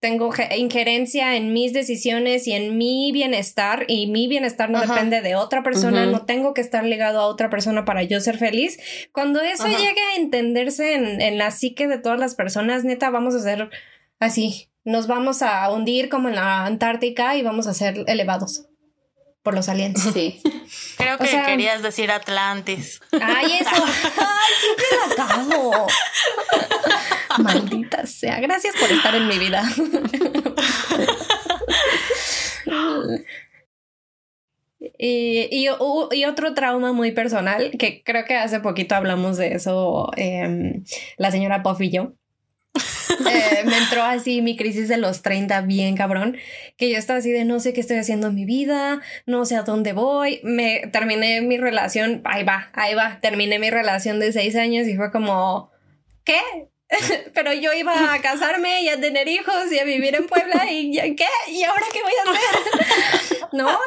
tengo 0.00 0.34
injerencia 0.56 1.36
en 1.36 1.52
mis 1.54 1.72
decisiones 1.72 2.46
y 2.46 2.52
en 2.52 2.76
mi 2.76 3.10
bienestar 3.12 3.84
y 3.88 4.08
mi 4.08 4.26
bienestar 4.26 4.68
no 4.68 4.80
depende 4.80 5.22
de 5.22 5.36
otra 5.36 5.62
persona, 5.62 6.06
no 6.06 6.26
tengo 6.26 6.54
que 6.54 6.60
estar 6.60 6.84
ligado 6.84 7.20
a 7.20 7.26
otra 7.28 7.48
persona 7.48 7.84
para 7.84 8.02
yo 8.02 8.20
ser 8.20 8.36
feliz. 8.36 8.80
Cuando 9.12 9.40
eso 9.40 9.68
llegue 9.68 10.02
a 10.12 10.20
entenderse 10.20 10.94
en, 10.94 11.22
en 11.22 11.38
la 11.38 11.52
psique 11.52 11.86
de 11.86 11.98
todas 11.98 12.18
las 12.18 12.34
personas, 12.34 12.84
neta, 12.84 13.10
vamos 13.10 13.34
a 13.36 13.40
ser 13.40 13.70
así, 14.18 14.71
nos 14.84 15.06
vamos 15.06 15.42
a 15.42 15.70
hundir 15.70 16.08
como 16.08 16.28
en 16.28 16.34
la 16.36 16.66
Antártica 16.66 17.36
y 17.36 17.42
vamos 17.42 17.66
a 17.66 17.74
ser 17.74 18.04
elevados 18.06 18.66
por 19.42 19.54
los 19.54 19.68
aliens. 19.68 20.00
Sí. 20.12 20.40
Creo 20.96 21.18
que 21.18 21.42
querías 21.46 21.82
decir 21.82 22.10
Atlantis. 22.10 23.00
Ay, 23.20 23.58
eso. 23.60 23.70
Ay, 23.74 24.52
siempre 24.60 24.86
la 25.08 25.26
cago. 25.26 25.86
Maldita 27.38 28.06
sea. 28.06 28.40
Gracias 28.40 28.74
por 28.76 28.90
estar 28.90 29.14
en 29.14 29.28
mi 29.28 29.38
vida. 29.38 29.64
Y, 34.98 35.48
y, 35.50 35.68
otro 36.24 36.54
trauma 36.54 36.92
muy 36.92 37.12
personal, 37.12 37.70
que 37.78 38.02
creo 38.04 38.24
que 38.24 38.34
hace 38.34 38.60
poquito 38.60 38.94
hablamos 38.94 39.36
de 39.36 39.54
eso, 39.54 40.10
em, 40.16 40.84
la 41.18 41.30
señora 41.30 41.62
Puff 41.62 41.80
y 41.82 41.90
yo, 41.90 42.14
eh, 42.74 43.64
me 43.64 43.76
entró 43.78 44.02
así 44.02 44.40
mi 44.42 44.56
crisis 44.56 44.88
de 44.88 44.96
los 44.96 45.22
30 45.22 45.60
bien 45.62 45.96
cabrón, 45.96 46.36
que 46.76 46.90
yo 46.90 46.98
estaba 46.98 47.18
así 47.18 47.30
de 47.30 47.44
no 47.44 47.60
sé 47.60 47.72
qué 47.72 47.80
estoy 47.80 47.98
haciendo 47.98 48.28
en 48.28 48.34
mi 48.34 48.44
vida, 48.44 49.00
no 49.26 49.44
sé 49.44 49.56
a 49.56 49.62
dónde 49.62 49.92
voy, 49.92 50.40
me 50.42 50.88
terminé 50.92 51.40
mi 51.42 51.58
relación, 51.58 52.22
ahí 52.24 52.44
va, 52.44 52.70
ahí 52.72 52.94
va, 52.94 53.18
terminé 53.20 53.58
mi 53.58 53.70
relación 53.70 54.20
de 54.20 54.32
seis 54.32 54.56
años 54.56 54.88
y 54.88 54.96
fue 54.96 55.10
como, 55.10 55.70
¿qué? 56.24 56.40
Pero 57.34 57.52
yo 57.52 57.72
iba 57.72 58.12
a 58.12 58.20
casarme 58.20 58.82
y 58.82 58.88
a 58.88 59.00
tener 59.00 59.28
hijos 59.28 59.72
y 59.72 59.78
a 59.78 59.84
vivir 59.84 60.14
en 60.14 60.26
Puebla 60.26 60.70
y 60.70 60.92
¿qué? 60.92 61.26
¿Y 61.48 61.62
ahora 61.64 61.84
qué 61.92 62.02
voy 62.02 62.12
a 62.12 62.30
hacer? 62.30 63.48
¿No? 63.52 63.78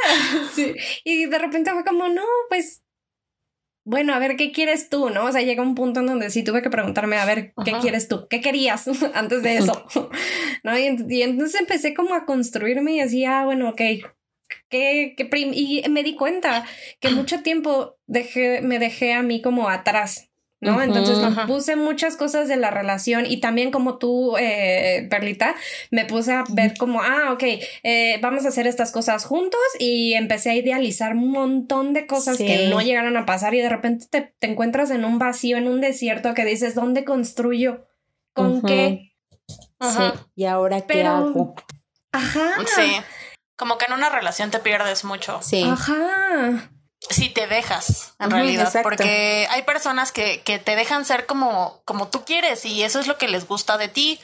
Y 1.04 1.26
de 1.26 1.38
repente 1.40 1.72
fue 1.72 1.84
como, 1.84 2.08
no, 2.08 2.24
pues 2.50 2.84
bueno, 3.86 4.16
a 4.16 4.20
ver, 4.20 4.36
¿qué 4.36 4.52
quieres 4.52 4.90
tú? 4.90 5.12
¿No? 5.12 5.26
O 5.26 5.32
sea, 5.32 5.44
llega 5.44 5.62
un 5.62 5.76
punto 5.76 6.00
en 6.00 6.08
donde 6.08 6.32
sí 6.32 6.44
tuve 6.44 6.64
que 6.64 6.72
preguntarme, 6.72 7.18
a 7.18 7.26
ver, 7.26 7.54
¿qué 7.64 7.72
quieres 7.82 8.08
tú? 8.08 8.28
¿Qué 8.28 8.42
querías 8.42 8.88
antes 9.14 9.44
de 9.44 9.58
eso? 9.58 9.86
¿No? 10.64 10.78
Y, 10.78 11.22
entonces 11.22 11.62
empecé 11.62 11.94
como 11.94 12.16
a 12.16 12.26
construirme 12.26 12.94
y 12.94 13.00
decía, 13.00 13.42
ah, 13.42 13.46
bueno, 13.46 13.70
ok, 13.70 13.78
¿qué, 14.70 15.14
qué 15.16 15.30
y 15.54 15.84
me 15.90 16.02
di 16.02 16.16
cuenta 16.16 16.66
que 17.00 17.10
mucho 17.10 17.44
tiempo 17.44 17.98
dejé, 18.08 18.62
me 18.62 18.80
dejé 18.80 19.14
a 19.14 19.22
mí 19.22 19.42
como 19.44 19.70
atrás, 19.70 20.25
¿no? 20.62 20.82
Entonces 20.82 21.18
puse 21.48 21.76
muchas 21.76 22.16
cosas 22.16 22.48
de 22.48 22.56
la 22.56 22.72
relación 22.72 23.26
y 23.26 23.40
también 23.40 23.72
como 23.72 23.98
tú, 23.98 24.36
eh, 24.38 25.08
Perlita, 25.10 25.56
me 25.92 26.06
puse 26.06 26.34
a 26.34 26.44
ver 26.50 26.78
como, 26.78 27.02
ah, 27.02 27.32
ok, 27.34 27.44
eh, 27.84 28.20
vamos 28.22 28.46
a 28.46 28.50
hacer 28.50 28.68
estas 28.68 28.92
cosas 28.92 29.26
juntos 29.26 29.60
y 29.80 30.14
empecé 30.14 30.52
a 30.52 30.56
idealizar 30.56 31.14
un 31.14 31.32
montón 31.32 31.94
de 31.94 32.08
cosas 32.08 32.38
que 32.38 32.68
no 32.70 32.82
llegaron 32.82 33.18
a 33.18 33.26
pasar 33.26 33.54
y 33.54 33.62
de 33.62 33.70
repente 33.70 34.08
te, 34.10 34.34
encuentras 34.48 34.92
en 34.92 35.06
un 35.06 35.20
vacío, 35.20 35.58
en 35.58 35.68
un 35.68 35.82
desierto 35.82 36.34
que 36.34 36.46
dices, 36.46 36.76
¿dónde 36.76 37.04
construyo? 37.04 37.88
¿Con 38.34 38.62
qué? 38.62 39.14
Ajá. 39.80 40.14
Sí. 40.14 40.20
¿Y 40.36 40.46
ahora 40.46 40.82
qué 40.82 41.04
hago? 41.04 41.56
Ajá. 42.12 42.56
Sí. 42.76 42.98
Como 43.58 43.78
que 43.78 43.86
en 43.86 43.94
una 43.94 44.10
relación 44.10 44.52
te 44.52 44.60
pierdes 44.60 45.06
mucho. 45.06 45.40
Sí. 45.42 45.64
Ajá 45.64 46.70
si 47.10 47.30
te 47.30 47.48
dejas, 47.48 48.16
en 48.20 48.32
realidad, 48.32 48.72
porque 48.84 49.48
hay 49.50 49.62
personas 49.64 50.12
que, 50.12 50.42
que 50.42 50.60
te 50.60 50.76
dejan 50.76 51.06
ser 51.06 51.26
como, 51.26 51.82
como 51.86 52.08
tú 52.10 52.26
quieres 52.26 52.66
y 52.66 52.84
eso 52.84 53.00
es 53.00 53.08
lo 53.08 53.18
que 53.18 53.28
les 53.28 53.48
gusta 53.48 53.78
de 53.78 53.88
ti. 53.88 54.20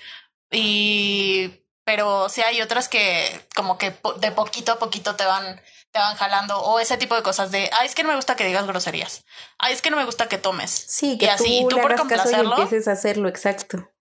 Y, 0.52 1.64
pero 1.86 2.30
sí 2.30 2.42
hay 2.46 2.62
otras 2.62 2.90
que 2.90 3.48
como 3.56 3.78
que 3.78 3.94
de 4.20 4.32
poquito 4.32 4.74
a 4.74 4.80
poquito 4.80 5.16
te 5.16 5.26
van, 5.26 5.62
te 5.92 6.00
van 6.00 6.16
jalando 6.16 6.60
o 6.60 6.80
ese 6.80 6.98
tipo 6.98 7.16
de 7.16 7.24
cosas 7.24 7.52
de, 7.52 7.70
ay, 7.80 7.88
es 7.88 7.96
que 7.96 8.04
no 8.04 8.10
me 8.10 8.16
gusta 8.16 8.36
que 8.36 8.46
digas 8.46 8.66
groserías. 8.66 9.26
Ay, 9.58 9.74
es 9.74 9.82
que 9.82 9.90
no 9.90 9.98
me 9.98 10.06
gusta 10.06 10.28
que 10.28 10.38
tomes. 10.38 10.72
Sí, 10.72 11.18
que 11.18 11.26
y 11.26 11.30
así, 11.30 11.44
tú, 11.62 11.68
y 11.68 11.70
tú 11.70 11.82
por 11.82 11.96
complacerlo. 11.96 12.56
Y 12.58 12.62
empieces 12.62 12.88
a 12.88 12.94
hacerlo, 12.94 13.30
exacto. 13.30 13.92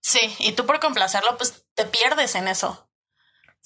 Sí, 0.00 0.20
y 0.38 0.52
tú 0.52 0.66
por 0.66 0.80
complacerlo, 0.80 1.36
pues 1.36 1.64
te 1.74 1.84
pierdes 1.84 2.34
en 2.34 2.48
eso. 2.48 2.87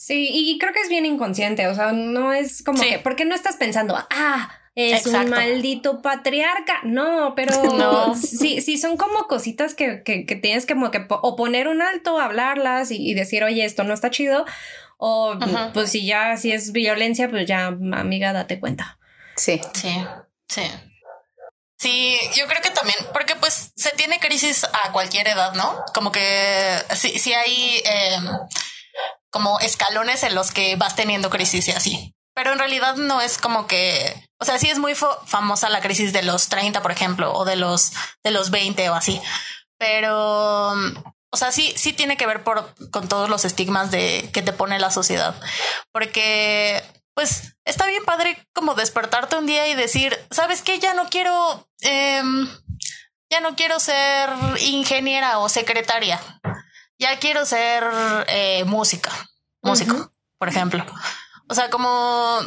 Sí, 0.03 0.30
y 0.32 0.59
creo 0.59 0.72
que 0.72 0.80
es 0.80 0.88
bien 0.88 1.07
inconsciente, 1.07 1.68
o 1.68 1.76
sea, 1.76 1.92
no 1.92 2.32
es 2.32 2.64
como 2.64 2.82
que, 2.82 2.98
porque 2.98 3.24
no 3.24 3.36
estás 3.36 3.55
pensando, 3.55 3.96
ah, 4.11 4.50
es 4.74 5.07
un 5.07 5.30
maldito 5.30 6.03
patriarca. 6.03 6.80
No, 6.82 7.34
pero 7.36 7.62
no. 7.78 8.16
sí, 8.16 8.61
sí 8.62 8.78
son 8.78 8.96
como 8.96 9.28
cositas 9.28 9.76
que, 9.76 10.03
que, 10.03 10.26
que, 10.26 10.34
tienes 10.34 10.66
como 10.66 10.90
que 10.90 11.07
o 11.09 11.36
poner 11.36 11.68
un 11.68 11.82
alto, 11.82 12.18
hablarlas 12.18 12.90
y, 12.90 13.14
decir, 13.14 13.44
oye, 13.44 13.64
esto 13.64 13.84
no 13.84 13.94
está 13.94 14.11
chido. 14.11 14.44
O 14.96 15.38
pues 15.72 15.92
si 15.92 16.05
ya, 16.05 16.36
si 16.36 16.50
es 16.50 16.72
violencia, 16.72 17.30
pues 17.30 17.46
ya, 17.46 17.66
amiga, 17.68 18.32
date 18.32 18.59
cuenta. 18.59 18.98
Sí. 19.36 19.60
Sí, 19.72 20.05
sí. 20.48 20.62
Sí, 21.78 22.16
yo 22.35 22.48
creo 22.48 22.60
que 22.60 22.70
también, 22.70 22.98
porque 23.12 23.36
pues 23.36 23.70
se 23.77 23.90
tiene 23.90 24.18
crisis 24.18 24.64
a 24.64 24.90
cualquier 24.90 25.28
edad, 25.28 25.52
¿no? 25.55 25.85
Como 25.94 26.10
que 26.10 26.77
sí, 26.97 27.20
sí 27.20 27.32
hay 27.32 27.82
eh, 27.85 28.18
como 29.32 29.59
escalones 29.60 30.22
en 30.22 30.34
los 30.34 30.52
que 30.52 30.76
vas 30.76 30.94
teniendo 30.94 31.30
crisis 31.30 31.66
y 31.66 31.72
así. 31.72 32.14
Pero 32.34 32.52
en 32.52 32.59
realidad 32.59 32.96
no 32.96 33.20
es 33.20 33.38
como 33.38 33.66
que, 33.66 34.28
o 34.38 34.44
sea, 34.44 34.59
sí 34.59 34.68
es 34.70 34.78
muy 34.78 34.94
famosa 34.94 35.68
la 35.68 35.80
crisis 35.80 36.12
de 36.12 36.22
los 36.22 36.48
30, 36.48 36.80
por 36.82 36.92
ejemplo, 36.92 37.32
o 37.34 37.44
de 37.44 37.56
los 37.56 37.92
de 38.22 38.30
los 38.30 38.50
20 38.50 38.88
o 38.90 38.94
así. 38.94 39.20
Pero 39.78 40.72
o 41.30 41.36
sea, 41.36 41.50
sí 41.50 41.72
sí 41.76 41.92
tiene 41.92 42.16
que 42.16 42.26
ver 42.26 42.42
con 42.44 43.09
todos 43.09 43.28
los 43.28 43.44
estigmas 43.44 43.90
de 43.90 44.30
que 44.32 44.42
te 44.42 44.52
pone 44.52 44.78
la 44.78 44.90
sociedad. 44.90 45.34
Porque 45.92 46.82
pues 47.14 47.54
está 47.66 47.86
bien 47.86 48.04
padre 48.04 48.38
como 48.54 48.74
despertarte 48.74 49.36
un 49.36 49.46
día 49.46 49.68
y 49.68 49.74
decir, 49.74 50.18
¿sabes 50.30 50.62
qué? 50.62 50.78
Ya 50.78 50.94
no 50.94 51.09
quiero 51.10 51.68
em, 51.80 52.48
ya 53.30 53.40
no 53.40 53.56
quiero 53.56 53.80
ser 53.80 54.30
ingeniera 54.60 55.38
o 55.38 55.48
secretaria 55.48 56.20
ya 57.03 57.19
quiero 57.19 57.45
ser 57.45 57.85
eh, 58.29 58.65
música. 58.65 59.11
músico, 59.61 60.12
por 60.39 60.49
ejemplo. 60.49 60.87
O 61.49 61.55
sea, 61.55 61.69
como 61.69 62.39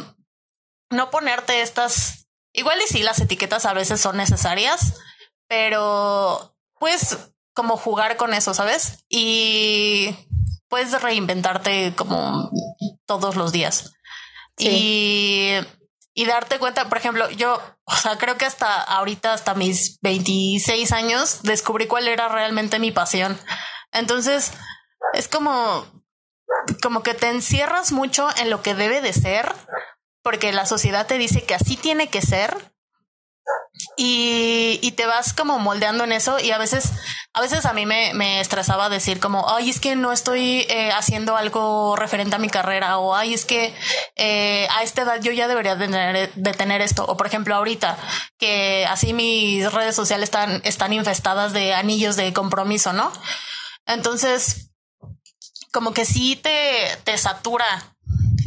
no 0.90 1.10
ponerte 1.10 1.60
estas, 1.60 2.26
igual 2.52 2.78
y 2.84 2.88
sí 2.88 3.02
las 3.02 3.20
etiquetas 3.20 3.66
a 3.66 3.74
veces 3.74 4.00
son 4.00 4.16
necesarias, 4.16 4.94
pero 5.46 6.56
pues 6.78 7.18
como 7.54 7.76
jugar 7.76 8.16
con 8.16 8.34
eso, 8.34 8.54
¿sabes? 8.54 9.04
Y 9.08 10.14
puedes 10.68 11.00
reinventarte 11.00 11.92
como 11.94 12.50
todos 13.06 13.36
los 13.36 13.52
días. 13.52 13.92
Y, 14.58 15.52
y 16.14 16.24
darte 16.24 16.58
cuenta, 16.58 16.88
por 16.88 16.96
ejemplo, 16.96 17.28
yo, 17.30 17.60
o 17.84 17.94
sea, 17.94 18.16
creo 18.16 18.38
que 18.38 18.46
hasta 18.46 18.82
ahorita, 18.82 19.34
hasta 19.34 19.54
mis 19.54 19.98
26 20.00 20.92
años, 20.92 21.42
descubrí 21.42 21.86
cuál 21.86 22.08
era 22.08 22.28
realmente 22.28 22.78
mi 22.78 22.90
pasión. 22.90 23.38
Entonces, 23.92 24.52
es 25.14 25.28
como, 25.28 25.86
como 26.82 27.02
que 27.02 27.14
te 27.14 27.28
encierras 27.28 27.92
mucho 27.92 28.28
en 28.36 28.50
lo 28.50 28.62
que 28.62 28.74
debe 28.74 29.00
de 29.00 29.12
ser, 29.12 29.54
porque 30.22 30.52
la 30.52 30.66
sociedad 30.66 31.06
te 31.06 31.18
dice 31.18 31.44
que 31.44 31.54
así 31.54 31.76
tiene 31.76 32.08
que 32.08 32.22
ser, 32.22 32.72
y, 33.96 34.78
y, 34.82 34.92
te 34.92 35.06
vas 35.06 35.32
como 35.32 35.58
moldeando 35.58 36.04
en 36.04 36.12
eso 36.12 36.38
y 36.38 36.50
a 36.50 36.58
veces, 36.58 36.92
a 37.32 37.40
veces 37.40 37.66
a 37.66 37.72
mí 37.72 37.86
me, 37.86 38.12
me 38.14 38.40
estresaba 38.40 38.88
decir 38.88 39.20
como, 39.20 39.48
ay, 39.50 39.70
es 39.70 39.80
que 39.80 39.96
no 39.96 40.12
estoy 40.12 40.66
eh, 40.68 40.90
haciendo 40.92 41.36
algo 41.36 41.94
referente 41.96 42.36
a 42.36 42.38
mi 42.38 42.48
carrera 42.48 42.98
o 42.98 43.14
ay, 43.14 43.34
es 43.34 43.44
que 43.44 43.74
eh, 44.16 44.66
a 44.70 44.82
esta 44.82 45.02
edad 45.02 45.20
yo 45.22 45.32
ya 45.32 45.48
debería 45.48 45.76
de 45.76 45.86
tener, 45.86 46.32
de 46.34 46.52
tener, 46.52 46.80
esto. 46.80 47.04
O 47.06 47.16
por 47.16 47.26
ejemplo, 47.26 47.54
ahorita 47.54 47.98
que 48.38 48.86
así 48.88 49.12
mis 49.12 49.70
redes 49.72 49.94
sociales 49.94 50.24
están, 50.24 50.60
están 50.64 50.92
infestadas 50.92 51.52
de 51.52 51.74
anillos 51.74 52.16
de 52.16 52.32
compromiso, 52.32 52.92
¿no? 52.92 53.12
Entonces, 53.86 54.70
como 55.72 55.92
que 55.92 56.04
sí 56.04 56.36
te, 56.36 56.96
te 57.04 57.16
satura 57.18 57.96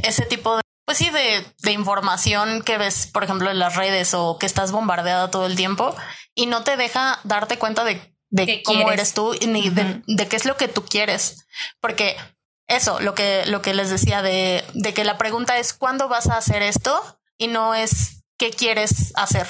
ese 0.03 0.25
tipo 0.25 0.55
de 0.55 0.61
pues 0.89 0.97
sí, 0.97 1.11
de, 1.11 1.45
de, 1.61 1.71
información 1.71 2.63
que 2.63 2.79
ves, 2.79 3.05
por 3.05 3.23
ejemplo, 3.23 3.51
en 3.51 3.59
las 3.59 3.75
redes 3.75 4.15
o 4.15 4.39
que 4.39 4.47
estás 4.47 4.71
bombardeada 4.71 5.29
todo 5.29 5.45
el 5.45 5.55
tiempo 5.55 5.95
y 6.33 6.47
no 6.47 6.63
te 6.63 6.77
deja 6.77 7.19
darte 7.23 7.59
cuenta 7.59 7.83
de, 7.83 8.01
de 8.31 8.63
cómo 8.63 8.79
quieres? 8.79 8.93
eres 8.95 9.13
tú 9.13 9.35
ni 9.47 9.67
uh 9.67 9.71
-huh. 9.71 10.03
de, 10.07 10.15
de, 10.15 10.27
qué 10.27 10.35
es 10.35 10.45
lo 10.45 10.57
que 10.57 10.67
tú 10.67 10.83
quieres. 10.83 11.45
Porque 11.79 12.17
eso, 12.65 12.99
lo 13.01 13.13
que, 13.13 13.45
lo 13.45 13.61
que 13.61 13.75
les 13.75 13.91
decía 13.91 14.23
de, 14.23 14.65
de 14.73 14.93
que 14.95 15.03
la 15.03 15.19
pregunta 15.19 15.59
es 15.59 15.73
cuándo 15.73 16.07
vas 16.07 16.27
a 16.27 16.37
hacer 16.37 16.63
esto 16.63 17.19
y 17.37 17.49
no 17.49 17.75
es 17.75 18.23
qué 18.39 18.49
quieres 18.49 19.13
hacer, 19.15 19.45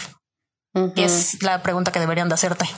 uh 0.73 0.79
-huh. 0.79 0.93
que 0.93 1.05
es 1.05 1.41
la 1.41 1.63
pregunta 1.63 1.93
que 1.93 2.01
deberían 2.01 2.27
de 2.27 2.35
hacerte. 2.35 2.69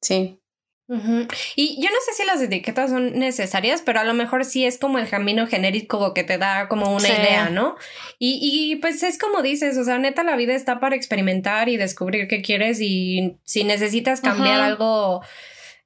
Sí. 0.00 0.40
Uh 0.86 0.96
-huh. 0.96 1.34
Y 1.56 1.82
yo 1.82 1.88
no 1.88 1.96
sé 2.04 2.12
si 2.14 2.26
las 2.26 2.42
etiquetas 2.42 2.90
son 2.90 3.18
necesarias, 3.18 3.82
pero 3.84 4.00
a 4.00 4.04
lo 4.04 4.12
mejor 4.12 4.44
sí 4.44 4.66
es 4.66 4.78
como 4.78 4.98
el 4.98 5.08
camino 5.08 5.46
genérico 5.46 6.12
que 6.12 6.24
te 6.24 6.36
da 6.36 6.68
como 6.68 6.90
una 6.90 7.08
sí. 7.08 7.12
idea, 7.12 7.48
¿no? 7.48 7.76
Y, 8.18 8.38
y 8.42 8.76
pues 8.76 9.02
es 9.02 9.18
como 9.18 9.40
dices, 9.40 9.78
o 9.78 9.84
sea, 9.84 9.98
neta 9.98 10.22
la 10.24 10.36
vida 10.36 10.54
está 10.54 10.80
para 10.80 10.94
experimentar 10.94 11.70
y 11.70 11.78
descubrir 11.78 12.28
qué 12.28 12.42
quieres 12.42 12.80
y 12.82 13.36
si 13.44 13.64
necesitas 13.64 14.20
cambiar 14.20 14.58
uh 14.58 14.62
-huh. 14.62 14.66
algo 14.66 15.22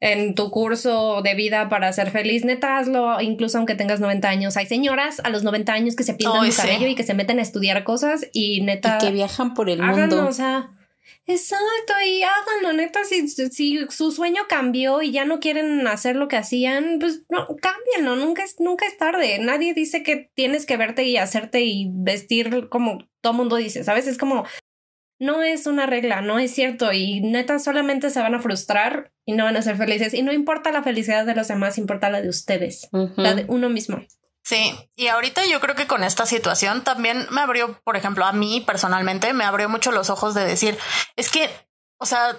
en 0.01 0.35
tu 0.35 0.51
curso 0.51 1.23
de 1.23 1.35
vida 1.35 1.69
para 1.69 1.93
ser 1.93 2.11
feliz, 2.11 2.45
neta 2.45 2.79
hazlo, 2.79 3.20
incluso 3.20 3.59
aunque 3.59 3.75
tengas 3.75 4.01
90 4.01 4.29
años. 4.29 4.57
Hay 4.57 4.66
señoras 4.66 5.20
a 5.25 5.29
los 5.29 5.43
90 5.43 5.73
años 5.73 5.97
que 5.97 6.05
se 6.05 6.15
pintan 6.15 6.45
el 6.45 6.55
cabello 6.55 6.87
sí. 6.87 6.93
y 6.93 6.95
que 6.95 7.03
se 7.03 7.15
meten 7.15 7.39
a 7.39 7.43
estudiar 7.43 7.83
cosas 7.85 8.27
y 8.33 8.61
neta... 8.61 8.99
Y 9.01 9.07
que 9.07 9.12
viajan 9.12 9.55
por 9.55 9.70
el 9.70 9.81
háganlo, 9.81 10.16
mundo. 10.16 10.29
O 10.29 10.33
sea, 10.33 10.70
Exacto, 11.26 11.93
y 12.06 12.22
háganlo, 12.22 12.72
neta, 12.72 13.05
si, 13.05 13.28
si 13.28 13.86
su 13.90 14.12
sueño 14.12 14.43
cambió 14.48 15.02
y 15.02 15.12
ya 15.12 15.24
no 15.24 15.40
quieren 15.40 15.86
hacer 15.86 16.16
lo 16.16 16.28
que 16.28 16.36
hacían, 16.36 16.98
pues 17.01 17.24
no, 17.28 17.47
cámbienlo, 17.60 18.16
nunca 18.16 18.44
es, 18.44 18.59
nunca 18.60 18.86
es 18.86 18.97
tarde. 18.97 19.39
Nadie 19.39 19.74
dice 19.74 20.02
que 20.02 20.30
tienes 20.35 20.66
que 20.66 20.76
verte 20.76 21.05
y 21.05 21.16
hacerte 21.16 21.60
y 21.60 21.90
vestir 21.93 22.68
como 22.68 22.98
todo 23.20 23.32
mundo 23.32 23.56
dice, 23.56 23.85
¿sabes? 23.85 24.06
Es 24.06 24.18
como, 24.18 24.44
no 25.20 25.43
es 25.43 25.66
una 25.66 25.86
regla, 25.86 26.20
no 26.20 26.39
es 26.39 26.52
cierto, 26.52 26.93
y 26.93 27.20
neta 27.20 27.59
solamente 27.59 28.10
se 28.10 28.20
van 28.20 28.35
a 28.35 28.40
frustrar 28.40 29.12
y 29.26 29.32
no 29.32 29.44
van 29.44 29.56
a 29.56 29.62
ser 29.62 29.76
felices. 29.76 30.14
Y 30.14 30.22
no 30.22 30.32
importa 30.32 30.72
la 30.72 30.82
felicidad 30.82 31.26
de 31.26 31.35
los 31.35 31.48
demás, 31.48 31.78
importa 31.78 32.10
la 32.10 32.22
de 32.22 32.28
ustedes, 32.28 32.89
uh 32.93 33.09
-huh. 33.09 33.16
la 33.16 33.35
de 33.35 33.44
uno 33.48 33.68
mismo. 33.68 34.01
Sí, 34.49 34.75
y 34.97 35.09
ahorita 35.09 35.45
yo 35.45 35.61
creo 35.61 35.75
que 35.75 35.87
con 35.87 36.03
esta 36.03 36.25
situación 36.25 36.83
también 36.83 37.27
me 37.29 37.43
abrió, 37.43 37.79
por 37.83 37.99
ejemplo, 37.99 38.25
a 38.25 38.33
mí 38.33 38.62
personalmente, 38.62 39.35
me 39.35 39.45
abrió 39.45 39.69
mucho 39.69 39.93
los 39.93 40.09
ojos 40.09 40.33
de 40.33 40.47
decir, 40.47 40.79
es 41.16 41.29
que, 41.29 41.51
o 41.99 42.07
sea, 42.07 42.35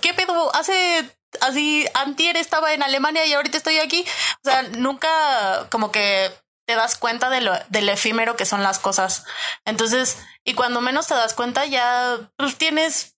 ¿qué 0.00 0.14
pedo? 0.14 0.54
Hace 0.54 1.04
así, 1.40 1.84
antier 1.94 2.36
estaba 2.36 2.74
en 2.74 2.84
Alemania 2.84 3.26
y 3.26 3.32
ahorita 3.32 3.56
estoy 3.56 3.80
aquí. 3.80 4.04
O 4.44 4.48
sea, 4.48 4.62
nunca 4.62 5.68
como 5.68 5.90
que 5.90 6.30
te 6.64 6.76
das 6.76 6.96
cuenta 6.96 7.28
de 7.28 7.40
lo, 7.40 7.52
del 7.70 7.88
efímero 7.88 8.36
que 8.36 8.46
son 8.46 8.62
las 8.62 8.78
cosas. 8.78 9.24
Entonces, 9.64 10.18
y 10.44 10.54
cuando 10.54 10.80
menos 10.80 11.08
te 11.08 11.14
das 11.14 11.34
cuenta, 11.34 11.66
ya 11.66 12.20
pues, 12.36 12.56
tienes 12.56 13.16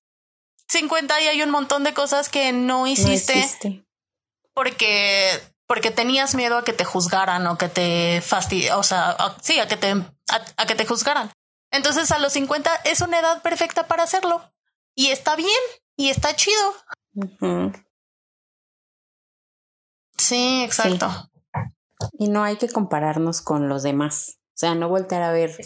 50 0.68 1.20
y 1.20 1.26
hay 1.26 1.42
un 1.42 1.50
montón 1.50 1.84
de 1.84 1.92
cosas 1.92 2.30
que 2.30 2.52
no 2.52 2.86
hiciste. 2.86 3.46
No 3.64 3.84
porque 4.54 5.42
porque 5.74 5.90
tenías 5.90 6.36
miedo 6.36 6.56
a 6.56 6.62
que 6.62 6.72
te 6.72 6.84
juzgaran 6.84 7.44
o 7.48 7.58
que 7.58 7.68
te 7.68 8.20
fastidiaran, 8.20 8.78
o 8.78 8.84
sea, 8.84 9.10
a, 9.10 9.36
sí, 9.42 9.58
a 9.58 9.66
que 9.66 9.76
te, 9.76 9.90
a, 9.90 10.06
a, 10.56 10.66
que 10.66 10.76
te 10.76 10.86
juzgaran. 10.86 11.32
Entonces 11.72 12.12
a 12.12 12.20
los 12.20 12.32
50 12.34 12.70
es 12.84 13.00
una 13.00 13.18
edad 13.18 13.42
perfecta 13.42 13.88
para 13.88 14.04
hacerlo. 14.04 14.40
Y 14.94 15.08
está 15.08 15.34
bien, 15.34 15.48
y 15.96 16.10
está 16.10 16.36
chido. 16.36 16.74
Uh 17.14 17.24
-huh. 17.40 17.84
Sí, 20.16 20.62
exacto. 20.62 21.10
Sí. 21.10 21.58
Y 22.20 22.28
no 22.28 22.44
hay 22.44 22.54
que 22.54 22.68
compararnos 22.68 23.42
con 23.42 23.68
los 23.68 23.82
demás. 23.82 24.38
O 24.50 24.56
sea, 24.56 24.76
no 24.76 24.88
voltear 24.88 25.24
a 25.24 25.32
ver 25.32 25.56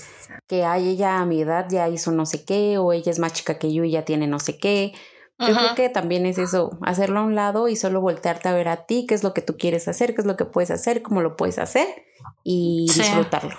que 0.47 0.65
ay, 0.65 0.89
ella 0.89 1.19
a 1.19 1.27
mi 1.27 1.43
edad 1.43 1.67
ya 1.69 1.87
hizo 1.91 2.13
no 2.13 2.25
sé 2.25 2.47
qué, 2.47 2.79
o 2.79 2.95
ella 2.95 3.13
es 3.13 3.19
más 3.19 3.35
chica 3.35 3.59
que 3.59 3.75
yo 3.75 3.85
y 3.85 3.91
ya 3.91 4.07
tiene 4.07 4.27
no 4.27 4.41
sé 4.41 4.57
qué. 4.57 4.95
Yo 5.39 5.55
creo 5.55 5.75
que 5.77 5.89
también 5.89 6.27
es 6.27 6.37
eso, 6.37 6.77
hacerlo 6.83 7.21
a 7.21 7.23
un 7.23 7.37
lado 7.37 7.69
y 7.69 7.77
solo 7.77 8.01
voltearte 8.01 8.49
a 8.49 8.53
ver 8.53 8.69
a 8.69 8.87
ti, 8.87 9.07
qué 9.07 9.15
es 9.15 9.23
lo 9.23 9.35
que 9.35 9.43
tú 9.43 9.57
quieres 9.57 9.87
hacer, 9.87 10.15
qué 10.15 10.21
es 10.21 10.27
lo 10.27 10.37
que 10.37 10.45
puedes 10.45 10.73
hacer, 10.73 11.01
cómo 11.01 11.23
lo 11.23 11.37
puedes 11.37 11.59
hacer 11.59 11.87
y 12.43 12.87
sí. 12.93 13.03
disfrutarlo. 13.03 13.57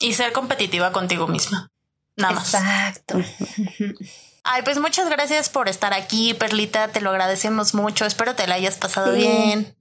Y 0.00 0.14
ser 0.14 0.32
competitiva 0.32 0.90
contigo 0.90 1.28
misma. 1.28 1.70
Nada 2.16 2.34
más. 2.34 2.54
Exacto. 2.54 3.18
Ay, 4.44 4.62
pues 4.62 4.78
muchas 4.78 5.08
gracias 5.08 5.48
por 5.48 5.68
estar 5.68 5.94
aquí, 5.94 6.34
Perlita. 6.34 6.88
Te 6.88 7.00
lo 7.00 7.10
agradecemos 7.10 7.74
mucho. 7.74 8.04
Espero 8.04 8.34
te 8.34 8.46
la 8.48 8.56
hayas 8.56 8.76
pasado 8.76 9.12
sí. 9.12 9.18
bien. 9.18 9.76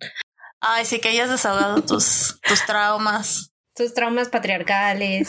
Ay, 0.59 0.85
sí, 0.85 0.99
que 0.99 1.09
hayas 1.09 1.31
desahogado 1.31 1.81
tus, 1.81 2.39
tus 2.47 2.63
traumas. 2.67 3.51
Tus 3.75 3.95
traumas 3.95 4.29
patriarcales. 4.29 5.27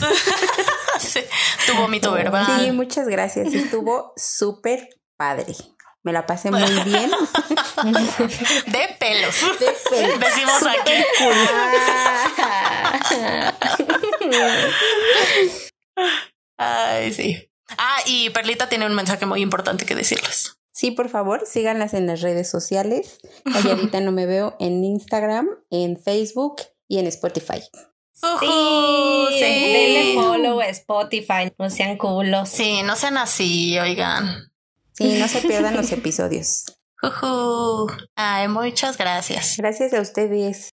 sí, 0.99 1.21
tu 1.67 1.75
vómito 1.75 2.13
verbal. 2.13 2.61
Sí, 2.61 2.73
muchas 2.73 3.09
gracias. 3.09 3.55
Estuvo 3.55 4.13
súper 4.17 4.91
padre. 5.23 5.55
Me 6.03 6.13
la 6.13 6.27
pasé 6.27 6.51
muy 6.51 6.61
bien. 6.85 7.11
De 8.67 8.97
pelos. 8.99 9.37
De 9.61 9.73
pelos. 9.89 10.19
Decimos 10.19 10.59
Super 10.59 10.81
aquí. 10.81 10.93
Cool. 11.19 11.35
Ay, 16.57 17.13
sí. 17.13 17.49
Ah, 17.79 17.99
y 18.07 18.31
Perlita 18.31 18.69
tiene 18.69 18.87
un 18.87 18.95
mensaje 18.95 19.27
muy 19.27 19.43
importante 19.43 19.87
que 19.87 19.95
decirles. 19.95 20.59
Sí, 20.73 20.91
por 20.91 21.09
favor, 21.09 21.45
síganlas 21.47 21.95
en 21.95 22.09
las 22.09 22.21
redes 22.21 22.51
sociales. 22.51 23.21
Ahorita 23.55 24.01
no 24.01 24.11
me 24.11 24.27
veo 24.27 24.57
en 24.59 24.83
Instagram, 24.83 25.49
en 25.71 25.97
Facebook 26.03 26.63
y 26.89 26.99
en 26.99 27.07
Spotify. 27.07 27.61
Sí, 28.13 28.27
uh 28.27 28.39
-huh, 28.39 29.29
sí. 29.29 29.41
denle 29.41 30.15
follow 30.15 30.61
a 30.61 30.67
Spotify, 30.67 31.53
no 31.59 31.71
sean 31.71 31.97
culos. 31.97 32.49
Sí, 32.49 32.83
no 32.83 32.97
sean 32.97 33.17
así, 33.19 33.79
oigan. 33.79 34.52
Sí, 34.95 35.19
no 35.19 35.29
se 35.29 35.41
pierdan 35.41 35.77
los 35.77 35.91
episodios. 35.93 36.65
Uh 37.03 37.09
-huh. 37.09 38.09
Ay, 38.17 38.49
muchas 38.49 38.97
gracias. 38.97 39.57
Gracias 39.57 39.93
a 39.95 40.01
ustedes. 40.01 40.71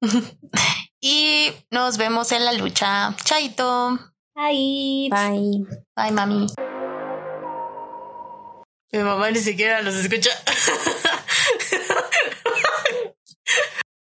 y 1.00 1.52
nos 1.70 1.96
vemos 1.98 2.32
en 2.32 2.44
la 2.44 2.52
lucha. 2.52 3.16
Chaito. 3.24 3.98
Bye. 4.34 5.08
Bye. 5.10 5.66
Bye, 5.96 6.12
mami. 6.12 6.46
Mi 8.92 8.98
mamá 8.98 9.30
ni 9.30 9.38
siquiera 9.38 9.82
los 9.82 9.94
escucha. 9.94 10.30